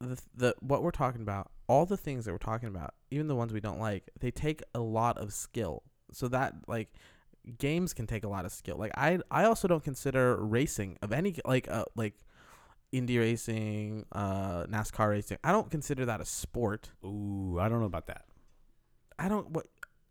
the, 0.00 0.18
the 0.34 0.54
what 0.60 0.82
we're 0.82 0.90
talking 0.90 1.20
about 1.20 1.50
all 1.68 1.86
the 1.86 1.96
things 1.96 2.24
that 2.24 2.32
we're 2.32 2.38
talking 2.38 2.68
about 2.68 2.94
even 3.10 3.28
the 3.28 3.34
ones 3.36 3.52
we 3.52 3.60
don't 3.60 3.78
like 3.78 4.10
they 4.18 4.30
take 4.30 4.62
a 4.74 4.80
lot 4.80 5.18
of 5.18 5.32
skill 5.32 5.82
so 6.10 6.26
that 6.28 6.54
like 6.66 6.92
games 7.58 7.92
can 7.92 8.06
take 8.06 8.24
a 8.24 8.28
lot 8.28 8.44
of 8.44 8.52
skill 8.52 8.76
like 8.76 8.92
i 8.96 9.18
i 9.30 9.44
also 9.44 9.68
don't 9.68 9.84
consider 9.84 10.36
racing 10.36 10.96
of 11.02 11.12
any 11.12 11.36
like 11.44 11.70
uh 11.70 11.84
like 11.96 12.14
Indy 12.92 13.18
racing 13.18 14.04
uh 14.12 14.64
nascar 14.64 15.10
racing 15.10 15.38
i 15.44 15.52
don't 15.52 15.70
consider 15.70 16.06
that 16.06 16.20
a 16.20 16.24
sport 16.24 16.90
Ooh, 17.04 17.58
I 17.60 17.68
don't 17.68 17.80
know 17.80 17.86
about 17.86 18.06
that. 18.08 18.24
I 19.20 19.28
don't 19.28 19.50
what 19.50 19.66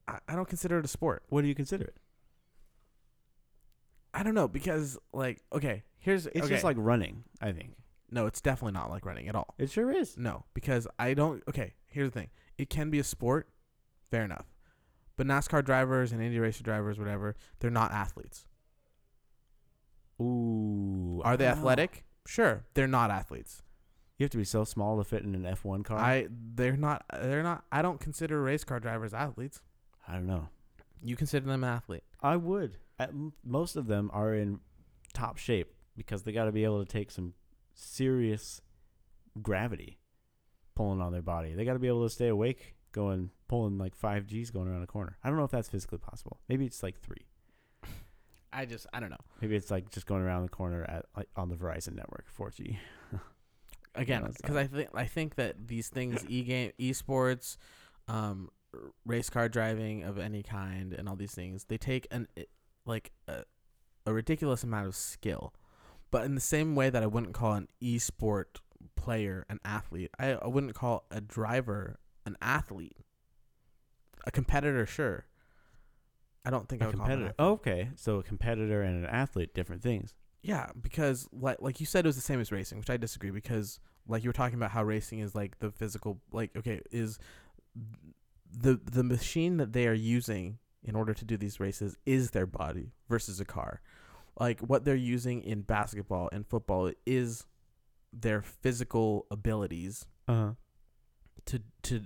I, 0.08 0.20
I 0.30 0.36
don't 0.36 0.48
consider 0.48 0.80
it 0.80 0.86
a 0.86 0.88
sport 0.88 1.24
What 1.30 1.42
do 1.42 1.48
you 1.50 1.56
consider 1.56 1.84
it? 1.84 1.98
i 4.14 4.24
don't 4.24 4.34
know 4.36 4.48
because 4.48 4.98
like 5.14 5.44
okay 5.54 5.84
here's 6.00 6.26
It's 6.28 6.38
okay. 6.46 6.48
just 6.48 6.64
like 6.64 6.78
running. 6.80 7.24
I 7.42 7.52
think 7.52 7.76
no 8.10 8.26
it's 8.26 8.40
definitely 8.42 8.74
not 8.80 8.90
like 8.90 9.06
running 9.06 9.28
at 9.28 9.36
all 9.36 9.54
it 9.58 9.70
sure 9.70 9.92
is. 9.92 10.18
No, 10.18 10.46
because 10.54 10.88
I 10.98 11.14
don't. 11.14 11.44
Okay, 11.50 11.74
here's 11.88 12.10
the 12.12 12.20
thing. 12.22 12.30
It 12.58 12.70
can 12.70 12.90
be 12.90 13.00
a 13.00 13.04
sport, 13.04 13.50
fair 14.10 14.24
enough. 14.24 14.46
But 15.18 15.28
NASCAR 15.28 15.64
drivers 15.66 16.12
and 16.14 16.22
Indy 16.22 16.40
racer 16.40 16.64
drivers, 16.64 16.98
whatever, 16.98 17.36
they're 17.60 17.70
not 17.70 17.92
athletes. 17.92 18.48
Ooh, 20.22 21.22
Are 21.24 21.38
they 21.38 21.46
athletic? 21.48 22.04
Sure, 22.26 22.64
they're 22.74 22.88
not 22.88 23.12
athletes. 23.12 23.62
You 24.20 24.26
have 24.26 24.32
to 24.32 24.38
be 24.38 24.44
so 24.44 24.66
small 24.66 24.98
to 24.98 25.06
fit 25.06 25.24
in 25.24 25.34
an 25.34 25.46
F 25.46 25.64
one 25.64 25.82
car. 25.82 25.98
I 25.98 26.28
they're 26.30 26.76
not 26.76 27.06
they're 27.22 27.42
not 27.42 27.64
I 27.72 27.82
don't 27.82 28.02
consider 28.02 28.42
race 28.42 28.66
car 28.66 28.82
drivers 28.82 29.14
athletes. 29.14 29.62
I 30.06 30.14
don't 30.14 30.28
know. 30.28 30.50
You 31.02 31.16
consider 31.16 31.46
them 31.46 31.64
an 31.64 31.70
athlete. 31.70 32.04
I 32.22 32.36
would. 32.36 32.78
At 33.00 33.12
most 33.46 33.78
of 33.78 33.88
them 33.88 34.12
are 34.14 34.34
in 34.34 34.60
top 35.14 35.38
shape 35.38 35.74
because 35.96 36.24
they 36.24 36.34
got 36.34 36.46
to 36.46 36.52
be 36.52 36.66
able 36.66 36.84
to 36.84 36.92
take 36.92 37.12
some 37.12 37.34
serious 37.74 38.62
gravity 39.42 40.00
pulling 40.76 41.00
on 41.00 41.14
their 41.14 41.22
body. 41.22 41.54
They 41.54 41.64
got 41.64 41.74
to 41.74 41.80
be 41.80 41.88
able 41.88 42.04
to 42.04 42.10
stay 42.10 42.28
awake 42.28 42.76
going 42.92 43.30
pulling 43.48 43.78
like 43.78 43.96
5 43.96 44.28
Gs 44.28 44.50
going 44.50 44.68
around 44.68 44.84
a 44.84 44.88
corner. 44.88 45.18
I 45.24 45.30
don't 45.30 45.38
know 45.38 45.46
if 45.46 45.52
that's 45.52 45.70
physically 45.70 46.00
possible. 46.00 46.42
Maybe 46.50 46.66
it's 46.66 46.84
like 46.84 47.00
3. 47.00 47.16
I 48.52 48.66
just 48.66 48.86
I 48.92 49.00
don't 49.00 49.12
know. 49.12 49.24
Maybe 49.42 49.56
it's 49.56 49.72
like 49.72 49.92
just 49.92 50.08
going 50.08 50.24
around 50.24 50.44
the 50.44 50.50
corner 50.50 50.84
at 50.84 51.06
like 51.16 51.30
on 51.38 51.48
the 51.48 51.56
Verizon 51.56 51.96
network, 51.96 52.26
4G. 52.38 52.76
Again, 54.00 54.32
because 54.42 54.56
I 54.56 54.66
think 54.66 54.90
I 54.94 55.06
think 55.06 55.36
that 55.36 55.68
these 55.68 55.90
things, 55.90 56.26
e 56.30 56.42
game, 56.44 56.72
esports, 56.80 57.58
um, 58.08 58.50
race 59.06 59.30
car 59.30 59.50
driving 59.50 60.04
of 60.04 60.18
any 60.18 60.42
kind, 60.42 60.94
and 60.94 61.10
all 61.10 61.16
these 61.16 61.34
things, 61.34 61.66
they 61.66 61.78
take 61.78 62.08
an 62.12 62.28
like 62.86 63.12
a, 63.28 63.44
a 64.06 64.14
ridiculous 64.14 64.64
amount 64.64 64.88
of 64.88 64.96
skill. 64.96 65.54
But 66.12 66.26
in 66.26 66.34
the 66.34 66.42
same 66.42 66.76
way 66.76 66.90
that 66.90 67.04
I 67.04 67.08
wouldn't 67.08 67.34
call 67.34 67.54
an 67.54 67.68
esport 67.84 68.62
player 68.96 69.46
an 69.50 69.60
athlete, 69.64 70.10
I, 70.18 70.32
I 70.34 70.48
wouldn't 70.48 70.74
call 70.76 71.06
a 71.12 71.22
driver 71.22 72.00
an 72.26 72.38
athlete. 72.42 72.98
A 74.26 74.32
competitor, 74.32 74.86
sure. 74.86 75.26
I 76.46 76.50
don't 76.50 76.68
think 76.68 76.82
I 76.82 76.86
A 76.86 76.88
would 76.88 76.98
call 76.98 77.08
them 77.08 77.20
an 77.20 77.34
competitor. 77.34 77.52
okay, 77.54 77.90
so 77.96 78.20
a 78.20 78.24
competitor 78.24 78.82
and 78.82 79.04
an 79.04 79.10
athlete, 79.10 79.54
different 79.54 79.84
things. 79.84 80.16
Yeah, 80.42 80.70
because 80.80 81.28
like 81.34 81.58
like 81.60 81.80
you 81.80 81.86
said, 81.86 82.06
it 82.06 82.08
was 82.08 82.16
the 82.16 82.22
same 82.22 82.40
as 82.40 82.52
racing, 82.52 82.78
which 82.78 82.90
I 82.90 82.98
disagree. 82.98 83.30
Because 83.30 83.80
like 84.10 84.24
you 84.24 84.30
were 84.30 84.34
talking 84.34 84.56
about 84.56 84.72
how 84.72 84.84
racing 84.84 85.20
is 85.20 85.34
like 85.36 85.60
the 85.60 85.72
physical, 85.72 86.20
like 86.34 86.52
okay, 86.58 86.82
is 86.92 87.18
the 88.52 88.80
the 88.92 89.04
machine 89.04 89.58
that 89.58 89.74
they 89.74 89.88
are 89.88 89.94
using 89.94 90.58
in 90.84 90.96
order 90.96 91.14
to 91.14 91.26
do 91.26 91.38
these 91.38 91.60
races 91.60 91.96
is 92.06 92.32
their 92.32 92.46
body 92.46 92.92
versus 93.08 93.40
a 93.40 93.46
car. 93.46 93.82
Like 94.40 94.60
what 94.62 94.86
they're 94.86 94.96
using 94.96 95.42
in 95.44 95.62
basketball 95.62 96.30
and 96.32 96.48
football 96.48 96.92
is 97.06 97.46
their 98.12 98.42
physical 98.42 99.26
abilities 99.30 100.06
Uh 100.28 100.34
huh. 100.34 100.52
to 101.46 101.62
to 101.84 102.02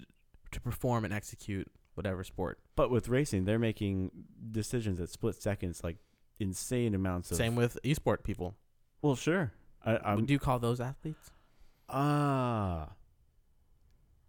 to 0.51 0.61
perform 0.61 1.05
and 1.05 1.13
execute 1.13 1.71
whatever 1.95 2.23
sport. 2.23 2.59
But 2.75 2.89
with 2.89 3.07
racing, 3.07 3.45
they're 3.45 3.59
making 3.59 4.11
decisions 4.51 4.99
at 4.99 5.09
split 5.09 5.35
seconds, 5.41 5.83
like 5.83 5.97
insane 6.39 6.93
amounts 6.95 7.31
of. 7.31 7.37
Same 7.37 7.55
with 7.55 7.77
esport 7.83 8.23
people. 8.23 8.55
Well, 9.01 9.15
sure. 9.15 9.51
I, 9.85 9.97
I'm 10.03 10.25
do 10.25 10.33
you 10.33 10.39
call 10.39 10.59
those 10.59 10.79
athletes? 10.81 11.31
Ah. 11.93 12.89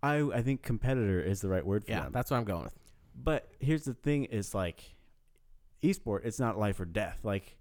I 0.03 0.17
I 0.35 0.43
think 0.43 0.63
competitor 0.63 1.21
is 1.21 1.41
the 1.41 1.49
right 1.49 1.65
word 1.65 1.85
for 1.85 1.91
Yeah, 1.91 2.03
them. 2.05 2.13
that's 2.13 2.31
what 2.31 2.37
I'm 2.37 2.45
going 2.45 2.65
with. 2.65 2.79
But 3.17 3.49
here's 3.61 3.85
the 3.85 3.95
thing: 3.95 4.25
is 4.25 4.55
like, 4.55 4.97
esport. 5.83 6.21
It's 6.25 6.39
not 6.39 6.59
life 6.59 6.79
or 6.81 6.85
death. 6.85 7.21
Like 7.23 7.57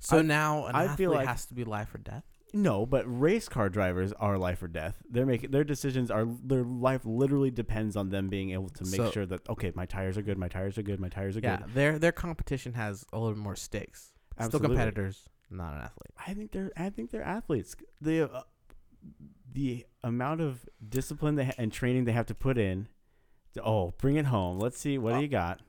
So 0.00 0.18
I- 0.18 0.22
now 0.22 0.66
an 0.66 0.74
I 0.74 0.84
athlete 0.84 0.96
feel 0.98 1.10
like- 1.12 1.28
has 1.28 1.46
to 1.46 1.54
be 1.54 1.64
life 1.64 1.94
or 1.94 1.98
death. 1.98 2.24
no, 2.54 2.84
but 2.86 3.04
race 3.06 3.48
car 3.48 3.68
drivers 3.68 4.12
are 4.14 4.36
life 4.38 4.62
or 4.62 4.68
death. 4.68 5.02
They're 5.10 5.26
making 5.26 5.50
their 5.50 5.64
decisions 5.64 6.10
are 6.10 6.24
their 6.24 6.64
life 6.64 7.04
literally 7.04 7.50
depends 7.50 7.96
on 7.96 8.08
them 8.10 8.28
being 8.28 8.50
able 8.52 8.68
to 8.70 8.84
make 8.84 8.96
So- 8.96 9.10
sure 9.10 9.26
that 9.26 9.46
okay, 9.48 9.72
my 9.74 9.84
tires 9.86 10.16
are 10.16 10.22
good, 10.22 10.38
my 10.38 10.48
tires 10.48 10.78
are 10.78 10.82
good, 10.82 11.00
my 11.00 11.08
tires 11.08 11.36
are 11.36 11.40
Yeah, 11.40 11.58
good. 11.58 11.68
Yeah, 11.68 11.74
their 11.74 11.98
their 11.98 12.12
competition 12.12 12.74
has 12.74 13.04
a 13.12 13.18
little 13.18 13.36
more 13.38 13.56
stakes. 13.56 14.12
Absolutely. 14.38 14.58
Still 14.58 14.68
competitors, 14.76 15.28
not 15.50 15.74
an 15.74 15.80
athlete. 15.80 16.12
I 16.26 16.32
think 16.34 16.52
they're 16.52 16.72
I 16.76 16.88
think 16.90 17.10
they're 17.10 17.22
athletes. 17.24 17.74
The 18.00 18.30
uh, 18.32 18.42
the 19.52 19.86
amount 20.02 20.40
of 20.40 20.66
discipline 20.86 21.34
they 21.36 21.44
ha- 21.46 21.52
and 21.58 21.72
training 21.72 22.04
they 22.04 22.12
have 22.12 22.26
to 22.26 22.34
put 22.34 22.58
in. 22.58 22.88
to- 23.54 23.62
oh, 23.62 23.92
bring 23.98 24.16
it 24.16 24.26
home. 24.26 24.58
Let's 24.58 24.78
see 24.78 24.96
what 24.98 25.10
do 25.10 25.16
Uh, 25.16 25.20
you 25.20 25.28
got. 25.28 25.60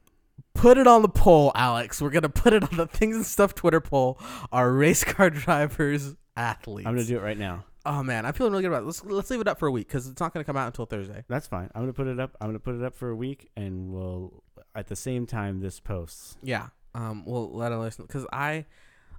Put 0.54 0.78
it 0.78 0.88
on 0.88 1.02
the 1.02 1.10
poll, 1.10 1.52
Alex. 1.54 2.02
We're 2.02 2.10
gonna 2.12 2.30
put 2.30 2.54
it 2.54 2.64
on 2.64 2.78
the 2.78 2.88
things 2.88 3.16
and 3.16 3.26
stuff 3.26 3.54
Twitter 3.54 3.82
poll. 3.82 4.18
Are 4.52 4.72
race 4.72 5.04
car 5.04 5.30
drivers 5.30 6.16
athletes? 6.38 6.88
I'm 6.88 6.94
gonna 6.96 7.06
do 7.06 7.18
it 7.18 7.22
right 7.22 7.38
now. 7.38 7.66
Oh 7.86 8.02
man, 8.02 8.26
I'm 8.26 8.32
feeling 8.34 8.54
really 8.54 8.64
good 8.64 8.70
about 8.70 8.84
it. 8.84 8.86
Let's 8.86 9.04
let's 9.04 9.30
leave 9.30 9.42
it 9.42 9.48
up 9.50 9.60
for 9.60 9.68
a 9.68 9.72
week 9.72 9.88
because 9.88 10.08
it's 10.08 10.22
not 10.22 10.34
gonna 10.34 10.46
come 10.46 10.56
out 10.56 10.68
until 10.68 10.86
Thursday. 10.86 11.26
That's 11.28 11.48
fine. 11.48 11.70
I'm 11.76 11.82
gonna 11.82 11.92
put 11.94 12.08
it 12.08 12.20
up. 12.20 12.38
I'm 12.40 12.48
gonna 12.48 12.60
put 12.60 12.76
it 12.76 12.84
up 12.84 12.96
for 12.96 13.10
a 13.10 13.16
week, 13.16 13.50
and 13.58 13.92
we'll 13.92 14.42
at 14.74 14.88
the 14.88 14.96
same 14.96 15.26
time 15.28 15.60
this 15.60 15.80
posts. 15.82 16.38
Yeah. 16.42 16.68
Um. 16.96 17.26
We'll 17.26 17.52
let 17.54 17.72
it 17.74 17.78
listen 17.78 18.06
because 18.06 18.26
I, 18.32 18.66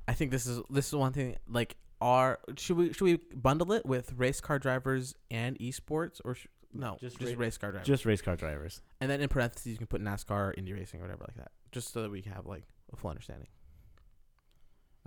I 0.08 0.14
think 0.14 0.30
this 0.30 0.46
is 0.46 0.62
this 0.70 0.86
is 0.88 0.94
one 0.94 1.12
thing. 1.12 1.36
Like, 1.46 1.76
are 2.04 2.38
should 2.58 2.76
we 2.76 2.92
should 2.92 3.04
we 3.04 3.16
bundle 3.34 3.72
it 3.72 3.86
with 3.86 4.12
race 4.12 4.38
car 4.38 4.58
drivers 4.58 5.14
and 5.30 5.58
esports 5.58 6.20
or 6.22 6.34
sh- 6.34 6.46
no 6.74 6.98
Just 7.00 7.18
just, 7.18 7.32
ra- 7.32 7.40
race 7.40 7.56
car 7.56 7.70
drivers? 7.72 7.86
Just 7.86 8.04
race 8.04 8.20
car 8.20 8.36
drivers. 8.36 8.82
And 9.00 9.10
then 9.10 9.22
in 9.22 9.28
parentheses, 9.30 9.72
you 9.72 9.78
can 9.78 9.86
put 9.86 10.02
NASCAR, 10.02 10.52
Indy 10.58 10.74
racing, 10.74 11.00
or 11.00 11.04
whatever 11.04 11.24
like 11.26 11.36
that, 11.38 11.50
just 11.72 11.94
so 11.94 12.02
that 12.02 12.10
we 12.10 12.20
have 12.22 12.44
like 12.44 12.64
a 12.92 12.96
full 12.96 13.08
understanding. 13.08 13.48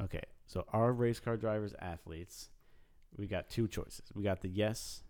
Okay, 0.01 0.23
so 0.47 0.65
our 0.73 0.91
race 0.91 1.19
car 1.19 1.37
drivers 1.37 1.75
athletes. 1.79 2.49
We 3.15 3.27
got 3.27 3.47
two 3.49 3.67
choices. 3.67 4.03
We 4.15 4.23
got 4.23 4.41
the 4.41 4.49
yes. 4.49 5.03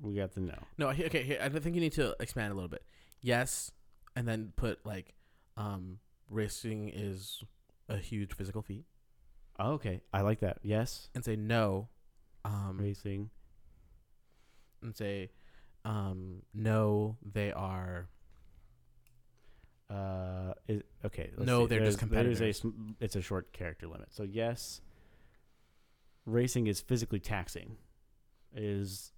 We 0.00 0.16
got 0.16 0.32
the 0.32 0.40
no. 0.40 0.58
No, 0.76 0.88
okay. 0.88 1.22
Here, 1.22 1.38
I 1.40 1.48
think 1.48 1.76
you 1.76 1.80
need 1.80 1.92
to 1.92 2.16
expand 2.18 2.50
a 2.52 2.54
little 2.54 2.68
bit. 2.68 2.82
Yes, 3.20 3.70
and 4.16 4.26
then 4.26 4.52
put 4.56 4.84
like, 4.84 5.14
um, 5.56 5.98
racing 6.28 6.90
is 6.92 7.44
a 7.88 7.96
huge 7.96 8.34
physical 8.34 8.62
feat, 8.62 8.86
Oh, 9.58 9.72
okay, 9.72 10.00
I 10.12 10.22
like 10.22 10.40
that. 10.40 10.58
Yes, 10.62 11.08
and 11.14 11.24
say 11.24 11.36
no, 11.36 11.88
um, 12.44 12.78
racing. 12.80 13.30
and 14.82 14.96
say, 14.96 15.30
um, 15.84 16.42
no, 16.54 17.16
they 17.22 17.52
are. 17.52 18.08
Uh, 19.90 20.54
is, 20.68 20.82
okay. 21.04 21.30
No, 21.38 21.62
see. 21.64 21.66
they're 21.68 21.84
just 21.84 21.98
There's- 22.00 22.10
there's 22.10 22.40
a 22.40 22.52
competitors. 22.52 22.56
sm- 22.60 22.92
it's 22.98 23.14
a 23.16 23.20
short 23.20 23.52
character 23.52 23.86
limit. 23.86 24.08
So 24.12 24.22
yes, 24.22 24.80
racing 26.24 26.66
is 26.66 26.80
physically 26.80 27.20
taxing. 27.20 27.76
Is 28.54 29.12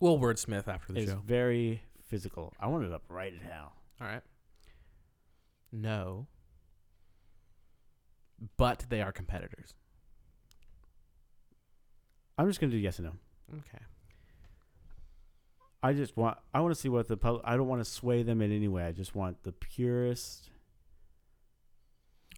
We'll 0.00 0.18
wordsmith 0.18 0.66
after 0.68 0.92
the 0.92 1.00
is 1.00 1.10
show. 1.10 1.22
very 1.24 1.82
physical. 2.02 2.52
I 2.60 2.66
want 2.66 2.84
it 2.84 2.92
up 2.92 3.04
right 3.08 3.32
now. 3.42 3.72
All 4.00 4.06
right. 4.08 4.22
No. 5.72 6.26
But 8.56 8.86
they 8.88 9.00
are 9.02 9.12
competitors. 9.12 9.74
I'm 12.36 12.48
just 12.48 12.60
gonna 12.60 12.72
do 12.72 12.78
yes 12.78 12.98
and 12.98 13.08
no. 13.08 13.58
Okay. 13.58 13.84
I 15.82 15.92
just 15.92 16.16
want 16.16 16.38
I 16.52 16.60
want 16.60 16.74
to 16.74 16.80
see 16.80 16.88
what 16.88 17.08
the 17.08 17.16
pub. 17.16 17.40
I 17.44 17.56
don't 17.56 17.68
want 17.68 17.84
to 17.84 17.90
sway 17.90 18.22
them 18.22 18.40
in 18.40 18.50
any 18.50 18.68
way. 18.68 18.84
I 18.84 18.92
just 18.92 19.14
want 19.14 19.42
the 19.42 19.52
purest. 19.52 20.48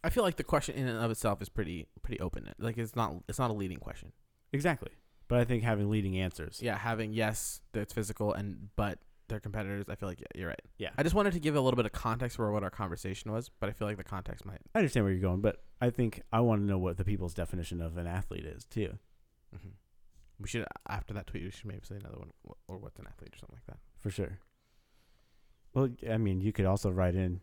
I 0.03 0.11
feel 0.11 0.23
like 0.23 0.37
the 0.37 0.45
question 0.45 0.75
in 0.75 0.87
and 0.87 0.99
of 0.99 1.11
itself 1.11 1.41
is 1.41 1.49
pretty 1.49 1.87
pretty 2.03 2.21
open. 2.21 2.53
Like 2.59 2.77
it's 2.77 2.97
not 2.97 3.15
it's 3.29 3.39
not 3.39 3.51
a 3.51 3.55
leading 3.55 3.79
question. 3.79 4.13
Exactly. 4.53 4.91
But 5.29 5.39
I 5.41 5.45
think 5.45 5.63
having 5.63 5.91
leading 5.91 6.19
answers. 6.19 6.61
Yeah, 6.63 6.77
having 6.77 7.13
yes, 7.13 7.61
that's 7.73 7.93
physical, 7.93 8.33
and 8.33 8.69
but 8.77 8.99
they're 9.29 9.41
competitors. 9.41 9.87
I 9.89 9.95
feel 9.95 10.09
like 10.09 10.21
yeah, 10.21 10.27
you're 10.35 10.49
right. 10.49 10.63
Yeah. 10.79 10.91
I 10.97 11.03
just 11.03 11.15
wanted 11.15 11.33
to 11.33 11.41
give 11.41 11.57
a 11.57 11.61
little 11.61 11.77
bit 11.77 11.87
of 11.87 11.93
context 11.93 12.37
for 12.37 12.51
what 12.53 12.63
our 12.63 12.71
conversation 12.71 13.33
was, 13.33 13.51
but 13.61 13.69
I 13.69 13.73
feel 13.73 13.89
like 13.89 13.97
the 13.97 14.05
context 14.05 14.45
might. 14.45 14.61
I 14.75 14.79
understand 14.79 15.05
where 15.05 15.13
you're 15.13 15.23
going, 15.23 15.41
but 15.41 15.63
I 15.81 15.91
think 15.91 16.23
I 16.33 16.41
want 16.41 16.63
to 16.63 16.67
know 16.67 16.79
what 16.79 16.97
the 16.97 17.05
people's 17.05 17.35
definition 17.35 17.81
of 17.81 17.97
an 17.97 18.07
athlete 18.07 18.45
is 18.45 18.65
too. 18.65 18.99
hmm 19.53 19.71
We 20.41 20.49
should 20.49 20.67
after 20.89 21.15
that 21.15 21.27
tweet, 21.27 21.45
we 21.45 21.51
should 21.51 21.67
maybe 21.67 21.81
say 21.85 21.97
another 21.97 22.19
one 22.19 22.31
or 22.69 22.79
what's 22.79 22.99
an 22.99 23.07
athlete 23.07 23.35
or 23.35 23.39
something 23.39 23.57
like 23.57 23.67
that. 23.67 23.79
For 23.99 24.11
sure. 24.11 24.39
Well, 25.75 25.89
I 26.11 26.17
mean, 26.17 26.41
you 26.41 26.53
could 26.53 26.65
also 26.67 26.91
write 26.91 27.15
in 27.15 27.41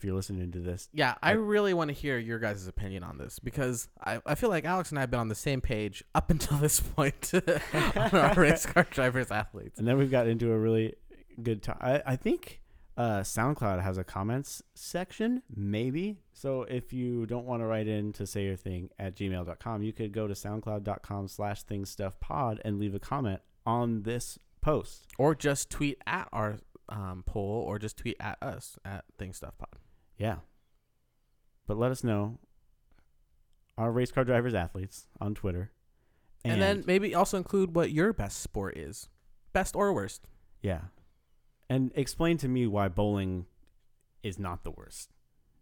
if 0.00 0.04
you're 0.06 0.14
listening 0.14 0.50
to 0.52 0.60
this. 0.60 0.88
Yeah, 0.94 1.14
I 1.22 1.30
I- 1.30 1.32
really 1.34 1.74
want 1.74 1.88
to 1.88 1.92
hear 1.94 2.16
your 2.16 2.38
guys' 2.38 2.66
opinion 2.66 3.02
on 3.02 3.18
this 3.18 3.38
because 3.38 3.88
I, 4.02 4.20
I 4.24 4.34
feel 4.34 4.48
like 4.48 4.64
Alex 4.64 4.88
and 4.90 4.98
I 4.98 5.02
have 5.02 5.10
been 5.10 5.20
on 5.20 5.28
the 5.28 5.34
same 5.34 5.60
page 5.60 6.02
up 6.14 6.30
until 6.30 6.56
this 6.56 6.80
point 6.80 7.32
on 7.74 8.10
our 8.14 8.34
race 8.34 8.64
car 8.64 8.86
drivers 8.90 9.30
athletes. 9.30 9.78
And 9.78 9.86
then 9.86 9.98
we've 9.98 10.10
got 10.10 10.26
into 10.26 10.50
a 10.52 10.58
really 10.58 10.94
good 11.42 11.62
time. 11.62 11.76
I, 11.82 12.02
I 12.06 12.16
think 12.16 12.62
uh, 12.96 13.20
SoundCloud 13.20 13.82
has 13.82 13.98
a 13.98 14.04
comments 14.04 14.62
section, 14.74 15.42
maybe. 15.54 16.16
So 16.32 16.62
if 16.62 16.94
you 16.94 17.26
don't 17.26 17.44
want 17.44 17.60
to 17.62 17.66
write 17.66 17.86
in 17.86 18.14
to 18.14 18.26
say 18.26 18.44
your 18.44 18.56
thing 18.56 18.88
at 18.98 19.16
gmail.com, 19.16 19.82
you 19.82 19.92
could 19.92 20.12
go 20.12 20.26
to 20.26 20.32
soundcloud.com 20.34 21.28
slash 21.28 21.64
thingstuffpod 21.66 22.58
and 22.64 22.78
leave 22.78 22.94
a 22.94 22.98
comment 22.98 23.40
on 23.66 24.02
this 24.04 24.38
post. 24.62 25.06
Or 25.18 25.34
just 25.34 25.68
tweet 25.68 25.98
at 26.06 26.26
our 26.32 26.56
um, 26.88 27.22
poll 27.26 27.62
or 27.66 27.78
just 27.78 27.96
tweet 27.98 28.16
at 28.18 28.42
us 28.42 28.78
at 28.84 29.04
Thing 29.18 29.32
Stuff 29.32 29.56
Pod. 29.58 29.68
Yeah. 30.20 30.36
But 31.66 31.78
let 31.78 31.90
us 31.90 32.04
know 32.04 32.38
our 33.78 33.90
race 33.90 34.12
car 34.12 34.24
drivers 34.24 34.54
athletes 34.54 35.06
on 35.20 35.34
Twitter. 35.34 35.70
And, 36.44 36.60
then 36.60 36.84
maybe 36.86 37.14
also 37.14 37.36
include 37.36 37.74
what 37.74 37.90
your 37.90 38.12
best 38.12 38.40
sport 38.40 38.76
is. 38.76 39.08
Best 39.52 39.74
or 39.74 39.92
worst. 39.92 40.28
Yeah. 40.62 40.80
And 41.68 41.90
explain 41.94 42.36
to 42.38 42.48
me 42.48 42.66
why 42.66 42.88
bowling 42.88 43.46
is 44.22 44.38
not 44.38 44.64
the 44.64 44.70
worst. 44.70 45.10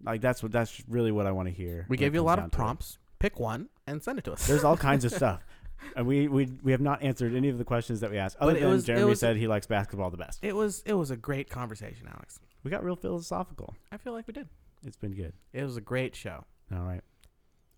Like 0.02 0.20
that's 0.20 0.42
what 0.42 0.52
that's 0.52 0.82
really 0.88 1.11
what 1.12 1.26
I 1.26 1.32
want 1.32 1.48
to 1.48 1.54
hear. 1.54 1.86
We 1.88 1.96
gave 1.96 2.14
you 2.14 2.20
a 2.20 2.22
lot 2.22 2.38
of 2.38 2.50
prompts. 2.52 2.98
Pick 3.18 3.38
one 3.40 3.68
and 3.86 4.02
send 4.02 4.18
it 4.18 4.24
to 4.26 4.32
us. 4.32 4.46
There's 4.46 4.62
all 4.64 4.76
kinds 4.76 5.04
of 5.04 5.12
stuff. 5.20 5.44
And 5.96 6.06
we, 6.06 6.28
we 6.28 6.48
we 6.62 6.72
have 6.72 6.80
not 6.80 7.02
answered 7.02 7.34
any 7.34 7.48
of 7.48 7.59
the 7.59 7.64
questions 7.64 8.00
that 8.00 8.11
we 8.11 8.16
asked. 8.18 8.36
Other 8.40 8.52
But 8.54 8.61
than 8.61 8.70
was- 8.70 8.84
Jeremy 8.84 9.04
was- 9.06 9.20
said 9.20 9.36
he 9.36 9.48
likes 9.48 9.66
basketball 9.66 10.11
the 10.11 10.16
best. 10.16 10.38
it 10.42 10.54
was 10.54 10.82
it 10.86 10.94
was 10.94 11.11
a 11.11 11.16
great 11.16 11.50
conversation, 11.50 12.09
Alex. 12.09 12.38
We 12.62 12.70
got 12.70 12.84
real 12.84 12.96
philosophical. 12.96 13.74
I 13.92 13.96
feel 13.96 14.12
like 14.12 14.26
we 14.26 14.32
did. 14.32 14.48
It's 14.86 14.96
been 14.96 15.14
good. 15.14 15.32
It 15.52 15.62
was 15.62 15.76
a 15.76 15.80
great 15.80 16.14
show. 16.14 16.44
All 16.72 16.82
right. 16.82 17.02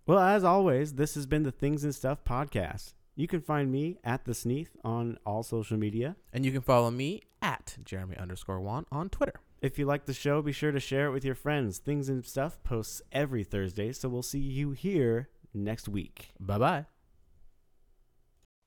Well, 0.06 0.18
as 0.18 0.44
always, 0.44 0.94
this 0.94 1.14
has 1.14 1.26
been 1.26 1.42
the 1.42 1.52
Things 1.52 1.84
and 1.84 1.94
Stuff 1.94 2.24
podcast. 2.24 2.94
You 3.14 3.28
can 3.28 3.40
find 3.40 3.70
me 3.70 3.98
at 4.02 4.24
the 4.24 4.34
Sneath 4.34 4.76
on 4.82 5.18
all 5.26 5.42
social 5.42 5.76
media. 5.76 6.16
And 6.32 6.44
you 6.44 6.52
can 6.52 6.62
follow 6.62 6.90
me 6.90 7.22
at 7.42 7.76
Jeremy 7.84 8.16
underscore 8.16 8.60
Wan 8.60 8.86
on 8.90 9.08
Twitter. 9.08 9.40
If 9.60 9.78
you 9.78 9.84
like 9.84 10.06
the 10.06 10.14
show, 10.14 10.40
be 10.40 10.52
sure 10.52 10.72
to 10.72 10.80
share 10.80 11.06
it 11.06 11.12
with 11.12 11.24
your 11.24 11.34
friends. 11.34 11.78
Things 11.78 12.08
and 12.08 12.24
Stuff 12.24 12.62
posts 12.62 13.02
every 13.12 13.44
Thursday, 13.44 13.92
so 13.92 14.08
we'll 14.08 14.22
see 14.22 14.38
you 14.38 14.70
here 14.70 15.28
next 15.52 15.88
week. 15.88 16.30
Bye 16.40 16.58
bye. 16.58 16.86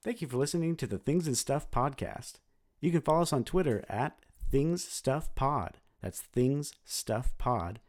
Thank 0.03 0.21
you 0.21 0.27
for 0.27 0.37
listening 0.37 0.75
to 0.75 0.87
the 0.87 0.99
Things 0.99 1.27
and 1.27 1.37
Stuff 1.37 1.71
podcast. 1.71 2.33
You 2.79 2.91
can 2.91 3.01
follow 3.01 3.21
us 3.21 3.33
on 3.33 3.43
Twitter 3.43 3.83
at 3.89 4.19
Things 4.51 4.83
Stuff 4.83 5.33
Pod. 5.33 5.79
That's 6.03 6.21
Things 6.21 6.73
Stuff 6.83 7.33
Pod. 7.37 7.79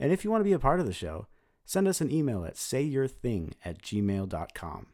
And 0.00 0.12
if 0.12 0.24
you 0.24 0.30
want 0.30 0.40
to 0.40 0.48
be 0.48 0.52
a 0.52 0.58
part 0.58 0.80
of 0.80 0.86
the 0.86 0.92
show, 0.92 1.28
send 1.64 1.86
us 1.86 2.00
an 2.00 2.10
email 2.10 2.44
at 2.44 2.56
sayyourthing 2.56 3.52
at 3.64 3.80
gmail.com. 3.80 4.86